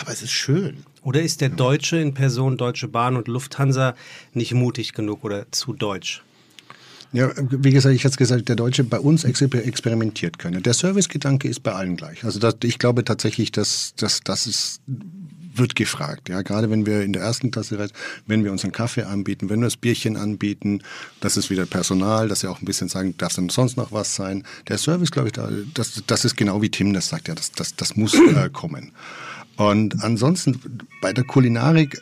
aber 0.00 0.12
es 0.12 0.22
ist 0.22 0.32
schön. 0.32 0.84
Oder 1.02 1.22
ist 1.22 1.40
der 1.40 1.50
Deutsche 1.50 1.98
in 1.98 2.14
Person 2.14 2.56
Deutsche 2.56 2.88
Bahn 2.88 3.16
und 3.16 3.28
Lufthansa 3.28 3.94
nicht 4.32 4.52
mutig 4.54 4.92
genug 4.92 5.24
oder 5.24 5.46
zu 5.52 5.72
deutsch? 5.72 6.22
Ja, 7.12 7.30
wie 7.38 7.70
gesagt, 7.70 7.94
ich 7.94 8.04
hatte 8.04 8.16
gesagt, 8.16 8.48
der 8.48 8.56
Deutsche 8.56 8.82
bei 8.82 8.98
uns 8.98 9.24
exper- 9.24 9.60
experimentiert 9.60 10.38
können. 10.38 10.62
Der 10.62 10.74
Servicegedanke 10.74 11.48
ist 11.48 11.62
bei 11.62 11.72
allen 11.72 11.96
gleich. 11.96 12.24
Also 12.24 12.40
das, 12.40 12.56
ich 12.64 12.78
glaube 12.78 13.04
tatsächlich, 13.04 13.52
dass, 13.52 13.94
dass 13.96 14.20
das 14.22 14.46
ist, 14.48 14.80
wird 15.54 15.76
gefragt. 15.76 16.28
Ja, 16.28 16.42
gerade 16.42 16.68
wenn 16.68 16.84
wir 16.84 17.02
in 17.02 17.12
der 17.12 17.22
ersten 17.22 17.52
Klasse 17.52 17.78
reisen, 17.78 17.94
wenn 18.26 18.44
wir 18.44 18.50
unseren 18.50 18.72
Kaffee 18.72 19.04
anbieten, 19.04 19.48
wenn 19.48 19.60
wir 19.60 19.66
das 19.66 19.76
Bierchen 19.76 20.16
anbieten, 20.16 20.82
das 21.20 21.36
ist 21.36 21.48
wieder 21.48 21.64
Personal, 21.64 22.28
dass 22.28 22.40
sie 22.40 22.48
auch 22.48 22.60
ein 22.60 22.66
bisschen 22.66 22.88
sagen, 22.88 23.14
darf 23.16 23.34
denn 23.34 23.48
sonst 23.48 23.76
noch 23.76 23.92
was 23.92 24.16
sein. 24.16 24.42
Der 24.68 24.76
Service, 24.76 25.12
glaube 25.12 25.28
ich, 25.28 25.32
da, 25.32 25.48
das, 25.74 26.02
das 26.06 26.24
ist 26.24 26.36
genau 26.36 26.60
wie 26.60 26.70
Tim 26.70 26.92
das 26.92 27.08
sagt. 27.08 27.28
Ja, 27.28 27.36
das, 27.36 27.52
das, 27.52 27.76
das 27.76 27.96
muss 27.96 28.14
äh, 28.14 28.50
kommen. 28.52 28.90
Und 29.56 30.02
ansonsten 30.02 30.60
bei 31.00 31.12
der 31.12 31.24
Kulinarik 31.24 32.00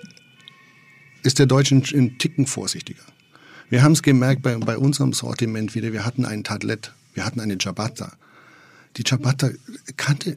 ist 1.23 1.39
der 1.39 1.47
Deutsche 1.47 1.77
ein, 1.77 2.19
Ticken 2.19 2.47
vorsichtiger. 2.47 3.03
Wir 3.71 3.83
haben 3.83 3.93
es 3.93 4.03
gemerkt 4.03 4.43
bei, 4.43 4.57
bei 4.57 4.77
unserem 4.77 5.13
Sortiment 5.13 5.75
wieder, 5.75 5.93
wir 5.93 6.05
hatten 6.05 6.25
einen 6.25 6.45
Tadlet, 6.45 6.93
wir 7.15 7.25
hatten 7.25 7.41
eine 7.41 7.57
Ciabatta. 7.59 8.13
Die 8.97 9.05
Ciabatta 9.05 9.51
kannte 9.97 10.37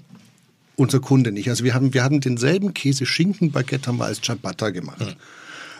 unser 0.76 1.00
Kunde 1.00 1.32
nicht. 1.32 1.50
Also 1.50 1.64
wir, 1.64 1.74
haben, 1.74 1.94
wir 1.94 2.04
hatten 2.04 2.22
denselben 2.22 2.74
Käse-Schinken-Baguette 2.74 3.88
haben 3.88 3.98
wir 3.98 4.06
als 4.06 4.22
Ciabatta 4.22 4.70
gemacht. 4.70 5.18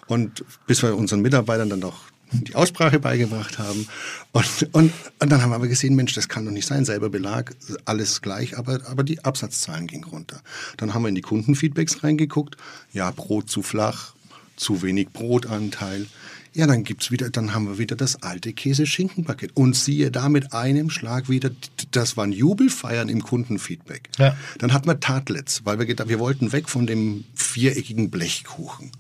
Und 0.08 0.44
bis 0.66 0.82
wir 0.82 0.96
unseren 0.96 1.22
Mitarbeitern 1.22 1.70
dann 1.70 1.84
auch 1.84 2.00
die 2.32 2.56
Aussprache 2.56 3.00
beigebracht 3.00 3.60
haben. 3.60 3.88
Und, 4.32 4.70
und, 4.74 4.94
und 5.20 5.32
dann 5.32 5.42
haben 5.42 5.52
wir 5.52 5.56
aber 5.56 5.68
gesehen, 5.68 5.96
Mensch, 5.96 6.14
das 6.14 6.28
kann 6.28 6.46
doch 6.46 6.52
nicht 6.52 6.68
sein, 6.68 6.86
selber 6.86 7.10
Belag, 7.10 7.56
alles 7.86 8.22
gleich, 8.22 8.58
aber, 8.58 8.82
aber 8.88 9.04
die 9.04 9.24
Absatzzahlen 9.24 9.88
gingen 9.88 10.04
runter. 10.06 10.42
Dann 10.78 10.94
haben 10.94 11.04
wir 11.04 11.10
in 11.10 11.16
die 11.16 11.22
Kundenfeedbacks 11.22 12.04
reingeguckt, 12.04 12.58
ja, 12.94 13.12
Brot 13.12 13.50
zu 13.50 13.62
flach, 13.62 14.14
zu 14.56 14.82
wenig 14.82 15.10
Brotanteil. 15.10 16.08
Ja, 16.54 16.66
dann 16.66 16.84
gibt's 16.84 17.12
wieder, 17.12 17.30
dann 17.30 17.54
haben 17.54 17.68
wir 17.68 17.78
wieder 17.78 17.96
das 17.96 18.24
alte 18.24 18.52
Käse-Schinken-Paket. 18.52 19.52
Und 19.54 19.76
siehe 19.76 20.10
da 20.10 20.28
mit 20.28 20.54
einem 20.54 20.90
Schlag 20.90 21.30
wieder, 21.30 21.52
das 21.92 22.18
waren 22.18 22.32
Jubelfeiern 22.32 23.10
im 23.10 23.22
Kundenfeedback. 23.22 24.10
Ja. 24.18 24.36
Dann 24.58 24.74
hatten 24.74 24.88
wir 24.88 25.00
Tartlets, 25.00 25.62
weil 25.66 25.78
wir 25.78 25.86
gedacht, 25.86 26.10
wir 26.10 26.18
wollten 26.18 26.52
weg 26.54 26.68
von 26.68 26.88
dem 26.88 27.26
viereckigen 27.36 28.10
Blechkuchen. 28.10 28.92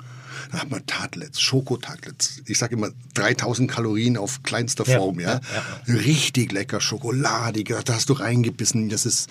Dann 0.52 0.61
hatten 0.61 0.72
wir 0.72 0.86
Tartlets, 0.86 1.41
Schokotartlets. 1.41 2.41
Ich 2.45 2.57
sage 2.57 2.76
immer 2.76 2.90
3000 3.15 3.69
Kalorien 3.69 4.18
auf 4.18 4.44
kleinster 4.44 4.86
Ja, 4.88 4.98
Form, 4.98 5.19
ja. 5.19 5.41
ja, 5.88 5.94
Richtig 5.94 6.52
lecker, 6.52 6.82
schokoladig. 6.82 7.74
Da 7.86 7.94
hast 7.94 8.10
du 8.10 8.14
reingebissen, 8.14 8.90
das 8.90 9.06
ist 9.06 9.30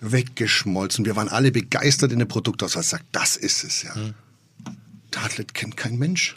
weggeschmolzen. 0.00 1.04
Wir 1.04 1.16
waren 1.16 1.28
alle 1.28 1.52
begeistert 1.52 2.12
in 2.12 2.18
der 2.18 2.26
Produktauswahl. 2.26 2.82
Sagt, 2.82 3.04
das 3.12 3.36
ist 3.36 3.64
es 3.64 3.82
ja. 3.82 3.94
Tartlet 5.10 5.54
kennt 5.54 5.76
kein 5.76 5.98
Mensch. 5.98 6.36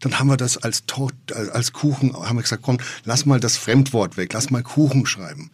Dann 0.00 0.18
haben 0.18 0.28
wir 0.28 0.36
das 0.36 0.58
als, 0.58 0.84
Tort, 0.86 1.14
äh, 1.30 1.50
als 1.50 1.72
Kuchen, 1.72 2.14
haben 2.14 2.36
wir 2.36 2.42
gesagt, 2.42 2.62
komm, 2.62 2.78
lass 3.04 3.24
mal 3.24 3.40
das 3.40 3.56
Fremdwort 3.56 4.16
weg, 4.16 4.32
lass 4.32 4.50
mal 4.50 4.62
Kuchen 4.62 5.06
schreiben. 5.06 5.50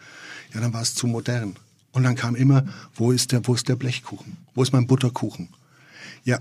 Ja, 0.53 0.61
dann 0.61 0.73
war 0.73 0.83
es 0.83 0.95
zu 0.95 1.07
modern. 1.07 1.57
Und 1.93 2.03
dann 2.03 2.17
kam 2.17 2.35
immer, 2.35 2.65
wo 2.95 3.13
ist 3.13 3.33
der, 3.33 3.47
wo 3.47 3.55
ist 3.55 3.69
der 3.69 3.77
Blechkuchen? 3.77 4.37
Wo 4.55 4.63
ist 4.63 4.73
mein 4.73 4.87
Butterkuchen? 4.87 5.49
Ja, 6.25 6.39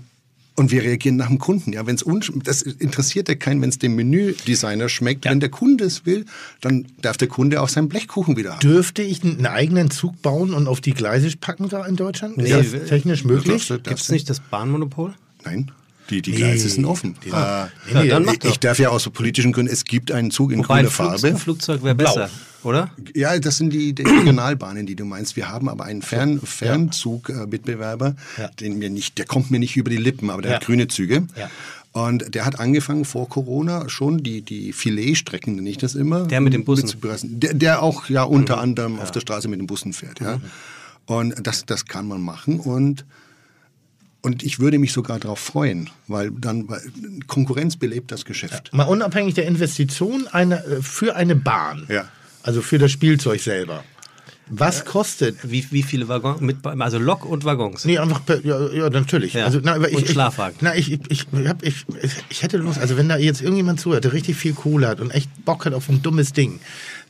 und 0.60 0.70
wir 0.70 0.82
reagieren 0.82 1.16
nach 1.16 1.28
dem 1.28 1.38
Kunden. 1.38 1.72
Ja, 1.72 1.86
wenn 1.86 1.94
es 1.94 2.04
das 2.44 2.60
interessiert 2.62 3.28
ja 3.30 3.34
keinen, 3.34 3.62
wenn 3.62 3.70
es 3.70 3.78
dem 3.78 3.94
Menüdesigner 3.96 4.90
schmeckt. 4.90 5.24
Wenn 5.24 5.40
der 5.40 5.48
Kunde 5.48 5.84
es 5.84 6.04
will, 6.04 6.26
dann 6.60 6.86
darf 7.00 7.16
der 7.16 7.28
Kunde 7.28 7.62
auch 7.62 7.70
seinen 7.70 7.88
Blechkuchen 7.88 8.36
wieder 8.36 8.52
haben. 8.52 8.60
Dürfte 8.60 9.00
ich 9.00 9.24
einen 9.24 9.46
eigenen 9.46 9.90
Zug 9.90 10.20
bauen 10.20 10.52
und 10.52 10.68
auf 10.68 10.82
die 10.82 10.92
Gleise 10.92 11.34
packen 11.38 11.70
da 11.70 11.86
in 11.86 11.96
Deutschland? 11.96 12.36
Nee, 12.36 12.52
ist 12.52 12.74
das 12.74 12.88
technisch 12.88 13.24
möglich? 13.24 13.68
Gibt 13.68 13.88
es 13.88 14.10
nicht 14.10 14.28
das 14.28 14.40
Bahnmonopol? 14.40 15.14
Nein, 15.44 15.70
die, 16.10 16.22
die 16.22 16.32
Gleise 16.32 16.68
sind 16.68 16.84
offen. 16.84 17.16
Die- 17.24 17.32
Ah, 17.32 17.70
Nee, 17.92 18.02
nee, 18.02 18.08
dann 18.08 18.24
ich, 18.28 18.44
ich 18.44 18.58
darf 18.58 18.78
ja 18.78 18.90
aus 18.90 19.04
so 19.04 19.10
politischen 19.10 19.52
Gründen, 19.52 19.72
es 19.72 19.84
gibt 19.84 20.10
einen 20.12 20.30
Zug 20.30 20.52
in 20.52 20.58
Wobei 20.60 20.78
grüner 20.80 20.90
Flug, 20.90 21.06
Farbe. 21.08 21.28
ein 21.28 21.36
Flugzeug 21.38 21.82
wäre 21.82 21.94
besser, 21.94 22.28
oder? 22.62 22.90
Ja, 23.14 23.38
das 23.38 23.56
sind 23.58 23.72
die, 23.72 23.92
die 23.94 24.02
Regionalbahnen, 24.02 24.86
die 24.86 24.94
du 24.96 25.04
meinst. 25.04 25.36
Wir 25.36 25.48
haben 25.48 25.68
aber 25.68 25.84
einen 25.84 26.02
Fern, 26.02 26.40
Fernzug-Mitbewerber, 26.42 28.16
Ja. 28.38 28.48
den 28.48 28.78
nicht, 28.78 29.18
der 29.18 29.26
kommt 29.26 29.50
mir 29.50 29.58
nicht 29.58 29.76
über 29.76 29.90
die 29.90 29.96
Lippen, 29.96 30.30
aber 30.30 30.42
der 30.42 30.52
Ja. 30.52 30.56
hat 30.58 30.66
grüne 30.66 30.88
Züge. 30.88 31.26
Ja. 31.36 31.50
Und 31.92 32.34
der 32.36 32.44
hat 32.46 32.60
angefangen 32.60 33.04
vor 33.04 33.28
Corona 33.28 33.88
schon 33.88 34.22
die, 34.22 34.42
die 34.42 34.72
Filetstrecken, 34.72 35.56
nenne 35.56 35.68
ich 35.68 35.78
das 35.78 35.96
immer. 35.96 36.24
Der 36.26 36.40
mit 36.40 36.52
den 36.52 36.64
Bussen. 36.64 36.88
Der, 37.40 37.52
der 37.54 37.82
auch 37.82 38.08
ja 38.08 38.22
unter 38.22 38.58
anderem 38.60 39.00
auf 39.00 39.10
der 39.10 39.20
Straße 39.20 39.48
mit 39.48 39.58
den 39.58 39.66
Bussen 39.66 39.92
fährt. 39.92 40.20
Ja. 40.20 40.40
Und 41.06 41.34
das, 41.44 41.66
das 41.66 41.86
kann 41.86 42.06
man 42.06 42.20
machen. 42.22 42.60
Und 42.60 43.04
Und 44.22 44.42
ich 44.42 44.58
würde 44.60 44.78
mich 44.78 44.92
sogar 44.92 45.18
darauf 45.18 45.38
freuen, 45.38 45.88
weil 46.06 46.30
dann 46.30 46.68
weil 46.68 46.80
Konkurrenz 47.26 47.76
belebt 47.76 48.12
das 48.12 48.24
Geschäft. 48.26 48.70
Mal 48.72 48.84
unabhängig 48.84 49.34
der 49.34 49.46
Investition 49.46 50.26
eine, 50.28 50.62
äh, 50.64 50.82
für 50.82 51.16
eine 51.16 51.36
Bahn, 51.36 51.86
Ja. 51.88 52.04
also 52.42 52.60
für 52.60 52.78
das 52.78 52.90
Spielzeug 52.92 53.40
selber. 53.40 53.82
Was 54.52 54.84
kostet 54.84 55.36
Wie, 55.48 55.64
wie 55.70 55.84
viele 55.84 56.08
Waggons? 56.08 56.40
Mit, 56.40 56.56
also 56.66 56.98
Lok 56.98 57.24
und 57.24 57.44
Waggons. 57.44 57.84
Nee, 57.84 57.98
einfach, 57.98 58.26
per- 58.26 58.44
ja, 58.44 58.68
ja 58.72 58.90
natürlich. 58.90 59.34
Ja. 59.34 59.44
Also, 59.44 59.60
na, 59.62 59.74
aber 59.76 59.88
ich, 59.88 59.96
Und 59.96 60.08
Schlafwagen. 60.08 60.56
Ich, 60.56 60.62
na, 60.62 60.74
ich, 60.74 60.92
ich, 60.92 61.00
ich, 61.08 61.48
hab, 61.48 61.62
ich, 61.62 61.86
ich 62.30 62.42
hätte 62.42 62.56
Lust, 62.56 62.80
also 62.80 62.96
wenn 62.96 63.08
da 63.08 63.16
jetzt 63.16 63.42
irgendjemand 63.42 63.78
zuhört, 63.80 64.02
der 64.04 64.12
richtig 64.12 64.36
viel 64.36 64.52
Kohle 64.52 64.88
hat 64.88 65.00
und 65.00 65.12
echt 65.12 65.30
Bock 65.44 65.66
hat 65.66 65.72
auf 65.72 65.88
ein 65.88 66.02
dummes 66.02 66.32
Ding, 66.32 66.58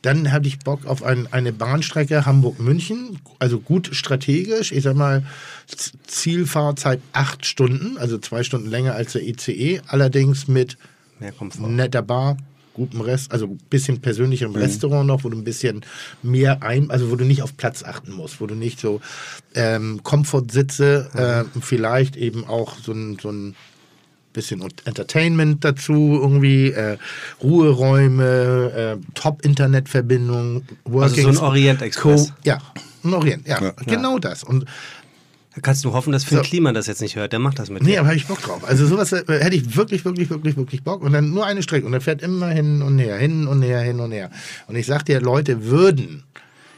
dann 0.03 0.27
hätte 0.27 0.49
ich 0.49 0.61
Bock 0.61 0.87
auf 0.87 1.03
ein, 1.03 1.31
eine 1.33 1.53
Bahnstrecke 1.53 2.25
Hamburg-München, 2.25 3.19
also 3.39 3.61
gut 3.61 3.91
strategisch, 3.93 4.73
ich 4.73 4.83
sag 4.83 4.97
mal, 4.97 5.25
Zielfahrzeit 6.07 7.01
acht 7.13 7.45
Stunden, 7.45 7.99
also 7.99 8.19
zwei 8.19 8.43
Stunden 8.43 8.69
länger 8.69 8.95
als 8.95 9.13
der 9.13 9.27
ICE, 9.27 9.83
allerdings 9.87 10.49
mit 10.49 10.79
netter 11.77 12.03
Bar, 12.03 12.39
gutem 12.75 13.03
Rest, 13.03 13.31
also 13.33 13.47
ein 13.47 13.59
bisschen 13.69 14.01
persönlicherem 14.01 14.55
Restaurant 14.55 15.07
noch, 15.07 15.25
wo 15.25 15.29
du 15.29 15.37
ein 15.37 15.45
bisschen 15.45 15.83
mehr 16.23 16.63
ein, 16.63 16.91
also 16.91 17.11
wo 17.11 17.17
du 17.17 17.25
nicht 17.25 17.43
auf 17.43 17.57
Platz 17.57 17.83
achten 17.83 18.13
musst, 18.13 18.41
wo 18.41 18.47
du 18.47 18.55
nicht 18.55 18.81
so 18.81 19.01
ähm, 19.55 20.01
Komfortsitze, 20.03 21.47
äh, 21.55 21.61
vielleicht 21.61 22.17
eben 22.17 22.47
auch 22.47 22.79
so 22.79 22.93
ein, 22.93 23.19
so 23.21 23.31
ein 23.31 23.55
bisschen 24.33 24.63
Entertainment 24.85 25.65
dazu, 25.65 26.19
irgendwie 26.21 26.71
äh, 26.71 26.97
Ruheräume, 27.43 28.99
äh, 28.99 29.13
Top-Internetverbindung, 29.15 30.63
Working 30.85 31.03
Also 31.27 31.33
so 31.33 31.41
ein 31.41 31.47
Orient-Express. 31.49 32.29
Co- 32.29 32.35
Ja, 32.45 32.59
ein 33.05 33.15
Orient, 33.15 33.47
ja, 33.47 33.61
Ja. 33.63 33.73
genau 33.87 34.19
das. 34.19 34.45
Und 34.45 34.65
Da 35.57 35.61
kannst 35.61 35.85
du 35.85 35.93
hoffen, 35.93 36.13
dass 36.13 36.23
Phil 36.23 36.39
So. 36.39 36.45
Kliman 36.45 36.75
das 36.75 36.87
jetzt 36.87 37.01
nicht 37.03 37.17
hört. 37.17 37.33
Der 37.33 37.41
macht 37.41 37.59
das 37.59 37.71
mit 37.71 37.83
Nee, 37.83 37.91
dir. 37.93 37.99
aber 38.01 38.09
habe 38.11 38.17
ich 38.17 38.27
Bock 38.29 38.41
drauf. 38.41 38.63
Also 38.65 38.87
sowas 38.87 39.11
äh, 39.13 39.25
hätte 39.27 39.57
ich 39.57 39.75
wirklich, 39.77 40.05
wirklich, 40.05 40.31
wirklich, 40.31 40.57
wirklich 40.57 40.85
Bock. 40.85 41.03
Und 41.03 41.13
dann 41.13 41.31
nur 41.31 41.45
eine 41.45 41.65
Strecke. 41.65 41.87
Und 41.87 41.93
er 41.93 42.01
fährt 42.01 42.23
immer 42.23 42.47
hin 42.51 42.83
und 42.83 43.01
her, 43.01 43.17
hin 43.19 43.49
und 43.49 43.61
her, 43.63 43.81
hin 43.81 43.99
und 43.99 44.13
her. 44.13 44.31
Und 44.69 44.77
ich 44.77 44.87
sag 44.87 45.05
dir, 45.07 45.21
Leute 45.21 45.65
würden 45.67 46.23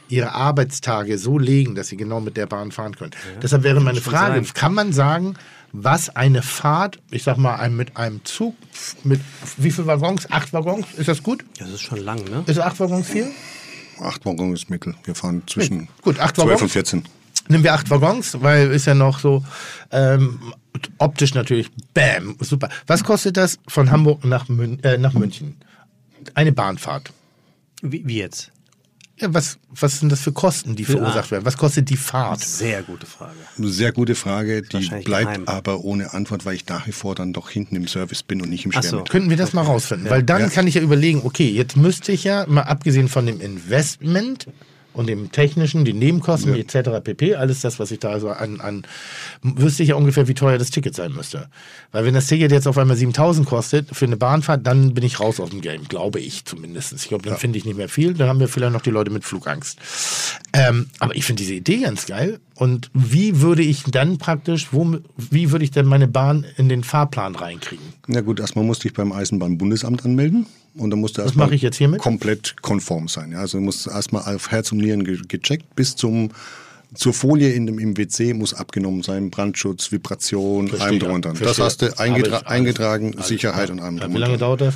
ihre 0.09 0.31
Arbeitstage 0.33 1.19
so 1.19 1.37
legen, 1.37 1.75
dass 1.75 1.89
sie 1.89 1.97
genau 1.97 2.19
mit 2.19 2.35
der 2.35 2.47
Bahn 2.47 2.71
fahren 2.71 2.95
können. 2.95 3.11
Deshalb 3.43 3.61
wäre 3.61 3.79
meine 3.79 4.01
Frage, 4.01 4.43
sein. 4.43 4.53
kann 4.55 4.73
man 4.73 4.91
sagen, 4.91 5.35
was 5.73 6.15
eine 6.15 6.43
Fahrt, 6.43 6.99
ich 7.09 7.23
sag 7.23 7.37
mal, 7.37 7.55
ein, 7.55 7.75
mit 7.75 7.97
einem 7.97 8.23
Zug, 8.23 8.55
mit 9.03 9.19
wie 9.57 9.71
viele 9.71 9.87
Waggons? 9.87 10.31
Acht 10.31 10.53
Waggons? 10.53 10.85
Ist 10.95 11.07
das 11.07 11.23
gut? 11.23 11.43
Das 11.57 11.69
ist 11.69 11.81
schon 11.81 11.97
lang, 11.97 12.23
ne? 12.25 12.43
Ist 12.45 12.59
acht 12.59 12.79
Waggons 12.79 13.07
viel? 13.07 13.31
Acht 13.99 14.25
Waggons 14.25 14.61
ist 14.61 14.69
Mittel. 14.69 14.95
Wir 15.03 15.15
fahren 15.15 15.41
zwischen 15.47 15.89
Gut, 16.01 16.19
acht 16.19 16.35
12 16.35 16.45
Waggons. 16.45 16.61
und 16.61 16.69
14. 16.69 17.03
Nehmen 17.49 17.63
wir 17.63 17.73
acht 17.73 17.89
Waggons, 17.89 18.41
weil 18.41 18.71
ist 18.71 18.85
ja 18.85 18.93
noch 18.93 19.19
so 19.19 19.43
ähm, 19.91 20.39
optisch 20.99 21.33
natürlich, 21.33 21.69
bam, 21.93 22.37
super. 22.39 22.69
Was 22.87 23.03
kostet 23.03 23.35
das 23.35 23.59
von 23.67 23.91
Hamburg 23.91 24.23
nach, 24.23 24.47
Mün 24.47 24.81
äh, 24.83 24.97
nach 24.97 25.13
München? 25.13 25.57
Eine 26.35 26.53
Bahnfahrt. 26.53 27.11
Wie, 27.81 28.07
wie 28.07 28.19
jetzt? 28.19 28.52
Ja, 29.23 29.33
was, 29.33 29.57
was 29.69 29.99
sind 30.01 30.11
das 30.11 30.19
für 30.19 30.33
Kosten, 30.33 30.75
die 30.75 30.83
verursacht 30.83 31.31
werden? 31.31 31.45
Was 31.45 31.55
kostet 31.55 31.89
die 31.89 31.95
Fahrt? 31.95 32.41
Sehr 32.43 32.83
gute 32.83 33.05
Frage. 33.05 33.31
Eine 33.57 33.69
sehr 33.69 33.93
gute 33.93 34.15
Frage, 34.15 34.61
die 34.63 34.89
bleibt 35.03 35.31
geheim. 35.31 35.43
aber 35.47 35.79
ohne 35.85 36.13
Antwort, 36.13 36.45
weil 36.45 36.55
ich 36.55 36.67
nach 36.67 36.85
wie 36.87 36.91
vor 36.91 37.15
dann 37.15 37.31
doch 37.31 37.49
hinten 37.49 37.77
im 37.77 37.87
Service 37.87 38.21
bin 38.21 38.41
und 38.41 38.49
nicht 38.49 38.65
im 38.65 38.71
Ach 38.75 38.83
so. 38.83 39.03
Könnten 39.05 39.29
wir 39.29 39.37
das 39.37 39.53
mal 39.53 39.61
rausfinden? 39.61 40.09
Weil 40.09 40.23
dann 40.23 40.41
Ja. 40.41 40.49
kann 40.49 40.67
ich 40.67 40.75
ja 40.75 40.81
überlegen, 40.81 41.21
okay, 41.23 41.49
jetzt 41.49 41.77
müsste 41.77 42.11
ich 42.11 42.25
ja, 42.25 42.45
mal 42.47 42.63
abgesehen 42.63 43.07
von 43.07 43.25
dem 43.25 43.39
Investment 43.39 44.47
und 44.93 45.07
dem 45.07 45.31
technischen, 45.31 45.85
die 45.85 45.93
Nebenkosten 45.93 46.55
etc. 46.55 47.03
pp., 47.03 47.35
alles 47.35 47.61
das, 47.61 47.79
was 47.79 47.91
ich 47.91 47.99
da 47.99 48.19
so 48.19 48.29
an, 48.29 48.61
an, 48.61 48.83
wüsste 49.41 49.83
ich 49.83 49.89
ja 49.89 49.95
ungefähr, 49.95 50.27
wie 50.27 50.33
teuer 50.33 50.57
das 50.57 50.69
Ticket 50.69 50.95
sein 50.95 51.11
müsste. 51.13 51.47
Weil 51.91 52.05
wenn 52.05 52.13
das 52.13 52.27
Ticket 52.27 52.51
jetzt 52.51 52.67
auf 52.67 52.77
einmal 52.77 52.97
7000 52.97 53.47
kostet 53.47 53.89
für 53.95 54.05
eine 54.05 54.17
Bahnfahrt, 54.17 54.65
dann 54.65 54.93
bin 54.93 55.03
ich 55.03 55.19
raus 55.19 55.39
aus 55.39 55.49
dem 55.49 55.61
Game, 55.61 55.87
glaube 55.87 56.19
ich 56.19 56.45
zumindest. 56.45 56.93
Ich 56.93 57.07
glaube, 57.07 57.27
dann 57.27 57.37
finde 57.37 57.57
ich 57.57 57.65
nicht 57.65 57.77
mehr 57.77 57.89
viel, 57.89 58.13
dann 58.13 58.27
haben 58.27 58.39
wir 58.39 58.47
vielleicht 58.47 58.73
noch 58.73 58.81
die 58.81 58.91
Leute 58.91 59.11
mit 59.11 59.23
Flugangst. 59.23 59.77
Ähm, 60.53 60.89
aber 60.99 61.15
ich 61.15 61.25
finde 61.25 61.41
diese 61.41 61.55
Idee 61.55 61.79
ganz 61.79 62.05
geil. 62.05 62.39
Und 62.55 62.91
wie 62.93 63.41
würde 63.41 63.63
ich 63.63 63.83
dann 63.83 64.17
praktisch, 64.19 64.67
wo, 64.71 64.97
wie 65.17 65.51
würde 65.51 65.65
ich 65.65 65.71
denn 65.71 65.87
meine 65.87 66.07
Bahn 66.07 66.45
in 66.57 66.69
den 66.69 66.83
Fahrplan 66.83 67.35
reinkriegen? 67.35 67.83
Na 68.07 68.21
gut, 68.21 68.39
erstmal 68.39 68.63
musste 68.63 68.87
ich 68.87 68.93
beim 68.93 69.11
Eisenbahnbundesamt 69.11 70.05
anmelden. 70.05 70.45
Und 70.75 70.89
dann 70.89 70.99
musste 70.99 71.19
Was 71.21 71.27
erstmal 71.27 71.47
mache 71.47 71.55
ich 71.55 71.61
jetzt 71.61 71.77
hiermit? 71.77 71.99
komplett 71.99 72.55
konform 72.61 73.07
sein. 73.07 73.31
Ja? 73.31 73.39
Also 73.39 73.59
muss 73.59 73.85
erstmal 73.87 74.35
auf 74.35 74.49
Herz 74.51 74.71
und 74.71 74.79
Nieren 74.79 75.03
ge 75.03 75.19
gecheckt 75.27 75.75
bis 75.75 75.95
zum 75.95 76.29
zur 76.95 77.11
Folie 77.13 77.51
in 77.53 77.65
dem, 77.65 77.79
im 77.79 77.97
WC 77.97 78.33
muss 78.35 78.53
abgenommen 78.53 79.01
sein, 79.01 79.31
Brandschutz, 79.31 79.91
Vibration, 79.91 80.67
Verstehe, 80.67 80.87
allem 81.07 81.21
dran. 81.23 81.35
Das 81.39 81.57
hast 81.59 81.81
du 81.81 81.97
eingetra 81.99 82.27
ich- 82.27 82.33
alles- 82.33 82.45
eingetragen, 82.47 83.13
alles 83.15 83.27
Sicherheit 83.29 83.65
klar. 83.65 83.77
und 83.79 83.83
allem 83.83 83.99
drum 83.99 84.13
Wie 84.13 84.17
lange 84.19 84.37
dauert 84.37 84.61
das? 84.61 84.75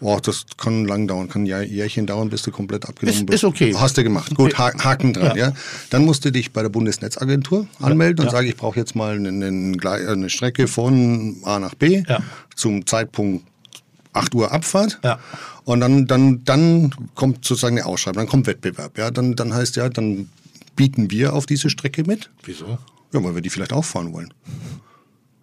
Oh, 0.00 0.18
das 0.22 0.44
kann 0.58 0.84
lang 0.84 1.06
dauern, 1.08 1.28
kann 1.28 1.46
Jahr, 1.46 1.62
Jährchen 1.62 2.06
dauern, 2.06 2.28
bis 2.28 2.42
du 2.42 2.50
komplett 2.50 2.86
abgenommen 2.86 3.20
Ist- 3.20 3.26
bist. 3.26 3.42
ist 3.42 3.44
okay. 3.44 3.74
Hast 3.74 3.96
du 3.96 4.02
gemacht. 4.04 4.34
Gut, 4.34 4.58
ha 4.58 4.70
Haken 4.84 5.12
dran, 5.14 5.36
ja. 5.36 5.48
Ja. 5.48 5.52
Dann 5.90 6.04
musst 6.04 6.24
du 6.24 6.30
dich 6.30 6.52
bei 6.52 6.62
der 6.62 6.68
Bundesnetzagentur 6.68 7.66
anmelden 7.80 8.24
und 8.26 8.30
sagen, 8.30 8.46
ich 8.46 8.56
brauche 8.56 8.78
jetzt 8.78 8.94
mal 8.94 9.14
eine, 9.16 9.28
eine, 9.28 9.76
eine 10.10 10.28
Strecke 10.30 10.66
von 10.68 11.36
A 11.44 11.58
nach 11.58 11.74
B 11.74 12.02
Ja. 12.06 12.20
zum 12.54 12.84
Zeitpunkt 12.86 13.46
8 14.12 14.34
Uhr 14.34 14.52
Abfahrt. 14.52 14.98
Ja. 15.02 15.18
Und 15.64 15.80
dann, 15.80 16.06
dann, 16.06 16.44
dann 16.44 16.94
kommt 17.14 17.44
sozusagen 17.44 17.76
eine 17.78 17.86
Ausschreibung, 17.86 18.20
dann 18.22 18.28
kommt 18.28 18.46
Wettbewerb. 18.46 18.96
Ja, 18.98 19.10
dann, 19.10 19.34
dann 19.34 19.52
heißt 19.54 19.76
ja, 19.76 19.88
dann 19.88 20.28
bieten 20.74 21.10
wir 21.10 21.32
auf 21.32 21.46
diese 21.46 21.70
Strecke 21.70 22.04
mit. 22.04 22.30
Wieso? 22.44 22.78
Ja, 23.12 23.24
weil 23.24 23.34
wir 23.34 23.42
die 23.42 23.50
vielleicht 23.50 23.72
auch 23.72 23.84
fahren 23.84 24.12
wollen. 24.12 24.32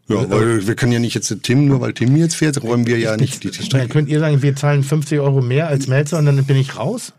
Ja, 0.08 0.30
weil 0.30 0.68
wir 0.68 0.76
können 0.76 0.92
ja 0.92 1.00
nicht 1.00 1.14
jetzt 1.16 1.34
Tim, 1.44 1.66
nur 1.66 1.80
weil 1.80 1.94
Tim 1.94 2.16
jetzt 2.18 2.36
fährt, 2.36 2.62
räumen 2.62 2.86
wir 2.88 3.00
ja 3.00 3.16
nicht 3.16 3.44
die, 3.44 3.52
Dann 3.52 3.64
Strecke. 3.66 3.88
könnt 3.88 4.10
ihr 4.10 4.20
sagen, 4.20 4.42
wir 4.42 4.56
zahlen 4.56 4.84
50 4.84 5.20
Euro 5.20 5.42
mehr 5.42 5.68
als 5.68 5.88
Melzer 5.88 6.20
und 6.20 6.26
dann 6.26 6.44
bin 6.44 6.58
ich 6.58 6.78
raus? 6.78 7.14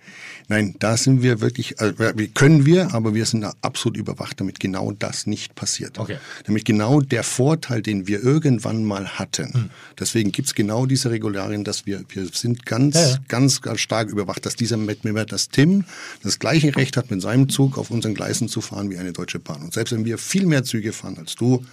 Nein, 0.48 0.74
da 0.78 0.98
sind 0.98 1.22
wir 1.22 1.40
wirklich, 1.40 1.80
also 1.80 1.98
wir 1.98 2.26
können 2.28 2.66
wir, 2.66 2.92
aber 2.92 3.14
wir 3.14 3.24
sind 3.24 3.40
da 3.40 3.54
absolut 3.62 3.96
überwacht, 3.96 4.38
damit 4.40 4.60
genau 4.60 4.92
das 4.92 5.26
nicht 5.26 5.54
passiert. 5.54 5.98
Okay. 5.98 6.18
Damit 6.44 6.66
genau 6.66 7.00
der 7.00 7.22
Vorteil, 7.22 7.80
den 7.80 8.06
wir 8.06 8.22
irgendwann 8.22 8.84
mal 8.84 9.08
hatten. 9.08 9.54
Hm. 9.54 9.70
Deswegen 9.98 10.32
gibt's 10.32 10.54
genau 10.54 10.84
diese 10.84 11.10
Regularien, 11.10 11.64
dass 11.64 11.86
wir, 11.86 12.04
wir 12.10 12.26
sind 12.30 12.66
ganz, 12.66 12.94
Ja, 12.94 13.08
ja. 13.12 13.16
ganz, 13.28 13.62
ganz 13.62 13.80
stark 13.80 14.10
überwacht, 14.10 14.44
dass 14.44 14.54
dieser 14.54 14.86
Wettbewerb, 14.86 15.28
dass 15.28 15.48
Tim 15.48 15.84
das 16.22 16.38
gleiche 16.38 16.76
Recht 16.76 16.98
hat, 16.98 17.10
mit 17.10 17.22
seinem 17.22 17.48
Zug 17.48 17.78
auf 17.78 17.90
unseren 17.90 18.12
Gleisen 18.14 18.48
zu 18.48 18.60
fahren 18.60 18.90
wie 18.90 18.98
eine 18.98 19.14
Deutsche 19.14 19.38
Bahn. 19.38 19.62
Und 19.62 19.72
selbst 19.72 19.92
wenn 19.92 20.04
wir 20.04 20.18
viel 20.18 20.44
mehr 20.44 20.62
Züge 20.64 20.92
fahren 20.92 21.16
als 21.18 21.36
du, 21.36 21.64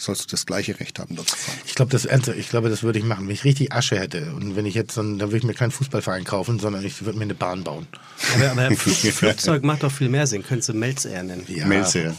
sollst 0.00 0.22
du 0.22 0.26
das 0.28 0.46
gleiche 0.46 0.80
Recht 0.80 0.98
haben, 0.98 1.14
dort 1.14 1.28
zu 1.28 1.36
fahren. 1.36 1.58
Ich 1.66 1.74
glaube, 1.74 1.90
das, 1.92 2.06
ich 2.06 2.48
glaube, 2.48 2.70
das 2.70 2.82
würde 2.82 2.98
ich 2.98 3.04
machen, 3.04 3.26
wenn 3.26 3.34
ich 3.34 3.44
richtig 3.44 3.72
Asche 3.72 3.98
hätte. 3.98 4.32
Und 4.34 4.56
wenn 4.56 4.64
ich 4.64 4.74
jetzt, 4.74 4.96
dann, 4.96 5.18
dann 5.18 5.28
würde 5.28 5.38
ich 5.38 5.44
mir 5.44 5.52
keinen 5.54 5.70
Fußballverein 5.72 6.24
kaufen, 6.24 6.58
sondern 6.58 6.84
ich 6.84 7.04
würde 7.04 7.18
mir 7.18 7.24
eine 7.24 7.34
Bahn 7.34 7.62
bauen. 7.64 7.86
Aber, 8.34 8.50
aber 8.52 8.70
Flug, 8.76 8.96
Flugzeug 9.12 9.62
macht 9.62 9.82
doch 9.82 9.92
viel 9.92 10.08
mehr 10.08 10.26
Sinn. 10.26 10.42
Könntest 10.42 10.70
du 10.70 10.74
Melz 10.74 11.04
eher 11.04 11.22
nennen. 11.22 11.44
Ja. 11.48 11.66
Melzer. 11.66 12.14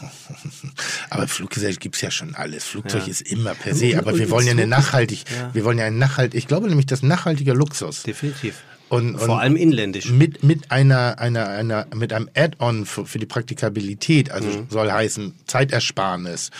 Aber 1.09 1.27
Fluggesellschaft 1.27 1.81
gibt's 1.81 2.01
ja 2.01 2.11
schon 2.11 2.35
alles. 2.35 2.65
Flugzeug 2.65 3.03
Ja. 3.05 3.11
ist 3.11 3.21
immer 3.21 3.55
per 3.55 3.75
se. 3.75 3.97
Aber 3.97 4.17
wir 4.17 4.29
wollen 4.29 4.45
ja 4.45 4.51
eine 4.53 4.67
nachhaltig, 4.67 5.23
Ja. 5.29 5.53
wir 5.53 5.65
wollen 5.65 5.77
ja 5.77 5.85
ein 5.85 5.97
nachhaltig, 5.97 6.37
ich 6.37 6.47
glaube 6.47 6.67
nämlich, 6.69 6.85
das 6.85 7.01
nachhaltiger 7.03 7.53
Luxus. 7.53 8.03
Definitiv. 8.03 8.55
Und, 8.89 9.17
Vor 9.17 9.29
und 9.35 9.39
allem 9.39 9.55
inländisch. 9.55 10.09
Mit, 10.09 10.43
mit 10.43 10.69
einer, 10.69 11.17
einer, 11.17 11.47
einer, 11.47 11.87
mit 11.95 12.11
einem 12.11 12.29
Add-on 12.35 12.85
für, 12.85 13.05
für 13.05 13.19
die 13.19 13.25
Praktikabilität, 13.25 14.31
also 14.31 14.49
Mhm. 14.49 14.67
soll 14.69 14.91
heißen 14.91 15.33
Zeitersparnis. 15.47 16.51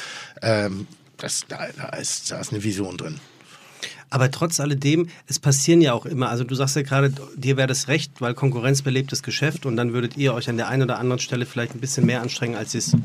Ähm, 0.42 0.88
das, 1.22 1.46
da, 1.48 1.68
da, 1.78 1.90
ist, 1.98 2.32
da 2.32 2.40
ist 2.40 2.52
eine 2.52 2.64
Vision 2.64 2.98
drin. 2.98 3.20
Aber 4.12 4.30
trotz 4.30 4.60
alledem, 4.60 5.08
es 5.26 5.40
passieren 5.40 5.82
ja 5.82 5.94
auch 5.94 6.06
immer, 6.06 6.30
also 6.30 6.44
du 6.44 6.54
sagst 6.54 6.76
ja 6.76 6.82
gerade, 6.82 7.14
dir 7.36 7.56
wäre 7.56 7.68
das 7.68 7.88
recht, 7.88 8.20
weil 8.20 8.34
Konkurrenz 8.34 8.82
belebt 8.82 9.12
das 9.14 9.24
Geschäft 9.24 9.66
und 9.66 9.78
dann 9.78 9.94
würdet 9.94 10.18
ihr 10.18 10.34
euch 10.34 10.50
an 10.50 10.58
der 10.58 10.68
einen 10.68 10.84
oder 10.84 11.00
anderen 11.00 11.20
Stelle 11.20 11.46
vielleicht 11.46 11.74
ein 11.74 11.80
bisschen 11.80 12.06
mehr 12.06 12.22
anstrengen, 12.22 12.56
als 12.56 12.76
ihr 12.76 12.80
es 12.80 12.96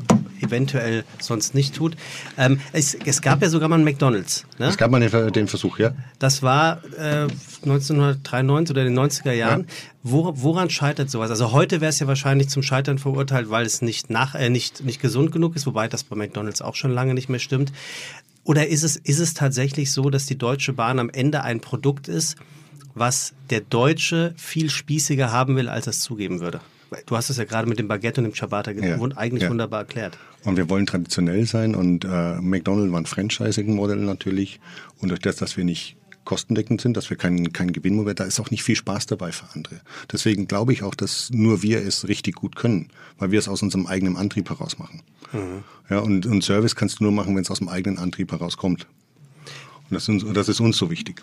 eventuell 0.41 1.05
sonst 1.19 1.55
nicht 1.55 1.75
tut. 1.75 1.95
Ähm, 2.37 2.59
es, 2.73 2.93
es 2.93 3.21
gab 3.21 3.41
ja 3.41 3.49
sogar 3.49 3.69
mal 3.69 3.75
einen 3.75 3.85
McDonalds. 3.85 4.45
Ne? 4.59 4.67
Es 4.67 4.77
gab 4.77 4.91
mal 4.91 4.99
den, 4.99 5.31
den 5.31 5.47
Versuch, 5.47 5.79
ja. 5.79 5.91
Das 6.19 6.43
war 6.43 6.83
äh, 6.97 7.27
1993 7.63 8.73
oder 8.73 8.85
in 8.85 8.93
den 8.93 8.99
90er 8.99 9.31
Jahren. 9.31 9.67
Wo, 10.03 10.31
woran 10.35 10.69
scheitert 10.69 11.09
sowas? 11.09 11.29
Also 11.29 11.51
heute 11.51 11.81
wäre 11.81 11.89
es 11.89 11.99
ja 11.99 12.07
wahrscheinlich 12.07 12.49
zum 12.49 12.63
Scheitern 12.63 12.97
verurteilt, 12.97 13.49
weil 13.49 13.65
es 13.65 13.81
nicht, 13.81 14.09
nach, 14.09 14.35
äh, 14.35 14.49
nicht, 14.49 14.83
nicht 14.83 15.01
gesund 15.01 15.31
genug 15.31 15.55
ist, 15.55 15.65
wobei 15.65 15.87
das 15.87 16.03
bei 16.03 16.15
McDonalds 16.15 16.61
auch 16.61 16.75
schon 16.75 16.91
lange 16.91 17.13
nicht 17.13 17.29
mehr 17.29 17.39
stimmt. 17.39 17.71
Oder 18.47 18.67
ist 18.67 18.83
es, 18.83 18.95
ist 18.95 19.19
es 19.19 19.33
tatsächlich 19.33 19.91
so, 19.91 20.09
dass 20.09 20.25
die 20.25 20.37
Deutsche 20.37 20.71
Bahn 20.71 20.99
am 20.99 21.09
Ende 21.09 21.43
ein 21.43 21.59
Produkt 21.59 22.07
ist, 22.07 22.37
was 22.95 23.33
der 23.49 23.59
Deutsche 23.59 24.33
viel 24.37 24.69
spießiger 24.69 25.33
haben 25.33 25.57
will, 25.57 25.67
als 25.67 25.85
er 25.85 25.91
es 25.91 25.99
zugeben 25.99 26.39
würde? 26.39 26.61
Du 27.07 27.17
hast 27.17 27.29
es 27.29 27.35
ja 27.35 27.43
gerade 27.43 27.67
mit 27.67 27.77
dem 27.77 27.89
Baguette 27.89 28.21
und 28.21 28.25
dem 28.29 28.33
Ciabatta 28.33 28.71
Ja. 28.71 28.97
eigentlich 29.17 29.43
Ja. 29.43 29.49
wunderbar 29.49 29.81
erklärt. 29.81 30.17
Und 30.45 30.55
wir 30.55 30.69
wollen 30.69 30.85
traditionell 30.85 31.45
sein 31.45 31.75
und 31.75 32.05
äh, 32.05 32.35
McDonald's 32.39 32.93
war 32.93 33.01
ein 33.01 33.05
Franchising-Modell 33.05 33.97
natürlich. 33.97 34.61
Und 35.01 35.09
durch 35.09 35.19
das, 35.19 35.35
dass 35.35 35.57
wir 35.57 35.65
nicht 35.65 35.97
kostendeckend 36.23 36.79
sind, 36.79 36.95
dass 36.95 37.09
wir 37.09 37.17
kein, 37.17 37.51
kein 37.51 37.73
Gewinnmodell, 37.73 38.13
da 38.13 38.23
ist 38.23 38.39
auch 38.39 38.49
nicht 38.49 38.63
viel 38.63 38.77
Spaß 38.77 39.07
dabei 39.07 39.33
für 39.33 39.45
andere. 39.53 39.81
Deswegen 40.09 40.47
glaube 40.47 40.71
ich 40.71 40.83
auch, 40.83 40.95
dass 40.95 41.29
nur 41.31 41.63
wir 41.63 41.85
es 41.85 42.07
richtig 42.07 42.35
gut 42.35 42.55
können, 42.55 42.89
weil 43.17 43.31
wir 43.31 43.39
es 43.39 43.49
aus 43.49 43.61
unserem 43.61 43.87
eigenen 43.87 44.15
Antrieb 44.15 44.49
heraus 44.49 44.79
machen. 44.79 45.01
Ja, 45.89 45.99
und, 45.99 46.25
und 46.25 46.43
Service 46.43 46.75
kannst 46.75 46.99
du 46.99 47.03
nur 47.03 47.11
machen, 47.11 47.35
wenn 47.35 47.43
es 47.43 47.51
aus 47.51 47.59
dem 47.59 47.69
eigenen 47.69 47.97
Antrieb 47.97 48.31
herauskommt. 48.31 48.87
Und 49.89 49.95
das, 49.95 50.09
das 50.33 50.49
ist 50.49 50.59
uns 50.59 50.77
so 50.77 50.89
wichtig. 50.89 51.21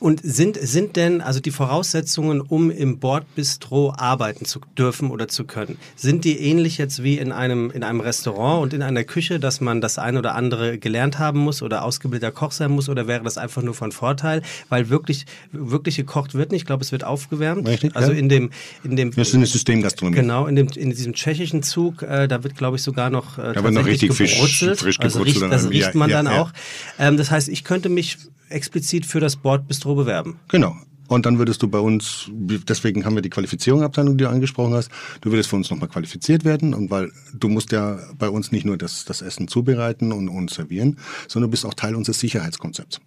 Und 0.00 0.20
sind, 0.22 0.56
sind 0.60 0.94
denn 0.94 1.20
also 1.20 1.40
die 1.40 1.50
Voraussetzungen, 1.50 2.40
um 2.40 2.70
im 2.70 3.00
Bordbistro 3.00 3.92
arbeiten 3.96 4.44
zu 4.44 4.60
dürfen 4.78 5.10
oder 5.10 5.26
zu 5.26 5.42
können, 5.44 5.76
sind 5.96 6.24
die 6.24 6.38
ähnlich 6.38 6.78
jetzt 6.78 7.02
wie 7.02 7.18
in 7.18 7.32
einem, 7.32 7.72
in 7.72 7.82
einem 7.82 7.98
Restaurant 8.00 8.62
und 8.62 8.74
in 8.74 8.82
einer 8.82 9.02
Küche, 9.02 9.40
dass 9.40 9.60
man 9.60 9.80
das 9.80 9.98
eine 9.98 10.20
oder 10.20 10.36
andere 10.36 10.78
gelernt 10.78 11.18
haben 11.18 11.40
muss 11.40 11.62
oder 11.62 11.82
ausgebildeter 11.84 12.30
Koch 12.30 12.52
sein 12.52 12.70
muss 12.70 12.88
oder 12.88 13.08
wäre 13.08 13.24
das 13.24 13.38
einfach 13.38 13.62
nur 13.62 13.74
von 13.74 13.90
Vorteil? 13.90 14.42
Weil 14.68 14.88
wirklich, 14.88 15.26
wirklich 15.50 15.96
gekocht 15.96 16.34
wird 16.34 16.52
nicht. 16.52 16.60
Ich 16.62 16.66
glaube, 16.66 16.84
es 16.84 16.92
wird 16.92 17.02
aufgewärmt. 17.02 17.66
Richtig, 17.66 17.96
also 17.96 18.12
ja. 18.12 18.18
in 18.18 18.28
dem, 18.28 18.50
in 18.84 18.94
dem 18.94 19.16
Wir 19.16 19.24
sind 19.24 19.40
eine 19.40 19.46
Systemgastronomie. 19.46 20.16
Genau, 20.16 20.46
in, 20.46 20.54
dem, 20.54 20.68
in 20.68 20.90
diesem 20.90 21.12
tschechischen 21.12 21.64
Zug, 21.64 22.02
äh, 22.02 22.28
da 22.28 22.44
wird, 22.44 22.56
glaube 22.56 22.76
ich, 22.76 22.84
sogar 22.84 23.10
noch 23.10 23.36
äh, 23.38 23.52
Da 23.52 23.64
wird 23.64 23.74
noch 23.74 23.84
richtig 23.84 24.14
Fisch- 24.14 24.34
gebrutzelt. 24.34 24.78
frisch 24.78 25.00
also 25.00 25.18
gebrutzelt 25.18 25.42
riecht, 25.42 25.44
an 25.44 25.50
Das 25.50 25.70
riecht 25.70 25.94
man 25.96 26.08
ja, 26.08 26.22
dann 26.22 26.32
ja. 26.32 26.42
auch. 26.42 26.52
Ähm, 27.00 27.16
das 27.16 27.32
heißt, 27.32 27.48
ich 27.48 27.64
könnte 27.64 27.88
mich 27.88 28.16
explizit 28.50 29.06
für 29.06 29.20
das 29.20 29.36
Bordbistro 29.36 29.94
bewerben. 29.94 30.38
Genau. 30.48 30.76
Und 31.08 31.24
dann 31.24 31.38
würdest 31.38 31.62
du 31.62 31.68
bei 31.68 31.78
uns, 31.78 32.30
deswegen 32.30 33.06
haben 33.06 33.14
wir 33.14 33.22
die 33.22 33.30
Qualifizierungsabteilung, 33.30 34.18
die 34.18 34.24
du 34.24 34.30
angesprochen 34.30 34.74
hast, 34.74 34.90
du 35.22 35.30
würdest 35.30 35.48
von 35.48 35.60
uns 35.60 35.70
nochmal 35.70 35.88
qualifiziert 35.88 36.44
werden 36.44 36.74
und 36.74 36.90
weil 36.90 37.10
du 37.32 37.48
musst 37.48 37.72
ja 37.72 37.98
bei 38.18 38.28
uns 38.28 38.52
nicht 38.52 38.66
nur 38.66 38.76
das, 38.76 39.06
das 39.06 39.22
Essen 39.22 39.48
zubereiten 39.48 40.12
und, 40.12 40.28
und 40.28 40.50
servieren, 40.50 40.98
sondern 41.26 41.48
du 41.48 41.52
bist 41.52 41.64
auch 41.64 41.72
Teil 41.72 41.94
unseres 41.94 42.20
Sicherheitskonzepts. 42.20 43.00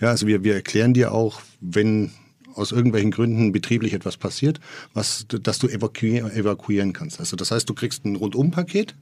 Ja, 0.00 0.08
also 0.08 0.26
wir, 0.26 0.42
wir 0.42 0.54
erklären 0.54 0.94
dir 0.94 1.12
auch, 1.12 1.40
wenn 1.60 2.10
aus 2.58 2.72
irgendwelchen 2.72 3.10
Gründen 3.10 3.52
betrieblich 3.52 3.94
etwas 3.94 4.16
passiert, 4.16 4.60
was, 4.94 5.26
dass 5.28 5.58
du 5.58 5.68
evakuieren, 5.68 6.30
evakuieren 6.30 6.92
kannst. 6.92 7.20
Also 7.20 7.36
das 7.36 7.50
heißt, 7.50 7.68
du 7.68 7.74
kriegst 7.74 8.04
ein 8.04 8.16
Rundumpaket, 8.16 8.94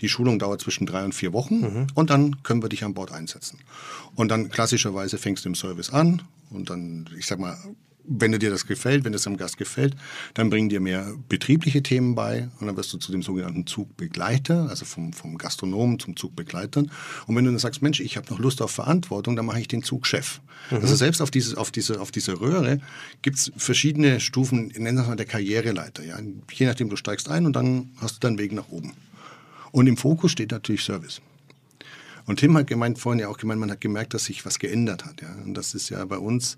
die 0.00 0.08
Schulung 0.08 0.38
dauert 0.38 0.60
zwischen 0.60 0.86
drei 0.86 1.04
und 1.04 1.14
vier 1.14 1.32
Wochen 1.32 1.86
und 1.94 2.10
dann 2.10 2.42
können 2.42 2.62
wir 2.62 2.68
dich 2.68 2.84
an 2.84 2.94
Bord 2.94 3.12
einsetzen. 3.12 3.58
Und 4.14 4.28
dann 4.28 4.48
klassischerweise 4.48 5.18
fängst 5.18 5.44
du 5.44 5.48
im 5.48 5.54
Service 5.54 5.90
an 5.90 6.22
und 6.50 6.70
dann, 6.70 7.08
ich 7.18 7.26
sag 7.26 7.38
mal, 7.38 7.56
wenn 8.06 8.32
dir 8.32 8.50
das 8.50 8.66
gefällt, 8.66 9.04
wenn 9.04 9.14
es 9.14 9.22
dem 9.22 9.36
Gast 9.36 9.56
gefällt, 9.56 9.96
dann 10.34 10.50
bringen 10.50 10.68
dir 10.68 10.80
mehr 10.80 11.14
betriebliche 11.28 11.82
Themen 11.82 12.14
bei 12.14 12.48
und 12.60 12.66
dann 12.66 12.76
wirst 12.76 12.92
du 12.92 12.98
zu 12.98 13.12
dem 13.12 13.22
sogenannten 13.22 13.66
Zugbegleiter, 13.66 14.68
also 14.68 14.84
vom, 14.84 15.12
vom 15.12 15.38
Gastronomen 15.38 15.98
zum 15.98 16.16
Zugbegleiter. 16.16 16.84
Und 17.26 17.36
wenn 17.36 17.44
du 17.44 17.50
dann 17.50 17.58
sagst, 17.58 17.82
Mensch, 17.82 18.00
ich 18.00 18.16
habe 18.16 18.30
noch 18.30 18.38
Lust 18.38 18.60
auf 18.62 18.70
Verantwortung, 18.70 19.36
dann 19.36 19.46
mache 19.46 19.60
ich 19.60 19.68
den 19.68 19.82
Zugchef. 19.82 20.40
Also 20.70 20.94
selbst 20.94 21.20
auf, 21.20 21.30
dieses, 21.30 21.54
auf, 21.54 21.70
diese, 21.70 22.00
auf 22.00 22.10
diese 22.10 22.40
Röhre 22.40 22.80
gibt's 23.22 23.52
verschiedene 23.56 24.20
Stufen, 24.20 24.68
nennen 24.68 24.96
wir 24.96 25.02
es 25.02 25.08
mal 25.08 25.16
der 25.16 25.26
Karriereleiter. 25.26 26.04
Ja? 26.04 26.18
Je 26.52 26.66
nachdem, 26.66 26.88
du 26.88 26.96
steigst 26.96 27.28
ein 27.28 27.46
und 27.46 27.54
dann 27.54 27.90
hast 27.96 28.16
du 28.16 28.20
deinen 28.20 28.38
Weg 28.38 28.52
nach 28.52 28.68
oben. 28.68 28.94
Und 29.72 29.86
im 29.86 29.96
Fokus 29.96 30.32
steht 30.32 30.52
natürlich 30.52 30.82
Service. 30.82 31.20
Und 32.26 32.40
Tim 32.40 32.56
hat 32.56 32.66
gemeint, 32.66 32.98
vorhin 32.98 33.20
ja 33.20 33.28
auch 33.28 33.36
gemeint, 33.36 33.60
man 33.60 33.70
hat 33.70 33.80
gemerkt, 33.80 34.14
dass 34.14 34.24
sich 34.24 34.46
was 34.46 34.58
geändert 34.58 35.04
hat. 35.04 35.20
Ja? 35.20 35.34
Und 35.44 35.54
das 35.54 35.74
ist 35.74 35.90
ja 35.90 36.04
bei 36.04 36.18
uns, 36.18 36.56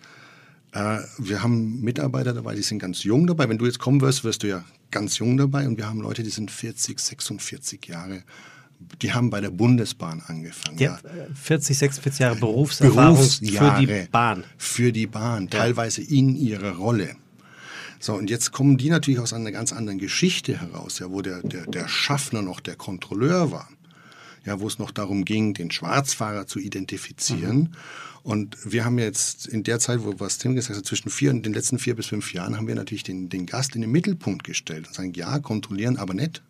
äh, 0.76 0.98
wir 1.18 1.42
haben 1.42 1.80
Mitarbeiter 1.80 2.34
dabei, 2.34 2.54
die 2.54 2.62
sind 2.62 2.78
ganz 2.78 3.02
jung 3.02 3.26
dabei. 3.26 3.48
Wenn 3.48 3.56
du 3.56 3.64
jetzt 3.64 3.78
kommen 3.78 4.02
wirst, 4.02 4.24
wirst 4.24 4.42
du 4.42 4.48
ja 4.48 4.64
ganz 4.90 5.18
jung 5.18 5.38
dabei. 5.38 5.66
Und 5.66 5.78
wir 5.78 5.88
haben 5.88 6.00
Leute, 6.00 6.22
die 6.22 6.30
sind 6.30 6.50
40, 6.50 7.00
46 7.00 7.86
Jahre. 7.86 8.22
Die 9.00 9.14
haben 9.14 9.30
bei 9.30 9.40
der 9.40 9.50
Bundesbahn 9.50 10.22
angefangen. 10.26 10.76
Ja, 10.76 10.98
40, 11.34 11.78
46 11.78 12.20
Jahre 12.20 12.36
Berufserfahrung 12.36 13.16
für 13.16 13.80
die 13.80 14.06
Bahn. 14.10 14.44
Für 14.58 14.92
die 14.92 15.06
Bahn, 15.06 15.48
teilweise 15.48 16.02
in 16.02 16.36
ihrer 16.36 16.76
Rolle. 16.76 17.16
So, 17.98 18.12
und 18.14 18.28
jetzt 18.28 18.52
kommen 18.52 18.76
die 18.76 18.90
natürlich 18.90 19.20
aus 19.20 19.32
einer 19.32 19.52
ganz 19.52 19.72
anderen 19.72 19.98
Geschichte 19.98 20.60
heraus, 20.60 20.98
ja, 20.98 21.10
wo 21.10 21.22
der, 21.22 21.40
der, 21.42 21.64
der 21.64 21.88
Schaffner 21.88 22.42
noch 22.42 22.60
der 22.60 22.76
Kontrolleur 22.76 23.50
war. 23.50 23.68
Ja, 24.46 24.60
wo 24.60 24.66
es 24.68 24.78
noch 24.78 24.92
darum 24.92 25.24
ging, 25.24 25.54
den 25.54 25.70
Schwarzfahrer 25.70 26.46
zu 26.46 26.58
identifizieren. 26.60 27.74
Und 28.22 28.56
wir 28.64 28.84
haben 28.84 28.98
jetzt 28.98 29.46
in 29.46 29.62
der 29.62 29.78
Zeit, 29.78 30.04
wo 30.04 30.14
was 30.18 30.38
Tim 30.38 30.54
gesagt 30.54 30.78
hat, 30.78 30.86
zwischen 30.86 31.10
vier 31.10 31.30
und 31.30 31.44
den 31.44 31.52
letzten 31.52 31.78
vier 31.78 31.94
bis 31.94 32.06
fünf 32.06 32.32
Jahren 32.32 32.56
haben 32.56 32.66
wir 32.66 32.74
natürlich 32.74 33.04
den, 33.04 33.28
den 33.28 33.46
Gast 33.46 33.74
in 33.74 33.82
den 33.82 33.90
Mittelpunkt 33.90 34.44
gestellt 34.44 34.86
und 34.86 34.94
sagen, 34.94 35.12
ja, 35.14 35.38
kontrollieren, 35.38 35.96
aber 35.96 36.14
nicht. 36.14 36.42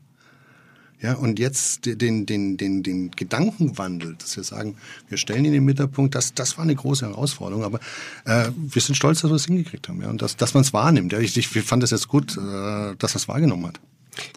Ja, 1.00 1.12
und 1.14 1.38
jetzt 1.38 1.84
den, 1.84 2.24
den, 2.24 2.56
den, 2.56 2.82
den 2.82 3.10
Gedankenwandel, 3.10 4.14
dass 4.16 4.36
wir 4.36 4.44
sagen, 4.44 4.76
wir 5.08 5.18
stellen 5.18 5.40
ihn 5.40 5.46
in 5.46 5.52
den 5.52 5.64
Mittelpunkt, 5.64 6.14
das, 6.14 6.32
das 6.32 6.56
war 6.56 6.64
eine 6.64 6.74
große 6.74 7.06
Herausforderung, 7.06 7.64
aber 7.64 7.80
äh, 8.24 8.48
wir 8.56 8.80
sind 8.80 8.94
stolz, 8.94 9.20
dass 9.20 9.30
wir 9.30 9.36
es 9.36 9.44
hingekriegt 9.44 9.88
haben 9.88 10.00
ja, 10.00 10.08
und 10.08 10.22
dass, 10.22 10.36
dass 10.36 10.54
man 10.54 10.62
es 10.62 10.72
wahrnimmt. 10.72 11.12
Ja. 11.12 11.18
Ich, 11.18 11.36
ich 11.36 11.48
fand 11.48 11.82
es 11.82 11.90
jetzt 11.90 12.08
gut, 12.08 12.38
äh, 12.38 12.96
dass 12.96 13.14
er 13.14 13.16
es 13.16 13.28
wahrgenommen 13.28 13.66
hat. 13.66 13.80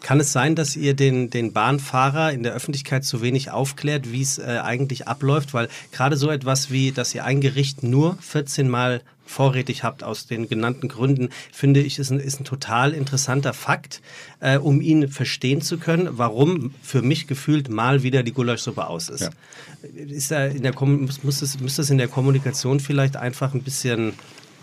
Kann 0.02 0.20
es 0.20 0.32
sein, 0.32 0.54
dass 0.54 0.76
ihr 0.76 0.94
den, 0.94 1.30
den 1.30 1.52
Bahnfahrer 1.52 2.32
in 2.32 2.42
der 2.42 2.52
Öffentlichkeit 2.52 3.04
zu 3.04 3.22
wenig 3.22 3.50
aufklärt, 3.50 4.12
wie 4.12 4.22
es 4.22 4.38
äh, 4.38 4.60
eigentlich 4.62 5.08
abläuft? 5.08 5.54
Weil 5.54 5.68
gerade 5.92 6.16
so 6.16 6.30
etwas 6.30 6.70
wie, 6.70 6.92
dass 6.92 7.14
ihr 7.14 7.24
ein 7.24 7.40
Gericht 7.40 7.82
nur 7.82 8.16
14 8.20 8.68
Mal 8.68 9.02
vorrätig 9.30 9.84
habt 9.84 10.02
aus 10.02 10.26
den 10.26 10.48
genannten 10.48 10.88
Gründen, 10.88 11.28
finde 11.52 11.80
ich, 11.80 11.98
ist 11.98 12.10
ein, 12.10 12.18
ist 12.18 12.40
ein 12.40 12.44
total 12.44 12.92
interessanter 12.92 13.52
Fakt, 13.52 14.02
äh, 14.40 14.58
um 14.58 14.80
ihn 14.80 15.08
verstehen 15.08 15.62
zu 15.62 15.78
können, 15.78 16.08
warum 16.10 16.74
für 16.82 17.00
mich 17.00 17.28
gefühlt 17.28 17.68
mal 17.70 18.02
wieder 18.02 18.24
die 18.24 18.32
Gulaschsuppe 18.32 18.86
aus 18.86 19.08
ist. 19.08 19.20
Ja. 19.20 19.30
ist 19.94 20.32
da 20.32 20.46
in 20.46 20.62
der, 20.62 20.74
muss, 20.84 21.22
muss, 21.22 21.42
es, 21.42 21.60
muss 21.60 21.76
das 21.76 21.90
in 21.90 21.98
der 21.98 22.08
Kommunikation 22.08 22.80
vielleicht 22.80 23.16
einfach 23.16 23.54
ein 23.54 23.62
bisschen 23.62 24.14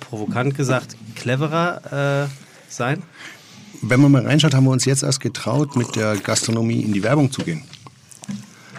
provokant 0.02 0.56
gesagt 0.56 0.98
cleverer 1.16 2.26
äh, 2.26 2.30
sein? 2.70 3.04
Wenn 3.82 4.02
man 4.02 4.12
mal 4.12 4.26
reinschaut, 4.26 4.54
haben 4.54 4.66
wir 4.66 4.72
uns 4.72 4.86
jetzt 4.86 5.04
erst 5.04 5.20
getraut, 5.20 5.76
mit 5.76 5.96
der 5.96 6.18
Gastronomie 6.18 6.82
in 6.82 6.94
die 6.94 7.04
Werbung 7.04 7.32
zu 7.32 7.44
gehen. 7.44 7.64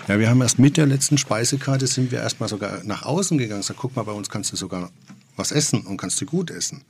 Ja, 0.09 0.19
wir 0.19 0.31
haben 0.31 0.41
erst 0.41 0.59
mit 0.59 0.77
der 0.77 0.87
letzten 0.87 1.19
Speisekarte 1.19 1.87
sind 1.87 2.11
wir 2.11 2.21
erstmal 2.21 2.49
sogar 2.49 2.83
nach 2.85 3.03
außen 3.03 3.37
gegangen. 3.39 3.63
Sag, 3.63 3.77
guck 3.77 3.95
mal, 3.95 4.05
bei 4.05 4.13
uns 4.13 4.31
kannst 4.31 4.53
du 4.53 4.57
sogar 4.57 4.91
was 5.37 5.53
essen 5.53 5.83
und 5.83 5.99
kannst 5.99 6.21
du 6.21 6.27
gut 6.27 6.51
essen. 6.51 6.83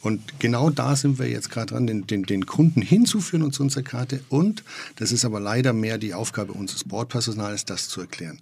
Und 0.00 0.38
genau 0.38 0.68
da 0.68 0.96
sind 0.96 1.18
wir 1.18 1.28
jetzt 1.28 1.50
gerade 1.50 1.74
dran, 1.74 1.86
den, 1.86 2.06
den, 2.06 2.24
den 2.24 2.44
Kunden 2.44 2.82
hinzuführen 2.82 3.42
und 3.42 3.54
zu 3.54 3.62
unserer 3.62 3.82
Karte. 3.82 4.20
Und 4.28 4.62
das 4.96 5.12
ist 5.12 5.24
aber 5.24 5.40
leider 5.40 5.72
mehr 5.72 5.96
die 5.96 6.12
Aufgabe 6.12 6.52
unseres 6.52 6.84
Bordpersonals, 6.84 7.64
das 7.64 7.88
zu 7.88 8.00
erklären. 8.00 8.38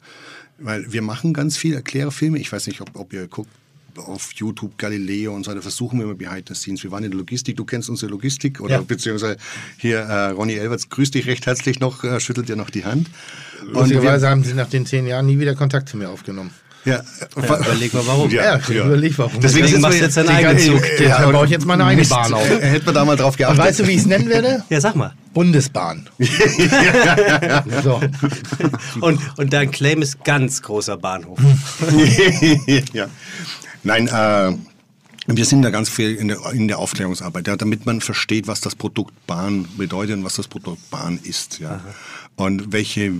Weil 0.58 0.92
wir 0.92 1.02
machen 1.02 1.34
ganz 1.34 1.56
viel 1.56 1.74
Erklärfilme. 1.74 2.38
Ich 2.38 2.50
weiß 2.50 2.66
nicht, 2.66 2.80
ob, 2.80 2.90
ob 2.94 3.12
ihr 3.12 3.28
guckt 3.28 3.50
auf 3.98 4.32
YouTube 4.34 4.78
Galileo 4.78 5.34
und 5.34 5.44
so, 5.44 5.54
da 5.54 5.60
versuchen 5.60 5.98
wir 5.98 6.04
immer 6.06 6.14
Behind 6.14 6.48
the 6.48 6.54
Scenes. 6.54 6.82
Wir 6.82 6.90
waren 6.90 7.04
in 7.04 7.10
der 7.10 7.18
Logistik, 7.18 7.56
du 7.56 7.64
kennst 7.64 7.88
unsere 7.90 8.10
Logistik 8.10 8.60
oder 8.60 8.76
Ja. 8.76 8.80
beziehungsweise 8.82 9.36
hier 9.78 9.98
äh, 10.00 10.28
Ronny 10.30 10.54
Elverts, 10.54 10.88
grüß 10.88 11.10
dich 11.10 11.26
recht 11.26 11.46
herzlich 11.46 11.80
noch, 11.80 12.04
äh, 12.04 12.20
schüttelt 12.20 12.48
dir 12.48 12.56
noch 12.56 12.70
die 12.70 12.84
Hand. 12.84 13.08
Und 13.62 13.74
Lustigerweise 13.74 14.22
wir, 14.26 14.30
haben 14.30 14.44
sie 14.44 14.54
nach 14.54 14.68
den 14.68 14.86
zehn 14.86 15.06
Jahren 15.06 15.26
nie 15.26 15.38
wieder 15.38 15.54
Kontakt 15.54 15.88
zu 15.88 15.96
mir 15.96 16.08
aufgenommen. 16.10 16.50
ja, 16.84 17.00
Ja, 17.36 17.58
überleg 17.60 17.94
mal, 17.94 18.02
warum. 18.06 18.28
Ja, 18.30 18.58
ich 18.58 18.68
überleg 18.70 19.16
warum. 19.18 19.40
Deswegen 19.40 19.68
sind 19.68 19.80
machst 19.82 20.00
du 20.00 20.02
jetzt 20.04 20.16
deinen 20.16 20.30
eigenen 20.30 20.58
Zug. 20.58 20.82
Deshalb 20.98 21.30
baue 21.32 21.44
ich 21.44 21.52
jetzt 21.52 21.64
meine 21.64 21.84
eigene 21.84 22.06
Bahn 22.08 22.34
auf. 22.34 22.50
Äh, 22.50 22.58
Hätten 22.60 22.86
wir 22.86 22.92
da 22.92 23.04
mal 23.04 23.16
drauf 23.16 23.34
Und 23.34 23.38
geachtet. 23.38 23.58
weißt 23.58 23.80
du, 23.80 23.86
wie 23.86 23.92
ich 23.92 23.98
es 23.98 24.06
nennen 24.06 24.28
werde? 24.28 24.64
Ja, 24.68 24.80
sag 24.80 24.96
mal. 24.96 25.12
Bundesbahn. 25.32 26.08
so. 27.84 28.00
Und, 29.00 29.20
und 29.38 29.52
dein 29.52 29.70
Claim 29.70 30.02
ist 30.02 30.24
ganz 30.24 30.60
großer 30.62 30.96
Bahnhof. 30.96 31.38
ja. 32.92 33.06
Nein, 33.82 34.08
äh, 34.08 34.56
wir 35.26 35.44
sind 35.44 35.62
da 35.62 35.70
ganz 35.70 35.88
viel 35.88 36.14
in 36.16 36.28
der, 36.28 36.52
in 36.52 36.66
der 36.66 36.78
Aufklärungsarbeit, 36.78 37.46
ja, 37.46 37.56
damit 37.56 37.86
man 37.86 38.00
versteht, 38.00 38.48
was 38.48 38.60
das 38.60 38.74
Produkt 38.74 39.14
Bahn 39.26 39.68
bedeutet 39.76 40.16
und 40.16 40.24
was 40.24 40.34
das 40.34 40.48
Produkt 40.48 40.90
Bahn 40.90 41.18
ist. 41.22 41.60
Ja. 41.60 41.80
Und 42.34 42.72
welche, 42.72 43.12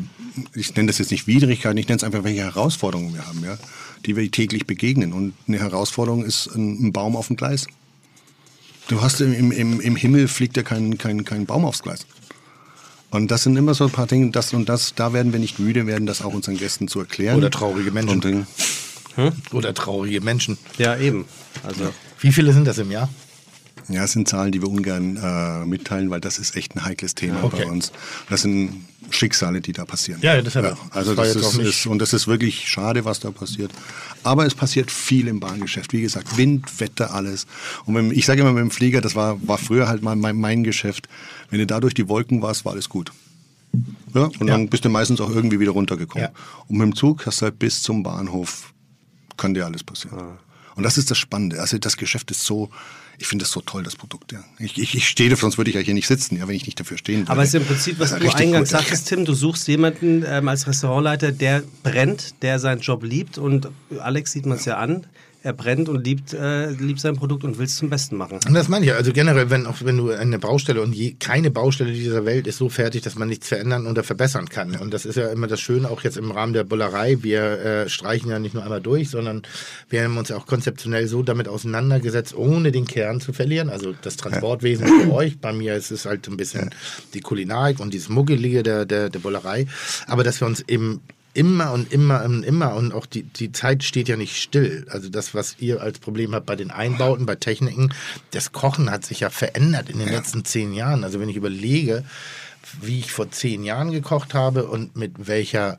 ich 0.55 0.75
nenne 0.75 0.89
das 0.89 0.99
jetzt 0.99 1.13
nicht 1.13 1.27
Widrigkeiten, 1.27 1.79
ich 1.79 1.87
nenne 1.87 1.99
es 1.99 2.05
einfach, 2.05 2.25
welche 2.25 2.41
Herausforderungen 2.41 3.15
wir 3.15 3.27
haben, 3.27 3.45
ja, 3.45 3.57
die 4.05 4.17
wir 4.17 4.29
täglich 4.31 4.67
begegnen. 4.67 5.13
Und 5.13 5.35
eine 5.47 5.61
Herausforderung 5.61 6.25
ist 6.25 6.49
ein, 6.49 6.87
ein 6.87 6.93
Baum 6.93 7.15
auf 7.15 7.29
dem 7.29 7.37
Gleis. 7.37 7.67
Du 8.89 9.01
hast 9.01 9.21
im, 9.21 9.53
im, 9.53 9.81
im 9.81 9.97
Himmel 9.97 10.27
fliegt 10.27 10.57
ja 10.57 10.65
kein, 10.65 10.99
kein, 10.99 11.25
kein 11.25 11.47
Baum 11.47 11.65
aufs 11.65 11.83
Gleis. 11.83 12.05
Und 13.11 13.31
das 13.31 13.45
sind 13.45 13.57
immer 13.57 13.75
so 13.75 13.85
ein 13.85 13.91
paar 13.91 14.07
Dinge, 14.07 14.31
das 14.31 14.53
und 14.55 14.69
das, 14.69 14.95
da 14.95 15.13
werden 15.13 15.33
wir 15.33 15.39
nicht 15.39 15.59
müde 15.59 15.87
werden, 15.87 16.07
das 16.07 16.23
auch 16.23 16.33
unseren 16.33 16.57
Gästen 16.57 16.89
zu 16.89 16.99
erklären. 16.99 17.37
Oder 17.37 17.51
traurige 17.51 17.93
Menschen. 17.93 18.25
Und, 18.25 18.47
äh, 19.17 19.31
Oder 19.53 19.75
traurige 19.75 20.21
Menschen. 20.21 20.59
Ja, 20.79 20.97
eben. 20.97 21.25
Also, 21.63 21.93
Wie 22.21 22.33
viele 22.33 22.53
sind 22.53 22.67
das 22.67 22.79
im 22.79 22.91
Jahr? 22.91 23.09
Ja, 23.89 24.05
es 24.05 24.13
sind 24.13 24.29
Zahlen, 24.29 24.53
die 24.53 24.61
wir 24.63 24.69
ungern 24.69 25.17
äh, 25.17 25.67
mitteilen, 25.67 26.09
weil 26.11 26.21
das 26.21 26.39
ist 26.39 26.55
echt 26.57 26.77
ein 26.77 26.85
heikles 26.85 27.15
Thema 27.15 27.43
Okay. 27.43 27.65
bei 27.65 27.71
uns. 27.71 27.91
Das 28.31 28.43
sind 28.43 28.87
Schicksale, 29.11 29.61
die 29.61 29.73
da 29.73 29.85
passieren. 29.85 30.21
Ja, 30.23 30.37
ja, 30.37 30.43
deshalb. 30.43 30.77
also 30.91 31.15
Das 31.17 31.35
das, 31.35 31.55
ist, 31.55 31.59
ist 31.59 31.87
und 31.87 31.99
das 31.99 32.13
ist 32.13 32.29
wirklich 32.29 32.69
schade, 32.69 33.05
was 33.05 33.19
da 33.19 33.31
passiert. 33.33 33.73
Aber 34.23 34.47
es 34.47 34.55
passiert 34.55 34.91
viel 34.93 35.27
im 35.27 35.41
Bahngeschäft. 35.41 35.93
Wie 35.93 36.01
gesagt, 36.01 36.37
Wind, 36.37 36.81
Wetter, 36.81 37.13
alles. 37.13 37.47
Und 37.85 37.97
wenn, 37.97 38.13
ich 38.13 38.25
sage 38.25 38.41
immer 38.43 38.53
mit 38.53 38.61
dem 38.61 38.71
Flieger, 38.71 39.01
das 39.01 39.17
war, 39.17 39.37
war 39.47 39.59
früher 39.59 39.89
halt 39.89 40.03
mal 40.03 40.15
mein, 40.15 40.37
mein 40.37 40.63
Geschäft. 40.63 41.09
Wenn 41.51 41.59
du 41.59 41.67
da 41.67 41.81
durch 41.81 41.95
die 41.95 42.09
Wolken 42.09 42.41
warst, 42.41 42.65
war 42.65 42.73
alles 42.73 42.89
gut. 42.89 43.13
Ja, 44.15 44.25
und 44.25 44.41
Ja. 44.43 44.47
dann 44.47 44.69
bist 44.69 44.85
du 44.85 44.91
meistens 44.91 45.21
auch 45.21 45.31
irgendwie 45.31 45.59
wieder 45.59 45.73
runtergekommen. 45.73 46.29
Ja. 46.29 46.35
Und 46.69 46.79
mit 46.79 46.87
dem 46.87 46.95
Zug 46.95 47.27
hast 47.27 47.41
du 47.41 47.47
halt 47.47 47.59
bis 47.59 47.83
zum 47.83 48.03
Bahnhof, 48.05 48.72
kann 49.43 49.55
dir 49.55 49.67
alles 49.67 49.83
passieren. 49.83 50.39
Und 50.75 50.85
das 50.85 50.97
ist 50.97 51.11
das 51.11 51.19
Spannende. 51.19 51.61
Also 51.61 51.77
das 51.77 51.97
Geschäft 51.97 52.31
ist 52.31 52.45
so, 52.45 52.71
ich 53.19 53.27
finde 53.27 53.45
das 53.45 53.53
so 53.53 53.61
toll, 53.61 53.83
das 53.83 53.97
Produkt. 53.97 54.33
Ja. 54.33 54.43
Ich, 54.59 54.79
ich, 54.79 54.95
ich 54.95 55.07
stehe 55.07 55.29
dafür, 55.29 55.43
sonst 55.43 55.59
würde 55.59 55.71
ich 55.71 55.77
ja 55.77 55.83
hier 55.83 55.95
nicht 55.95 56.07
sitzen, 56.07 56.37
ja, 56.37 56.49
wenn 56.49 56.55
ich 56.55 56.65
nicht 56.65 56.81
dafür 56.81 56.97
stehen 56.97 57.21
würde. 57.21 57.33
Aber 57.33 57.43
es 57.43 57.49
ist 57.51 57.55
im 57.57 57.67
Prinzip, 57.67 57.99
was 57.99 58.13
Ja, 58.13 58.19
du 58.19 58.31
eingangs 58.31 58.71
sagtest, 58.71 59.09
Tim, 59.09 59.25
du 59.25 59.35
suchst 59.35 59.69
jemanden 59.69 60.25
ähm, 60.27 60.49
als 60.49 60.67
Restaurantleiter, 60.67 61.33
der 61.33 61.63
brennt, 61.83 62.35
der 62.43 62.59
seinen 62.59 62.81
Job 62.81 63.03
liebt 63.03 63.37
und 63.37 63.69
Alex 63.99 64.33
sieht 64.33 64.47
man 64.47 64.57
es 64.57 64.65
ja 64.65 64.79
an, 64.79 65.07
er 65.43 65.53
brennt 65.53 65.89
und 65.89 66.05
liebt, 66.05 66.33
äh, 66.33 66.71
liebt 66.71 67.01
sein 67.01 67.17
Produkt 67.17 67.45
und 67.45 67.59
will 67.59 67.67
es 67.67 67.77
zum 67.77 67.91
Besten 67.91 68.17
machen. 68.17 68.39
Und 68.47 68.55
das 68.55 68.69
meine 68.69 68.85
ich 68.85 68.91
ja. 68.91 68.97
Also 68.97 69.13
generell, 69.13 69.51
wenn 69.51 69.67
auch 69.67 69.77
wenn 69.83 69.97
du 69.97 70.11
eine 70.11 70.39
Baustelle 70.39 70.81
und 70.81 70.95
je, 70.95 71.15
keine 71.19 71.51
Baustelle 71.51 71.93
dieser 71.93 72.25
Welt 72.25 72.47
ist 72.47 72.59
so 72.59 72.69
fertig, 72.69 73.03
dass 73.03 73.17
man 73.17 73.29
nichts 73.29 73.49
verändern 73.49 73.87
oder 73.87 74.05
verbessern 74.05 74.49
kann. 74.49 74.77
Und 74.77 74.95
das 74.95 75.05
ist 75.05 75.17
ja 75.17 75.29
immer 75.31 75.49
das 75.49 75.61
Schöne, 75.61 75.91
auch 75.91 76.03
jetzt 76.03 76.17
im 76.17 76.31
Rahmen 76.31 76.53
der 76.53 76.65
Bullerei. 76.65 77.19
Wir 77.23 77.43
äh, 77.43 77.89
streichen 77.89 78.31
ja 78.31 78.39
nicht 78.39 78.55
nur 78.55 78.63
einmal 78.63 78.81
durch, 78.81 79.11
sondern 79.11 79.43
wir 79.89 80.05
haben 80.05 80.17
uns 80.17 80.31
auch 80.31 80.47
konzeptionell 80.47 81.09
so 81.09 81.23
damit 81.23 81.49
auseinandergesetzt, 81.49 82.37
ohne 82.37 82.71
den 82.71 82.87
Kern 82.87 83.21
zu 83.21 83.33
verlieren. 83.33 83.69
Also 83.69 83.95
das 84.01 84.17
Transportwesen 84.17 84.87
ist 84.87 85.05
für 85.05 85.13
euch. 85.13 85.41
Bei 85.41 85.53
mir 85.53 85.75
ist 85.75 85.91
es 85.91 86.07
halt 86.07 86.29
ein 86.29 86.37
bisschen 86.37 86.71
die 87.15 87.21
Kulinarik 87.21 87.81
und 87.81 87.93
dieses 87.93 88.09
Muggelige 88.09 88.63
der, 88.63 88.85
der, 88.87 89.11
der 89.11 89.19
Bullerei. 89.19 89.67
Aber 90.07 90.23
dass 90.23 90.41
wir 90.41 90.47
uns 90.47 90.61
eben 90.69 91.01
immer 91.35 91.73
und 91.73 91.93
immer 91.93 92.25
und 92.25 92.43
immer 92.43 92.75
und 92.75 92.93
auch 92.93 93.07
die, 93.07 93.23
die 93.23 93.53
Zeit 93.53 93.85
steht 93.85 94.09
ja 94.09 94.17
nicht 94.17 94.37
still. 94.37 94.87
Also 94.91 95.09
das, 95.09 95.35
was 95.35 95.57
ihr 95.59 95.81
als 95.81 95.99
Problem 95.99 96.35
habt 96.35 96.47
bei 96.47 96.57
den 96.57 96.71
Einbauten, 96.71 97.27
bei 97.27 97.37
Techniken, 97.37 97.93
das 98.33 98.53
Kochen 98.53 98.91
hat 98.91 99.05
sich 99.05 99.21
ja 99.21 99.31
verändert 99.31 99.89
in 99.89 99.99
den 99.99 100.09
letzten 100.09 100.45
zehn 100.45 100.75
Jahren. 100.75 101.05
Also 101.05 101.21
wenn 101.21 101.29
ich 101.29 101.37
überlege, 101.37 102.05
wie 102.81 103.01
ich 103.01 103.13
vor 103.13 103.31
zehn 103.31 103.65
Jahren 103.65 103.93
gekocht 103.93 104.35
habe 104.35 104.67
und 104.67 104.97
mit 104.97 105.27
welcher 105.27 105.79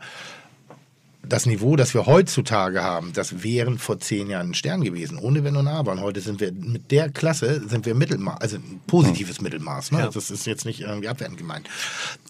das 1.26 1.46
Niveau, 1.46 1.78
das 1.78 1.94
wir 1.94 2.06
heutzutage 2.06 2.84
haben, 2.84 3.14
das 3.14 3.44
wären 3.44 3.78
vor 3.80 4.00
zehn 4.00 4.30
Jahren 4.30 4.52
ein 4.52 4.54
Stern 4.54 4.84
gewesen, 4.84 5.18
ohne 5.18 5.44
Wenn 5.46 5.56
und 5.56 5.70
Aber. 5.70 5.94
Und 5.94 6.02
heute 6.02 6.20
sind 6.20 6.42
wir 6.42 6.52
mit 6.52 6.92
der 6.92 7.10
Klasse, 7.10 7.62
sind 7.68 7.86
wir 7.86 7.96
Mittelmaß, 7.96 8.42
also 8.42 8.58
ein 8.58 8.82
positives 8.88 9.40
Mittelmaß. 9.40 9.94
Ne? 9.94 10.00
Ja. 10.00 10.10
Das 10.10 10.30
ist 10.30 10.46
jetzt 10.46 10.66
nicht 10.66 10.82
irgendwie 10.82 11.08
abwertend 11.08 11.38
gemeint. 11.38 11.70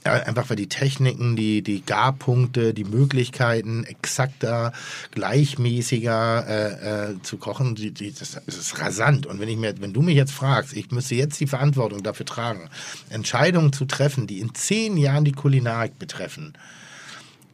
Einfach 0.03 0.49
weil 0.49 0.57
die 0.57 0.70
Techniken, 0.70 1.36
die, 1.36 1.64
die 1.64 1.84
Garpunkte, 1.84 2.76
die 2.76 2.84
Möglichkeiten 2.84 3.84
exakter, 3.84 4.74
gleichmäßiger 5.11 6.45
äh, 6.48 7.11
äh, 7.11 7.22
zu 7.24 7.38
kochen, 7.38 7.74
die, 7.74 7.91
die, 7.91 8.14
das, 8.14 8.40
das 8.45 8.56
ist 8.56 8.80
rasant. 8.80 9.26
Und 9.26 9.40
wenn 9.40 9.49
ich 9.49 9.57
mir, 9.57 9.74
wenn 9.82 9.94
du 9.94 10.03
mich 10.03 10.15
jetzt 10.15 10.34
fragst, 10.34 10.74
ich 10.74 10.91
müsste 10.91 11.15
jetzt 11.15 11.40
die 11.40 11.48
Verantwortung 11.48 12.03
dafür 12.03 12.28
tragen, 12.28 12.70
Entscheidungen 13.10 13.74
zu 13.74 13.86
treffen, 13.86 14.28
die 14.28 14.40
in 14.40 14.53
zehn 14.53 14.98
Jahren 14.98 15.26
die 15.26 15.32
Kulinarik 15.32 15.98
betreffen, 15.98 16.53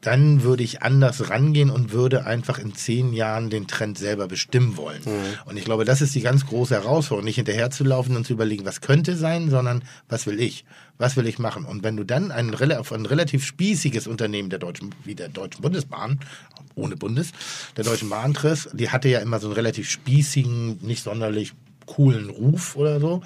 dann 0.01 0.43
würde 0.43 0.63
ich 0.63 0.81
anders 0.81 1.29
rangehen 1.29 1.69
und 1.69 1.91
würde 1.91 2.25
einfach 2.25 2.57
in 2.57 2.73
zehn 2.73 3.13
Jahren 3.13 3.49
den 3.49 3.67
Trend 3.67 3.97
selber 3.97 4.27
bestimmen 4.27 4.77
wollen. 4.77 5.01
Und 5.45 5.57
ich 5.57 5.65
glaube, 5.65 5.85
das 5.85 6.01
ist 6.01 6.15
die 6.15 6.21
ganz 6.21 6.45
große 6.45 6.73
Herausforderung, 6.73 7.25
nicht 7.25 7.35
hinterherzulaufen 7.35 8.15
und 8.15 8.25
zu 8.25 8.33
überlegen, 8.33 8.65
was 8.65 8.81
könnte 8.81 9.15
sein, 9.15 9.49
sondern 9.49 9.83
was 10.07 10.25
will 10.25 10.39
ich? 10.39 10.65
Was 10.97 11.15
will 11.15 11.27
ich 11.27 11.39
machen? 11.39 11.65
Und 11.65 11.83
wenn 11.83 11.97
du 11.97 12.03
dann 12.03 12.31
ein, 12.31 12.53
ein 12.53 13.05
relativ 13.05 13.45
spießiges 13.45 14.07
Unternehmen 14.07 14.49
der 14.49 14.59
Deutschen, 14.59 14.95
wie 15.03 15.15
der 15.15 15.29
Deutschen 15.29 15.61
Bundesbahn, 15.61 16.19
ohne 16.75 16.95
Bundes, 16.95 17.31
der 17.77 17.83
Deutschen 17.83 18.09
Bahn 18.09 18.33
triffst, 18.33 18.69
die 18.73 18.89
hatte 18.89 19.09
ja 19.09 19.19
immer 19.19 19.39
so 19.39 19.47
einen 19.47 19.55
relativ 19.55 19.89
spießigen, 19.89 20.79
nicht 20.81 21.03
sonderlich 21.03 21.53
coolen 21.85 22.29
Ruf 22.29 22.75
oder 22.75 22.99
so. 22.99 23.21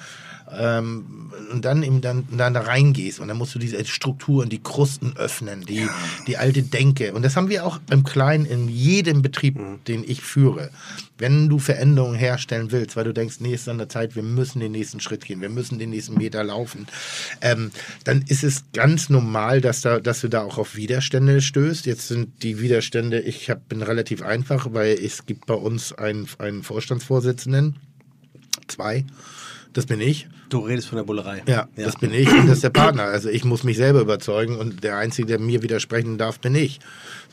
Ähm, 0.51 1.31
und 1.51 1.65
dann 1.65 1.83
eben 1.83 2.01
dann, 2.01 2.27
dann 2.31 2.53
da 2.53 2.61
reingehst 2.61 3.19
und 3.19 3.27
dann 3.27 3.37
musst 3.37 3.55
du 3.55 3.59
diese 3.59 3.83
Strukturen, 3.85 4.49
die 4.49 4.61
Krusten 4.61 5.15
öffnen, 5.17 5.65
die, 5.65 5.87
die 6.27 6.37
alte 6.37 6.63
Denke. 6.63 7.13
Und 7.13 7.23
das 7.23 7.35
haben 7.35 7.49
wir 7.49 7.65
auch 7.65 7.79
im 7.89 8.03
Kleinen 8.03 8.45
in 8.45 8.67
jedem 8.67 9.21
Betrieb, 9.21 9.57
den 9.87 10.03
ich 10.03 10.21
führe. 10.21 10.69
Wenn 11.17 11.47
du 11.47 11.59
Veränderungen 11.59 12.17
herstellen 12.17 12.71
willst, 12.71 12.95
weil 12.95 13.05
du 13.05 13.13
denkst, 13.13 13.35
nee, 13.39 13.53
ist 13.53 13.69
an 13.69 13.77
der 13.77 13.89
Zeit, 13.89 14.15
wir 14.15 14.23
müssen 14.23 14.59
den 14.59 14.71
nächsten 14.71 14.99
Schritt 14.99 15.25
gehen, 15.25 15.41
wir 15.41 15.49
müssen 15.49 15.79
den 15.79 15.91
nächsten 15.91 16.15
Meter 16.15 16.43
laufen, 16.43 16.87
ähm, 17.41 17.71
dann 18.03 18.23
ist 18.27 18.43
es 18.43 18.65
ganz 18.73 19.09
normal, 19.09 19.61
dass, 19.61 19.81
da, 19.81 19.99
dass 19.99 20.21
du 20.21 20.27
da 20.27 20.41
auch 20.41 20.57
auf 20.57 20.75
Widerstände 20.75 21.41
stößt. 21.41 21.85
Jetzt 21.85 22.07
sind 22.07 22.43
die 22.43 22.59
Widerstände, 22.59 23.21
ich 23.21 23.49
hab, 23.49 23.69
bin 23.69 23.81
relativ 23.81 24.21
einfach, 24.21 24.67
weil 24.73 24.93
es 24.93 25.25
gibt 25.25 25.45
bei 25.45 25.53
uns 25.53 25.93
einen, 25.93 26.27
einen 26.39 26.63
Vorstandsvorsitzenden, 26.63 27.77
zwei, 28.67 29.05
das 29.73 29.85
bin 29.85 30.01
ich. 30.01 30.27
Du 30.53 30.59
redest 30.59 30.87
von 30.87 30.97
der 30.97 31.03
Bullerei. 31.03 31.41
Ja, 31.47 31.67
das 31.75 31.95
bin 31.95 32.13
ich 32.13 32.31
und 32.31 32.45
das 32.45 32.57
ist 32.57 32.63
der 32.63 32.69
Partner. 32.69 33.05
Also 33.05 33.27
ich 33.27 33.43
muss 33.43 33.63
mich 33.63 33.75
selber 33.75 34.01
überzeugen 34.01 34.55
und 34.57 34.83
der 34.83 34.97
Einzige, 34.97 35.25
der 35.25 35.39
mir 35.39 35.63
widersprechen 35.63 36.19
darf, 36.19 36.39
bin 36.39 36.53
ich. 36.53 36.79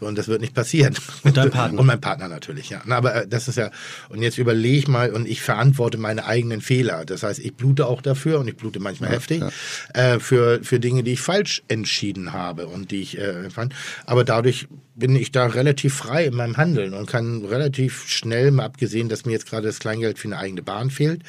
So, 0.00 0.06
und 0.06 0.16
das 0.16 0.28
wird 0.28 0.40
nicht 0.40 0.54
passieren. 0.54 0.94
Und 1.22 1.36
dein 1.36 1.50
Partner. 1.50 1.78
Und 1.78 1.84
mein 1.84 2.00
Partner 2.00 2.28
natürlich, 2.28 2.70
ja. 2.70 2.80
Na, 2.86 2.96
aber 2.96 3.14
äh, 3.14 3.28
das 3.28 3.46
ist 3.46 3.56
ja, 3.56 3.70
und 4.08 4.22
jetzt 4.22 4.38
überleg 4.38 4.88
mal 4.88 5.12
und 5.12 5.28
ich 5.28 5.42
verantworte 5.42 5.98
meine 5.98 6.24
eigenen 6.24 6.62
Fehler. 6.62 7.04
Das 7.04 7.22
heißt, 7.22 7.40
ich 7.40 7.54
blute 7.54 7.86
auch 7.86 8.00
dafür 8.00 8.40
und 8.40 8.48
ich 8.48 8.56
blute 8.56 8.80
manchmal 8.80 9.10
heftig 9.10 9.44
Äh, 9.92 10.18
für, 10.18 10.60
für 10.62 10.80
Dinge, 10.80 11.02
die 11.02 11.12
ich 11.12 11.20
falsch 11.20 11.62
entschieden 11.68 12.32
habe 12.32 12.68
und 12.68 12.90
die 12.90 13.02
ich 13.02 13.18
äh, 13.18 13.50
fand. 13.50 13.74
Aber 14.06 14.24
dadurch 14.24 14.66
bin 14.94 15.16
ich 15.16 15.32
da 15.32 15.46
relativ 15.46 15.94
frei 15.94 16.26
in 16.26 16.34
meinem 16.34 16.56
Handeln 16.56 16.94
und 16.94 17.06
kann 17.06 17.44
relativ 17.44 18.08
schnell, 18.08 18.50
mal 18.50 18.64
abgesehen, 18.64 19.08
dass 19.08 19.26
mir 19.26 19.32
jetzt 19.32 19.48
gerade 19.48 19.66
das 19.66 19.78
Kleingeld 19.78 20.18
für 20.18 20.28
eine 20.28 20.38
eigene 20.38 20.62
Bahn 20.62 20.90
fehlt, 20.90 21.22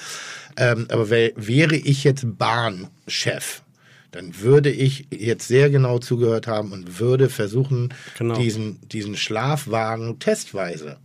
ähm, 0.57 0.87
aber 0.91 1.09
wär, 1.09 1.31
wäre 1.35 1.75
ich 1.81 2.03
jetzt 2.03 2.37
Bahnchef, 2.37 3.63
dann 4.11 4.39
würde 4.41 4.69
ich 4.69 5.07
jetzt 5.11 5.47
sehr 5.47 5.69
genau 5.69 5.99
zugehört 5.99 6.47
haben 6.47 6.71
und 6.71 6.99
würde 6.99 7.29
versuchen, 7.29 7.93
Genau. 8.17 8.35
diesen, 8.35 8.79
diesen 8.89 9.15
Schlafwagen 9.15 10.19
testweise 10.19 10.97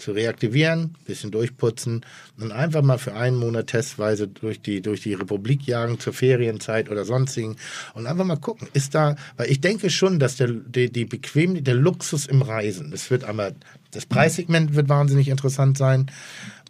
zu 0.00 0.12
reaktivieren, 0.12 0.94
bisschen 1.04 1.30
durchputzen 1.30 2.04
und 2.38 2.52
einfach 2.52 2.82
mal 2.82 2.98
für 2.98 3.14
einen 3.14 3.36
Monat 3.36 3.68
testweise 3.68 4.26
durch 4.28 4.60
die, 4.60 4.80
durch 4.80 5.02
die 5.02 5.14
Republik 5.14 5.66
jagen 5.66 6.00
zur 6.00 6.12
Ferienzeit 6.14 6.90
oder 6.90 7.04
sonstigen 7.04 7.56
und 7.94 8.06
einfach 8.06 8.24
mal 8.24 8.36
gucken, 8.36 8.68
ist 8.72 8.94
da, 8.94 9.16
weil 9.36 9.50
ich 9.50 9.60
denke 9.60 9.90
schon, 9.90 10.18
dass 10.18 10.36
der, 10.36 10.48
die, 10.48 10.90
die 10.90 11.04
Bequem, 11.04 11.62
der 11.62 11.74
Luxus 11.74 12.26
im 12.26 12.42
Reisen, 12.42 12.90
das 12.90 13.10
wird 13.10 13.24
einmal, 13.24 13.54
das 13.90 14.06
Preissegment 14.06 14.74
wird 14.74 14.88
wahnsinnig 14.88 15.28
interessant 15.28 15.76
sein 15.76 16.10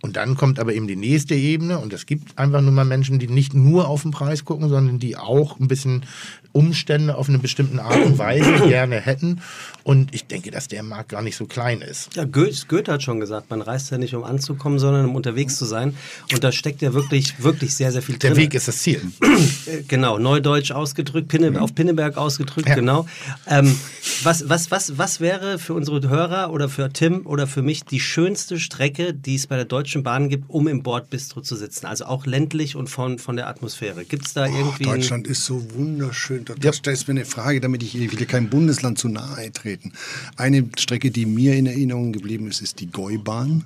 und 0.03 0.17
dann 0.17 0.35
kommt 0.35 0.59
aber 0.59 0.73
eben 0.73 0.87
die 0.87 0.97
nächste 0.97 1.35
Ebene. 1.35 1.79
Und 1.79 1.93
es 1.93 2.07
gibt 2.07 2.39
einfach 2.39 2.63
nur 2.63 2.73
mal 2.73 2.85
Menschen, 2.85 3.19
die 3.19 3.29
nicht 3.29 3.53
nur 3.55 3.89
auf 3.89 4.03
den 4.03 4.13
Preis 4.13 4.45
gucken, 4.45 4.69
sondern 4.69 4.99
die 4.99 5.17
auch 5.17 5.61
ein 5.61 5.69
bisschen 5.69 6.05
Umstände 6.53 7.17
auf 7.17 7.29
eine 7.29 7.39
bestimmte 7.39 7.83
Art 7.83 8.05
und 8.05 8.19
Weise 8.19 8.53
gerne 8.69 9.01
hätten. 9.01 9.41
Und 9.83 10.15
ich 10.15 10.27
denke, 10.27 10.51
dass 10.51 10.69
der 10.69 10.83
Markt 10.83 11.11
gar 11.11 11.23
nicht 11.23 11.37
so 11.37 11.47
klein 11.47 11.81
ist. 11.81 12.15
Ja, 12.15 12.25
Goethe, 12.25 12.67
Goethe 12.69 12.93
hat 12.93 13.03
schon 13.03 13.19
gesagt, 13.21 13.51
man 13.51 13.63
reist 13.63 13.91
ja 13.91 13.99
nicht, 13.99 14.15
um 14.15 14.25
anzukommen, 14.25 14.79
sondern 14.79 15.07
um 15.07 15.17
unterwegs 15.17 15.57
zu 15.57 15.65
sein. 15.65 15.97
Und 16.33 16.45
da 16.45 16.53
steckt 16.53 16.83
ja 16.83 16.93
wirklich, 16.93 17.43
wirklich 17.43 17.75
sehr, 17.75 17.91
sehr 17.93 18.03
viel 18.03 18.17
Der 18.19 18.31
drin. 18.31 18.39
Weg 18.43 18.55
ist 18.55 18.69
das 18.69 18.79
Ziel. 18.79 19.01
Äh, 19.67 19.83
Genau, 19.89 20.19
neudeutsch 20.19 20.71
ausgedrückt, 20.73 21.29
Pinne, 21.29 21.61
auf 21.61 21.75
Pinneberg 21.75 22.17
ausgedrückt, 22.17 22.69
Ja. 22.69 22.75
genau. 22.75 23.07
Ähm, 23.47 23.75
was, 24.23 24.49
was, 24.49 24.71
was, 24.71 24.99
was 24.99 25.21
wäre 25.21 25.59
für 25.59 25.75
unsere 25.75 26.09
Hörer 26.09 26.51
oder 26.53 26.69
für 26.69 26.91
Tim 26.93 27.27
oder 27.27 27.47
für 27.47 27.63
mich 27.63 27.85
die 27.85 28.01
schönste 28.01 28.59
Strecke, 28.61 29.15
die 29.15 29.35
es 29.35 29.47
bei 29.47 29.57
der 29.57 29.65
Deutschen 29.65 30.03
Bahn 30.03 30.29
gibt, 30.29 30.49
um 30.49 30.69
im 30.69 30.83
Bordbistro 30.83 31.41
zu 31.41 31.57
sitzen? 31.57 31.87
Also 31.87 32.05
auch 32.05 32.27
ländlich 32.27 32.77
und 32.77 32.89
von, 32.89 33.19
von 33.19 33.37
der 33.37 33.49
Atmosphäre. 33.49 34.05
Gibt 34.05 34.27
es 34.27 34.35
da 34.35 34.47
Oh, 34.47 34.55
irgendwie... 34.57 34.85
Deutschland 34.85 35.27
ist 35.27 35.45
so 35.45 35.63
wunderschön. 35.75 36.40
Da 36.45 36.55
da 36.55 36.73
stellst 36.73 37.07
du 37.09 37.13
mir 37.13 37.21
eine 37.21 37.29
Frage, 37.29 37.61
damit 37.61 37.83
ich, 37.83 37.95
ich 37.95 38.19
will 38.19 38.27
kein 38.27 38.49
Bundesland 38.51 38.99
zu 38.99 39.09
nahe 39.09 39.53
treten. 39.53 39.93
Eine 40.37 40.69
Strecke, 40.79 41.11
die 41.11 41.27
mir 41.27 41.57
in 41.57 41.67
Erinnerung 41.67 42.13
geblieben 42.13 42.49
ist, 42.49 42.61
ist 42.61 42.81
die 42.81 42.87
Gäubahn, 42.91 43.65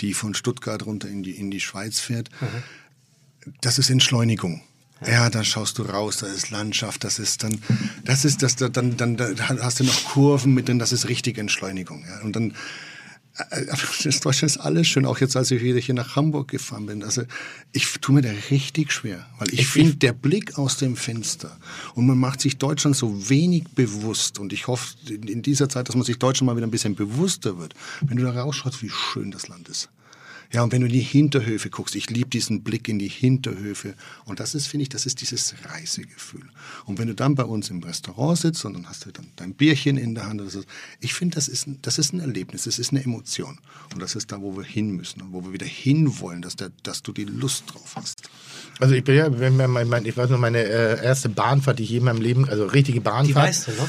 die 0.00 0.14
von 0.14 0.34
Stuttgart 0.34 0.84
runter 0.86 1.08
in 1.08 1.22
die, 1.22 1.32
in 1.32 1.50
die 1.50 1.60
Schweiz 1.60 2.00
fährt. 2.00 2.30
Das 3.60 3.78
ist 3.78 3.90
Entschleunigung. 3.90 4.62
Ja, 5.06 5.28
da 5.28 5.44
schaust 5.44 5.76
du 5.78 5.82
raus, 5.82 6.16
da 6.18 6.26
ist 6.26 6.50
Landschaft, 6.50 7.04
das 7.04 7.18
ist 7.18 7.42
dann, 7.42 7.58
das 8.04 8.24
ist 8.24 8.42
das, 8.42 8.56
da- 8.56 8.70
dann, 8.70 8.96
dann 8.96 9.16
da 9.18 9.28
hast 9.60 9.78
du 9.80 9.84
noch 9.84 10.04
Kurven 10.06 10.54
mit 10.54 10.68
drin, 10.68 10.78
das 10.78 10.90
ist 10.90 11.08
richtig 11.08 11.36
Entschleunigung. 11.36 12.02
Ja. 12.08 12.22
Und 12.22 12.34
dann, 12.34 12.54
das 14.04 14.20
Deutschland 14.20 14.50
ist 14.50 14.58
alles 14.58 14.86
schön, 14.86 15.04
auch 15.04 15.18
jetzt, 15.18 15.36
als 15.36 15.50
ich 15.50 15.62
wieder 15.62 15.78
hier 15.78 15.94
nach 15.94 16.16
Hamburg 16.16 16.48
gefahren 16.48 16.86
bin. 16.86 17.02
Also 17.02 17.22
ich 17.72 17.92
tue 18.00 18.14
mir 18.14 18.22
da 18.22 18.30
richtig 18.50 18.92
schwer, 18.92 19.26
weil 19.38 19.52
ich, 19.52 19.66
finde, 19.66 19.96
der 19.96 20.12
Blick 20.12 20.58
aus 20.58 20.78
dem 20.78 20.96
Fenster 20.96 21.56
und 21.94 22.06
man 22.06 22.18
macht 22.18 22.40
sich 22.40 22.56
Deutschland 22.56 22.96
so 22.96 23.28
wenig 23.28 23.64
bewusst 23.74 24.38
und 24.38 24.52
ich 24.52 24.66
hoffe 24.66 24.94
in, 25.08 25.28
in 25.28 25.42
dieser 25.42 25.68
Zeit, 25.68 25.88
dass 25.88 25.96
man 25.96 26.04
sich 26.04 26.18
Deutschland 26.18 26.46
mal 26.46 26.56
wieder 26.56 26.66
ein 26.66 26.70
bisschen 26.70 26.94
bewusster 26.94 27.58
wird, 27.58 27.74
wenn 28.00 28.16
du 28.16 28.24
da 28.24 28.30
rausschaust, 28.30 28.82
wie 28.82 28.90
schön 28.90 29.30
das 29.30 29.48
Land 29.48 29.68
ist. 29.68 29.90
Ja, 30.56 30.62
und 30.62 30.72
wenn 30.72 30.80
du 30.80 30.86
in 30.86 30.92
die 30.94 31.00
Hinterhöfe 31.00 31.68
guckst, 31.68 31.94
ich 31.96 32.08
liebe 32.08 32.30
diesen 32.30 32.62
Blick 32.62 32.88
in 32.88 32.98
die 32.98 33.10
Hinterhöfe. 33.10 33.92
Und 34.24 34.40
das 34.40 34.54
ist, 34.54 34.68
finde 34.68 34.84
ich, 34.84 34.88
das 34.88 35.04
ist 35.04 35.20
dieses 35.20 35.54
Reisegefühl. 35.66 36.44
Und 36.86 36.98
wenn 36.98 37.08
du 37.08 37.14
dann 37.14 37.34
bei 37.34 37.44
uns 37.44 37.68
im 37.68 37.82
Restaurant 37.82 38.38
sitzt 38.38 38.64
und 38.64 38.72
dann 38.72 38.88
hast 38.88 39.04
du 39.04 39.10
dann 39.10 39.26
dein 39.36 39.52
Bierchen 39.52 39.98
in 39.98 40.14
der 40.14 40.26
Hand, 40.26 40.40
oder 40.40 40.48
so, 40.48 40.62
ich 41.00 41.12
finde, 41.12 41.34
das 41.34 41.48
ist, 41.48 41.66
ein, 41.66 41.78
das 41.82 41.98
ist 41.98 42.14
ein 42.14 42.20
Erlebnis, 42.20 42.64
das 42.64 42.78
ist 42.78 42.90
eine 42.90 43.04
Emotion. 43.04 43.58
Und 43.92 44.00
das 44.00 44.16
ist 44.16 44.32
da, 44.32 44.40
wo 44.40 44.56
wir 44.56 44.64
hin 44.64 44.92
müssen 44.92 45.20
und 45.20 45.34
wo 45.34 45.44
wir 45.44 45.52
wieder 45.52 45.66
hinwollen, 45.66 46.40
dass, 46.40 46.56
der, 46.56 46.70
dass 46.84 47.02
du 47.02 47.12
die 47.12 47.24
Lust 47.24 47.64
drauf 47.66 47.92
hast. 47.94 48.22
Also 48.80 48.94
ich 48.94 49.04
bin 49.04 49.16
ja, 49.16 49.38
wenn 49.38 49.58
man, 49.58 49.70
mein, 49.70 49.88
mein, 49.88 50.06
ich 50.06 50.16
weiß 50.16 50.30
noch, 50.30 50.38
meine 50.38 50.62
äh, 50.62 51.04
erste 51.04 51.28
Bahnfahrt, 51.28 51.80
die 51.80 51.82
ich 51.82 51.90
je 51.90 51.98
in 51.98 52.04
meinem 52.04 52.22
Leben, 52.22 52.48
also 52.48 52.64
richtige 52.64 53.02
Bahnfahrt. 53.02 53.28
Die 53.28 53.34
weißt 53.34 53.68
du 53.68 53.72
noch? 53.72 53.88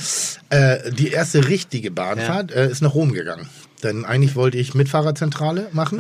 Äh, 0.50 0.92
die 0.92 1.12
erste 1.12 1.48
richtige 1.48 1.92
Bahnfahrt 1.92 2.52
äh, 2.52 2.70
ist 2.70 2.82
nach 2.82 2.94
Rom 2.94 3.14
gegangen. 3.14 3.48
Denn 3.84 4.06
eigentlich 4.06 4.36
wollte 4.36 4.58
ich 4.58 4.74
Mitfahrerzentrale 4.74 5.68
machen 5.72 6.00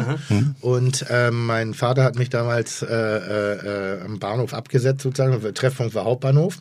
und 0.61 1.05
ähm, 1.09 1.45
mein 1.45 1.73
Vater 1.73 2.03
hat 2.03 2.15
mich 2.15 2.29
damals 2.29 2.81
äh, 2.81 2.87
äh, 2.87 3.97
äh, 3.97 4.01
am 4.03 4.19
Bahnhof 4.19 4.53
abgesetzt 4.53 5.01
sozusagen. 5.01 5.53
Treffpunkt 5.53 5.93
war 5.93 6.05
Hauptbahnhof. 6.05 6.57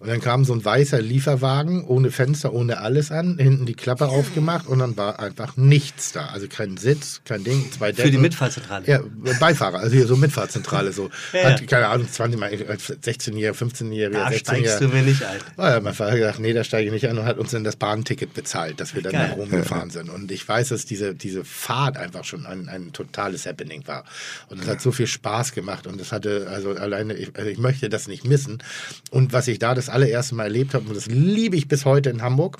Und 0.00 0.08
dann 0.08 0.20
kam 0.22 0.46
so 0.46 0.54
ein 0.54 0.64
weißer 0.64 1.02
Lieferwagen 1.02 1.84
ohne 1.84 2.10
Fenster, 2.10 2.54
ohne 2.54 2.78
alles 2.78 3.10
an, 3.12 3.36
hinten 3.38 3.66
die 3.66 3.74
Klappe 3.74 4.08
aufgemacht 4.08 4.66
und 4.66 4.78
dann 4.78 4.96
war 4.96 5.20
einfach 5.20 5.58
nichts 5.58 6.12
da. 6.12 6.26
Also 6.28 6.48
kein 6.48 6.78
Sitz, 6.78 7.20
kein 7.26 7.44
Ding, 7.44 7.70
zwei 7.70 7.92
Decken. 7.92 8.04
Für 8.06 8.10
die 8.10 8.16
Mitfahrzentrale. 8.18 8.86
Ja, 8.86 9.00
Beifahrer, 9.38 9.78
also 9.80 9.94
hier 9.94 10.06
so 10.06 10.16
Mitfahrzentrale 10.16 10.92
so. 10.92 11.10
Ja, 11.34 11.50
Hat, 11.50 11.66
keine 11.68 11.88
Ahnung, 11.88 12.08
20 12.10 12.40
Mal, 12.40 12.50
16-Jähriger, 12.50 13.52
15-Jähriger, 13.52 14.10
Da 14.12 14.28
16-Jähriger. 14.28 14.38
steigst 14.38 14.80
du 14.80 14.88
mir 14.88 15.02
nicht 15.02 15.22
ein. 15.22 15.38
Ah 15.58 15.70
Ja, 15.74 15.80
mein 15.80 15.92
Vater 15.94 16.12
hat 16.12 16.18
gesagt, 16.18 16.38
nee, 16.40 16.52
da 16.54 16.64
steige 16.64 16.86
ich 16.86 16.92
nicht 16.92 17.06
ein 17.06 17.18
und 17.18 17.26
hat 17.26 17.36
uns 17.38 17.50
dann 17.50 17.62
das 17.64 17.76
Bahnticket 17.76 18.32
bezahlt, 18.32 18.80
dass 18.80 18.94
wir 18.94 19.02
dann 19.02 19.12
Geil. 19.12 19.28
nach 19.28 19.36
Rom 19.36 19.50
gefahren 19.50 19.90
sind. 19.90 20.08
Und 20.08 20.32
ich 20.32 20.48
weiß, 20.48 20.68
dass 20.70 20.86
diese, 20.86 21.14
diese 21.14 21.44
Fahrt 21.44 21.98
einfach 21.98 22.24
schon 22.24 22.46
ein, 22.46 22.70
ein 22.70 22.94
totales 22.94 23.44
Happening 23.44 23.86
war. 23.86 24.04
Und 24.48 24.62
es 24.62 24.66
hat 24.66 24.80
so 24.80 24.92
viel 24.92 25.06
Spaß 25.06 25.52
gemacht 25.52 25.86
und 25.86 26.00
es 26.00 26.10
hatte, 26.10 26.48
also 26.50 26.70
alleine, 26.70 27.14
ich, 27.14 27.36
also 27.36 27.50
ich 27.50 27.58
möchte 27.58 27.90
das 27.90 28.08
nicht 28.08 28.24
missen. 28.24 28.62
Und 29.10 29.34
was 29.34 29.46
ich 29.46 29.58
da 29.58 29.74
allererste 29.90 30.34
Mal 30.34 30.44
erlebt 30.44 30.74
habe, 30.74 30.88
und 30.88 30.96
das 30.96 31.06
liebe 31.06 31.56
ich 31.56 31.68
bis 31.68 31.84
heute 31.84 32.10
in 32.10 32.22
Hamburg, 32.22 32.58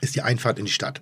ist 0.00 0.14
die 0.14 0.22
Einfahrt 0.22 0.58
in 0.58 0.64
die 0.66 0.72
Stadt. 0.72 1.00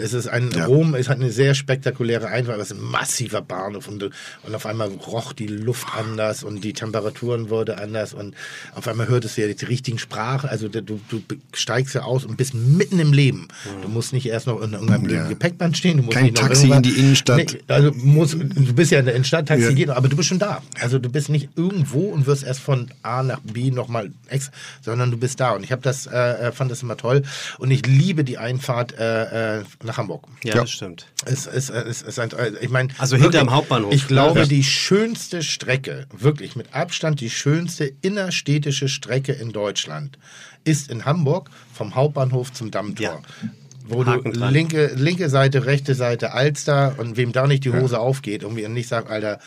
Es 0.00 0.12
ist 0.14 0.28
ein 0.28 0.50
Rom, 0.52 0.94
es 0.94 1.08
hat 1.08 1.18
eine 1.18 1.30
sehr 1.30 1.54
spektakuläre 1.54 2.28
Einfahrt, 2.28 2.58
es 2.60 2.70
ist 2.70 2.78
ein 2.78 2.82
massiver 2.84 3.42
Bahnhof 3.42 3.88
und, 3.88 4.02
und 4.02 4.54
auf 4.54 4.66
einmal 4.66 4.88
roch 4.88 5.32
die 5.32 5.46
Luft 5.46 5.86
anders 5.96 6.42
und 6.42 6.64
die 6.64 6.72
Temperaturen 6.72 7.50
wurde 7.50 7.78
anders 7.78 8.14
und 8.14 8.34
auf 8.74 8.88
einmal 8.88 9.08
hörtest 9.08 9.36
du 9.36 9.46
ja 9.46 9.52
die 9.52 9.64
richtigen 9.64 9.98
Sprachen, 9.98 10.48
also 10.48 10.68
du, 10.68 10.80
du 10.80 11.22
steigst 11.52 11.94
ja 11.94 12.02
aus 12.02 12.24
und 12.24 12.36
bist 12.36 12.54
mitten 12.54 12.98
im 12.98 13.12
Leben. 13.12 13.48
Du 13.82 13.88
musst 13.88 14.12
nicht 14.12 14.26
erst 14.26 14.46
noch 14.46 14.60
in 14.62 14.72
irgendeinem 14.72 15.08
Ja. 15.10 15.28
Gepäckband 15.28 15.76
stehen, 15.76 15.98
du 15.98 16.04
musst 16.04 16.16
Kein 16.16 16.24
nicht 16.24 16.40
noch 16.40 16.48
Taxi 16.48 16.70
in 16.70 16.82
die 16.82 16.90
Innenstadt. 16.90 17.36
Nee, 17.36 17.60
also 17.68 17.92
musst, 17.92 18.34
du 18.34 18.72
bist 18.74 18.90
ja 18.90 18.98
in 19.00 19.04
der 19.04 19.14
Innenstadt, 19.14 19.48
Taxi 19.48 19.64
Ja. 19.66 19.72
geht 19.72 19.90
aber 19.90 20.08
du 20.08 20.16
bist 20.16 20.28
schon 20.28 20.38
da. 20.38 20.62
Also 20.80 20.98
du 20.98 21.08
bist 21.10 21.28
nicht 21.28 21.50
irgendwo 21.56 22.00
und 22.08 22.26
wirst 22.26 22.44
erst 22.44 22.60
von 22.60 22.88
A 23.02 23.22
nach 23.22 23.40
B 23.40 23.70
nochmal 23.70 24.10
ex, 24.28 24.50
sondern 24.80 25.10
du 25.10 25.16
bist 25.18 25.40
da. 25.40 25.50
Und 25.52 25.64
ich 25.64 25.72
habe 25.72 25.82
das, 25.82 26.06
äh, 26.06 26.48
äh, 26.48 26.52
fand 26.52 26.70
das 26.70 26.82
immer 26.82 26.96
toll. 26.96 27.22
Und 27.58 27.70
ich 27.70 27.86
liebe 27.86 28.24
die 28.24 28.38
Einfahrt 28.38 28.92
äh, 28.98 29.41
äh, 29.42 29.62
nach 29.84 29.98
Hamburg. 29.98 30.26
Ja, 30.44 30.54
Ja. 30.54 30.60
das 30.62 30.70
stimmt. 30.70 31.06
Es, 31.24 31.46
es, 31.46 31.70
es, 31.70 32.02
es, 32.02 32.18
es, 32.18 32.30
ich 32.60 32.70
meine, 32.70 32.88
Also 32.98 33.16
hinterm 33.16 33.50
Hauptbahnhof. 33.50 33.92
Ich 33.92 34.06
glaube, 34.08 34.40
Ja. 34.40 34.46
die 34.46 34.64
schönste 34.64 35.42
Strecke, 35.42 36.06
wirklich 36.16 36.56
mit 36.56 36.74
Abstand 36.74 37.20
die 37.20 37.30
schönste 37.30 37.92
innerstädtische 38.02 38.88
Strecke 38.88 39.32
in 39.32 39.52
Deutschland, 39.52 40.18
ist 40.64 40.90
in 40.90 41.04
Hamburg 41.04 41.50
vom 41.72 41.94
Hauptbahnhof 41.94 42.52
zum 42.52 42.70
Dammtor. 42.70 43.04
Ja. 43.42 43.48
Wo 43.84 44.06
Haken 44.06 44.32
du 44.32 44.46
linke, 44.48 44.92
linke 44.94 45.28
Seite, 45.28 45.66
rechte 45.66 45.94
Seite, 45.96 46.32
Alster 46.32 46.94
und 46.98 47.16
wem 47.16 47.32
da 47.32 47.46
nicht 47.48 47.64
die 47.64 47.72
Hose 47.72 47.98
aufgeht, 47.98 48.42
irgendwie 48.42 48.64
und 48.64 48.74
nicht 48.74 48.88
sagt, 48.88 49.10
Alter, 49.10 49.40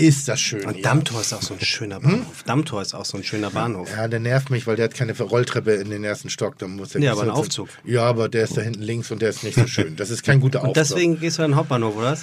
ist 0.00 0.28
das 0.28 0.40
schön. 0.40 0.64
Und 0.64 0.74
hier. 0.74 0.82
Dammtor 0.82 1.20
ist 1.20 1.32
auch 1.32 1.42
so 1.42 1.54
ein 1.54 1.60
schöner 1.60 2.00
Bahnhof. 2.00 2.42
Dammtor 2.44 2.82
ist 2.82 2.94
auch 2.94 3.04
so 3.04 3.16
ein 3.16 3.24
schöner 3.24 3.50
Bahnhof. 3.50 3.88
Ja, 3.96 4.08
der 4.08 4.20
nervt 4.20 4.50
mich, 4.50 4.66
weil 4.66 4.76
der 4.76 4.86
hat 4.86 4.94
keine 4.94 5.16
Rolltreppe 5.18 5.72
in 5.72 5.90
den 5.90 6.04
ersten 6.04 6.30
Stock. 6.30 6.58
Da 6.58 6.66
muss 6.66 6.90
der 6.90 7.00
Ja, 7.00 7.12
aber 7.12 7.22
ein 7.22 7.30
Aufzug. 7.30 7.68
Ja, 7.84 8.02
aber 8.04 8.28
der 8.28 8.44
ist 8.44 8.56
da 8.56 8.62
hinten 8.62 8.82
links 8.82 9.10
und 9.10 9.22
der 9.22 9.30
ist 9.30 9.44
nicht 9.44 9.56
so 9.56 9.66
schön. 9.66 9.96
Das 9.96 10.10
ist 10.10 10.22
kein 10.22 10.40
guter 10.40 10.60
Aufzug. 10.60 10.68
Und 10.68 10.76
deswegen 10.76 11.20
gehst 11.20 11.38
du 11.38 11.42
an 11.42 11.50
den 11.52 11.56
Hauptbahnhof, 11.56 11.96
oder? 11.96 12.18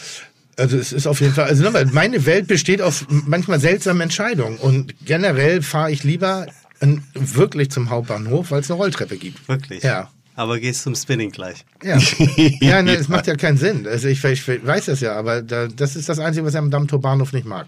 Also 0.57 0.77
es 0.77 0.91
ist 0.91 1.05
auf 1.05 1.21
jeden 1.21 1.33
Fall, 1.33 1.45
also 1.45 1.63
nochmal, 1.63 1.85
meine 1.85 2.25
Welt 2.25 2.47
besteht 2.47 2.81
aus 2.81 3.05
manchmal 3.09 3.59
seltsamen 3.59 4.01
Entscheidungen 4.01 4.57
und 4.57 4.95
generell 5.05 5.61
fahre 5.61 5.91
ich 5.91 6.03
lieber 6.03 6.47
in, 6.79 7.03
wirklich 7.13 7.69
zum 7.69 7.91
Hauptbahnhof, 7.91 8.49
weil 8.49 8.61
es 8.61 8.71
eine 8.71 8.77
Rolltreppe 8.79 9.17
gibt. 9.17 9.47
Wirklich? 9.47 9.83
Ja. 9.83 10.09
Aber 10.37 10.59
gehst 10.59 10.83
zum 10.83 10.93
Spinning 10.95 11.31
gleich. 11.31 11.65
Ja, 11.83 11.97
ja 12.61 12.81
ne, 12.83 12.95
es 12.95 13.07
macht 13.09 13.25
ja 13.27 13.35
keinen 13.35 13.57
Sinn. 13.57 13.87
Also 13.87 14.07
ich, 14.07 14.23
ich 14.23 14.47
weiß 14.47 14.85
das 14.85 15.01
ja, 15.01 15.15
aber 15.17 15.41
da, 15.41 15.67
das 15.67 15.95
ist 15.95 16.07
das 16.09 16.19
Einzige, 16.19 16.45
was 16.45 16.53
ich 16.53 16.59
am 16.59 16.69
Dammtor 16.71 17.01
Bahnhof 17.01 17.33
nicht 17.33 17.45
mag. 17.47 17.65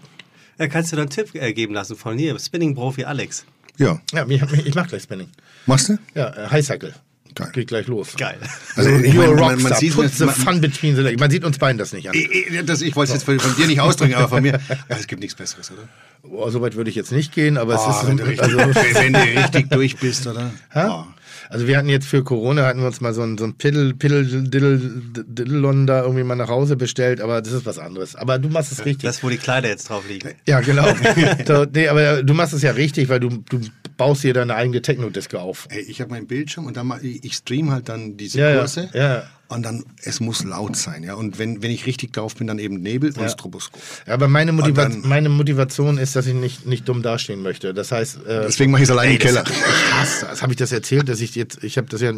Ja, 0.58 0.68
kannst 0.68 0.92
du 0.92 0.96
dann 0.96 1.04
einen 1.06 1.10
Tipp 1.10 1.34
äh, 1.34 1.52
geben 1.52 1.74
lassen 1.74 1.96
von 1.96 2.16
hier, 2.16 2.38
Spinning-Profi 2.38 3.04
Alex. 3.04 3.44
Ja. 3.78 4.00
Ja, 4.12 4.24
ich, 4.28 4.40
ich 4.66 4.74
mach 4.74 4.86
gleich 4.86 5.02
Spinning. 5.02 5.28
Machst 5.66 5.88
du? 5.88 5.98
Ja, 6.14 6.28
äh, 6.28 6.48
Highcycle. 6.48 6.94
Geil. 7.34 7.48
Geht 7.52 7.68
gleich 7.68 7.86
los. 7.86 8.14
Geil. 8.16 8.38
Also, 8.76 8.90
Also, 8.90 9.04
ich 9.04 9.14
meine, 9.14 9.34
man- 9.34 9.62
man 9.62 9.74
sieht- 9.74 9.94
Put 9.94 10.12
the 10.12 10.24
man- 10.26 10.34
fun 10.34 10.60
between 10.60 10.96
the 10.96 11.02
legs. 11.02 11.20
Man 11.20 11.30
sieht 11.30 11.44
uns 11.44 11.58
beiden 11.58 11.78
das 11.78 11.92
nicht 11.92 12.08
an. 12.08 12.14
Ich, 12.14 12.28
ich- 12.30 12.64
das, 12.66 12.82
ich 12.82 12.94
wollte 12.96 13.12
es 13.14 13.24
jetzt 13.24 13.40
von, 13.42 13.54
dir 13.56 13.66
nicht 13.68 13.80
ausdrücken, 13.80 14.14
aber 14.14 14.28
von 14.28 14.42
mir. 14.42 14.60
Ja, 14.68 14.76
es 14.96 15.06
gibt 15.06 15.20
nichts 15.22 15.36
Besseres, 15.36 15.70
oder? 15.70 15.88
Boah, 16.22 16.50
so 16.50 16.60
weit 16.60 16.74
würde 16.76 16.90
ich 16.90 16.96
jetzt 16.96 17.12
nicht 17.12 17.32
gehen, 17.32 17.56
aber 17.56 17.74
es 17.74 17.80
Ah, 17.82 18.00
ist 18.00 18.08
wenn, 18.08 18.16
du 18.16 18.24
richtig, 18.24 18.42
also, 18.42 18.58
wenn 18.94 19.12
du 19.12 19.20
richtig 19.20 19.70
durch 19.70 19.96
bist, 19.96 20.26
oder? 20.26 20.50
Hä? 20.72 20.78
Ah. 20.80 21.06
Also 21.50 21.66
wir 21.66 21.76
hatten 21.76 21.88
jetzt 21.88 22.06
für 22.06 22.22
Corona 22.22 22.64
hatten 22.64 22.78
wir 22.78 22.86
uns 22.86 23.00
mal 23.00 23.12
so 23.12 23.22
ein, 23.22 23.36
so 23.36 23.44
ein 23.44 23.54
Piddle, 23.54 23.92
Piddle, 23.94 24.24
Diddle, 24.24 24.78
Diddlon 24.78 25.84
da 25.84 26.02
irgendwie 26.02 26.22
mal 26.22 26.36
nach 26.36 26.48
Hause 26.48 26.76
bestellt, 26.76 27.20
aber 27.20 27.42
das 27.42 27.52
ist 27.52 27.66
was 27.66 27.80
anderes. 27.80 28.14
Aber 28.14 28.38
du 28.38 28.48
machst 28.48 28.70
es 28.70 28.84
richtig. 28.84 29.02
Das, 29.02 29.24
wo 29.24 29.28
die 29.28 29.36
Kleider 29.36 29.68
jetzt 29.68 29.88
drauf 29.88 30.08
liegen. 30.08 30.30
ja, 30.46 30.60
genau. 30.60 30.86
so, 31.46 31.64
nee, 31.64 31.88
aber 31.88 32.22
du 32.22 32.34
machst 32.34 32.54
es 32.54 32.62
ja 32.62 32.70
richtig, 32.70 33.08
weil 33.08 33.18
du, 33.18 33.42
du 33.48 33.62
baust 34.00 34.24
dir 34.24 34.32
deine 34.34 34.54
eigene 34.54 34.80
Techno-Disco 34.82 35.36
auf. 35.38 35.68
Hey, 35.70 35.82
ich 35.82 36.00
habe 36.00 36.10
meinen 36.10 36.26
Bildschirm 36.26 36.66
und 36.66 36.76
dann 36.76 36.86
mal, 36.86 37.00
ich 37.04 37.34
stream 37.34 37.70
halt 37.70 37.88
dann 37.88 38.16
diese 38.16 38.38
Ja, 38.40 38.50
ja, 38.50 38.58
Kurse. 38.58 38.88
ja. 38.94 39.22
Und 39.48 39.62
dann, 39.64 39.84
es 40.02 40.20
muss 40.20 40.44
laut 40.44 40.76
sein, 40.76 41.02
ja. 41.02 41.14
Und 41.14 41.38
wenn, 41.40 41.60
wenn 41.60 41.70
ich 41.72 41.84
richtig 41.84 42.12
drauf 42.12 42.36
bin, 42.36 42.46
dann 42.46 42.58
eben 42.60 42.80
Nebel 42.80 43.12
und 43.18 43.28
Stroboskop. 43.30 43.80
Ja, 44.06 44.14
aber 44.14 44.28
meine, 44.28 44.52
Motiva 44.52 44.82
dann- 44.84 45.02
meine 45.06 45.28
Motivation 45.28 45.98
ist, 45.98 46.14
dass 46.16 46.26
ich 46.26 46.34
nicht, 46.34 46.66
nicht 46.66 46.88
dumm 46.88 47.02
dastehen 47.02 47.42
möchte. 47.42 47.74
Das 47.74 47.90
heißt, 47.92 48.18
äh, 48.26 48.42
Deswegen 48.46 48.70
mache 48.70 48.82
ich 48.82 48.88
es 48.88 48.92
allein 48.92 49.08
im 49.10 49.12
Ey, 49.12 49.18
das- 49.18 49.26
Keller. 49.32 49.44
Ich 49.48 49.92
hasse 49.92 50.26
das. 50.30 50.42
Habe 50.42 50.52
ich 50.52 50.56
das 50.58 50.70
erzählt, 50.72 51.08
dass 51.08 51.20
ich 51.20 51.34
jetzt, 51.34 51.62
ich 51.64 51.76
habe 51.78 51.88
das 51.88 52.00
ja, 52.00 52.12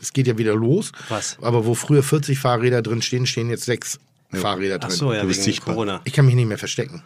es 0.00 0.12
geht 0.12 0.28
ja 0.28 0.38
wieder 0.38 0.54
los. 0.54 0.92
Was? 1.08 1.36
Aber 1.42 1.66
wo 1.66 1.74
früher 1.74 2.02
40 2.04 2.38
Fahrräder 2.38 2.82
drin 2.82 3.02
stehen, 3.02 3.26
stehen 3.26 3.50
jetzt 3.50 3.64
sechs 3.64 3.98
Fahrräder 4.32 4.78
drin. 4.78 4.90
Ach 4.92 4.96
so, 4.96 5.12
ja, 5.12 5.22
Du 5.22 5.26
bist 5.28 5.44
wegen. 5.46 5.58
Corona. 5.60 6.00
Ich 6.04 6.12
kann 6.12 6.24
mich 6.24 6.34
nicht 6.36 6.46
mehr 6.48 6.58
verstecken. 6.58 7.02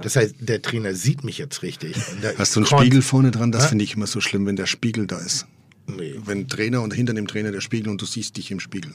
Das 0.00 0.16
heißt, 0.16 0.36
der 0.40 0.62
Trainer 0.62 0.94
sieht 0.94 1.22
mich 1.22 1.38
jetzt 1.38 1.62
richtig. 1.62 1.96
Hast 2.38 2.56
du 2.56 2.60
einen 2.60 2.66
Spiegel 2.66 3.02
vorne 3.02 3.30
dran? 3.30 3.52
Das 3.52 3.66
finde 3.66 3.84
ich 3.84 3.94
immer 3.94 4.06
so 4.06 4.20
schlimm, 4.20 4.46
wenn 4.46 4.56
der 4.56 4.66
Spiegel 4.66 5.06
da 5.06 5.18
ist. 5.18 5.46
Nee. 5.86 6.14
Wenn 6.24 6.48
Trainer 6.48 6.80
und 6.80 6.94
hinter 6.94 7.12
dem 7.12 7.26
Trainer 7.26 7.52
der 7.52 7.60
Spiegel 7.60 7.90
und 7.90 8.00
du 8.00 8.06
siehst 8.06 8.36
dich 8.36 8.50
im 8.50 8.60
Spiegel. 8.60 8.92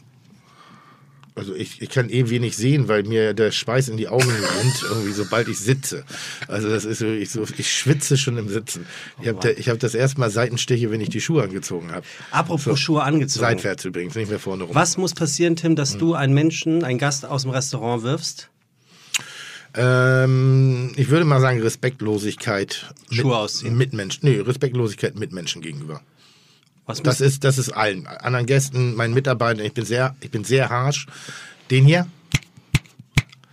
Also 1.38 1.54
ich, 1.54 1.84
ich 1.84 1.90
kann 1.90 2.10
eh 2.10 2.30
wenig 2.32 2.58
sehen, 2.58 2.88
weil 2.88 3.04
mir 3.04 3.36
der 3.36 3.52
Schweiß 3.52 3.90
in 3.90 3.98
die 3.98 4.08
Augen 4.08 4.28
rennt, 4.28 4.84
irgendwie 4.90 5.12
sobald 5.12 5.48
ich 5.48 5.60
sitze. 5.60 6.04
Also 6.48 6.68
das 6.68 6.84
ist 6.84 6.98
so, 6.98 7.06
ich, 7.06 7.30
so, 7.30 7.46
ich 7.58 7.72
schwitze 7.72 8.18
schon 8.18 8.38
im 8.38 8.50
Sitzen. 8.50 8.88
Ich 9.22 9.28
habe 9.28 9.52
ich 9.52 9.70
hab 9.70 9.78
das 9.78 9.94
erste 9.94 10.20
Mal 10.20 10.32
Seitenstiche, 10.32 10.90
wenn 10.90 11.00
ich 11.00 11.10
die 11.10 11.22
Schuhe 11.22 11.44
angezogen 11.44 11.92
habe. 11.92 12.04
Apropos 12.32 12.80
Schuhe 12.80 13.04
angezogen. 13.04 13.46
Seitwärts 13.46 13.86
übrigens, 13.86 14.16
nicht 14.16 14.30
mehr 14.30 14.40
vorne 14.40 14.64
rum. 14.64 14.74
Was 14.74 14.98
muss 14.98 15.14
passieren, 15.14 15.56
Tim, 15.56 15.76
dass 15.76 16.00
du 16.00 16.16
einen 16.16 16.34
Menschen, 16.34 16.84
einen 16.84 16.98
Gast 16.98 17.24
aus 17.24 17.44
dem 17.44 17.52
Restaurant 17.52 18.02
wirfst? 18.02 18.50
Ähm, 19.78 20.92
ich 20.96 21.10
würde 21.10 21.26
mal 21.26 21.40
sagen 21.40 21.62
Respektlosigkeit. 21.62 22.94
Schuhe 23.12 23.38
ausziehen. 23.38 23.78
Mit 23.78 23.94
Menschen. 23.94 24.28
Nee, 24.28 24.40
Respektlosigkeit 24.40 25.16
mit 25.16 25.32
Menschen 25.32 25.62
gegenüber. 25.62 26.02
Was 26.88 27.04
Das 27.04 27.22
ist, 27.22 27.44
das 27.44 27.58
ist 27.58 27.70
allen. 27.70 28.08
Anderen 28.08 28.46
Gästen, 28.46 28.96
meinen 28.96 29.14
Mitarbeitern, 29.14 29.66
ich 29.66 29.74
bin 29.74 29.86
sehr, 29.86 30.16
ich 30.22 30.32
bin 30.32 30.44
sehr 30.44 30.70
harsh. 30.70 31.06
Den 31.70 31.86
hier, 31.86 32.08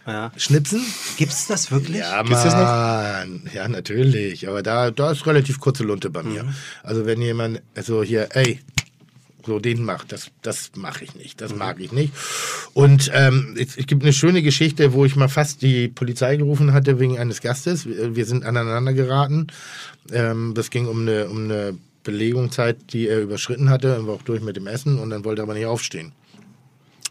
ja. 0.06 0.30
schnipsen. 0.36 0.80
Gibt's 1.16 1.46
das 1.46 1.70
wirklich? 1.70 1.98
Ja, 1.98 2.22
Gibt's 2.22 2.44
das 2.44 2.54
noch? 2.54 2.60
Mann. 2.62 3.50
Ja, 3.52 3.68
natürlich. 3.68 4.48
Aber 4.48 4.62
da, 4.62 4.90
da 4.90 5.10
ist 5.10 5.26
relativ 5.26 5.60
kurze 5.60 5.82
Lunte 5.82 6.10
bei 6.10 6.22
mir. 6.22 6.44
Mhm. 6.44 6.54
Also 6.82 7.06
wenn 7.06 7.20
jemand 7.20 7.62
so 7.82 8.02
hier, 8.02 8.28
ey, 8.30 8.60
so 9.46 9.58
den 9.58 9.82
macht, 9.82 10.12
das, 10.12 10.30
das 10.42 10.72
mache 10.76 11.04
ich 11.04 11.14
nicht. 11.14 11.40
Das 11.40 11.54
mag 11.54 11.80
ich 11.80 11.92
nicht. 11.92 12.12
Und 12.72 13.10
ähm, 13.14 13.56
es, 13.58 13.76
gibt 13.76 14.02
eine 14.02 14.12
schöne 14.12 14.42
Geschichte, 14.42 14.92
wo 14.92 15.04
ich 15.04 15.16
mal 15.16 15.28
fast 15.28 15.62
die 15.62 15.88
Polizei 15.88 16.36
gerufen 16.36 16.72
hatte 16.72 16.98
wegen 16.98 17.18
eines 17.18 17.40
Gastes. 17.40 17.86
Wir, 17.86 18.16
wir 18.16 18.26
sind 18.26 18.44
aneinander 18.44 18.92
geraten. 18.92 19.48
Ähm, 20.12 20.52
das 20.54 20.70
ging 20.70 20.86
um 20.86 21.02
eine, 21.02 21.28
um 21.28 21.44
eine 21.44 21.78
Belegungszeit, 22.04 22.92
die 22.92 23.08
er 23.08 23.20
überschritten 23.20 23.70
hatte. 23.70 23.88
Er 23.88 24.06
war 24.06 24.14
auch 24.14 24.22
durch 24.22 24.42
mit 24.42 24.56
dem 24.56 24.66
Essen 24.66 24.98
und 24.98 25.10
dann 25.10 25.24
wollte 25.24 25.42
er 25.42 25.44
aber 25.44 25.54
nicht 25.54 25.66
aufstehen. 25.66 26.12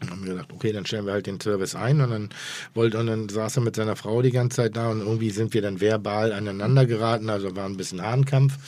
Und 0.00 0.10
haben 0.10 0.24
wir 0.24 0.32
gesagt, 0.32 0.52
okay, 0.52 0.72
dann 0.72 0.86
stellen 0.86 1.06
wir 1.06 1.12
halt 1.12 1.26
den 1.26 1.40
Service 1.40 1.74
ein 1.74 2.00
und 2.00 2.10
dann 2.10 2.28
wollte 2.74 2.98
und 2.98 3.06
dann 3.06 3.28
saß 3.28 3.56
er 3.56 3.62
mit 3.62 3.76
seiner 3.76 3.96
Frau 3.96 4.22
die 4.22 4.32
ganze 4.32 4.56
Zeit 4.56 4.76
da 4.76 4.90
und 4.90 5.00
irgendwie 5.00 5.30
sind 5.30 5.54
wir 5.54 5.62
dann 5.62 5.80
verbal 5.80 6.32
aneinander 6.32 6.84
geraten, 6.84 7.30
also 7.30 7.54
war 7.54 7.66
ein 7.66 7.76
bisschen 7.76 8.02
Hahnkampf. 8.02 8.58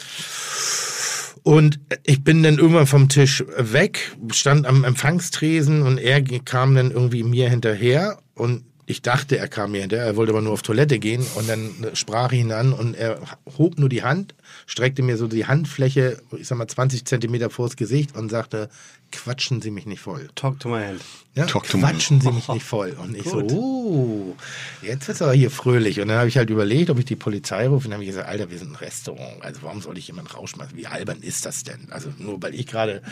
Und 1.46 1.78
ich 2.02 2.24
bin 2.24 2.42
dann 2.42 2.58
irgendwann 2.58 2.88
vom 2.88 3.08
Tisch 3.08 3.44
weg, 3.56 4.16
stand 4.32 4.66
am 4.66 4.82
Empfangstresen 4.82 5.82
und 5.82 5.96
er 5.96 6.20
kam 6.40 6.74
dann 6.74 6.90
irgendwie 6.90 7.22
mir 7.22 7.48
hinterher 7.48 8.18
und 8.34 8.64
ich 8.86 9.02
dachte, 9.02 9.36
er 9.36 9.48
kam 9.48 9.72
mir 9.72 9.80
hinterher, 9.80 10.06
er 10.06 10.16
wollte 10.16 10.32
aber 10.32 10.42
nur 10.42 10.52
auf 10.52 10.62
Toilette 10.62 11.00
gehen 11.00 11.26
und 11.34 11.48
dann 11.48 11.74
sprach 11.94 12.30
ich 12.30 12.40
ihn 12.40 12.52
an 12.52 12.72
und 12.72 12.94
er 12.94 13.20
hob 13.58 13.78
nur 13.78 13.88
die 13.88 14.04
Hand, 14.04 14.34
streckte 14.66 15.02
mir 15.02 15.16
so 15.16 15.26
die 15.26 15.46
Handfläche, 15.46 16.22
ich 16.38 16.46
sag 16.46 16.56
mal 16.56 16.68
20 16.68 17.04
Zentimeter 17.04 17.50
vors 17.50 17.76
Gesicht 17.76 18.16
und 18.16 18.30
sagte, 18.30 18.70
quatschen 19.10 19.60
Sie 19.60 19.70
mich 19.70 19.86
nicht 19.86 20.00
voll. 20.00 20.28
Talk 20.34 20.60
to 20.60 20.68
my 20.68 20.84
hand. 20.84 21.00
Ja, 21.34 21.46
Talk 21.46 21.68
to 21.68 21.78
me. 21.78 21.84
quatschen 21.84 22.20
Sie 22.20 22.30
mich 22.30 22.48
nicht 22.54 22.64
voll. 22.64 22.96
Und 23.02 23.16
ich 23.16 23.24
so, 23.24 23.40
uh, 23.40 24.34
jetzt 24.82 25.08
ist 25.08 25.22
aber 25.22 25.32
hier 25.32 25.50
fröhlich. 25.50 26.00
Und 26.00 26.08
dann 26.08 26.18
habe 26.18 26.28
ich 26.28 26.36
halt 26.36 26.50
überlegt, 26.50 26.90
ob 26.90 26.98
ich 26.98 27.04
die 27.04 27.16
Polizei 27.16 27.68
rufe. 27.68 27.86
Und 27.86 27.90
dann 27.90 27.94
habe 27.94 28.04
ich 28.04 28.10
gesagt, 28.10 28.28
Alter, 28.28 28.50
wir 28.50 28.58
sind 28.58 28.72
ein 28.72 28.76
Restaurant. 28.76 29.42
Also 29.42 29.62
warum 29.62 29.80
soll 29.80 29.98
ich 29.98 30.06
jemanden 30.06 30.30
rausschmeißen? 30.30 30.76
Wie 30.76 30.86
albern 30.86 31.18
ist 31.22 31.46
das 31.46 31.64
denn? 31.64 31.88
Also 31.90 32.10
nur 32.18 32.42
weil 32.42 32.54
ich 32.54 32.66
gerade... 32.66 33.02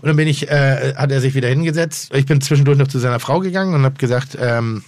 Und 0.00 0.08
dann 0.08 0.16
bin 0.16 0.28
ich, 0.28 0.48
äh, 0.50 0.94
hat 0.94 1.10
er 1.10 1.20
sich 1.20 1.34
wieder 1.34 1.48
hingesetzt. 1.48 2.14
Ich 2.14 2.26
bin 2.26 2.40
zwischendurch 2.40 2.78
noch 2.78 2.88
zu 2.88 2.98
seiner 2.98 3.20
Frau 3.20 3.40
gegangen 3.40 3.74
und 3.74 3.84
habe 3.84 3.98
gesagt, 3.98 4.36
ähm, 4.38 4.82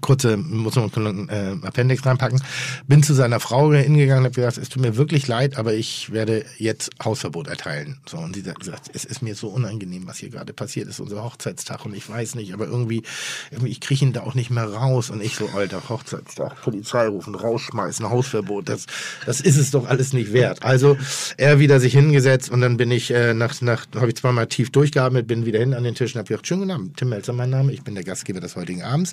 kurze, 0.00 0.36
muss 0.36 0.76
man 0.76 0.90
einen 0.94 1.28
äh, 1.28 1.66
Appendix 1.66 2.06
reinpacken, 2.06 2.40
bin 2.86 3.02
zu 3.02 3.14
seiner 3.14 3.40
Frau 3.40 3.72
hingegangen 3.72 4.20
und 4.20 4.26
habe 4.26 4.34
gesagt, 4.34 4.58
es 4.58 4.68
tut 4.68 4.80
mir 4.80 4.96
wirklich 4.96 5.26
leid, 5.26 5.56
aber 5.56 5.74
ich 5.74 6.12
werde 6.12 6.44
jetzt 6.58 6.90
Hausverbot 7.02 7.48
erteilen. 7.48 7.98
So, 8.06 8.18
und 8.18 8.36
sie 8.36 8.44
hat 8.44 8.60
gesagt, 8.60 8.90
es 8.94 9.04
ist 9.04 9.22
mir 9.22 9.34
so 9.34 9.48
unangenehm, 9.48 10.06
was 10.06 10.18
hier 10.18 10.30
gerade 10.30 10.52
passiert 10.52 10.88
ist, 10.88 11.00
unser 11.00 11.24
Hochzeitstag 11.24 11.84
und 11.84 11.94
ich 11.94 12.08
weiß 12.08 12.36
nicht, 12.36 12.54
aber 12.54 12.66
irgendwie, 12.66 13.02
irgendwie 13.50 13.72
ich 13.72 13.80
kriege 13.80 14.04
ihn 14.04 14.12
da 14.12 14.20
auch 14.20 14.34
nicht 14.34 14.50
mehr 14.50 14.64
raus 14.64 15.10
und 15.10 15.20
ich 15.20 15.34
so, 15.34 15.48
alter, 15.48 15.82
Hochzeitstag, 15.88 16.62
Polizei 16.62 17.08
rufen, 17.08 17.34
rausschmeißen, 17.34 18.08
Hausverbot, 18.08 18.68
das, 18.68 18.86
das 19.26 19.40
ist 19.40 19.56
es 19.56 19.72
doch 19.72 19.88
alles 19.88 20.12
nicht 20.12 20.32
wert. 20.32 20.62
Also 20.62 20.96
er 21.36 21.58
wieder 21.58 21.80
sich 21.80 21.92
hingesetzt 21.92 22.50
und 22.50 22.60
dann 22.60 22.76
bin 22.76 22.92
ich 22.92 23.10
äh, 23.10 23.34
nach, 23.34 23.60
nach 23.60 23.86
habe 23.96 24.08
ich 24.08 24.16
zweimal 24.16 24.46
tief 24.46 24.70
durchgeatmet, 24.70 25.26
bin 25.26 25.44
wieder 25.44 25.58
hin 25.58 25.74
an 25.74 25.82
den 25.82 25.96
Tisch 25.96 26.14
und 26.14 26.20
habe 26.20 26.28
gesagt, 26.28 26.46
schönen 26.46 26.60
guten 26.62 26.72
Abend, 26.72 26.96
Tim 26.96 27.08
Melzer 27.08 27.32
mein 27.32 27.50
Name, 27.50 27.72
ich 27.72 27.82
bin 27.82 27.96
der 27.96 28.04
Gastgeber 28.04 28.40
des 28.40 28.54
heutigen 28.54 28.82
Abends. 28.82 29.12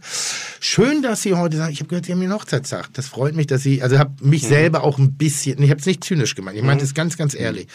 Schön, 0.61 1.01
dass 1.01 1.21
Sie 1.21 1.35
heute 1.35 1.55
sagen, 1.55 1.71
ich 1.71 1.79
habe 1.79 1.87
gehört, 1.87 2.05
Sie 2.05 2.11
haben 2.11 2.19
den 2.19 2.33
Hochzeitstag. 2.33 2.89
Das 2.93 3.07
freut 3.07 3.33
mich, 3.35 3.47
dass 3.47 3.63
Sie, 3.63 3.81
also 3.81 3.97
habe 3.97 4.11
mich 4.21 4.45
selber 4.45 4.83
auch 4.83 4.97
ein 4.97 5.13
bisschen, 5.13 5.61
ich 5.63 5.69
habe 5.69 5.79
es 5.79 5.85
nicht 5.85 6.03
zynisch 6.03 6.35
gemeint, 6.35 6.57
ich 6.57 6.63
meinte 6.63 6.83
es 6.83 6.93
ganz, 6.93 7.15
ganz 7.15 7.33
ehrlich. 7.33 7.67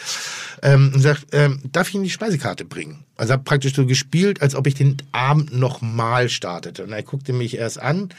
Ähm, 0.62 0.92
und 0.94 1.00
sagt, 1.00 1.26
ähm, 1.32 1.60
darf 1.72 1.88
ich 1.88 1.94
Ihnen 1.94 2.04
die 2.04 2.10
Speisekarte 2.10 2.64
bringen? 2.64 3.04
Also 3.16 3.32
habe 3.32 3.42
praktisch 3.42 3.74
so 3.74 3.86
gespielt, 3.86 4.42
als 4.42 4.54
ob 4.54 4.66
ich 4.66 4.74
den 4.74 4.98
Abend 5.12 5.54
nochmal 5.54 6.28
startete. 6.28 6.84
Und 6.84 6.92
er 6.92 7.02
guckte 7.02 7.32
mich 7.32 7.56
erst 7.56 7.80
an 7.80 8.10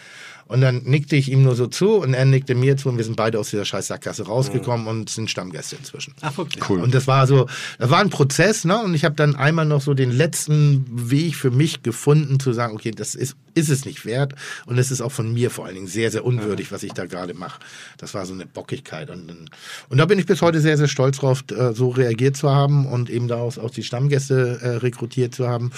und 0.48 0.62
dann 0.62 0.84
nickte 0.84 1.16
ich 1.16 1.32
ihm 1.32 1.42
nur 1.42 1.56
so 1.56 1.66
zu 1.66 1.96
und 1.96 2.14
er 2.14 2.26
nickte 2.26 2.54
mir 2.54 2.78
zu 2.78 2.90
und 2.90 2.98
wir 2.98 3.04
sind 3.04 3.16
beide 3.16 3.40
aus 3.40 3.50
dieser 3.50 3.66
scheiß 3.66 3.88
Sackgasse 3.88 4.28
rausgekommen 4.28 4.86
und 4.86 5.10
sind 5.10 5.32
Stammgäste 5.32 5.76
inzwischen. 5.76 6.14
Ach, 6.22 6.38
wirklich? 6.38 6.70
Cool. 6.70 6.82
Und 6.82 6.94
das 6.94 7.08
war 7.08 7.26
so, 7.26 7.48
das 7.80 7.90
war 7.90 8.00
ein 8.00 8.12
Prozess, 8.12 8.64
ne? 8.64 8.80
Und 8.84 8.94
ich 8.94 9.06
habe 9.06 9.16
dann 9.16 9.36
einmal 9.36 9.66
noch 9.66 9.82
so 9.82 9.96
den 9.96 10.12
letzten 10.12 10.86
Weg 11.10 11.36
für 11.36 11.50
mich 11.50 11.82
gefunden, 11.82 12.40
zu 12.40 12.54
sagen, 12.54 12.76
okay, 12.76 12.92
das 12.92 13.16
ist, 13.16 13.36
ist 13.56 13.70
es 13.70 13.86
nicht 13.86 14.06
wert. 14.06 14.36
Und 14.68 14.78
es 14.78 14.92
ist 14.92 15.02
auch 15.02 15.12
von 15.12 15.34
mir 15.34 15.50
vor 15.50 15.66
allen 15.66 15.76
Dingen 15.76 15.88
sehr, 15.88 16.12
sehr 16.12 16.24
unwürdig, 16.24 16.72
was 16.72 16.84
ich 16.84 16.94
da 16.94 17.06
gerade 17.08 17.34
mache. 17.34 17.60
Das 17.98 18.14
war 18.14 18.28
so 18.28 18.34
eine 18.34 18.46
Bockigkeit. 18.46 19.10
Und, 19.10 19.50
und 19.90 19.98
da 19.98 20.06
bin 20.06 20.20
ich 20.20 20.28
bis 20.28 20.44
heute 20.44 20.62
sehr, 20.62 20.78
sehr 20.78 20.88
stolz 20.88 21.18
drauf, 21.18 21.44
äh, 21.52 21.74
so 21.74 21.90
reagiert 21.90 22.38
zu 22.38 22.52
haben 22.52 22.86
und 22.86 23.10
eben 23.10 23.28
daraus 23.28 23.58
auch 23.58 23.72
die 23.72 23.84
Stammgäste 23.84 24.60
äh, 24.62 24.68
rekrutiert 24.78 25.34
zu 25.34 25.48
haben. 25.48 25.72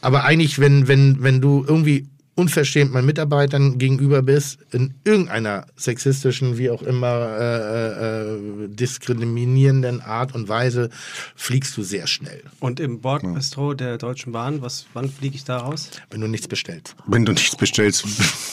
Aber 0.00 0.24
eigentlich, 0.24 0.58
wenn, 0.58 0.88
wenn, 0.88 1.22
wenn 1.22 1.40
du 1.40 1.64
irgendwie 1.64 2.08
unverschämt 2.40 2.92
meinen 2.92 3.04
Mitarbeitern 3.04 3.76
gegenüber 3.76 4.22
bist, 4.22 4.58
in 4.72 4.94
irgendeiner 5.04 5.66
sexistischen, 5.76 6.56
wie 6.56 6.70
auch 6.70 6.82
immer, 6.82 7.36
äh, 7.38 8.64
äh, 8.64 8.68
diskriminierenden 8.68 10.00
Art 10.00 10.34
und 10.34 10.48
Weise, 10.48 10.88
fliegst 11.36 11.76
du 11.76 11.82
sehr 11.82 12.06
schnell, 12.06 12.42
Und 12.58 12.80
im 12.80 13.00
Bordbistro 13.02 13.74
der 13.74 13.98
Deutschen 13.98 14.32
Bahn, 14.32 14.62
was, 14.62 14.86
wann 14.94 15.10
fliege 15.10 15.36
ich 15.36 15.44
da 15.44 15.58
raus? 15.58 15.90
wenn 16.10 16.22
du 16.22 16.28
nichts 16.28 16.48
bestellst. 16.48 16.96
Wenn 17.06 17.26
du 17.26 17.32
nichts 17.32 17.56
bestellst. 17.56 18.06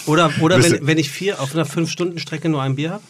Oder, 0.05 0.31
oder 0.41 0.61
wenn, 0.61 0.85
wenn 0.85 0.97
ich 0.97 1.09
vier 1.09 1.39
auf 1.41 1.53
einer 1.53 1.65
Fünf-Stunden-Strecke 1.65 2.49
nur 2.49 2.61
ein 2.61 2.75
Bier 2.75 2.91
habe? 2.91 3.03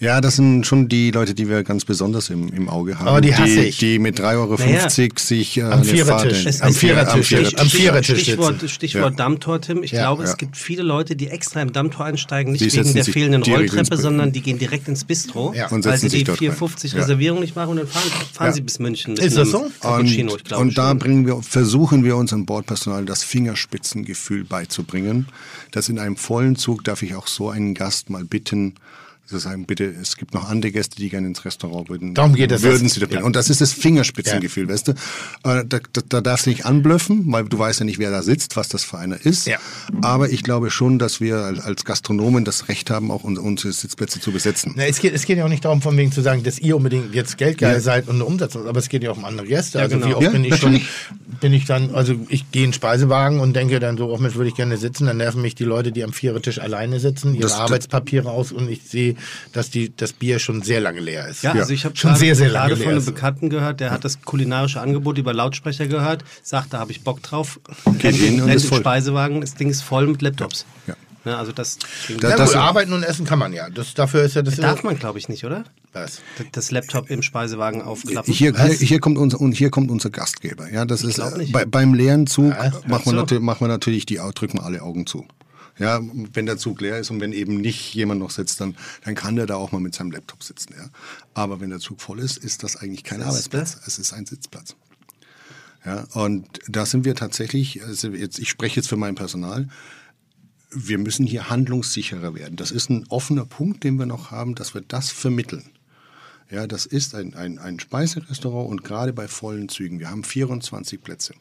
Ja, 0.00 0.20
das 0.20 0.36
sind 0.36 0.66
schon 0.66 0.88
die 0.88 1.10
Leute, 1.10 1.34
die 1.34 1.48
wir 1.48 1.62
ganz 1.62 1.84
besonders 1.84 2.30
im, 2.30 2.48
im 2.52 2.68
Auge 2.68 2.98
haben. 2.98 3.08
Aber 3.08 3.20
die 3.20 3.34
hasse 3.34 3.62
ich. 3.64 3.78
Die 3.78 3.98
mit 3.98 4.18
3,50 4.20 4.36
Euro 4.38 4.54
Naja. 4.56 4.90
sich 4.90 5.56
äh, 5.58 5.62
Am 5.62 5.84
Vierertisch. 5.84 6.46
Am 6.46 6.68
am 6.68 6.74
Vierer- 6.74 6.74
Vierertisch. 6.74 7.14
am 7.16 7.22
Stich- 7.22 7.58
am 7.60 7.68
Vierertisch 7.68 8.20
Stichwort, 8.22 8.52
sitzen. 8.60 8.68
Stichwort 8.68 9.10
Ja. 9.12 9.16
Dammtor, 9.16 9.60
Tim. 9.60 9.82
Ich 9.82 9.92
Ja. 9.92 10.02
glaube, 10.02 10.24
Ja. 10.24 10.30
es 10.30 10.36
gibt 10.36 10.56
viele 10.56 10.82
Leute, 10.82 11.16
die 11.16 11.28
extra 11.28 11.62
im 11.62 11.72
Dammtor 11.72 12.06
einsteigen, 12.06 12.52
nicht 12.52 12.64
Die 12.64 12.72
wegen 12.72 12.92
der 12.94 13.04
fehlenden 13.04 13.42
Rolltreppe, 13.42 13.96
sondern 13.96 14.32
die 14.32 14.40
gehen 14.42 14.58
direkt 14.58 14.88
ins 14.88 15.04
Bistro, 15.04 15.52
Ja. 15.56 15.68
Und 15.68 15.84
weil 15.84 15.98
sie 15.98 16.08
die 16.08 16.24
dort 16.24 16.40
rein. 16.40 16.50
4,50 16.50 16.92
Ja. 16.94 17.00
Reservierung 17.00 17.40
nicht 17.40 17.56
machen 17.56 17.70
und 17.70 17.76
dann 17.78 17.86
fahren, 17.86 18.10
fahren 18.32 18.46
Ja. 18.48 18.52
sie 18.52 18.60
bis 18.60 18.78
München. 18.78 19.14
mit 19.14 19.22
Ist 19.22 19.36
das 19.36 19.50
so? 19.50 19.70
Und, 19.82 20.06
ich 20.06 20.44
glaube 20.44 20.62
und 20.62 20.76
da 20.78 20.94
bringen 20.94 21.26
wir, 21.26 21.42
versuchen 21.42 22.04
wir 22.04 22.16
unserem 22.16 22.46
Bordpersonal 22.46 23.04
das 23.04 23.22
Fingerspitzengefühl 23.24 24.44
beizubringen, 24.44 25.26
dass 25.70 25.88
in 25.88 25.98
einem 25.98 26.16
vollen 26.16 26.56
Zug 26.56 26.84
darf 26.84 27.02
ich 27.02 27.14
auch 27.14 27.26
so 27.26 27.50
einen 27.50 27.74
Gast 27.74 28.10
mal 28.10 28.24
bitten, 28.24 28.74
zu 29.26 29.38
sagen, 29.38 29.64
bitte, 29.66 29.84
es 29.84 30.16
gibt 30.16 30.34
noch 30.34 30.48
andere 30.50 30.70
Gäste, 30.72 30.96
die 30.96 31.08
gerne 31.08 31.26
ins 31.26 31.44
Restaurant 31.44 31.88
würden. 31.88 32.14
Darum 32.14 32.34
geht 32.34 32.52
es. 32.52 32.62
Würden 32.62 32.88
sie 32.88 33.00
doch 33.00 33.08
bitten. 33.08 33.22
Und 33.24 33.36
das 33.36 33.48
ist 33.48 33.60
das 33.62 33.72
Fingerspitzengefühl, 33.72 34.68
weißt 34.68 34.88
du? 34.88 34.92
Äh, 34.92 35.64
Da, 35.64 35.78
da, 35.92 36.00
da 36.08 36.20
darfst 36.20 36.44
du 36.46 36.50
nicht 36.50 36.66
anblöffen, 36.66 37.24
weil 37.32 37.44
du 37.44 37.58
weißt 37.58 37.80
ja 37.80 37.86
nicht, 37.86 37.98
wer 37.98 38.10
da 38.10 38.22
sitzt, 38.22 38.56
was 38.56 38.68
das 38.68 38.84
für 38.84 38.98
einer 38.98 39.24
ist. 39.24 39.46
Ja. 39.46 39.56
Aber 40.02 40.28
ich 40.30 40.42
glaube 40.42 40.70
schon, 40.70 40.98
dass 40.98 41.20
wir 41.20 41.38
als- 41.38 41.84
Gastronomen 41.84 42.44
das 42.44 42.68
Recht 42.68 42.90
haben, 42.90 43.10
auch 43.10 43.24
unsere, 43.24 43.72
Sitzplätze 43.72 44.20
zu 44.20 44.32
besetzen. 44.32 44.72
Na, 44.76 44.86
es, 44.86 44.98
geht, 45.00 45.12
es 45.14 45.24
geht 45.26 45.38
ja 45.38 45.44
auch 45.44 45.48
nicht 45.48 45.64
darum, 45.64 45.82
von 45.82 45.96
wegen 45.96 46.12
zu 46.12 46.20
sagen, 46.22 46.42
dass 46.42 46.58
ihr 46.58 46.76
unbedingt 46.76 47.14
jetzt 47.14 47.36
geldgeil 47.38 47.74
Ja. 47.74 47.80
seid 47.80 48.08
und 48.08 48.14
eine 48.16 48.24
Umsatz, 48.24 48.56
aber 48.56 48.78
es 48.78 48.88
geht 48.88 49.02
ja 49.02 49.10
auch 49.10 49.16
um 49.18 49.24
andere 49.24 49.46
Gäste. 49.46 49.78
Ja, 49.78 49.84
also 49.84 49.96
genau. 49.96 50.08
wie 50.08 50.14
oft 50.14 50.22
Ja, 50.24 50.30
bin 50.30 50.44
ich 50.44 50.56
schon, 50.56 50.80
bin 51.40 51.52
ich 51.52 51.64
dann, 51.66 51.94
also 51.94 52.14
ich 52.28 52.50
gehe 52.52 52.64
in 52.64 52.70
den 52.70 52.74
Speisewagen 52.74 53.40
und 53.40 53.54
denke 53.54 53.80
dann 53.80 53.96
so, 53.98 54.12
auch 54.12 54.18
mit 54.20 54.34
würde 54.34 54.48
ich 54.48 54.54
gerne 54.54 54.76
sitzen, 54.76 55.06
dann 55.06 55.16
nerven 55.18 55.42
mich 55.42 55.54
die 55.54 55.64
Leute, 55.64 55.92
die 55.92 56.04
am 56.04 56.12
Vierertisch 56.12 56.58
alleine 56.58 57.00
sitzen, 57.00 57.34
ihre 57.34 57.42
das- 57.44 57.52
Arbeitspapiere 57.54 58.30
aus 58.30 58.50
und 58.52 58.70
ich 58.70 58.82
sehe, 58.84 59.13
dass 59.52 59.70
die, 59.70 59.94
das 59.96 60.12
Bier 60.12 60.38
schon 60.38 60.62
sehr 60.62 60.80
lange 60.80 61.00
leer 61.00 61.28
ist. 61.28 61.42
Ja, 61.42 61.52
also 61.52 61.72
ich 61.72 61.84
habe 61.84 61.96
Schon 61.96 62.10
gerade, 62.10 62.20
sehr, 62.20 62.34
sehr 62.36 62.48
lange 62.50 62.68
gerade 62.70 62.82
von 62.82 62.90
einem 62.90 62.98
ist. 62.98 63.06
Bekannten 63.06 63.50
gehört, 63.50 63.80
der 63.80 63.90
hat 63.90 64.04
das 64.04 64.20
kulinarische 64.22 64.80
Angebot 64.80 65.18
über 65.18 65.32
Lautsprecher 65.32 65.86
gehört, 65.86 66.24
sagt, 66.42 66.72
da 66.72 66.78
habe 66.78 66.92
ich 66.92 67.02
Bock 67.02 67.22
drauf. 67.22 67.60
Geht 67.98 68.14
hin 68.16 68.40
und 68.40 68.48
rennt 68.48 68.56
ist 68.56 68.64
im 68.64 68.68
voll. 68.70 68.80
Speisewagen, 68.80 69.40
das 69.40 69.54
Ding 69.54 69.68
ist 69.70 69.82
voll 69.82 70.06
mit 70.06 70.22
Laptops. 70.22 70.66
Ja. 70.86 70.94
Ne, 71.26 71.36
also 71.38 71.52
das, 71.52 71.78
Da- 72.20 72.28
Ja, 72.30 72.36
das- 72.36 72.50
gut, 72.52 72.58
arbeiten 72.60 72.92
und 72.92 73.02
essen 73.02 73.24
kann 73.24 73.38
man 73.38 73.54
ja. 73.54 73.70
Das, 73.70 73.94
dafür 73.94 74.24
ist 74.24 74.34
ja 74.34 74.42
das 74.42 74.56
darf 74.56 74.82
man, 74.82 74.98
glaube 74.98 75.18
ich, 75.18 75.30
nicht, 75.30 75.44
oder? 75.44 75.64
Was? 75.94 76.20
Das 76.52 76.70
Laptop 76.70 77.08
im 77.08 77.22
Speisewagen 77.22 77.80
aufklappen. 77.80 78.30
Hier, 78.32 78.52
hier, 78.54 78.74
hier 78.74 79.00
kommt 79.00 79.16
unser 79.16 79.40
und 79.40 79.52
hier 79.52 79.70
kommt 79.70 79.90
unser 79.90 80.10
Gastgeber. 80.10 80.70
Ja, 80.70 80.84
das 80.84 81.02
ist 81.02 81.14
glaub 81.14 81.34
äh, 81.34 81.38
nicht. 81.38 81.52
bei, 81.52 81.64
beim 81.64 81.94
leeren 81.94 82.26
Zug 82.26 82.50
Ja, 82.50 82.72
machen, 82.86 83.06
wir 83.06 83.10
so. 83.10 83.12
natürlich, 83.12 83.42
machen 83.42 83.60
wir 83.60 83.68
natürlich 83.68 84.04
die 84.04 84.16
drücken 84.34 84.58
wir 84.58 84.64
alle 84.64 84.82
Augen 84.82 85.06
zu. 85.06 85.24
Ja, 85.78 86.00
wenn 86.32 86.46
der 86.46 86.56
Zug 86.56 86.80
leer 86.80 87.00
ist 87.00 87.10
und 87.10 87.20
wenn 87.20 87.32
eben 87.32 87.60
nicht 87.60 87.94
jemand 87.94 88.20
noch 88.20 88.30
sitzt, 88.30 88.60
dann, 88.60 88.76
dann 89.04 89.14
kann 89.14 89.34
der 89.34 89.46
da 89.46 89.56
auch 89.56 89.72
mal 89.72 89.80
mit 89.80 89.94
seinem 89.94 90.12
Laptop 90.12 90.44
sitzen. 90.44 90.74
Ja. 90.76 90.88
Aber 91.34 91.60
wenn 91.60 91.70
der 91.70 91.80
Zug 91.80 92.00
voll 92.00 92.20
ist, 92.20 92.38
ist 92.38 92.62
das 92.62 92.76
eigentlich 92.76 93.02
kein 93.02 93.22
Arbeitsplatz. 93.22 93.80
Es 93.86 93.98
ist 93.98 94.12
ein 94.12 94.26
Sitzplatz. 94.26 94.76
Ja, 95.84 96.06
und 96.14 96.46
da 96.68 96.86
sind 96.86 97.04
wir 97.04 97.14
tatsächlich, 97.14 97.82
also 97.82 98.08
jetzt, 98.08 98.38
ich 98.38 98.48
spreche 98.48 98.76
jetzt 98.76 98.88
für 98.88 98.96
mein 98.96 99.16
Personal, 99.16 99.68
wir 100.70 100.98
müssen 100.98 101.26
hier 101.26 101.50
handlungssicherer 101.50 102.34
werden. 102.34 102.56
Das 102.56 102.70
ist 102.70 102.90
ein 102.90 103.06
offener 103.08 103.44
Punkt, 103.44 103.84
den 103.84 103.98
wir 103.98 104.06
noch 104.06 104.30
haben, 104.30 104.54
dass 104.54 104.74
wir 104.74 104.80
das 104.80 105.10
vermitteln. 105.10 105.64
Ja, 106.50 106.66
das 106.66 106.86
ist 106.86 107.14
ein, 107.14 107.34
ein, 107.34 107.58
ein 107.58 107.80
Speiserestaurant 107.80 108.70
und 108.70 108.84
gerade 108.84 109.12
bei 109.12 109.28
vollen 109.28 109.68
Zügen, 109.68 109.98
wir 109.98 110.10
haben 110.10 110.24
24 110.24 111.02
Plätze. 111.02 111.34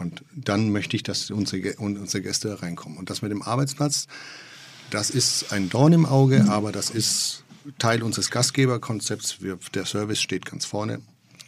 Und 0.00 0.22
dann 0.34 0.70
möchte 0.70 0.96
ich, 0.96 1.02
dass 1.02 1.30
unsere, 1.30 1.74
unsere 1.76 2.22
Gäste 2.22 2.62
reinkommen. 2.62 2.98
Und 2.98 3.10
das 3.10 3.22
mit 3.22 3.30
dem 3.30 3.42
Arbeitsplatz, 3.42 4.06
das 4.90 5.10
ist 5.10 5.52
ein 5.52 5.68
Dorn 5.68 5.92
im 5.92 6.06
Auge, 6.06 6.46
aber 6.48 6.72
das 6.72 6.90
ist 6.90 7.44
Teil 7.78 8.02
unseres 8.02 8.30
Gastgeberkonzepts. 8.30 9.42
Wir, 9.42 9.58
der 9.74 9.84
Service 9.84 10.20
steht 10.20 10.46
ganz 10.46 10.64
vorne. 10.64 11.00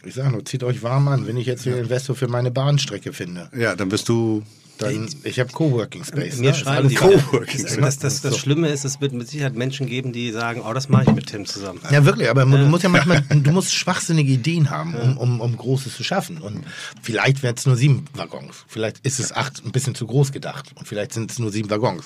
Ich 0.05 0.15
sage 0.15 0.31
nur, 0.31 0.45
zieht 0.45 0.63
euch 0.63 0.83
warm 0.83 1.07
an, 1.07 1.27
wenn 1.27 1.37
ich 1.37 1.47
jetzt 1.47 1.63
hier 1.63 1.77
Investor 1.77 2.15
für 2.15 2.27
meine 2.27 2.51
Bahnstrecke 2.51 3.13
finde. 3.13 3.49
Ja, 3.57 3.75
dann 3.75 3.89
wirst 3.91 4.09
du 4.09 4.43
Dann, 4.83 5.09
ich 5.23 5.39
habe 5.39 5.51
Coworking 5.51 6.03
Space. 6.03 6.37
Mir 6.37 6.51
ne? 6.51 6.55
schreiben 6.55 6.89
die 6.89 6.95
Coworking. 6.95 7.63
Das, 7.63 7.77
das, 7.77 7.99
das, 7.99 8.21
das 8.21 8.37
Schlimme 8.37 8.69
ist, 8.69 8.85
es 8.85 9.01
wird 9.01 9.13
mit 9.13 9.27
Sicherheit 9.27 9.55
Menschen 9.55 9.87
geben, 9.87 10.13
die 10.13 10.31
sagen, 10.31 10.61
oh, 10.65 10.73
das 10.73 10.89
mache 10.89 11.03
ich 11.03 11.13
mit 11.13 11.27
Tim 11.27 11.45
zusammen. 11.45 11.79
Ja, 11.91 12.05
wirklich, 12.05 12.29
aber 12.29 12.45
du 12.45 12.57
musst 12.57 12.83
ja 12.83 12.89
manchmal, 12.89 13.21
du 13.29 13.51
musst 13.51 13.73
schwachsinnige 13.73 14.31
Ideen 14.31 14.69
haben, 14.69 14.95
um, 14.95 15.17
um, 15.17 15.41
um 15.41 15.57
Großes 15.57 15.95
zu 15.95 16.03
schaffen. 16.03 16.37
Und 16.39 16.63
vielleicht 17.01 17.43
werden 17.43 17.55
es 17.57 17.65
nur 17.65 17.75
sieben 17.75 18.05
Waggons. 18.13 18.65
Vielleicht 18.67 18.99
ist 19.05 19.19
es 19.19 19.31
acht 19.31 19.63
ein 19.65 19.71
bisschen 19.71 19.95
zu 19.95 20.07
groß 20.07 20.31
gedacht. 20.31 20.71
Und 20.75 20.87
vielleicht 20.87 21.13
sind 21.13 21.31
es 21.31 21.39
nur 21.39 21.51
sieben 21.51 21.69
Waggons. 21.69 22.05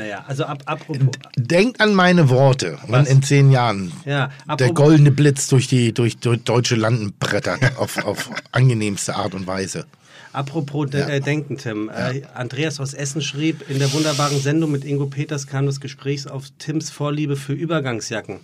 Naja, 0.00 0.24
also 0.26 0.44
ab, 0.44 0.62
apropos, 0.64 1.08
Denkt 1.36 1.80
an 1.80 1.92
meine 1.94 2.30
Worte, 2.30 2.78
Was? 2.88 3.06
in 3.08 3.22
zehn 3.22 3.50
Jahren 3.52 3.92
Ja, 4.06 4.30
der 4.58 4.72
goldene 4.72 5.10
Blitz 5.10 5.46
durch 5.48 5.68
die 5.68 5.92
durch, 5.92 6.16
durch 6.18 6.42
deutsche 6.42 6.74
Landen 6.74 7.12
brettert 7.18 7.60
auf, 7.78 8.02
auf 8.04 8.30
angenehmste 8.50 9.14
Art 9.14 9.34
und 9.34 9.46
Weise. 9.46 9.84
apropos 10.32 10.88
de, 10.88 11.02
äh, 11.02 11.20
Denken, 11.20 11.58
Tim. 11.58 11.90
Äh, 11.90 12.22
Andreas 12.34 12.80
aus 12.80 12.94
Essen 12.94 13.20
schrieb, 13.20 13.68
in 13.68 13.78
der 13.78 13.92
wunderbaren 13.92 14.40
Sendung 14.40 14.70
mit 14.70 14.84
Ingo 14.86 15.06
Peters 15.06 15.46
kam 15.46 15.66
das 15.66 15.80
Gespräch 15.80 16.30
auf 16.30 16.44
Tims 16.58 16.88
Vorliebe 16.88 17.36
für 17.36 17.52
Übergangsjacken. 17.52 18.40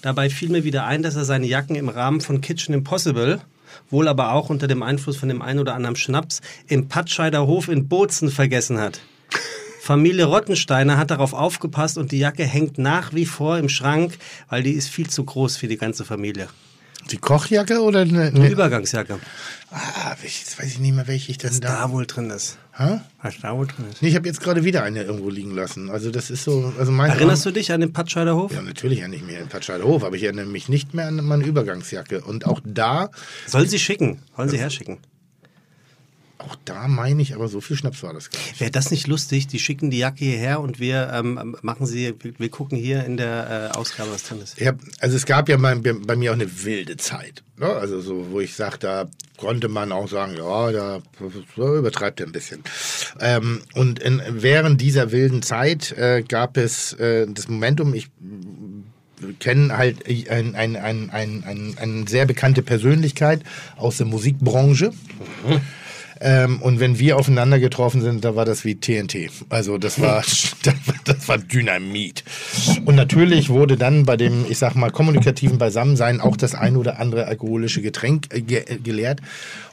Dabei 0.00 0.30
fiel 0.30 0.48
mir 0.48 0.64
wieder 0.64 0.86
ein, 0.86 1.02
dass 1.02 1.16
er 1.16 1.24
seine 1.26 1.46
Jacken 1.46 1.76
im 1.76 1.90
Rahmen 1.90 2.22
von 2.22 2.40
Kitchen 2.40 2.72
Impossible 2.72 3.40
wohl 3.90 4.08
aber 4.08 4.32
auch 4.32 4.48
unter 4.48 4.68
dem 4.68 4.82
Einfluss 4.82 5.16
von 5.18 5.28
dem 5.28 5.42
einen 5.42 5.58
oder 5.58 5.74
anderen 5.74 5.96
Schnaps 5.96 6.40
im 6.68 6.88
Patscheider 6.88 7.46
Hof 7.46 7.68
in 7.68 7.88
Bozen 7.88 8.30
vergessen 8.30 8.80
hat. 8.80 9.00
Familie 9.86 10.24
Rottensteiner 10.24 10.98
hat 10.98 11.12
darauf 11.12 11.32
aufgepasst 11.32 11.96
und 11.96 12.10
die 12.10 12.18
Jacke 12.18 12.42
hängt 12.42 12.76
nach 12.76 13.14
wie 13.14 13.24
vor 13.24 13.56
im 13.56 13.68
Schrank, 13.68 14.18
weil 14.48 14.64
die 14.64 14.72
ist 14.72 14.88
viel 14.88 15.08
zu 15.08 15.24
groß 15.24 15.56
für 15.56 15.68
die 15.68 15.76
ganze 15.76 16.04
Familie. 16.04 16.48
Die 17.12 17.18
Kochjacke 17.18 17.80
oder 17.80 18.00
eine, 18.00 18.32
Eine 18.34 18.48
Übergangsjacke. 18.48 19.20
Ah, 19.70 20.16
jetzt 20.24 20.58
weiß 20.58 20.66
ich 20.66 20.78
nicht 20.80 20.92
mehr, 20.92 21.06
welche 21.06 21.30
ich 21.30 21.38
denn 21.38 21.50
Was 21.50 21.60
da. 21.60 21.82
da 21.82 21.92
wohl 21.92 22.04
drin 22.04 22.30
ist. 22.30 22.58
Hä? 22.76 22.98
Was 23.22 23.38
da 23.40 23.56
wohl 23.56 23.68
drin 23.68 23.84
ist. 23.92 24.02
Nee, 24.02 24.08
ich 24.08 24.16
habe 24.16 24.26
jetzt 24.26 24.40
gerade 24.40 24.64
wieder 24.64 24.82
eine 24.82 25.04
irgendwo 25.04 25.30
liegen 25.30 25.54
lassen. 25.54 25.88
Also 25.88 26.10
das 26.10 26.30
ist 26.30 26.42
so, 26.42 26.72
also 26.76 26.90
mein 26.90 27.10
Erinnerst 27.10 27.46
du 27.46 27.52
dich 27.52 27.70
an 27.70 27.80
den 27.80 27.92
Patscheider 27.92 28.34
Hof? 28.34 28.52
Ja, 28.52 28.62
natürlich 28.62 28.98
erinnere 28.98 29.20
ich 29.20 29.24
mich 29.24 29.38
an 29.38 29.46
Patscheider 29.48 29.84
Hof, 29.84 30.02
aber 30.02 30.16
ich 30.16 30.24
erinnere 30.24 30.46
mich 30.46 30.68
nicht 30.68 30.94
mehr 30.94 31.06
an 31.06 31.24
meine 31.24 31.44
Übergangsjacke. 31.44 32.22
Und 32.22 32.44
auch 32.44 32.60
da, 32.64 33.10
Sollen 33.46 33.68
sie 33.68 33.78
schicken? 33.78 34.18
Sollen 34.36 34.48
sie 34.48 34.58
herschicken? 34.58 34.98
Auch 36.38 36.56
da 36.64 36.86
meine 36.88 37.22
ich, 37.22 37.34
aber 37.34 37.48
so 37.48 37.60
viel 37.60 37.76
Schnaps 37.76 38.02
war 38.02 38.12
das 38.12 38.30
gar 38.30 38.38
nicht. 38.40 38.60
Wäre 38.60 38.70
das 38.70 38.90
nicht 38.90 39.06
lustig? 39.06 39.46
Die 39.46 39.58
schicken 39.58 39.90
die 39.90 39.98
Jacke 39.98 40.24
hierher 40.24 40.60
und 40.60 40.78
wir 40.78 41.10
ähm, 41.12 41.56
machen 41.62 41.86
sie, 41.86 42.14
wir, 42.38 42.48
gucken 42.50 42.76
hier 42.78 43.04
in 43.04 43.16
der 43.16 43.70
äh, 43.72 43.76
Ausgabe, 43.76 44.10
was 44.12 44.24
drin 44.24 44.40
ist. 44.42 44.60
Hab, 44.60 44.78
also 45.00 45.16
es 45.16 45.26
gab 45.26 45.48
ja 45.48 45.56
bei, 45.56 45.74
bei 45.74 46.16
mir 46.16 46.30
auch 46.30 46.34
eine 46.34 46.64
wilde 46.64 46.96
Zeit. 46.96 47.42
Ne? 47.58 47.66
Also 47.66 48.00
so, 48.00 48.30
wo 48.30 48.40
ich 48.40 48.54
sage, 48.54 48.78
da 48.78 49.08
konnte 49.38 49.68
man 49.68 49.92
auch 49.92 50.08
sagen, 50.08 50.36
ja, 50.36 50.72
da 50.72 51.02
übertreibt 51.56 52.20
er 52.20 52.26
ein 52.26 52.32
bisschen. 52.32 52.62
Ähm, 53.20 53.62
und 53.74 53.98
in, 53.98 54.22
während 54.28 54.80
dieser 54.80 55.12
wilden 55.12 55.42
Zeit 55.42 55.92
äh, 55.92 56.22
gab 56.22 56.56
es 56.56 56.92
äh, 56.94 57.26
das 57.28 57.48
Momentum, 57.48 57.94
ich 57.94 58.08
kenne 59.40 59.76
halt 59.76 60.06
ein, 60.06 60.54
ein, 60.54 60.76
ein, 60.76 61.10
ein, 61.10 61.44
ein, 61.44 61.74
eine 61.78 62.08
sehr 62.08 62.26
bekannte 62.26 62.62
Persönlichkeit 62.62 63.42
aus 63.76 63.96
der 63.96 64.06
Musikbranche. 64.06 64.92
Ähm, 66.20 66.60
und 66.62 66.80
wenn 66.80 66.98
wir 66.98 67.16
aufeinander 67.16 67.58
getroffen 67.58 68.00
sind, 68.00 68.24
da 68.24 68.36
war 68.36 68.44
das 68.44 68.64
wie 68.64 68.76
TNT. 68.76 69.30
Also 69.48 69.78
das 69.86 70.00
war, 70.00 70.22
das 71.04 71.28
war 71.28 71.38
Dynamit. 71.38 72.24
Und 72.84 72.94
natürlich 72.94 73.48
wurde 73.48 73.76
dann 73.76 74.04
bei 74.04 74.16
dem, 74.16 74.44
ich 74.48 74.58
sag 74.58 74.74
mal, 74.74 74.90
kommunikativen 74.90 75.58
Beisammensein 75.58 76.20
auch 76.20 76.36
das 76.36 76.54
ein 76.54 76.76
oder 76.76 76.98
andere 76.98 77.26
alkoholische 77.26 77.82
Getränk 77.82 78.28
äh, 78.30 78.40
ge 78.40 78.64
äh, 78.66 78.78
geleert. 78.78 79.20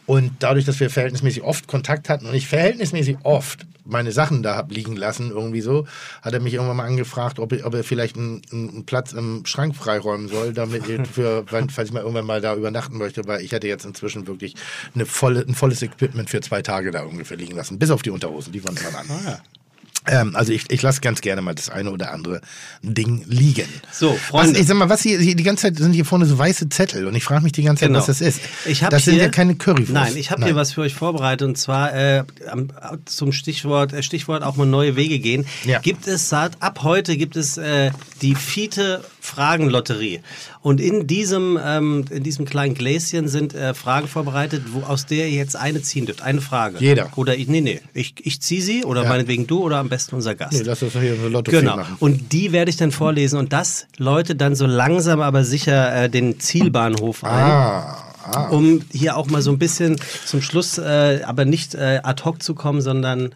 Und 0.06 0.32
dadurch, 0.40 0.66
dass 0.66 0.80
wir 0.80 0.90
verhältnismäßig 0.90 1.44
oft 1.44 1.68
Kontakt 1.68 2.10
hatten 2.10 2.26
und 2.26 2.34
ich 2.34 2.48
verhältnismäßig 2.48 3.18
oft 3.24 3.66
meine 3.86 4.12
Sachen 4.14 4.44
da 4.44 4.56
hab 4.56 4.72
liegen 4.72 4.96
lassen, 4.96 5.30
irgendwie 5.32 5.60
so, 5.62 5.86
hat 6.22 6.34
er 6.34 6.40
mich 6.40 6.54
irgendwann 6.54 6.78
mal 6.78 6.86
angefragt, 6.86 7.38
ob, 7.40 7.52
er- 7.52 7.66
ob 7.66 7.74
er 7.74 7.84
vielleicht 7.84 8.16
einen, 8.18 8.42
einen 8.52 8.86
Platz 8.86 9.12
im 9.14 9.46
Schrank 9.46 9.76
freiräumen 9.76 10.30
soll, 10.30 10.54
damit 10.54 10.88
ich 10.88 11.06
für, 11.08 11.44
falls 11.48 11.88
ich 11.90 11.94
mal 11.94 12.00
irgendwann 12.02 12.26
mal 12.26 12.40
da 12.42 12.56
übernachten 12.56 12.98
möchte, 12.98 13.28
weil 13.28 13.42
ich 13.42 13.54
hatte 13.54 13.68
jetzt 13.68 13.86
inzwischen 13.86 14.26
wirklich 14.28 14.56
eine 14.96 15.06
volle, 15.06 15.42
ein 15.42 15.54
volles 15.56 15.82
Equipment 15.82 16.30
für 16.30 16.40
zwei 16.42 16.62
Tage 16.62 16.92
da 16.92 17.04
ungefähr 17.04 17.36
liegen 17.38 17.56
lassen. 17.56 17.78
Bis 17.80 17.90
auf 17.92 18.02
die 18.02 18.10
Unterhosen, 18.10 18.54
die 18.54 18.64
waren 18.64 18.76
dran 18.76 18.96
an. 18.96 19.38
Ähm, 20.08 20.36
also 20.36 20.52
ich, 20.52 20.70
ich 20.70 20.82
lasse 20.82 21.02
ganz 21.02 21.22
gerne 21.22 21.42
mal 21.42 21.56
das 21.56 21.70
eine 21.70 21.92
oder 21.92 22.12
andere 22.12 22.42
Ding 22.82 23.24
liegen. 23.28 23.68
So, 23.92 24.12
Was, 24.12 24.20
Freunde. 24.22 24.60
ich 24.60 24.68
sag 24.68 24.76
mal, 24.78 24.90
was 24.90 25.02
hier, 25.02 25.18
die 25.18 25.44
ganze 25.44 25.64
Zeit 25.64 25.78
sind 25.78 25.94
hier 25.94 26.06
vorne 26.06 26.26
so 26.26 26.38
weiße 26.38 26.70
Zettel 26.70 27.08
und 27.08 27.16
ich 27.16 27.24
frage 27.24 27.44
mich 27.44 27.54
die 27.54 27.64
ganze 27.64 27.82
Zeit, 27.82 27.90
Genau. 27.90 28.00
was 28.00 28.08
das 28.08 28.22
ist. 28.22 28.42
Ich 28.66 28.84
hab 28.84 28.90
das 28.90 29.06
sind 29.06 29.16
hier, 29.16 29.24
ja 29.24 29.30
keine 29.30 29.56
Currywurst. 29.56 29.92
Nein, 29.92 30.18
ich 30.18 30.32
habe 30.32 30.44
hier 30.44 30.56
was 30.56 30.74
für 30.74 30.82
euch 30.82 30.94
vorbereitet 30.94 31.48
und 31.48 31.58
zwar 31.58 31.94
äh, 31.94 32.24
zum 33.06 33.32
Stichwort, 33.32 33.94
äh, 33.94 34.04
Stichwort 34.04 34.44
auch 34.44 34.56
mal 34.58 34.66
neue 34.66 34.96
Wege 34.96 35.20
gehen. 35.20 35.46
Ja. 35.64 35.80
Gibt 35.80 36.08
es 36.08 36.30
seit, 36.30 36.62
ab 36.62 36.80
heute 36.84 37.16
gibt 37.18 37.36
es 37.36 37.58
äh, 37.58 37.92
die 38.22 38.36
Fiete 38.36 39.04
Fragenlotterie 39.24 40.20
und 40.62 40.82
in 40.82 41.08
diesem 41.08 41.58
ähm, 41.64 42.06
in 42.10 42.24
diesem 42.24 42.46
kleinen 42.46 42.76
Gläschen 42.76 43.28
sind 43.28 43.54
äh, 43.56 43.74
Fragen 43.74 44.08
vorbereitet, 44.08 44.64
wo 44.74 44.82
aus 44.82 45.06
der 45.06 45.28
ihr 45.28 45.38
jetzt 45.38 45.56
eine 45.56 45.82
ziehen 45.82 46.06
dürft, 46.06 46.22
eine 46.22 46.42
Frage. 46.42 46.78
Jeder. 46.80 47.10
Oder 47.16 47.36
ich, 47.38 47.48
nee 47.48 47.62
nee, 47.62 47.80
ich, 47.94 48.16
ich 48.22 48.42
ziehe 48.42 48.62
sie 48.62 48.84
oder 48.84 49.04
Ja. 49.04 49.10
meinetwegen 49.10 49.48
du 49.48 49.62
oder 49.64 49.78
am 49.78 49.90
besten 49.90 50.16
unser 50.16 50.36
Gast. 50.36 50.54
Nee, 50.54 50.64
lass 50.66 50.84
uns 50.84 50.94
hier 50.94 51.14
eine 51.14 51.30
Lotto 51.30 51.52
Genau. 51.52 51.78
machen. 51.78 51.96
Und 52.00 52.34
die 52.34 52.52
werde 52.52 52.70
ich 52.70 52.78
dann 52.78 52.92
vorlesen 52.92 53.40
und 53.40 53.54
das 53.54 53.88
läutet 53.98 54.42
dann 54.42 54.56
so 54.56 54.66
langsam 54.66 55.22
aber 55.22 55.44
sicher 55.46 56.04
äh, 56.04 56.10
den 56.10 56.40
Zielbahnhof 56.40 57.24
ein. 57.24 57.30
Ah, 57.30 58.04
ah. 58.26 58.48
Um 58.50 58.82
hier 58.92 59.16
auch 59.18 59.28
mal 59.28 59.42
so 59.42 59.52
ein 59.52 59.58
bisschen 59.58 59.96
zum 60.26 60.42
Schluss, 60.42 60.78
äh, 60.78 61.22
aber 61.26 61.46
nicht 61.46 61.76
äh, 61.76 62.00
ad 62.04 62.24
hoc 62.24 62.44
zu 62.44 62.56
kommen, 62.56 62.82
sondern 62.82 63.36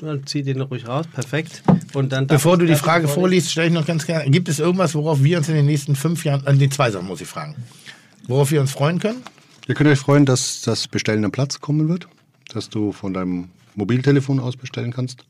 Ja, 0.00 0.14
zieh 0.24 0.42
den 0.42 0.60
ruhig 0.60 0.86
raus, 0.86 1.06
perfekt. 1.12 1.62
Und 1.94 2.12
dann 2.12 2.26
Bevor 2.26 2.56
du 2.56 2.66
die 2.66 2.76
Frage 2.76 3.08
vorliest, 3.08 3.50
stelle 3.50 3.68
ich 3.68 3.72
noch 3.72 3.86
ganz 3.86 4.06
gerne. 4.06 4.30
Gibt 4.30 4.48
es 4.48 4.58
irgendwas, 4.58 4.94
worauf 4.94 5.22
wir 5.22 5.38
uns 5.38 5.48
in 5.48 5.54
den 5.54 5.66
nächsten 5.66 5.96
fünf 5.96 6.24
Jahren, 6.24 6.46
an 6.46 6.58
die 6.58 6.68
zwei 6.68 6.90
Sachen 6.90 7.06
muss 7.06 7.20
ich 7.20 7.28
fragen, 7.28 7.56
worauf 8.26 8.50
wir 8.50 8.60
uns 8.60 8.70
freuen 8.70 8.98
können? 8.98 9.22
Ihr 9.66 9.74
könnt 9.74 9.90
euch 9.90 9.98
freuen, 9.98 10.24
dass 10.24 10.62
das 10.62 10.88
Bestellen 10.88 11.24
am 11.24 11.32
Platz 11.32 11.60
kommen 11.60 11.88
wird, 11.88 12.08
dass 12.48 12.68
du 12.68 12.92
von 12.92 13.12
deinem 13.12 13.50
Mobiltelefon 13.74 14.40
aus 14.40 14.56
bestellen 14.56 14.92
kannst, 14.92 15.24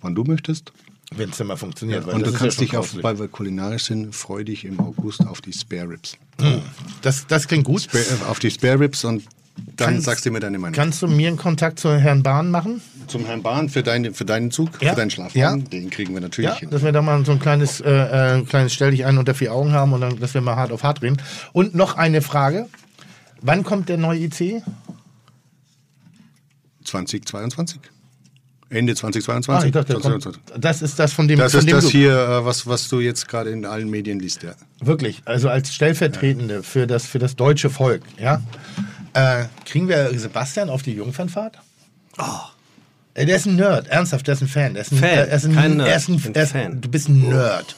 wann 0.00 0.14
du 0.14 0.24
möchtest. 0.24 0.72
Wenn 1.14 1.30
es 1.30 1.36
denn 1.36 1.46
mal 1.46 1.56
funktioniert. 1.56 2.06
weil 2.06 2.14
Und 2.14 2.26
du 2.26 2.32
kannst 2.32 2.58
ja 2.58 2.66
dich, 2.66 2.76
auf, 2.76 3.02
weil 3.02 3.18
wir 3.18 3.28
kulinarisch 3.28 3.84
sind, 3.84 4.14
freu 4.14 4.42
dich 4.42 4.64
im 4.64 4.80
August 4.80 5.26
auf 5.26 5.40
die 5.40 5.52
Spare 5.52 5.90
Ribs. 5.90 6.16
das, 7.02 7.26
das 7.26 7.46
klingt 7.46 7.64
gut. 7.64 7.82
Spare, 7.82 8.02
äh, 8.02 8.24
auf 8.28 8.38
die 8.38 8.50
Spare 8.50 8.80
Ribs 8.80 9.04
und 9.04 9.22
dann 9.76 9.88
Kannst- 9.94 10.04
sagst 10.06 10.26
du 10.26 10.30
mir 10.30 10.40
deine 10.40 10.58
Meinung. 10.58 10.74
Kannst 10.74 11.00
du 11.02 11.06
mir 11.08 11.28
einen 11.28 11.36
Kontakt 11.36 11.78
zu 11.78 11.96
Herrn 11.96 12.22
Bahn 12.22 12.50
machen? 12.50 12.80
Zum 13.06 13.24
Herrn 13.26 13.42
Bahn 13.42 13.68
für, 13.68 13.82
deine, 13.82 14.12
für 14.12 14.24
deinen 14.24 14.50
Zug, 14.50 14.82
Ja. 14.82 14.90
für 14.90 14.96
deinen 14.96 15.10
Schlafwagen, 15.10 15.60
Ja. 15.62 15.68
den 15.68 15.90
kriegen 15.90 16.14
wir 16.14 16.20
natürlich 16.20 16.50
Ja, 16.50 16.56
hin. 16.58 16.70
dass 16.70 16.82
wir 16.82 16.90
da 16.92 17.02
mal 17.02 17.24
so 17.24 17.32
ein 17.32 17.38
kleines, 17.38 17.80
äh, 17.80 17.90
äh, 18.38 18.42
kleines 18.44 18.72
Stell 18.74 18.90
dich 18.90 19.04
ein 19.04 19.18
unter 19.18 19.34
vier 19.34 19.52
Augen 19.52 19.72
haben 19.72 19.92
und 19.92 20.00
dann, 20.00 20.18
dass 20.18 20.34
wir 20.34 20.40
mal 20.40 20.56
hart 20.56 20.72
auf 20.72 20.82
hart 20.82 21.02
reden. 21.02 21.18
Und 21.52 21.74
noch 21.74 21.96
eine 21.96 22.22
Frage. 22.22 22.66
Wann 23.42 23.62
kommt 23.62 23.88
der 23.88 23.98
neue 23.98 24.20
IC? 24.20 24.62
2022. 26.84 27.80
Ende 28.70 28.92
Ah, 28.92 28.96
2022. 28.96 29.66
ich 29.68 29.72
dachte, 29.72 29.92
der 29.92 30.00
kommt, 30.00 30.22
2022. 30.22 30.60
das 30.60 30.82
ist 30.82 30.98
das 30.98 31.12
von 31.12 31.28
dem, 31.28 31.38
Das 31.38 31.52
von 31.52 31.60
ist 31.60 31.66
dem 31.68 31.76
das 31.76 31.84
du, 31.84 31.90
hier, 31.90 32.12
äh, 32.18 32.44
was, 32.44 32.66
was 32.66 32.88
du 32.88 33.00
jetzt 33.00 33.28
gerade 33.28 33.50
in 33.50 33.66
allen 33.66 33.88
Medien 33.90 34.18
liest, 34.18 34.42
ja. 34.42 34.52
Wirklich, 34.80 35.22
also 35.26 35.48
als 35.48 35.72
Stellvertretende 35.72 36.62
für, 36.62 36.86
das, 36.86 37.06
für 37.06 37.18
das 37.18 37.36
deutsche 37.36 37.70
Volk, 37.70 38.02
ja? 38.18 38.42
Äh, 39.14 39.44
kriegen 39.64 39.88
wir 39.88 40.16
Sebastian 40.18 40.68
auf 40.68 40.82
die 40.82 40.92
Jungfernfahrt? 40.92 41.58
Äh, 43.14 43.26
Der 43.26 43.36
ist 43.36 43.46
ein 43.46 43.56
Nerd, 43.56 43.88
ernsthaft, 43.88 44.26
der 44.26 44.34
ist 44.34 44.42
ein 44.42 44.48
Fan. 44.48 44.74
Der 44.74 44.82
ist 44.82 44.92
ein, 44.92 44.98
Fan, 44.98 45.08
er 45.10 45.36
ist 45.36 45.44
ein, 45.44 45.54
kein 45.54 45.76
Nerd, 45.76 45.88
er 45.88 45.96
ist 45.96 46.08
ein, 46.08 46.22
ein 46.24 46.32
ist, 46.34 46.52
Fan. 46.52 46.80
Du 46.80 46.88
bist 46.88 47.08
ein 47.08 47.20
Nerd. 47.28 47.76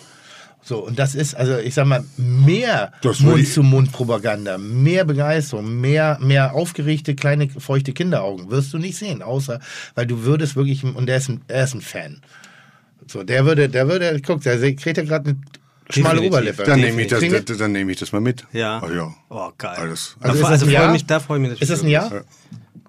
So, 0.63 0.85
und 0.85 0.99
das 0.99 1.15
ist, 1.15 1.37
also 1.37 1.59
ich 1.59 1.75
sag 1.75 1.87
mal, 1.87 2.03
mehr 2.17 2.91
Mund-zu-Mund-Propaganda, 3.21 4.59
mehr 4.59 5.05
Begeisterung, 5.05 5.81
mehr, 5.81 6.19
mehr 6.21 6.55
aufgeregte, 6.55 7.15
kleine, 7.15 7.49
feuchte 7.49 7.93
Kinderaugen 7.93 8.51
wirst 8.51 8.73
du 8.73 8.79
nicht 8.79 8.97
sehen, 8.97 9.23
außer, 9.23 9.61
weil 9.95 10.07
du 10.09 10.25
würdest 10.25 10.57
wirklich, 10.57 10.83
und 10.83 11.09
er 11.09 11.19
ist 11.19 11.29
ein, 11.29 11.43
er 11.47 11.65
ist 11.65 11.75
ein 11.75 11.83
Fan. 11.83 12.21
So, 13.07 13.23
der 13.23 13.45
würde, 13.45 13.69
der 13.69 13.89
würde, 13.89 14.21
guck, 14.27 14.43
der 14.43 14.59
kriegt 14.75 14.97
ja 14.97 15.05
gerade 15.05 15.31
eine 15.31 15.39
schmale 15.91 16.21
Definitiv. 16.21 16.33
Oberlippe. 16.33 16.63
Dann 16.65 16.81
nehme 16.81 17.03
ich, 17.03 17.09
das, 17.09 17.21
wir- 17.21 17.41
dann, 17.43 17.73
nehme 17.73 17.93
ich 17.93 17.99
das 17.99 18.13
mal 18.13 18.21
mit. 18.21 18.45
Ja. 18.53 18.79
Ah, 18.83 18.91
ja. 18.93 19.15
Oh, 19.29 19.51
geil. 19.59 19.77
Alles. 19.79 20.17
Also 20.21 20.29
Also, 20.31 20.35
ist 20.35 20.43
das 20.43 20.51
also 20.51 20.65
ein 20.67 20.71
freue 20.71 20.83
Jahr? 20.83 20.93
mich, 20.93 21.07
da 21.07 21.21
freue 21.21 21.43
ich 21.43 21.49
mich 21.51 21.63
Ist 21.63 21.71
das 21.71 21.83
ein 21.83 21.89
Jahr? 21.89 22.13
Ja. 22.13 22.21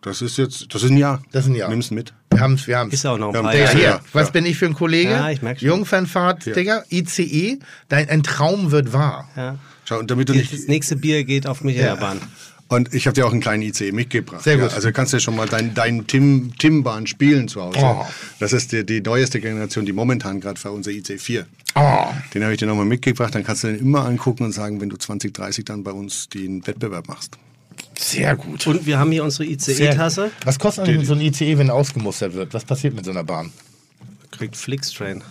Das 0.01 0.21
ist 0.21 0.37
jetzt, 0.37 0.73
das 0.73 0.83
ist 0.83 0.91
ein 0.91 0.97
Jahr. 0.97 1.21
Das 1.31 1.45
ist 1.45 1.51
ein 1.51 1.55
Jahr. 1.55 1.69
Nimm's 1.69 1.91
mit. 1.91 2.13
Wir 2.31 2.39
haben 2.39 2.53
es, 2.53 2.67
wir 2.67 2.77
haben 2.77 2.91
Ist 2.91 3.03
ja 3.03 3.11
auch 3.11 3.17
noch 3.17 3.29
ein 3.29 3.33
Ja, 3.35 3.41
paar 3.41 3.55
Ja, 3.55 3.63
Jahre. 3.65 3.81
Ja, 3.83 3.99
was 4.13 4.27
ja. 4.27 4.31
bin 4.31 4.45
ich 4.45 4.57
für 4.57 4.65
ein 4.67 4.73
Kollege? 4.73 5.09
Ja, 5.09 5.29
ich 5.31 5.41
merk 5.41 5.59
schon. 5.59 5.67
Jungfernfahrt, 5.69 6.45
Digga, 6.55 6.83
ICE, 6.91 7.59
dein 7.89 8.07
ein 8.09 8.23
Traum 8.23 8.71
wird 8.71 8.93
wahr. 8.93 9.27
Ja. 9.35 9.57
Schau, 9.85 9.99
und 9.99 10.11
damit 10.11 10.29
du 10.29 10.33
Das 10.33 10.51
nicht. 10.51 10.69
nächste 10.69 10.95
Bier 10.95 11.23
geht 11.23 11.47
auf 11.47 11.61
Michaerbahn. 11.63 12.19
Und 12.69 12.93
ich 12.93 13.07
habe 13.07 13.15
dir 13.15 13.25
auch 13.25 13.31
einen 13.31 13.39
kleinen 13.41 13.63
ICE 13.63 13.93
mitgebracht. 13.93 14.43
Sehr 14.43 14.57
gut. 14.57 14.69
Ja, 14.71 14.75
also 14.75 14.91
kannst 14.91 15.13
du 15.13 15.19
schon 15.21 15.35
mal 15.37 15.47
deinen 15.47 15.73
dein 15.73 16.05
Tim, 16.05 16.51
Tim-Bahn 16.59 17.07
spielen 17.07 17.47
zu 17.47 17.61
Hause. 17.61 17.79
Oh. 17.81 18.05
Das 18.39 18.51
ist 18.51 18.73
die, 18.73 18.85
die 18.85 18.99
neueste 19.01 19.39
Generation, 19.39 19.85
die 19.85 19.93
momentan 19.93 20.41
gerade 20.41 20.59
für 20.59 20.71
unser 20.71 20.91
IC 20.91 21.19
4. 21.19 21.45
Oh. 21.77 22.07
Den 22.33 22.43
habe 22.43 22.53
ich 22.53 22.59
dir 22.59 22.65
nochmal 22.65 22.85
mitgebracht. 22.85 23.35
Dann 23.35 23.43
kannst 23.43 23.63
du 23.63 23.67
den 23.67 23.79
immer 23.79 24.05
angucken 24.05 24.43
und 24.43 24.51
sagen, 24.51 24.81
wenn 24.81 24.89
du 24.89 24.97
2030 24.97 25.65
dann 25.65 25.83
bei 25.83 25.91
uns 25.91 26.27
den 26.29 26.65
Wettbewerb 26.65 27.07
machst. 27.07 27.37
Sehr 27.97 28.35
gut. 28.35 28.65
Und 28.65 28.85
wir 28.85 28.97
haben 28.97 29.11
hier 29.11 29.23
unsere 29.23 29.45
ICE-Tasse. 29.45 30.31
Was 30.43 30.57
kostet 30.57 30.87
eigentlich 30.87 31.07
so 31.07 31.13
ein 31.13 31.21
ICE, 31.21 31.57
wenn 31.57 31.69
er 31.69 31.75
ausgemustert 31.75 32.33
wird? 32.33 32.53
Was 32.53 32.65
passiert 32.65 32.95
mit 32.95 33.05
so 33.05 33.11
einer 33.11 33.23
Bahn? 33.23 33.51
Kriegt 34.31 34.55
Flixtrain. 34.55 35.23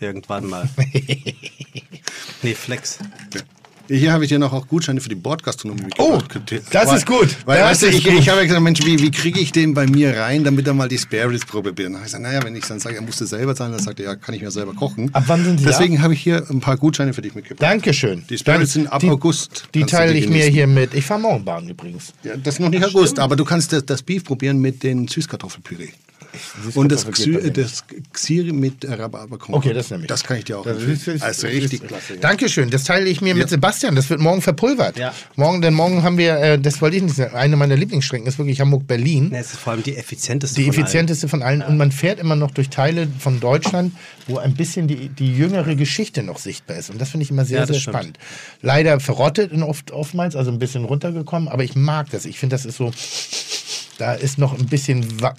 Irgendwann 0.00 0.46
mal. 0.46 0.68
nee, 2.42 2.54
Flex. 2.54 2.98
Hier 3.98 4.12
habe 4.12 4.24
ich 4.24 4.28
dir 4.30 4.38
noch 4.38 4.52
auch 4.52 4.66
Gutscheine 4.66 5.00
für 5.00 5.08
die 5.08 5.14
Bordgastronomie 5.14 5.82
Oh, 5.98 6.18
das 6.70 6.86
Weil- 6.88 6.96
ist 6.96 7.06
gut. 7.06 7.28
Weil, 7.44 7.58
Das 7.58 7.70
weißt 7.70 7.82
du, 7.82 7.86
ich, 7.88 8.04
gut. 8.04 8.14
ich 8.14 8.28
habe 8.28 8.40
ja 8.40 8.46
gesagt, 8.46 8.62
Mensch, 8.62 8.80
wie, 8.86 8.98
wie 9.00 9.10
kriege 9.10 9.38
ich 9.38 9.52
den 9.52 9.74
bei 9.74 9.86
mir 9.86 10.16
rein, 10.18 10.44
damit 10.44 10.66
er 10.66 10.74
mal 10.74 10.88
die 10.88 10.96
Spare 10.98 11.28
Ribs 11.30 11.44
probiert? 11.44 11.78
Dann 11.78 11.86
habe 11.94 11.98
ich 11.98 12.04
gesagt, 12.04 12.22
naja, 12.22 12.42
wenn 12.42 12.56
ich 12.56 12.64
dann 12.64 12.80
sage, 12.80 12.96
er 12.96 13.02
musste 13.02 13.26
selber 13.26 13.54
sein, 13.54 13.70
dann 13.70 13.80
sagt 13.82 14.00
er, 14.00 14.06
ja, 14.06 14.14
kann 14.16 14.34
ich 14.34 14.40
mir 14.42 14.50
selber 14.50 14.72
kochen. 14.74 15.14
Ab 15.14 15.24
wann 15.26 15.44
sind 15.44 15.58
Sie 15.58 15.64
Deswegen 15.66 16.00
habe 16.02 16.14
ich 16.14 16.20
hier 16.22 16.42
ein 16.50 16.60
paar 16.60 16.76
Gutscheine 16.76 17.12
für 17.12 17.22
dich 17.22 17.34
mitgebracht. 17.34 17.62
Dankeschön. 17.62 18.24
Die 18.30 18.36
Dann- 18.36 18.64
sind 18.66 18.86
ab 18.90 19.00
die, 19.00 19.10
August. 19.10 19.68
Die 19.74 19.84
teile 19.84 20.14
die 20.14 20.20
ich 20.20 20.28
mir 20.28 20.46
hier 20.46 20.66
mit. 20.66 20.94
Ich 20.94 21.04
fahre 21.04 21.20
morgen 21.20 21.44
Bahn 21.44 21.68
übrigens. 21.68 22.14
Ja, 22.24 22.36
das 22.36 22.54
ist 22.54 22.60
noch 22.60 22.70
nicht 22.70 22.84
August, 22.84 23.18
aber 23.18 23.36
du 23.36 23.44
kannst 23.44 23.72
das, 23.72 23.84
das 23.84 24.02
Beef 24.02 24.24
probieren 24.24 24.58
mit 24.58 24.82
den 24.82 25.06
Süßkartoffelpüree. 25.08 25.88
Und 26.74 26.90
das, 26.90 27.06
Xy, 27.10 27.50
das 27.52 27.84
Xiri 28.12 28.52
mit 28.52 28.84
äh, 28.84 28.94
Rhabarber 28.94 29.38
Okay, 29.48 29.72
das 29.72 29.90
nehme 29.90 30.04
ich. 30.04 30.08
Das 30.08 30.24
kann 30.24 30.38
ich 30.38 30.44
dir 30.44 30.58
auch 30.58 30.64
Das 30.64 30.82
ist, 30.82 31.06
ist, 31.08 31.22
also 31.22 31.46
richtig. 31.46 31.86
klasse. 31.86 32.16
Dankeschön. 32.18 32.70
Das 32.70 32.84
teile 32.84 33.08
ich 33.08 33.20
mir 33.20 33.34
mit 33.34 33.48
Sebastian. 33.48 33.94
Das 33.96 34.08
wird 34.10 34.20
morgen 34.20 34.40
verpulvert. 34.42 34.96
Ja. 34.96 35.12
Morgen, 35.36 35.60
denn 35.62 35.74
morgen 35.74 36.02
haben 36.02 36.18
wir, 36.18 36.36
äh, 36.38 36.58
das 36.58 36.80
wollte 36.80 36.96
ich 36.96 37.02
nicht 37.02 37.16
sagen, 37.16 37.34
eine 37.34 37.56
meiner 37.56 37.76
Lieblingsstrecken 37.76 38.26
ist 38.26 38.38
wirklich 38.38 38.60
Hamburg-Berlin. 38.60 39.28
Ne, 39.30 39.38
es 39.38 39.52
ist 39.52 39.60
vor 39.60 39.72
allem 39.74 39.82
die 39.82 39.96
effizienteste 39.96 40.56
Die 40.56 40.64
von 40.66 40.74
allen. 40.74 40.82
effizienteste 40.82 41.28
von 41.28 41.42
allen. 41.42 41.62
Und 41.62 41.76
man 41.76 41.92
fährt 41.92 42.18
immer 42.18 42.36
noch 42.36 42.50
durch 42.50 42.70
Teile 42.70 43.08
von 43.18 43.40
Deutschland, 43.40 43.92
wo 44.26 44.38
ein 44.38 44.54
bisschen 44.54 44.88
die, 44.88 45.08
die 45.08 45.34
jüngere 45.36 45.74
Geschichte 45.74 46.22
noch 46.22 46.38
sichtbar 46.38 46.76
ist. 46.76 46.90
Und 46.90 47.00
das 47.00 47.10
finde 47.10 47.24
ich 47.24 47.30
immer 47.30 47.44
sehr, 47.44 47.60
Ja, 47.60 47.66
das 47.66 47.76
sehr 47.76 47.80
stimmt. 47.80 47.96
spannend. 47.96 48.18
Leider 48.62 49.00
verrottet 49.00 49.52
oft, 49.62 49.90
oftmals, 49.90 50.36
also 50.36 50.50
ein 50.50 50.58
bisschen 50.58 50.84
runtergekommen, 50.84 51.48
aber 51.48 51.64
ich 51.64 51.74
mag 51.76 52.10
das. 52.10 52.24
Ich 52.24 52.38
finde, 52.38 52.54
das 52.54 52.64
ist 52.64 52.76
so. 52.76 52.90
Da 53.98 54.14
ist 54.14 54.38
noch 54.38 54.58
ein 54.58 54.66
bisschen 54.66 55.02
äh, 55.22 55.30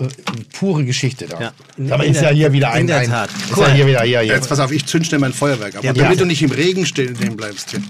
pure 0.58 0.86
Geschichte 0.86 1.26
da. 1.28 1.40
Ja. 1.42 1.54
In- 1.78 1.92
aber 1.92 2.06
in 2.06 2.12
ist 2.14 2.22
der- 2.22 2.30
ja 2.32 2.36
hier 2.36 2.54
wieder 2.54 2.68
in 2.70 2.74
ein. 2.82 2.88
der 2.88 2.98
ein 3.00 3.10
Tat. 3.10 3.30
Ist 3.30 3.58
Cool. 3.58 3.64
ja 3.68 3.74
hier 3.74 3.88
wieder, 3.88 4.04
ja, 4.06 4.22
ja. 4.22 4.36
Jetzt 4.36 4.48
pass 4.50 4.60
auf, 4.60 4.72
ich 4.72 4.86
zünd 4.86 5.06
schnell 5.08 5.20
mein 5.20 5.34
Feuerwerk 5.34 5.76
ab. 5.76 5.84
Ja. 5.84 5.92
damit 5.94 6.20
du 6.20 6.26
nicht 6.26 6.42
im 6.44 6.52
Regen 6.52 6.86
stehen 6.86 7.16
bleibst 7.36 7.72
hier. 7.72 7.82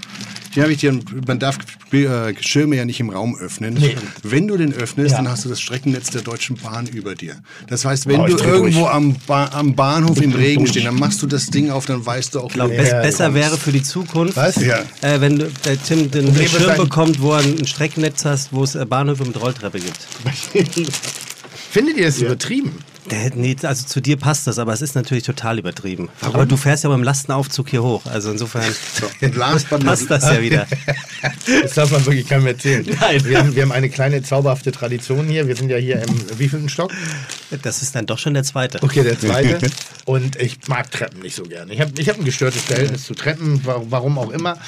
Hier 0.54 0.62
habe 0.62 0.72
ich 0.72 0.78
dir, 0.78 0.98
man 1.26 1.38
darf 1.40 1.58
äh, 1.92 2.32
Schirme 2.40 2.76
ja 2.76 2.84
nicht 2.84 3.00
im 3.00 3.10
Raum 3.10 3.36
öffnen. 3.36 3.76
Wenn 4.22 4.46
du 4.46 4.56
den 4.56 4.72
öffnest, 4.72 5.10
Ja. 5.10 5.16
dann 5.18 5.28
hast 5.28 5.44
du 5.44 5.48
das 5.48 5.60
Streckennetz 5.60 6.10
der 6.10 6.22
Deutschen 6.22 6.56
Bahn 6.56 6.86
über 6.86 7.16
dir. 7.16 7.36
Das 7.68 7.84
heißt, 7.84 8.06
wenn 8.06 8.20
Oh, 8.20 8.26
du 8.26 8.36
irgendwo 8.38 8.86
am, 8.86 9.16
ba 9.26 9.46
am 9.52 9.74
Bahnhof 9.74 10.22
im 10.22 10.32
Regen 10.32 10.66
stehst, 10.68 10.86
dann 10.86 10.94
machst 10.94 11.20
du 11.22 11.26
das 11.26 11.46
Ding 11.46 11.70
auf, 11.70 11.86
dann 11.86 12.06
weißt 12.06 12.34
du 12.36 12.40
auch, 12.40 12.46
Ich 12.48 12.54
glaube, 12.54 12.72
wo 12.72 12.76
bes 12.78 12.90
Ja, 12.90 13.00
besser 13.02 13.24
kommst. 13.24 13.40
wäre 13.40 13.56
für 13.58 13.72
die 13.72 13.82
Zukunft, 13.82 14.36
Was? 14.36 14.56
Ja. 14.64 14.78
äh, 15.02 15.20
wenn 15.20 15.40
du, 15.40 15.50
der 15.64 15.82
Tim 15.82 16.08
den 16.10 16.26
Problem 16.26 16.48
Schirm 16.48 16.76
bekommt, 16.76 17.20
wo 17.20 17.32
er 17.32 17.40
ein 17.40 17.66
Streckennetz 17.66 18.24
hast, 18.24 18.52
wo 18.52 18.62
es 18.62 18.76
äh, 18.76 18.84
Bahnhöfe 18.86 19.24
mit 19.24 19.40
Rolltreppe 19.40 19.80
gibt. 19.80 19.98
Findet 21.70 21.96
ihr 21.96 22.06
das 22.06 22.20
übertrieben? 22.20 22.72
Nee, 23.10 23.56
also 23.62 23.86
zu 23.86 24.00
dir 24.00 24.16
passt 24.16 24.46
das, 24.46 24.58
aber 24.58 24.72
es 24.72 24.80
ist 24.82 24.94
natürlich 24.94 25.24
total 25.24 25.58
übertrieben. 25.58 26.08
Aber 26.22 26.46
du 26.46 26.56
fährst 26.56 26.84
ja 26.84 26.90
beim 26.90 27.02
Lastenaufzug 27.02 27.68
hier 27.68 27.82
hoch, 27.82 28.06
also 28.06 28.30
insofern 28.30 28.64
not 29.20 29.84
passt 29.84 30.10
das 30.10 30.24
ja 30.24 30.40
wieder. 30.40 30.66
Das 31.62 31.72
darf 31.74 31.90
man 31.90 32.04
wirklich 32.04 32.26
keinem 32.28 32.46
erzählen. 32.48 32.84
Nein. 33.00 33.24
Wir 33.24 33.38
haben, 33.38 33.54
wir 33.56 33.62
haben 33.62 33.72
eine 33.72 33.88
kleine 33.88 34.22
zauberhafte 34.22 34.72
Tradition 34.72 35.26
hier. 35.26 35.48
Wir 35.48 35.56
sind 35.56 35.70
ja 35.70 35.78
hier 35.78 36.02
im 36.02 36.38
wievielten 36.38 36.68
Stock? 36.68 36.92
Das 37.62 37.80
ist 37.80 37.94
dann 37.94 38.04
doch 38.04 38.18
schon 38.18 38.34
der 38.34 38.42
zweite. 38.44 38.82
Okay, 38.82 39.02
der 39.02 39.18
zweite. 39.18 39.70
Und 40.04 40.36
ich 40.36 40.58
mag 40.68 40.90
Treppen 40.90 41.20
nicht 41.22 41.34
so 41.34 41.44
gerne. 41.44 41.72
Ich 41.72 41.80
habe 41.80 41.92
ich 41.98 42.10
hab 42.10 42.18
ein 42.18 42.26
gestörtes 42.26 42.60
Verhältnis 42.62 43.04
zu 43.04 43.14
Treppen, 43.14 43.64
wa- 43.64 43.80
warum 43.88 44.18
auch 44.18 44.30
immer. 44.30 44.58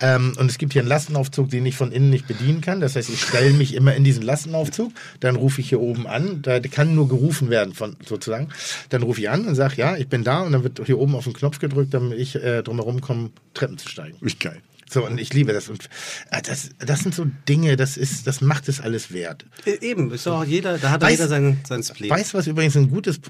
Ähm, 0.00 0.32
und 0.38 0.50
es 0.50 0.56
gibt 0.56 0.72
hier 0.72 0.80
einen 0.80 0.88
Lastenaufzug, 0.88 1.50
den 1.50 1.66
ich 1.66 1.76
von 1.76 1.92
innen 1.92 2.08
nicht 2.08 2.26
bedienen 2.26 2.62
kann. 2.62 2.80
Das 2.80 2.96
heißt, 2.96 3.10
ich 3.10 3.20
stelle 3.22 3.50
mich 3.52 3.74
immer 3.74 3.94
in 3.94 4.04
diesen 4.04 4.22
Lastenaufzug, 4.22 4.92
dann 5.20 5.36
rufe 5.36 5.60
ich 5.60 5.68
hier 5.68 5.80
oben 5.80 6.06
an. 6.06 6.40
Da 6.40 6.60
kann 6.60 6.94
nur 6.94 7.08
gerufen 7.10 7.50
werden, 7.50 7.74
von, 7.74 7.85
sozusagen. 8.06 8.48
Dann 8.88 9.02
rufe 9.02 9.20
ich 9.20 9.30
an 9.30 9.46
und 9.46 9.54
sage, 9.54 9.74
ja, 9.76 9.96
ich 9.96 10.08
bin 10.08 10.24
da. 10.24 10.40
Und 10.42 10.52
dann 10.52 10.62
wird 10.64 10.80
hier 10.86 10.98
oben 10.98 11.14
auf 11.14 11.24
den 11.24 11.32
Knopf 11.34 11.58
gedrückt, 11.58 11.94
damit 11.94 12.18
ich 12.18 12.34
äh, 12.36 12.62
drumherum 12.62 13.00
komme, 13.00 13.30
Treppen 13.54 13.78
zu 13.78 13.88
steigen. 13.88 14.16
Wie 14.20 14.34
geil. 14.34 14.60
So, 14.88 15.04
und 15.04 15.18
ich 15.18 15.32
liebe 15.34 15.52
das. 15.52 15.68
Und 15.68 15.88
äh, 16.30 16.40
das, 16.42 16.70
das 16.78 17.00
sind 17.00 17.14
so 17.14 17.26
Dinge, 17.48 17.76
das 17.76 17.96
ist, 17.96 18.26
das 18.26 18.40
macht 18.40 18.68
es 18.68 18.80
alles 18.80 19.12
wert. 19.12 19.44
Äh, 19.64 19.78
Eben, 19.84 20.12
ist 20.12 20.26
doch 20.26 20.44
jeder, 20.44 20.78
da 20.78 20.90
hat 20.90 21.02
Weiß- 21.02 21.10
jeder 21.10 21.28
sein, 21.28 21.58
sein 21.68 21.82
Spleen. 21.82 22.10
Weißt 22.10 22.32
du, 22.34 22.38
was 22.38 22.46
übrigens 22.46 22.76
ein 22.76 22.88
gutes 22.90 23.20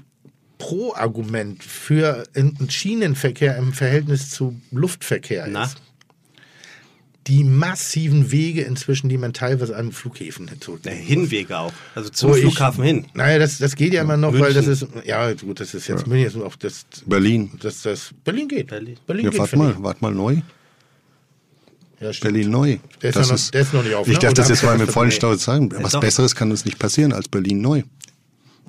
Pro-Argument 0.59 1.63
für 1.63 2.23
einen 2.35 2.69
Schienenverkehr 2.69 3.57
im 3.57 3.73
Verhältnis 3.73 4.29
zu 4.31 4.59
Luftverkehr 4.71 5.47
Na? 5.49 5.65
ist? 5.65 5.77
Die 7.27 7.43
massiven 7.43 8.31
Wege 8.31 8.61
inzwischen, 8.61 9.09
die 9.09 9.17
man 9.17 9.33
teilweise 9.33 9.75
an 9.75 9.91
Flughäfen 9.91 10.49
tut. 10.61 10.85
Der 10.85 10.93
Hinwege 10.95 11.57
auch. 11.59 11.73
Also 11.93 12.09
zum 12.09 12.29
Wo 12.31 12.35
ich- 12.35 12.41
Flughafen 12.41 12.83
hin. 12.83 13.05
Naja, 13.13 13.37
das, 13.39 13.57
das 13.57 13.75
geht 13.75 13.93
ja 13.93 14.01
immer 14.01 14.15
noch, 14.17 14.33
weil 14.39 14.53
das 14.53 14.65
ist, 14.67 14.81
München. 14.83 15.01
ja 15.05 15.33
gut, 15.33 15.59
das 15.59 15.73
ist 15.73 15.87
jetzt 15.87 16.07
München 16.07 16.27
ist 16.27 16.35
auch 16.37 16.55
das, 16.55 16.85
Berlin. 17.05 17.51
das, 17.61 17.81
das, 17.81 18.11
Berlin 18.23 18.47
geht. 18.47 18.67
Berlin. 18.67 18.97
Berlin 19.05 19.25
Ja, 19.25 19.31
geht, 19.31 19.39
warte 19.39 19.57
mal, 19.57 19.75
warte 19.79 20.01
mal 20.01 20.13
neu. 20.13 20.37
Ja. 21.99 22.11
Berlin 22.21 22.49
neu. 22.51 22.77
Der 23.01 23.09
ist 23.09 23.15
Das 23.15 23.27
ja 23.29 23.35
noch- 23.35 23.51
der 23.51 23.61
ist 23.61 23.73
noch 23.73 23.83
nicht 23.83 23.95
auf, 23.95 24.07
Ich 24.07 24.13
ne? 24.13 24.19
darf 24.19 24.31
Oder 24.31 24.41
das 24.43 24.49
jetzt 24.49 24.63
mal 24.63 24.77
mit 24.77 24.91
vollen? 24.91 25.11
Stolz 25.11 25.43
sagen. 25.43 25.69
Was. 25.81 25.99
Besseres 25.99 26.35
kann 26.35 26.51
uns 26.51 26.63
nicht 26.63 26.77
passieren 26.79 27.11
als 27.11 27.27
Berlin 27.27 27.59
neu. 27.59 27.83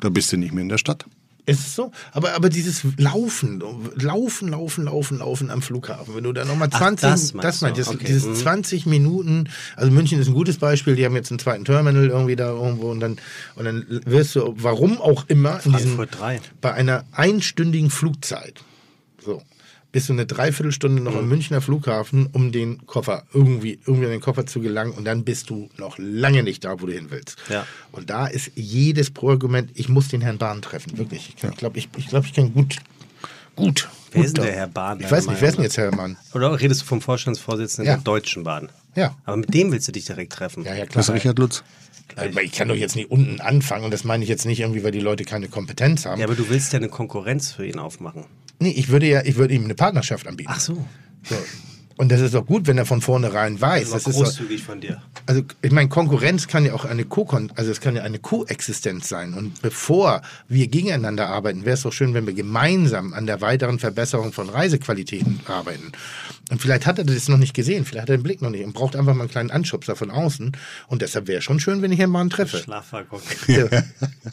Da 0.01 0.09
bist 0.09 0.33
du 0.33 0.37
nicht 0.37 0.53
mehr 0.55 0.63
in 0.63 0.69
der 0.69 0.79
Stadt. 0.79 1.05
Ist 1.49 1.61
es 1.61 1.75
so? 1.75 1.93
Aber, 2.13 2.35
aber 2.35 2.51
dieses 2.51 2.83
Laufen, 2.99 3.61
Laufen, 3.97 4.49
Laufen, 4.49 4.85
Laufen, 4.85 5.19
Laufen 5.19 5.51
am 5.51 5.63
Flughafen, 5.63 6.15
wenn 6.15 6.25
du 6.25 6.33
da 6.33 6.45
nochmal 6.45 6.69
Ach, 6.71 6.79
20, 6.79 7.01
das 7.09 7.21
das, 7.21 7.35
meinst 7.35 7.63
meinst 7.63 7.79
du, 7.79 7.85
du, 7.85 7.91
okay. 7.91 8.05
dieses 8.07 8.27
Mhm. 8.27 8.35
20 8.37 8.87
Minuten, 8.87 9.49
also 9.75 9.91
München 9.91 10.21
ist 10.21 10.29
ein 10.29 10.35
gutes 10.35 10.59
Beispiel, 10.59 10.95
die 10.95 11.07
haben 11.07 11.15
jetzt 11.17 11.31
einen 11.31 11.39
zweiten 11.39 11.65
Terminal 11.65 12.07
irgendwie 12.07 12.37
da 12.37 12.51
irgendwo 12.51 12.91
und 12.91 13.01
dann, 13.01 13.17
und 13.55 13.65
dann 13.65 13.87
wirst 14.05 14.37
du, 14.37 14.55
warum 14.59 15.01
auch 15.01 15.25
immer, 15.29 15.61
in 15.65 15.73
diesem, 15.73 15.97
Frankfurt 15.97 16.21
3. 16.21 16.41
bei 16.61 16.75
einer 16.75 17.05
einstündigen 17.13 17.91
Flugzeit, 17.91 18.63
so, 19.25 19.43
bist 19.91 20.09
du 20.09 20.13
eine 20.13 20.27
Dreiviertelstunde 20.27 21.03
noch 21.03 21.13
Mhm. 21.13 21.19
am 21.19 21.29
Münchner 21.29 21.61
Flughafen, 21.61 22.27
um 22.33 22.53
den 22.53 22.87
Koffer 22.87 23.25
irgendwie, 23.33 23.79
irgendwie 23.87 24.05
an 24.07 24.11
den 24.13 24.21
Koffer 24.21 24.45
zu 24.47 24.61
gelangen 24.61 24.93
und 24.93 25.05
dann 25.05 25.25
bist 25.25 25.49
du 25.51 25.71
noch 25.79 25.97
lange 25.99 26.43
nicht 26.43 26.65
da, 26.65 26.81
wo 26.81 26.87
du 26.87 26.93
hin 26.93 27.07
willst. 27.11 27.37
Ja. 27.49 27.67
Und 27.93 28.11
da 28.11 28.27
ist 28.27 28.51
jedes 28.55 29.11
Pro-Argument, 29.11 29.71
ich 29.75 29.89
muss 29.89 30.09
den 30.09 30.21
Herrn 30.21 30.39
Bahn 30.39 30.61
treffen, 30.63 30.99
wirklich. 30.99 31.35
Ich 31.37 31.57
glaube, 31.57 31.79
ich, 31.79 31.89
ich, 31.97 32.09
glaub, 32.09 32.25
ich 32.27 32.35
kann 32.35 32.53
gut, 32.53 32.77
gut. 33.57 33.89
Wer 34.13 34.21
gut 34.23 34.27
ist 34.27 34.37
denn 34.37 34.45
der 34.45 34.55
Herr 34.55 34.69
Bahn, 34.69 35.01
Ich 35.01 35.11
weiß 35.11 35.27
nicht, 35.27 35.41
wer 35.41 35.49
ist 35.49 35.57
denn 35.57 35.65
jetzt 35.65 35.77
Herr 35.77 35.91
Bahn? 35.91 36.17
Oder 36.35 36.59
redest 36.61 36.83
du 36.83 36.87
vom 36.87 37.01
Vorstandsvorsitzenden 37.01 37.87
Ja. 37.91 37.97
der 37.97 38.05
Deutschen 38.05 38.45
Bahn? 38.45 38.69
Ja. 38.95 39.17
Aber 39.25 39.37
mit 39.39 39.53
dem 39.55 39.71
willst 39.73 39.87
du 39.89 39.93
dich 39.93 40.05
direkt 40.07 40.33
treffen. 40.33 40.65
Ja, 40.65 40.71
ja, 40.75 40.85
klar. 40.87 40.97
Das 40.97 41.09
ist 41.09 41.15
Richard 41.15 41.39
Lutz. 41.39 41.63
Aber 42.17 42.43
ich 42.43 42.53
kann 42.53 42.69
doch 42.69 42.75
jetzt 42.75 42.97
nicht 42.97 43.11
unten 43.11 43.41
anfangen 43.41 43.85
und 43.85 43.91
das 43.93 44.03
meine 44.05 44.23
ich 44.25 44.31
jetzt 44.31 44.47
nicht 44.47 44.61
irgendwie, 44.61 44.83
weil 44.83 44.93
die 44.93 45.01
Leute 45.01 45.25
keine 45.25 45.49
Kompetenz 45.49 46.07
haben. 46.07 46.19
Ja, 46.21 46.27
aber 46.27 46.35
du 46.35 46.49
willst 46.49 46.73
ja 46.73 46.79
eine 46.79 46.89
Konkurrenz 46.89 47.53
für 47.53 47.67
ihn 47.67 47.79
aufmachen. 47.79 48.25
Nee, 48.59 48.71
ich 48.71 48.89
würde 48.89 49.07
ja, 49.07 49.23
ich 49.25 49.37
würde 49.37 49.55
ihm 49.55 49.65
eine 49.65 49.75
Partnerschaft 49.75 50.27
anbieten. 50.27 50.51
Ach 50.53 50.61
so. 50.61 50.75
So. 51.25 51.37
Und 51.99 52.13
das 52.13 52.21
ist 52.21 52.33
doch 52.33 52.47
gut, 52.47 52.69
wenn 52.69 52.79
er 52.79 52.87
von 52.87 53.01
vornherein 53.01 53.61
weiß. 53.61 53.91
Das 53.91 54.05
Das 54.05 54.07
ist 54.07 54.17
doch, 54.17 54.25
großzügig 54.25 54.63
von 54.63 54.81
dir. 54.81 55.03
also 55.27 55.43
ich 55.63 55.73
meine, 55.73 55.89
Konkurrenz 55.89 56.47
kann 56.47 56.65
ja 56.65 56.73
auch 56.73 56.85
eine 56.85 57.05
Co 57.05 57.29
also 57.57 57.71
es 57.73 57.81
kann 57.81 57.97
ja 57.97 58.03
eine 58.03 58.21
Koexistenz 58.21 59.09
sein. 59.09 59.35
Und 59.35 59.61
bevor 59.63 60.23
wir 60.47 60.69
gegeneinander 60.69 61.29
arbeiten, 61.29 61.65
wäre 61.65 61.75
es 61.75 61.83
doch 61.83 61.93
schön, 61.93 62.15
wenn 62.15 62.25
wir 62.25 62.35
gemeinsam 62.35 63.15
an 63.15 63.27
der 63.27 63.41
weiteren 63.41 63.81
Verbesserung 63.81 64.33
von 64.33 64.49
Reisequalitäten 64.49 65.41
arbeiten. 65.47 65.91
Und 66.51 66.63
vielleicht 66.63 66.87
hat 66.87 66.99
er 66.99 67.05
das 67.05 67.29
noch 67.29 67.37
nicht 67.37 67.53
gesehen, 67.55 67.85
vielleicht 67.85 68.03
hat 68.05 68.11
er 68.11 68.17
den 68.17 68.23
Blick 68.23 68.41
noch 68.43 68.51
nicht 68.51 68.65
und 68.65 68.73
braucht 68.73 68.97
einfach 68.97 69.13
mal 69.15 69.21
einen 69.23 69.31
kleinen 69.31 69.51
Anschubser 69.51 69.97
von 69.97 70.11
außen. 70.11 70.53
Und 70.87 71.03
deshalb 71.03 71.29
wäre 71.29 71.43
schon 71.43 71.61
schön, 71.61 71.83
wenn 71.83 71.93
ich 71.93 72.01
ihn 72.01 72.09
mal 72.11 72.21
einen 72.23 72.31
treffe. 72.31 72.59
Schlafwaggon. 72.59 73.21
Ja. 73.49 73.65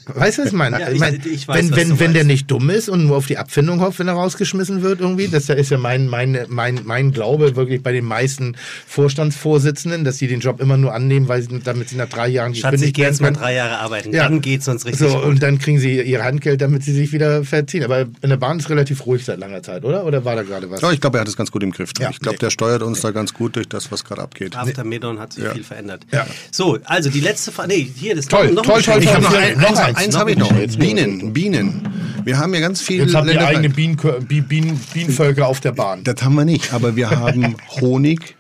Weißt 0.08 0.38
du, 0.38 0.42
was 0.44 0.48
ich 0.50 0.54
meine? 0.54 0.80
Ja, 0.80 0.90
ich 0.90 1.02
ich- 1.26 1.48
weiß, 1.48 1.58
wenn, 1.72 1.76
wenn, 1.76 2.00
wenn 2.00 2.14
der 2.14 2.24
nicht 2.24 2.50
dumm 2.50 2.70
ist 2.70 2.88
und 2.90 3.06
nur 3.08 3.18
auf 3.18 3.26
die 3.28 3.38
Abfindung 3.38 3.82
hofft, 3.82 4.00
wenn 4.00 4.08
er 4.08 4.14
rausgeschmissen 4.14 4.82
wird 4.82 5.00
irgendwie, 5.02 5.28
das 5.28 5.50
ist 5.50 5.72
ja 5.72 5.78
mein, 5.78 6.08
mein, 6.08 6.38
mein, 6.48 6.80
mein 6.86 7.12
Glaube 7.12 7.56
wirklich 7.56 7.82
bei 7.84 7.92
den 7.92 8.06
meisten 8.06 8.56
Vorstandsvorsitzenden, 8.88 10.04
dass 10.04 10.18
sie 10.18 10.28
den 10.28 10.40
Job 10.40 10.60
immer 10.62 10.78
nur 10.78 10.94
annehmen, 10.94 11.28
weil 11.28 11.42
sie, 11.42 11.60
damit 11.60 11.90
sie 11.90 11.96
nach 11.96 12.10
drei 12.10 12.28
Jahren 12.28 12.56
Schatz, 12.56 12.82
ich 12.82 12.94
gehe 12.94 13.06
jetzt 13.06 13.22
mal 13.22 13.32
drei 13.32 13.54
Jahre 13.56 13.78
arbeiten. 13.80 14.14
Ja. 14.14 14.24
Dann 14.24 14.42
geht's 14.42 14.68
uns 14.68 14.86
richtig 14.86 15.08
So, 15.10 15.16
gut. 15.16 15.24
und 15.26 15.44
dann 15.44 15.60
kriegen 15.60 15.80
sie 15.80 16.02
ihr 16.02 16.24
Handgeld, 16.24 16.62
damit 16.62 16.84
sie 16.84 16.94
sich 16.94 17.12
wieder 17.12 17.44
verziehen. 17.44 17.84
Aber 17.84 18.02
in 18.22 18.30
der 18.30 18.38
Bahn 18.38 18.60
ist 18.60 18.70
relativ 18.70 19.06
ruhig 19.06 19.24
seit 19.26 19.40
langer 19.40 19.64
Zeit, 19.64 19.84
oder? 19.86 20.06
Oder 20.06 20.26
war 20.26 20.36
da 20.36 20.44
gerade 20.44 20.70
was? 20.70 20.82
Ja, 20.82 20.92
ich 20.92 21.00
glaube, 21.02 21.18
er 21.18 21.22
hat 21.22 21.28
es 21.28 21.38
ganz 21.38 21.52
gut 21.52 21.64
im 21.64 21.72
Griff. 21.72 21.92
Ja. 22.06 22.10
ich 22.12 22.20
glaube, 22.20 22.38
der 22.38 22.50
steuert 22.50 22.82
uns 22.82 23.02
da 23.02 23.12
ganz 23.12 23.34
gut 23.34 23.56
durch 23.56 23.68
das, 23.70 23.92
was 23.92 24.04
gerade 24.04 24.22
abgeht. 24.22 24.56
After 24.56 24.84
Medon 24.84 25.20
hat 25.20 25.34
sich 25.34 25.44
Ja. 25.44 25.54
viel 25.54 25.64
verändert. 25.64 26.04
Ja. 26.12 26.26
So, 26.52 26.78
also 26.86 27.10
die 27.10 27.20
letzte 27.20 27.52
Frage. 27.52 27.70
Nee, 27.70 27.92
hier, 27.96 28.16
das 28.16 28.28
Toll, 28.28 28.52
noch, 28.52 28.64
toll, 28.64 28.80
noch 28.82 28.88
ein 28.88 28.94
toll, 28.94 29.04
Ich 29.04 29.10
habe 29.14 29.24
noch 29.24 29.32
Noch 29.32 29.38
ein, 29.40 29.58
eins, 29.60 29.80
eins, 29.80 29.98
eins 29.98 30.14
noch 30.14 30.20
habe 30.22 30.32
ich 30.32 30.38
noch. 30.38 30.52
Bienen, 30.78 31.34
Bienen. 31.34 31.90
Wir 32.24 32.38
haben 32.40 32.54
ja 32.54 32.60
ganz 32.60 32.82
viele 32.82 33.04
Jetzt 33.04 33.14
ihr 33.14 33.22
Länder- 33.24 33.48
eigene 33.48 33.70
Bienen, 33.70 33.98
Bienen, 34.28 34.80
Bienenvölker 34.94 35.48
auf 35.48 35.60
der 35.60 35.74
Bahn. 35.74 36.04
Das 36.04 36.22
haben 36.24 36.36
wir 36.36 36.46
nicht, 36.46 36.74
aber 36.74 36.96
wir 36.96 37.10
haben 37.12 37.56
Honig 37.82 38.36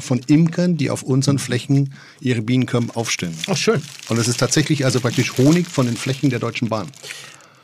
von 0.00 0.18
Imkern, 0.28 0.76
die 0.76 0.88
auf 0.90 1.02
unseren 1.02 1.38
Flächen 1.38 1.92
ihre 2.20 2.42
Bienenkörben 2.42 2.90
aufstellen. 2.92 3.36
Ach, 3.48 3.56
schön. 3.56 3.82
Und 4.08 4.18
es 4.18 4.28
ist 4.28 4.40
tatsächlich 4.40 4.84
also 4.84 4.98
praktisch 5.00 5.36
Honig 5.36 5.66
von 5.68 5.86
den 5.86 5.96
Flächen 5.96 6.30
der 6.30 6.38
Deutschen 6.38 6.68
Bahn. 6.68 6.86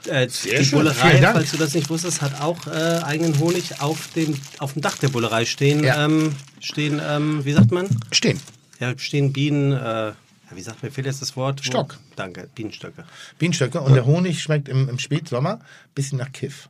Äh, 0.07 0.27
die 0.29 0.33
schön, 0.65 0.71
Bullerei, 0.79 1.21
falls 1.21 1.51
du 1.51 1.57
das 1.59 1.75
nicht 1.75 1.91
wusstest, 1.91 2.23
hat 2.23 2.41
auch 2.41 2.67
äh, 2.67 3.01
eigenen 3.05 3.39
Honig 3.39 3.81
auf 3.81 4.09
dem, 4.15 4.37
auf 4.59 4.73
dem 4.73 4.83
Dach 4.83 4.97
der 4.99 5.09
Bullerei 5.09 5.45
stehen. 5.45 5.85
Ja. 5.85 6.05
Ähm, 6.05 6.35
stehen, 6.61 7.01
ähm, 7.05 7.45
wie 7.45 7.53
sagt 7.53 7.71
man? 7.71 7.87
Stehen. 8.11 8.41
Ja, 8.79 8.97
stehen 8.99 9.33
Bienen, 9.33 9.73
äh, 9.73 9.77
ja, 9.81 10.15
wie 10.55 10.63
sagt 10.63 10.83
mir, 10.83 10.91
fehlt 10.91 11.07
jetzt 11.07 11.21
das 11.21 11.37
Wort? 11.37 11.61
Wo- 11.61 11.65
Stock. 11.65 11.99
Danke, 12.17 12.49
Bienenstöcke. 12.55 13.05
Bienenstöcke. 13.39 13.81
Und 13.81 13.95
der 13.95 14.07
Honig 14.07 14.43
schmeckt 14.43 14.69
im, 14.69 14.89
im 14.89 14.99
Spätsommer 14.99 15.55
ein 15.55 15.61
bisschen 15.95 16.19
nach 16.19 16.33
Kiff. 16.33 16.69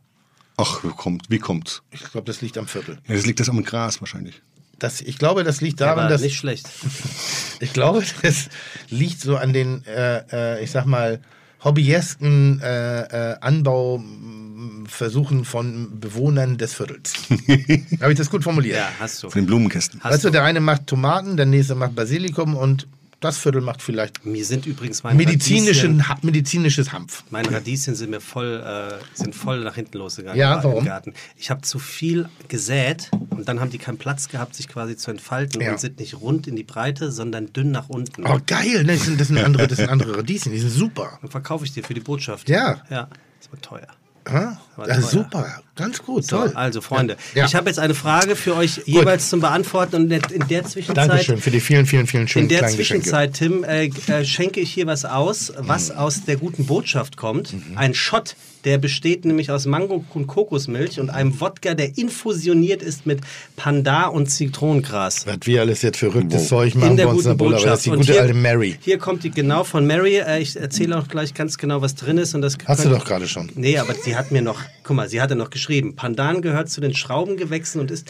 Ach, 0.57 0.85
wie 0.85 0.89
kommt, 0.89 1.31
wie 1.31 1.39
kommt's? 1.39 1.82
Ich 1.90 2.01
glaube, 2.11 2.27
das 2.27 2.43
liegt 2.43 2.59
am 2.59 2.66
Viertel. 2.66 2.98
Ja, 3.09 3.15
das 3.15 3.24
liegt 3.27 3.40
das 3.40 3.48
am 3.48 3.62
Gras 3.65 4.01
wahrscheinlich. 4.01 4.43
Das, 4.78 5.01
ich 5.01 5.19
glaube, 5.19 5.44
das 5.44 5.61
liegt 5.61 5.81
daran, 5.81 6.09
dass 6.09 6.20
nicht 6.23 6.36
schlecht. 6.36 6.69
ich 7.61 7.73
glaube, 7.73 8.02
das 8.23 8.48
liegt 8.89 9.20
so 9.20 9.36
an 9.36 9.52
den, 9.52 9.85
äh, 9.86 10.24
äh, 10.32 10.65
ich 10.65 10.70
sag 10.70 10.85
mal, 10.86 11.20
hobbyesken 11.62 12.61
äh, 12.62 13.32
äh, 13.32 13.37
Anbauversuchen 13.41 15.45
von 15.45 16.01
Bewohnern 16.01 16.59
des 16.59 16.74
Viertels. 16.74 17.15
Habe 18.01 18.12
ich 18.12 18.19
das 18.19 18.31
gut 18.31 18.45
formuliert? 18.45 18.77
Ja, 18.77 18.89
hast 18.99 19.23
du. 19.23 19.31
Von 19.31 19.43
den 19.43 19.47
Blumenkästen. 19.47 20.01
Hast 20.03 20.15
Weißt 20.15 20.24
du. 20.24 20.31
der 20.31 20.45
eine 20.45 20.61
macht 20.61 20.87
Tomaten, 20.87 21.37
der 21.37 21.47
nächste 21.47 21.74
macht 21.74 21.95
Basilikum 21.95 22.57
und 22.57 22.89
das 23.21 23.39
Viertel 23.39 23.61
macht 23.61 23.83
vielleicht 23.83 24.25
Mir 24.25 24.45
sind 24.45 24.67
übrigens 24.67 25.03
meine 25.03 25.17
medizinischen, 25.17 26.09
ha, 26.09 26.17
medizinisches 26.23 26.93
Hanf. 26.93 27.23
meine 27.31 27.53
Radieschen 27.53 27.95
sind 27.95 28.11
mir 28.11 28.21
voll, 28.21 28.63
äh, 28.65 28.95
sind 29.17 29.35
voll 29.35 29.61
nach 29.63 29.75
hinten 29.75 29.99
losgegangen 29.99 30.39
Ja, 30.39 30.57
im 30.57 30.65
warum? 30.65 30.85
Garten. 30.85 31.15
Ich 31.37 31.51
habe 31.51 31.61
zu 31.63 31.79
viel 31.79 32.29
gesät 32.49 33.11
und 33.31 33.49
dann 33.49 33.61
haben 33.61 33.71
die 33.71 33.79
keinen 33.79 33.99
Platz 33.99 34.29
gehabt, 34.29 34.55
sich 34.55 34.69
quasi 34.69 34.97
zu 34.97 35.11
entfalten 35.11 35.61
Ja. 35.61 35.73
und 35.73 35.81
sind 35.81 35.99
nicht 36.01 36.21
rund 36.21 36.47
in 36.47 36.57
die 36.57 36.65
Breite, 36.65 37.13
sondern 37.13 37.53
dünn 37.53 37.71
nach 37.71 37.89
unten. 37.89 38.27
Oh, 38.27 38.39
geil, 38.47 38.85
ne? 38.85 38.95
das, 38.95 39.05
sind, 39.05 39.21
das, 39.21 39.29
sind 39.29 39.39
andere, 39.39 39.67
das 39.69 39.79
sind 39.79 39.91
andere 39.91 40.17
Radieschen, 40.17 40.53
die 40.53 40.59
sind 40.59 40.71
super. 40.71 41.19
Dann 41.21 41.31
verkaufe 41.31 41.65
ich 41.65 41.73
dir 41.73 41.85
für 41.85 41.95
die 41.95 42.01
Botschaft. 42.01 42.49
Ja. 42.49 42.83
Ja, 42.91 43.09
das 43.41 43.51
wird 43.53 43.63
teuer. 43.63 43.87
Ja? 44.29 44.59
Super, 45.01 45.61
ganz 45.77 46.03
gut, 46.03 46.25
So, 46.25 46.39
toll. 46.39 46.53
also 46.55 46.81
Freunde, 46.81 47.17
Ja. 47.35 47.45
ich 47.45 47.55
habe 47.55 47.69
jetzt 47.69 47.79
eine 47.79 47.95
Frage 47.95 48.37
für 48.37 48.55
euch 48.57 48.83
jeweils 48.87 49.29
zum 49.29 49.41
Beantworten 49.41 49.97
und 49.97 50.13
in 50.33 50.47
der, 50.49 50.65
Zwischenzeit 50.65 51.09
Dankeschön 51.09 51.39
für 51.39 51.51
die 51.51 51.61
vielen, 51.61 51.87
vielen, 51.87 52.07
vielen 52.07 52.29
schönen 52.29 52.45
In 52.45 52.49
der 52.49 52.59
kleinen 52.61 52.77
Geschenke. 52.77 53.03
Zwischenzeit, 53.05 53.35
Tim, 53.35 53.65
äh, 53.65 53.87
äh, 53.87 54.25
schenke 54.25 54.61
ich 54.61 54.73
hier 54.73 54.87
was 54.87 55.05
aus, 55.05 55.53
was 55.59 55.91
Mhm. 55.91 55.97
aus 55.97 56.25
der 56.25 56.37
guten 56.37 56.67
Botschaft 56.67 57.17
kommt. 57.17 57.55
Ein 57.77 57.95
Shot, 57.95 58.37
der 58.65 58.78
besteht 58.78 59.24
nämlich 59.24 59.51
aus 59.51 59.66
Mango 59.66 60.05
und 60.15 60.27
Kokosmilch 60.27 61.01
und 61.01 61.11
einem 61.11 61.41
Wodka, 61.41 61.74
der 61.74 61.97
infusioniert 61.97 62.82
ist 62.82 63.07
mit 63.07 63.20
Pandar 63.57 64.12
und 64.12 64.27
Zitronengras. 64.31 65.27
Was 65.27 65.39
wir 65.45 65.61
alles 65.61 65.82
jetzt 65.82 65.99
verrücktes 65.99 66.49
Zeug 66.49 66.74
machen 66.74 66.91
In 66.93 66.97
der 66.97 67.07
bei 67.07 67.11
uns 67.12 67.20
in 67.20 67.24
der 67.24 67.32
aber 67.32 67.45
das 67.51 67.61
Botschaft. 67.62 67.77
ist 67.78 67.87
die 67.87 67.91
Und 67.91 67.97
gute 67.99 68.12
hier, 68.12 68.20
alte 68.23 68.35
Mary. 68.35 68.77
Hier 68.81 68.99
kommt 68.99 69.24
die 69.24 69.31
genau 69.31 69.65
von 69.65 69.87
Mary. 69.87 70.16
Äh, 70.19 70.41
ich 70.41 70.57
erzähle 70.61 70.99
auch 70.99 71.09
gleich 71.09 71.35
ganz 71.35 71.59
genau, 71.59 71.81
was 71.82 71.95
drin 71.95 72.19
ist. 72.19 72.35
Und 72.35 72.43
das 72.43 72.57
Hast 72.66 72.85
du 72.85 72.89
könnt- 72.89 73.01
doch 73.01 73.07
gerade 73.07 73.27
schon. 73.27 73.51
Nee, 73.55 73.78
aber 73.78 73.95
sie 73.95 74.16
hat 74.16 74.31
mir 74.31 74.43
noch, 74.43 74.61
guck 74.85 74.97
mal, 74.97 75.09
sie 75.09 75.20
hatte 75.20 75.37
noch 75.37 75.51
geschrieben, 75.51 75.97
Pandan 75.97 76.43
gehört 76.43 76.69
zu 76.70 76.81
den 76.81 76.95
Schraubengewächsen 76.95 77.81
und 77.81 77.91
ist, 77.91 78.07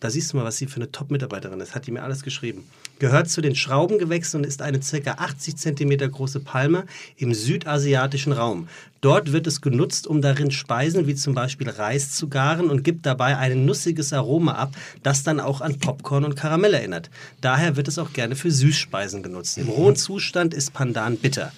da 0.00 0.08
siehst 0.08 0.32
du 0.32 0.38
mal, 0.38 0.44
was 0.44 0.56
sie 0.56 0.66
für 0.66 0.76
eine 0.76 0.90
Top-Mitarbeiterin 0.90 1.60
ist, 1.60 1.74
hat 1.74 1.86
die 1.86 1.92
mir 1.92 2.02
alles 2.02 2.22
geschrieben. 2.22 2.64
Gehört 2.98 3.28
zu 3.28 3.42
den 3.42 3.54
Schraubengewächsen 3.54 4.40
und 4.40 4.46
ist 4.46 4.62
eine 4.62 4.80
ca. 4.80 5.12
80 5.12 5.56
cm 5.56 6.10
große 6.10 6.40
Palme 6.40 6.86
im 7.18 7.34
südasiatischen 7.34 8.32
Raum. 8.32 8.68
Dort 9.02 9.32
wird 9.32 9.46
es 9.46 9.60
genutzt, 9.60 10.06
um 10.06 10.22
darin 10.22 10.50
Speisen 10.50 11.06
wie 11.06 11.14
zum 11.14 11.34
Beispiel 11.34 11.68
Reis 11.68 12.12
zu 12.12 12.28
garen 12.28 12.70
und 12.70 12.82
gibt 12.82 13.04
dabei 13.06 13.36
ein 13.36 13.64
nussiges 13.66 14.12
Aroma 14.12 14.52
ab, 14.52 14.74
das 15.02 15.22
dann 15.22 15.38
auch 15.38 15.60
an 15.60 15.78
Popcorn 15.78 16.24
und 16.24 16.34
Karamell 16.34 16.74
erinnert. 16.74 17.10
Daher 17.40 17.76
wird 17.76 17.88
es 17.88 17.98
auch 17.98 18.12
gerne 18.12 18.36
für 18.36 18.50
Süßspeisen 18.50 19.22
genutzt. 19.22 19.58
Im 19.58 19.68
rohen 19.68 19.96
Zustand 19.96 20.54
ist 20.54 20.72
Pandan 20.72 21.16
bitter. 21.16 21.52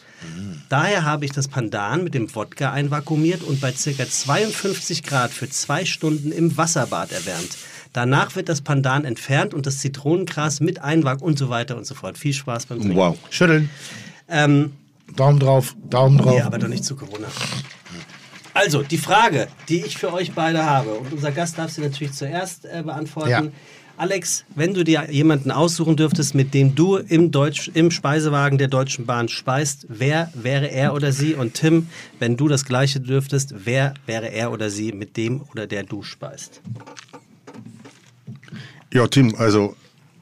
Daher 0.69 1.05
habe 1.05 1.25
ich 1.25 1.33
das 1.33 1.49
Pandan 1.49 2.05
mit 2.05 2.15
dem 2.15 2.33
Wodka 2.35 2.73
einvakuumiert 2.73 3.43
und 3.43 3.61
bei 3.61 3.73
ca. 3.73 4.09
52 4.09 5.03
Grad 5.03 5.33
für 5.33 5.49
zwei 5.49 5.85
Stunden 5.85 6.33
im 6.33 6.57
Wasserbad 6.57 7.13
erwärmt. 7.13 7.57
Danach 7.93 8.37
wird 8.37 8.49
das 8.49 8.61
Pandan 8.63 9.05
entfernt 9.05 9.53
und 9.55 9.67
das 9.67 9.79
Zitronengras 9.79 10.61
mit 10.61 10.81
einvakuumiert 10.81 11.23
und 11.33 11.39
so 11.39 11.49
weiter 11.51 11.77
und 11.77 11.87
so 11.87 11.95
fort. 11.95 12.17
Viel 12.17 12.33
Spaß 12.33 12.67
beim 12.67 12.79
Trinken. 12.81 12.97
Wow. 12.97 13.19
Schütteln, 13.31 13.69
Ähm, 14.29 14.73
Daumen 15.17 15.39
drauf, 15.39 15.77
Daumen 15.91 16.17
drauf. 16.19 16.39
ja, 16.39 16.47
aber 16.47 16.59
doch 16.59 16.69
nicht 16.69 16.85
zu 16.85 16.97
Corona. 16.97 17.27
Also, 18.55 18.83
die 18.83 18.99
Frage, 18.99 19.49
die 19.69 19.85
ich 19.85 19.97
für 19.99 20.13
euch 20.13 20.33
beide 20.33 20.65
habe, 20.65 20.95
und 20.95 21.13
unser 21.13 21.33
Gast 21.33 21.59
darf 21.59 21.71
sie 21.71 21.81
natürlich 21.81 22.13
zuerst 22.13 22.65
äh, 22.67 22.83
beantworten. 22.83 23.31
Ja. 23.31 23.43
Alex, 23.99 24.45
wenn 24.55 24.73
du 24.75 24.85
dir 24.85 25.11
jemanden 25.11 25.51
aussuchen 25.51 25.97
dürftest, 25.97 26.35
mit 26.35 26.55
dem 26.55 26.75
du 26.75 26.97
im, 26.97 27.31
Deutsch, 27.31 27.71
im 27.75 27.91
Speisewagen 27.91 28.59
der 28.59 28.69
Deutschen 28.69 29.05
Bahn 29.07 29.29
speist, 29.29 29.87
wer 29.89 30.31
wäre 30.35 30.71
er 30.71 30.95
oder 30.95 31.13
sie? 31.13 31.35
Und 31.35 31.55
Tim, 31.55 31.89
wenn 32.19 32.37
du 32.37 32.49
das 32.49 32.65
Gleiche 32.65 33.01
dürftest, 33.01 33.55
wer 33.65 33.95
wäre 34.07 34.33
er 34.33 34.51
oder 34.51 34.71
sie, 34.71 34.93
mit 34.93 35.17
dem 35.17 35.43
oder 35.53 35.67
der 35.67 35.83
du 35.85 36.03
speist? 36.03 36.63
Ja, 38.93 39.07
Tim, 39.09 39.35
also 39.37 39.75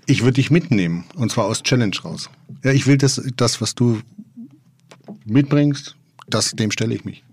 ich 0.07 0.23
würde 0.23 0.35
dich 0.35 0.51
mitnehmen 0.51 1.05
und 1.17 1.31
zwar 1.31 1.47
aus 1.47 1.63
Challenge 1.63 1.97
raus. 2.05 2.31
Ja, 2.65 2.73
ich 2.73 2.87
will 2.87 2.97
das, 2.99 3.21
das 3.37 3.61
was 3.61 3.75
du 3.75 4.01
mitbringst, 5.25 5.97
das, 6.29 6.53
dem 6.53 6.71
stelle 6.71 6.95
ich 6.95 7.05
mich. 7.05 7.25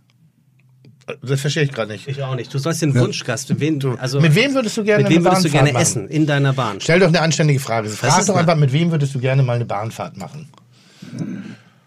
Das 1.22 1.40
verstehe 1.40 1.64
ich 1.64 1.72
gerade 1.72 1.94
nicht. 1.94 2.08
Ich 2.10 2.22
auch 2.22 2.36
nicht. 2.36 2.54
Du 2.54 2.58
sollst 2.60 2.82
den 2.82 2.94
Wunschgast. 2.94 3.48
Mit 3.50 3.60
wem, 3.62 3.80
also, 3.98 4.20
Mit 4.20 4.36
wem 4.36 4.54
würdest 4.54 4.76
du 4.76 4.84
gerne 4.84 5.04
mit 5.04 5.14
wem 5.14 5.24
würdest 5.24 5.46
du 5.46 5.50
gerne 5.50 5.72
machen? 5.72 5.82
essen 5.82 6.08
in 6.10 6.26
deiner 6.26 6.52
Bahn? 6.52 6.82
Stell 6.82 7.00
doch 7.00 7.08
eine 7.08 7.22
anständige 7.22 7.62
Frage. 7.62 7.88
Frag 7.90 8.26
doch 8.26 8.34
eine- 8.34 8.40
einfach, 8.42 8.58
mit 8.58 8.74
wem 8.74 8.92
würdest 8.92 9.16
du 9.16 9.20
gerne 9.20 9.42
mal 9.42 9.54
eine 9.56 9.64
Bahnfahrt 9.66 10.18
machen? 10.18 10.50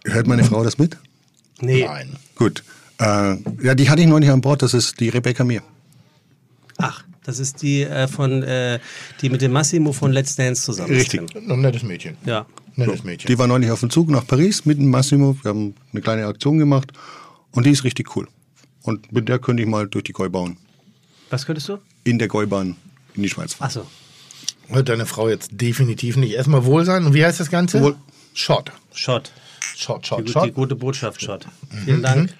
Hört 0.07 0.27
meine 0.27 0.43
Frau 0.45 0.65
das 0.65 0.79
mit? 0.79 0.97
Nee. 1.61 1.85
Nein. 1.85 2.17
Gut. 2.35 2.65
Äh, 2.99 3.37
ja, 3.63 3.75
die 3.75 3.91
hatte 3.91 4.01
ich 4.01 4.09
neulich 4.09 4.31
an 4.31 4.41
Bord, 4.41 4.63
das 4.63 4.73
ist 4.73 4.99
die 5.01 5.11
Rebecca 5.11 5.45
Mir. 5.45 5.63
Ach, 6.79 7.05
das 7.31 7.39
ist 7.39 7.63
die 7.63 7.83
äh, 7.83 8.09
von 8.09 8.43
äh, 8.43 8.79
die 9.21 9.31
mit 9.31 9.41
dem 9.41 9.53
Massimo 9.53 9.93
von 9.93 10.13
Let's 10.13 10.37
Dance 10.37 10.63
zusammen. 10.63 10.93
Richtig. 10.95 11.23
Ein 11.35 11.61
nettes 11.61 11.83
Mädchen. 11.83 12.17
Ja. 12.27 12.47
Nettes 12.77 13.05
Mädchen. 13.05 13.29
Die 13.29 13.39
war 13.39 13.47
neulich 13.47 13.71
auf 13.71 13.81
dem 13.81 13.91
Zug 13.91 14.11
nach 14.11 14.27
Paris 14.27 14.65
mit 14.67 14.79
dem 14.79 14.91
Massimo. 14.91 15.37
Wir 15.43 15.51
haben 15.51 15.75
eine 15.93 16.03
kleine 16.03 16.27
Aktion 16.27 16.59
gemacht 16.59 16.93
und 17.53 17.65
die 17.67 17.71
ist 17.71 17.85
richtig 17.85 18.17
cool. 18.17 18.29
Und 18.83 19.13
mit 19.13 19.29
der 19.29 19.39
könnte 19.39 19.63
ich 19.63 19.69
mal 19.69 19.87
durch 19.89 20.05
die 20.05 20.13
Gäu 20.13 20.29
bauen. 20.29 20.57
Was 21.31 21.47
könntest 21.47 21.69
du? 21.69 21.79
In 22.05 22.19
der 22.19 22.29
Gäubahn 22.29 22.77
in 23.15 23.23
die 23.23 23.29
Schweiz 23.29 23.55
fahren. 23.55 23.67
Achso. 23.69 23.87
Hört 24.69 24.89
deine 24.89 25.05
Frau 25.07 25.29
jetzt 25.29 25.51
definitiv 25.53 26.17
nicht. 26.17 26.33
Erstmal 26.33 26.65
wohl 26.65 26.85
sein. 26.85 27.05
Und 27.05 27.13
wie 27.15 27.25
heißt 27.25 27.39
das 27.41 27.51
Ganze? 27.51 27.81
Wohl. 27.81 27.97
Shot. 28.35 28.73
Shot. 28.95 29.33
Shot, 29.77 30.03
Die, 30.03 30.09
Shot, 30.09 30.29
die 30.29 30.33
Shot. 30.33 30.55
gute 30.55 30.77
Botschaft, 30.77 31.21
Shot. 31.23 31.47
Vielen 31.85 32.03
Dank. 32.03 32.35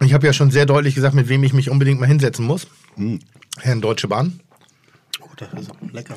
Ich 0.00 0.12
habe 0.12 0.26
ja 0.26 0.32
schon 0.32 0.50
sehr 0.50 0.66
deutlich 0.66 0.94
gesagt, 0.94 1.14
mit 1.14 1.28
wem 1.28 1.42
ich 1.44 1.52
mich 1.52 1.70
unbedingt 1.70 1.98
mal 2.00 2.06
hinsetzen 2.06 2.44
muss. 2.44 2.66
Herrn 3.60 3.80
Deutsche 3.80 4.08
Bahn. 4.08 4.40
Oh, 5.20 5.26
das 5.36 5.48
ist 5.54 5.70
lecker. 5.92 6.16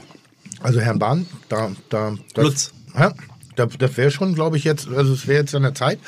Also 0.61 0.79
Herrn 0.79 0.99
Bahn, 0.99 1.27
da, 1.49 1.71
da, 1.89 2.15
das, 2.33 2.43
Lutz. 2.43 2.73
Ja, 2.95 3.13
das, 3.55 3.77
das 3.77 3.97
wäre 3.97 4.11
schon, 4.11 4.33
glaube 4.33 4.57
ich, 4.57 4.63
jetzt, 4.63 4.87
also 4.87 5.13
es 5.13 5.27
wäre 5.27 5.41
jetzt 5.41 5.53
an 5.55 5.63
der 5.63 5.75
Zeit. 5.75 5.99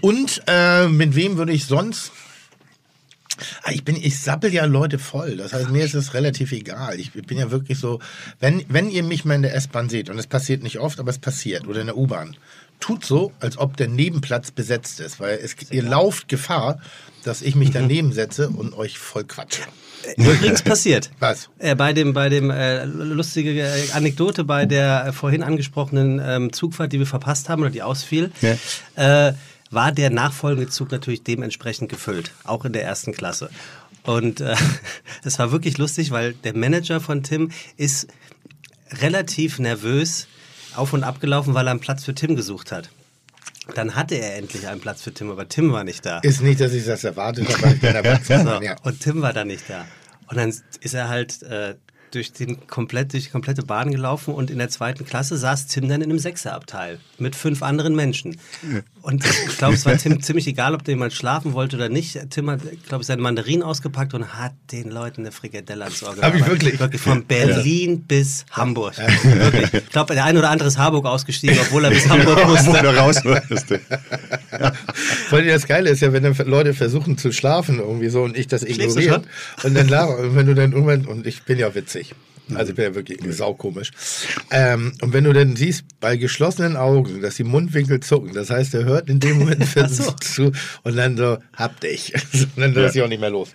Und 0.00 0.42
äh, 0.46 0.88
mit 0.88 1.14
wem 1.14 1.36
würde 1.36 1.52
ich 1.52 1.66
sonst? 1.66 2.12
Ah, 3.62 3.70
Ich 3.72 3.84
bin, 3.84 3.96
ich 3.96 4.18
sappel 4.18 4.52
ja 4.52 4.64
Leute 4.64 4.98
voll. 4.98 5.36
Das 5.36 5.52
heißt, 5.52 5.70
mir 5.70 5.84
ist 5.84 5.94
es 5.94 6.14
relativ 6.14 6.52
egal. 6.52 6.98
Ich 6.98 7.12
bin 7.12 7.38
ja 7.38 7.50
wirklich 7.50 7.78
so, 7.78 8.00
wenn, 8.40 8.64
wenn 8.68 8.90
ihr 8.90 9.02
mich 9.02 9.24
mal 9.24 9.34
in 9.34 9.42
der 9.42 9.54
S-Bahn 9.54 9.88
seht, 9.88 10.08
und 10.08 10.18
es 10.18 10.26
passiert 10.26 10.62
nicht 10.62 10.78
oft, 10.78 10.98
aber 10.98 11.10
es 11.10 11.18
passiert, 11.18 11.66
oder 11.66 11.80
in 11.80 11.86
der 11.86 11.96
U-Bahn, 11.96 12.36
tut 12.80 13.04
so, 13.04 13.32
als 13.40 13.58
ob 13.58 13.76
der 13.76 13.88
Nebenplatz 13.88 14.50
besetzt 14.50 15.00
ist, 15.00 15.20
weil 15.20 15.38
es, 15.38 15.54
ihr 15.70 15.82
lauft 15.82 16.28
Gefahr, 16.28 16.80
dass 17.24 17.42
ich 17.42 17.54
mich 17.54 17.70
daneben 17.70 18.12
setze 18.12 18.48
und 18.48 18.74
euch 18.74 18.98
voll 18.98 19.24
quatsche. 19.24 19.62
Übrigens 20.16 20.62
passiert. 20.62 21.10
Was? 21.18 21.48
Äh, 21.58 21.74
bei 21.74 21.92
dem, 21.92 22.12
bei 22.12 22.28
dem 22.28 22.50
äh, 22.50 22.84
lustige 22.84 23.62
äh, 23.62 23.90
Anekdote 23.92 24.44
bei 24.44 24.66
der 24.66 25.06
äh, 25.06 25.12
vorhin 25.12 25.42
angesprochenen 25.42 26.20
ähm, 26.24 26.52
Zugfahrt, 26.52 26.92
die 26.92 26.98
wir 26.98 27.06
verpasst 27.06 27.48
haben 27.48 27.62
oder 27.62 27.70
die 27.70 27.82
ausfiel, 27.82 28.30
äh, 28.94 29.32
war 29.70 29.92
der 29.92 30.10
nachfolgende 30.10 30.70
Zug 30.70 30.92
natürlich 30.92 31.22
dementsprechend 31.24 31.88
gefüllt, 31.88 32.32
auch 32.44 32.64
in 32.64 32.72
der 32.72 32.84
ersten 32.84 33.12
Klasse. 33.12 33.50
Und 34.04 34.40
äh, 34.40 34.54
es 35.24 35.38
war 35.38 35.52
wirklich 35.52 35.78
lustig, 35.78 36.10
weil 36.10 36.32
der 36.32 36.56
Manager 36.56 37.00
von 37.00 37.22
Tim 37.22 37.50
ist 37.76 38.06
relativ 39.02 39.58
nervös 39.58 40.28
auf 40.76 40.92
und 40.92 41.04
ab 41.04 41.20
gelaufen, 41.20 41.54
weil 41.54 41.66
er 41.66 41.72
einen 41.72 41.80
Platz 41.80 42.04
für 42.04 42.14
Tim 42.14 42.36
gesucht 42.36 42.70
hat. 42.70 42.90
Dann 43.74 43.94
hatte 43.94 44.14
er 44.14 44.36
endlich 44.36 44.66
einen 44.68 44.80
Platz 44.80 45.02
für 45.02 45.12
Tim, 45.12 45.30
aber 45.30 45.48
Tim 45.48 45.72
war 45.72 45.84
nicht 45.84 46.06
da. 46.06 46.18
Ist 46.20 46.42
nicht, 46.42 46.60
dass 46.60 46.72
ich 46.72 46.84
das 46.84 47.04
erwartet 47.04 47.48
habe, 47.62 47.74
ich 47.74 47.82
erwachsen. 47.82 48.44
So, 48.46 48.62
ja. 48.62 48.76
Und 48.82 49.00
Tim 49.00 49.22
war 49.22 49.32
da 49.32 49.44
nicht 49.44 49.64
da. 49.68 49.86
Und 50.28 50.36
dann 50.36 50.48
ist 50.80 50.94
er 50.94 51.08
halt 51.08 51.42
äh, 51.42 51.74
durch, 52.10 52.32
den 52.32 52.66
komplett, 52.66 53.12
durch 53.12 53.24
die 53.24 53.30
komplette 53.30 53.62
Bahn 53.62 53.90
gelaufen 53.90 54.34
und 54.34 54.50
in 54.50 54.58
der 54.58 54.68
zweiten 54.68 55.04
Klasse 55.04 55.36
saß 55.36 55.66
Tim 55.66 55.88
dann 55.88 56.02
in 56.02 56.10
einem 56.10 56.18
Sechserabteil 56.18 56.98
mit 57.18 57.36
fünf 57.36 57.62
anderen 57.62 57.94
Menschen. 57.94 58.38
Und 59.06 59.24
ich 59.24 59.58
glaube, 59.58 59.74
es 59.74 59.86
war 59.86 59.96
Tim 59.96 60.20
ziemlich 60.20 60.48
egal, 60.48 60.74
ob 60.74 60.82
der 60.82 60.94
jemand 60.94 61.12
schlafen 61.12 61.52
wollte 61.52 61.76
oder 61.76 61.88
nicht. 61.88 62.18
Tim 62.30 62.50
hat, 62.50 62.60
glaube 62.88 63.02
ich, 63.02 63.06
seine 63.06 63.22
Mandarinen 63.22 63.62
ausgepackt 63.62 64.14
und 64.14 64.34
hat 64.34 64.52
den 64.72 64.90
Leuten 64.90 65.20
eine 65.20 65.30
Frikadelle 65.30 65.84
ans 65.84 66.02
Ohr 66.02 66.16
Hab 66.20 66.34
ich 66.34 66.44
wirklich? 66.44 66.80
Wirklich 66.80 67.00
von 67.00 67.24
Berlin 67.24 68.00
bis 68.00 68.44
Hamburg. 68.50 68.94
Wirklich. 68.98 69.72
Ich 69.74 69.90
glaube, 69.90 70.14
der 70.14 70.24
ein 70.24 70.36
oder 70.36 70.50
andere 70.50 70.66
ist 70.66 70.76
Harburg 70.76 71.06
ausgestiegen, 71.06 71.56
obwohl 71.56 71.84
er 71.84 71.90
bis 71.90 72.08
Hamburg 72.08 72.48
musste. 72.48 72.82
du 72.82 72.96
raus 72.96 73.24
warst. 73.24 73.74
Vor 75.28 75.38
allem 75.38 75.46
das 75.46 75.68
Geile 75.68 75.90
ist 75.90 76.00
ja, 76.00 76.12
wenn 76.12 76.24
dann 76.24 76.34
Leute 76.44 76.74
versuchen 76.74 77.16
zu 77.16 77.30
schlafen 77.30 77.78
irgendwie 77.78 78.08
so 78.08 78.24
und 78.24 78.36
ich 78.36 78.48
das 78.48 78.64
ignoriere. 78.64 79.22
Und 79.62 79.74
dann 79.74 79.86
laber, 79.86 80.18
und 80.18 80.34
wenn 80.34 80.46
du 80.46 80.54
dann 80.56 80.72
irgendwann, 80.72 81.06
und 81.06 81.28
ich 81.28 81.44
bin 81.44 81.60
ja 81.60 81.72
witzig. 81.76 82.16
Also 82.54 82.70
ich 82.70 82.76
bin 82.76 82.84
ja 82.84 82.94
wirklich 82.94 83.18
saukomisch. 83.36 83.90
Ähm, 84.52 84.92
und 85.00 85.12
wenn 85.12 85.24
du 85.24 85.32
dann 85.32 85.56
siehst, 85.56 85.84
bei 86.00 86.16
geschlossenen 86.16 86.76
Augen, 86.76 87.20
dass 87.20 87.34
die 87.34 87.44
Mundwinkel 87.44 87.98
zucken, 88.00 88.32
das 88.34 88.50
heißt, 88.50 88.74
er 88.74 88.84
hört 88.84 89.08
in 89.10 89.18
dem 89.18 89.38
Moment 89.40 89.64
versucht 89.68 90.22
zu 90.22 90.52
und 90.84 90.96
dann 90.96 91.16
so, 91.16 91.38
hab 91.54 91.80
dich. 91.80 92.12
und 92.34 92.48
dann 92.62 92.72
lass 92.74 92.94
ich 92.94 93.02
auch 93.02 93.08
nicht 93.08 93.20
mehr 93.20 93.30
los. 93.30 93.48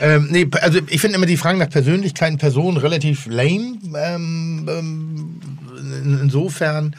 Ähm, 0.00 0.28
nee, 0.30 0.46
also 0.60 0.78
ich 0.88 1.00
finde 1.00 1.16
immer 1.16 1.26
die 1.26 1.36
Fragen 1.36 1.58
nach 1.58 1.70
Persönlichkeiten, 1.70 2.38
Personen 2.38 2.76
relativ 2.76 3.26
lame. 3.26 3.78
Ähm, 3.96 4.66
ähm, 4.68 5.40
in- 5.78 6.20
insofern, 6.22 6.94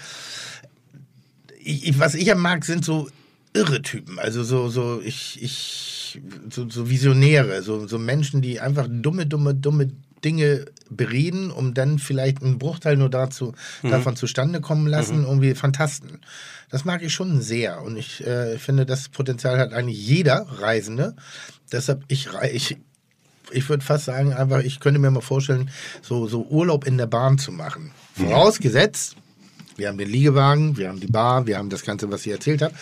ich, 1.64 1.98
was 2.00 2.16
ich 2.16 2.26
ja 2.28 2.36
mag, 2.36 2.66
sind 2.66 2.84
so 2.86 3.10
irre 3.54 3.82
Typen. 3.82 4.20
Also 4.20 4.44
so, 4.44 4.70
so, 4.70 5.02
ich, 5.04 5.40
ich, 5.42 6.22
so, 6.52 6.70
so 6.70 6.90
Visionäre, 6.90 7.62
so, 7.64 7.88
so 7.88 7.98
Menschen, 8.00 8.42
die 8.42 8.60
einfach 8.60 8.88
dumme, 8.90 9.26
dumme, 9.26 9.54
dumme 9.56 9.92
Dinge 10.24 10.66
bereden, 10.90 11.52
um 11.52 11.74
dann 11.74 12.00
vielleicht 12.00 12.42
einen 12.42 12.60
Bruchteil 12.60 12.98
nur 12.98 13.10
dazu, 13.10 13.54
davon 13.84 14.16
zustande 14.16 14.62
kommen 14.62 14.88
lassen, 14.88 15.24
irgendwie 15.24 15.54
Fantasten. 15.54 16.20
Das 16.70 16.86
mag 16.86 17.02
ich 17.04 17.14
schon 17.14 17.42
sehr 17.42 17.82
und 17.82 17.98
ich 17.98 18.26
äh, 18.26 18.58
finde, 18.58 18.86
das 18.86 19.10
Potenzial 19.10 19.58
hat 19.58 19.74
eigentlich 19.74 20.06
jeder 20.06 20.46
Reisende. 20.60 21.16
Deshalb, 21.72 22.04
ich, 22.08 22.30
ich, 22.52 22.78
ich 23.52 23.70
würde 23.70 23.84
fast 23.84 24.06
sagen, 24.06 24.34
einfach, 24.34 24.60
ich 24.60 24.80
könnte 24.80 25.00
mir 25.00 25.12
mal 25.12 25.22
vorstellen, 25.22 25.70
so, 26.02 26.28
so 26.28 26.46
Urlaub 26.46 26.86
in 26.86 26.98
der 26.98 27.08
Bahn 27.08 27.38
zu 27.38 27.52
machen. 27.52 27.92
Vorausgesetzt, 28.16 29.16
wir 29.78 29.88
haben 29.88 29.98
den 29.98 30.10
Liegewagen, 30.10 30.78
wir 30.78 30.90
haben 30.90 31.00
die 31.00 31.08
Bar, 31.08 31.48
wir 31.48 31.58
haben 31.58 31.70
das 31.70 31.84
Ganze, 31.84 32.10
was 32.12 32.26
ich 32.26 32.32
erzählt 32.32 32.62
habe. 32.62 32.74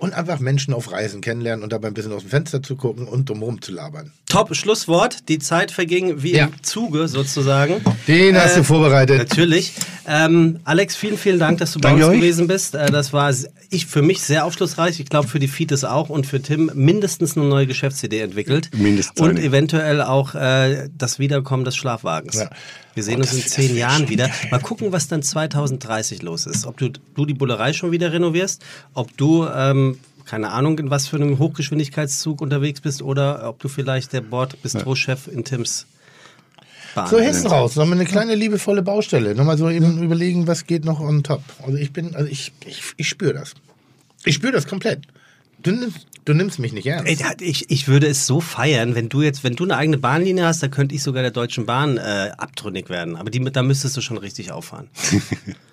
Und 0.00 0.14
einfach 0.14 0.40
Menschen 0.40 0.72
auf 0.72 0.90
Reisen 0.92 1.20
kennenlernen 1.20 1.62
und 1.62 1.72
dabei 1.74 1.88
ein 1.88 1.94
bisschen 1.94 2.12
aus 2.12 2.22
dem 2.22 2.30
Fenster 2.30 2.62
zu 2.62 2.74
gucken 2.74 3.06
und 3.06 3.28
drumherum 3.28 3.60
zu 3.60 3.70
labern. 3.70 4.12
Top, 4.30 4.56
Schlusswort. 4.56 5.28
Die 5.28 5.38
Zeit 5.38 5.70
verging 5.70 6.22
wie 6.22 6.32
Ja. 6.36 6.46
im 6.46 6.62
Zuge 6.62 7.06
sozusagen. 7.06 7.82
Den 8.08 8.34
hast 8.36 8.56
du 8.56 8.64
vorbereitet. 8.64 9.18
Natürlich. 9.28 9.74
Ähm, 10.08 10.60
Alex, 10.64 10.96
vielen, 10.96 11.18
vielen 11.18 11.38
Dank, 11.38 11.58
dass 11.58 11.72
du 11.72 11.80
bei 11.80 11.90
Danke 11.90 12.06
uns 12.06 12.14
euch. 12.14 12.20
gewesen 12.20 12.46
bist. 12.46 12.74
Äh, 12.74 12.90
das 12.90 13.12
war 13.12 13.30
ich, 13.68 13.86
für 13.86 14.00
mich 14.00 14.22
sehr 14.22 14.46
aufschlussreich. 14.46 15.00
Ich 15.00 15.06
glaube, 15.10 15.28
für 15.28 15.38
die 15.38 15.48
Fites 15.48 15.84
auch 15.84 16.08
und 16.08 16.26
für 16.26 16.40
Tim 16.40 16.70
mindestens 16.74 17.36
eine 17.36 17.46
neue 17.46 17.66
Geschäftsidee 17.66 18.20
entwickelt. 18.20 18.70
Mindestens 18.74 19.20
Und 19.20 19.30
eine. 19.36 19.42
eventuell 19.42 20.00
auch 20.00 20.34
äh, 20.34 20.88
das 20.96 21.18
Wiederkommen 21.18 21.64
des 21.64 21.76
Schlafwagens. 21.76 22.36
Ja. 22.36 22.50
Wir 22.94 23.02
sehen 23.02 23.16
Oh, 23.16 23.20
uns 23.20 23.32
in 23.32 23.40
zehn 23.42 23.76
Jahren 23.76 24.08
wieder. 24.08 24.30
Mal 24.50 24.60
gucken, 24.60 24.92
was 24.92 25.08
dann 25.08 25.22
2030 25.22 26.22
los 26.22 26.46
ist. 26.46 26.66
Ob 26.66 26.76
du, 26.76 26.90
du 27.14 27.24
die 27.26 27.34
Bullerei 27.34 27.72
schon 27.72 27.92
wieder 27.92 28.12
renovierst, 28.12 28.62
ob 28.94 29.16
du, 29.16 29.46
ähm, 29.46 29.98
keine 30.24 30.50
Ahnung, 30.50 30.78
in 30.78 30.90
was 30.90 31.06
für 31.08 31.16
einem 31.16 31.38
Hochgeschwindigkeitszug 31.38 32.40
unterwegs 32.40 32.80
bist 32.80 33.02
oder 33.02 33.48
ob 33.48 33.58
du 33.60 33.68
vielleicht 33.68 34.12
der 34.12 34.20
Bordbistro-Chef 34.22 35.28
in 35.28 35.44
Tims 35.44 35.86
Bahn 36.94 37.06
So. 37.08 37.20
Hessen 37.20 37.46
raus, 37.46 37.76
nochmal 37.76 37.98
eine 37.98 38.04
kleine 38.06 38.34
liebevolle 38.34 38.82
Baustelle. 38.82 39.34
Nochmal 39.36 39.56
so 39.56 39.70
eben 39.70 40.02
überlegen, 40.02 40.46
was 40.48 40.66
geht 40.66 40.84
noch 40.84 40.98
on 41.00 41.22
top. 41.22 41.42
Also 41.64 41.78
ich 41.78 41.92
bin, 41.92 42.16
also 42.16 42.28
ich, 42.28 42.52
ich, 42.66 42.82
ich 42.96 43.08
spüre 43.08 43.34
das. 43.34 43.54
Ich 44.24 44.34
spüre 44.34 44.52
das 44.52 44.66
komplett. 44.66 45.06
Du 45.62 45.72
nimmst, 45.72 46.06
du 46.24 46.34
nimmst 46.34 46.58
mich 46.58 46.72
nicht 46.72 46.86
ernst. 46.86 47.22
Ich, 47.40 47.70
ich 47.70 47.88
würde 47.88 48.06
es 48.06 48.26
so 48.26 48.40
feiern, 48.40 48.94
wenn 48.94 49.08
du 49.08 49.22
jetzt, 49.22 49.44
wenn 49.44 49.56
du 49.56 49.64
eine 49.64 49.76
eigene 49.76 49.98
Bahnlinie 49.98 50.44
hast, 50.44 50.62
da 50.62 50.68
könnte 50.68 50.94
ich 50.94 51.02
sogar 51.02 51.22
der 51.22 51.30
Deutschen 51.30 51.66
Bahn 51.66 51.98
äh, 51.98 52.30
abtrünnig 52.36 52.88
werden. 52.88 53.16
Aber 53.16 53.30
die, 53.30 53.40
da 53.40 53.62
müsstest 53.62 53.96
du 53.96 54.00
schon 54.00 54.18
richtig 54.18 54.52
auffahren. 54.52 54.88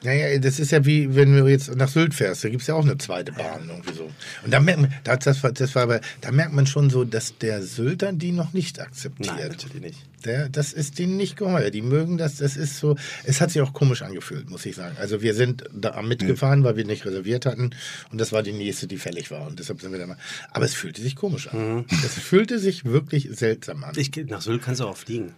Naja, 0.04 0.38
das 0.40 0.60
ist 0.60 0.72
ja 0.72 0.86
wie, 0.86 1.16
wenn 1.16 1.36
du 1.36 1.48
jetzt 1.48 1.76
nach 1.76 1.90
Sylt 1.90 2.14
fährst, 2.14 2.44
da 2.44 2.50
gibt 2.50 2.62
es 2.62 2.68
ja 2.68 2.76
auch 2.76 2.86
eine 2.86 2.98
zweite 2.98 3.34
Bahn 3.34 3.68
irgendwie 3.68 3.94
so. 3.94 4.10
Und 4.46 4.54
da 4.54 4.60
merkt 4.60 4.82
man, 4.82 4.94
das, 5.04 5.20
das, 5.20 5.44
war, 5.44 5.52
das 5.52 5.76
war 5.76 5.84
aber, 5.84 6.02
da 6.22 6.32
merkt 6.32 6.54
man 6.54 6.66
schon 6.68 6.90
so, 6.90 7.04
dass 7.04 7.38
der 7.40 7.62
Sylter 7.64 8.14
die 8.14 8.32
noch 8.32 8.54
nicht 8.54 8.80
akzeptiert. 8.80 9.36
Nein, 9.36 9.50
natürlich 9.50 9.82
nicht. 9.82 10.06
Der, 10.26 10.50
das 10.50 10.74
ist 10.74 10.98
denen 11.00 11.16
nicht 11.16 11.38
geheuer. 11.38 11.70
Die 11.70 11.82
mögen 11.84 12.18
das, 12.18 12.38
das 12.38 12.58
ist 12.58 12.78
so, 12.78 12.96
es 13.24 13.40
hat 13.40 13.52
sich 13.52 13.62
auch 13.62 13.74
komisch 13.74 14.02
angefühlt, 14.02 14.50
muss 14.50 14.66
ich 14.66 14.76
sagen. 14.76 14.96
Also 15.00 15.22
wir 15.22 15.34
sind 15.36 15.66
da 15.74 16.02
mitgefahren, 16.02 16.64
weil 16.64 16.76
wir 16.76 16.86
nicht 16.86 17.06
reserviert 17.06 17.46
hatten 17.46 17.70
und 18.12 18.20
das 18.20 18.32
war 18.32 18.42
die 18.44 18.52
nächste, 18.54 18.88
die 18.88 18.98
fällig 18.98 19.30
war 19.32 19.46
und 19.48 19.60
deshalb 19.60 19.80
sind 19.82 19.92
wir 19.92 20.00
da 20.00 20.08
mal. 20.08 20.18
Aber 20.52 20.66
es 20.66 20.74
fühlte 20.74 21.02
sich 21.02 21.16
komisch 21.16 21.48
an. 21.50 21.86
Es 22.04 22.16
fühlte 22.16 22.58
sich 22.60 22.84
wirklich 22.86 23.30
seltsam 23.32 23.84
an. 23.84 23.94
Ich, 23.96 24.12
nach 24.28 24.42
Sylt 24.42 24.64
kannst 24.64 24.82
du 24.82 24.86
auch 24.86 24.98
fliegen. 24.98 25.34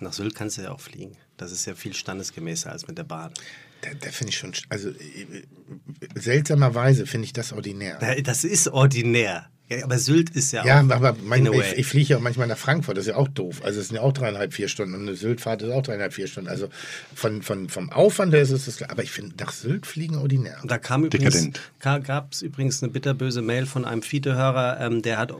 Nach 0.00 0.12
Sylt 0.12 0.34
kannst 0.34 0.58
du 0.58 0.62
ja 0.62 0.72
auch 0.72 0.80
fliegen. 0.80 1.16
Das 1.36 1.52
ist 1.52 1.66
ja 1.66 1.74
viel 1.74 1.94
standesgemäßer 1.94 2.70
als 2.72 2.86
mit 2.86 2.96
der 2.98 3.04
Bahn. 3.04 3.32
Da, 3.82 3.90
da 4.00 4.10
finde 4.10 4.30
ich 4.30 4.38
schon, 4.38 4.52
also 4.70 4.88
äh, 4.90 5.42
seltsamerweise 6.14 7.06
finde 7.06 7.26
ich 7.26 7.32
das 7.32 7.52
ordinär. 7.52 7.98
Da- 8.00 8.14
Das 8.16 8.44
ist 8.44 8.68
ordinär. 8.68 9.48
Ja, 9.70 9.82
aber 9.82 9.98
Sylt 9.98 10.28
ist 10.30 10.52
ja, 10.52 10.62
Ja, 10.64 10.80
auch 10.82 10.90
aber 10.90 11.16
mein, 11.24 11.46
ich, 11.46 11.78
ich 11.78 11.86
fliege 11.86 12.10
ja 12.14 12.18
manchmal 12.18 12.46
nach 12.46 12.58
Frankfurt, 12.58 12.98
das 12.98 13.04
ist 13.06 13.12
ja 13.12 13.16
auch 13.16 13.28
doof. 13.28 13.62
Also 13.64 13.80
es 13.80 13.88
sind 13.88 13.96
ja 13.96 14.02
auch 14.02 14.12
dreieinhalb, 14.12 14.52
vier 14.52 14.68
Stunden 14.68 14.94
und 14.94 15.02
eine 15.08 15.16
Syltfahrt 15.16 15.62
ist 15.62 15.70
auch 15.70 15.82
dreieinhalb, 15.82 16.12
vier 16.12 16.26
Stunden. 16.26 16.50
Also 16.50 16.68
von, 17.14 17.40
von, 17.40 17.70
vom 17.70 17.90
Aufwand 17.90 18.34
her 18.34 18.42
ist 18.42 18.50
es 18.50 18.66
das 18.66 18.76
klar. 18.76 18.90
Aber 18.90 19.02
ich 19.02 19.10
finde 19.10 19.34
nach 19.40 19.52
Sylt 19.52 19.86
fliegen 19.86 20.16
ordinär. 20.18 20.58
Da 20.64 20.76
kam 20.76 21.04
übrigens, 21.06 21.48
gab 21.80 22.32
es 22.32 22.42
übrigens 22.42 22.82
eine 22.82 22.92
bitterböse 22.92 23.40
Mail 23.40 23.64
von 23.64 23.86
einem 23.86 24.02
Fiete-Hörer, 24.02 24.80
ähm, 24.80 25.00
der 25.00 25.16
hat, 25.16 25.32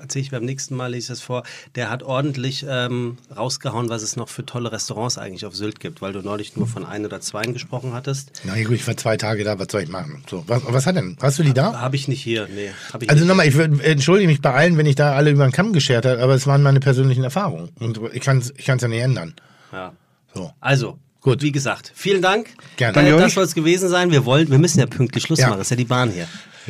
erzähle 0.00 0.22
ich 0.22 0.30
beim 0.30 0.44
nächsten 0.46 0.74
Mal, 0.74 0.86
lese 0.92 1.00
ich 1.04 1.08
das 1.08 1.20
vor, 1.20 1.42
der 1.74 1.90
hat 1.90 2.02
ordentlich 2.02 2.64
ähm, 2.66 3.18
rausgehauen, 3.36 3.90
was 3.90 4.02
es 4.02 4.16
noch 4.16 4.30
für 4.30 4.46
tolle 4.46 4.72
Restaurants 4.72 5.18
eigentlich 5.18 5.44
auf 5.44 5.54
Sylt 5.54 5.80
gibt, 5.80 6.00
weil 6.00 6.14
du 6.14 6.20
neulich 6.22 6.56
nur 6.56 6.66
von 6.66 6.86
ein 6.86 7.04
oder 7.04 7.20
zweien 7.20 7.52
gesprochen 7.52 7.92
hattest. 7.92 8.32
Na 8.44 8.56
ja, 8.56 8.64
gut, 8.66 8.76
ich 8.76 8.86
war 8.86 8.96
zwei 8.96 9.18
Tage 9.18 9.44
da, 9.44 9.58
was 9.58 9.68
soll 9.70 9.82
ich 9.82 9.88
machen? 9.90 10.22
So, 10.30 10.44
was, 10.46 10.62
was 10.66 10.86
hat 10.86 10.96
denn? 10.96 11.18
Hast 11.20 11.38
du 11.38 11.42
die 11.42 11.52
da? 11.52 11.78
Habe 11.78 11.96
ich 11.96 12.08
nicht 12.08 12.22
hier, 12.22 12.48
nee. 12.54 12.70
Hab 12.90 13.02
ich 13.02 13.10
Also 13.10 13.26
nochmal, 13.26 13.46
ich 13.46 13.54
würd- 13.54 13.65
entschuldige 13.82 14.28
mich 14.28 14.40
bei 14.40 14.52
allen, 14.52 14.76
wenn 14.76 14.86
ich 14.86 14.94
da 14.94 15.14
alle 15.14 15.30
über 15.30 15.44
den 15.46 15.52
Kamm 15.52 15.72
geschert 15.72 16.06
habe, 16.06 16.22
aber 16.22 16.34
es 16.34 16.46
waren 16.46 16.62
meine 16.62 16.80
persönlichen 16.80 17.24
Erfahrungen. 17.24 17.70
Und 17.78 18.00
ich 18.12 18.20
kann 18.22 18.38
es 18.38 18.52
ich 18.56 18.64
kann's 18.66 18.82
ja 18.82 18.88
nicht 18.88 19.00
ändern. 19.02 19.34
Ja. 19.72 19.92
So. 20.34 20.52
Also, 20.60 20.98
Gut. 21.20 21.42
wie 21.42 21.52
gesagt, 21.52 21.92
vielen 21.94 22.22
Dank. 22.22 22.48
Gerne. 22.76 22.92
Äh, 22.98 23.02
Danke 23.10 23.20
das 23.22 23.34
soll 23.34 23.44
es 23.44 23.54
gewesen 23.54 23.88
sein. 23.88 24.10
Wir 24.10 24.24
wollen, 24.24 24.50
wir 24.50 24.58
müssen 24.58 24.80
ja 24.80 24.86
pünktlich 24.86 25.24
Schluss 25.24 25.38
Ja. 25.40 25.48
machen. 25.48 25.58
Das 25.58 25.66
ist 25.66 25.70
ja 25.70 25.76
die 25.76 25.84
Bahn 25.84 26.10
hier. 26.10 26.26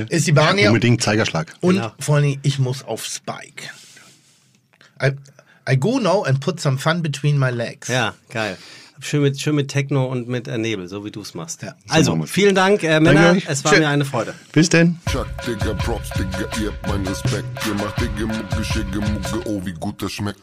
Ist 0.08 0.26
die 0.26 0.32
Bahn 0.32 0.58
hier? 0.58 0.68
Unbedingt 0.68 1.02
Zeigerschlag. 1.02 1.54
Und 1.60 1.76
Genau. 1.76 1.92
vor 1.98 2.16
allen 2.16 2.24
Dingen, 2.24 2.40
ich 2.42 2.58
muss 2.58 2.84
auf 2.84 3.04
Spike. 3.06 3.64
I, 5.02 5.12
I 5.70 5.76
go 5.78 5.98
now 5.98 6.22
and 6.24 6.40
put 6.40 6.60
some 6.60 6.78
fun 6.78 7.02
between 7.02 7.38
my 7.38 7.50
legs. 7.50 7.88
Ja, 7.88 8.14
geil. 8.30 8.56
Schön 9.06 9.22
mit, 9.22 9.40
schön 9.40 9.54
mit 9.54 9.68
Techno 9.68 10.06
und 10.06 10.26
mit 10.26 10.48
äh, 10.48 10.58
Nebel, 10.58 10.88
so 10.88 11.04
wie 11.04 11.12
du 11.12 11.20
es 11.20 11.32
machst. 11.32 11.62
Ja, 11.62 11.76
so 11.86 11.94
also, 11.94 12.22
vielen 12.26 12.56
Dank, 12.56 12.82
äh, 12.82 12.98
Männer. 12.98 13.36
Es 13.46 13.64
war 13.64 13.72
Schön. 13.72 13.82
mir 13.82 13.88
eine 13.88 14.04
Freude. 14.04 14.34
Bis 14.50 14.68
denn. 14.68 14.98
Chuck, 15.12 15.28
Digga, 15.46 15.74
Props, 15.74 16.10
Digga, 16.18 16.48
ihr 16.60 16.72
habt 16.72 16.88
meinen 16.88 17.06
Respekt. 17.06 17.46
Ihr 17.68 17.74
macht 17.74 18.00
Digga, 18.00 18.26
Mucke, 18.26 18.64
Schicke, 18.64 18.98
Mucke, 18.98 19.48
oh, 19.48 19.64
wie 19.64 19.74
gut 19.74 20.02
das 20.02 20.10
schmeckt. 20.10 20.40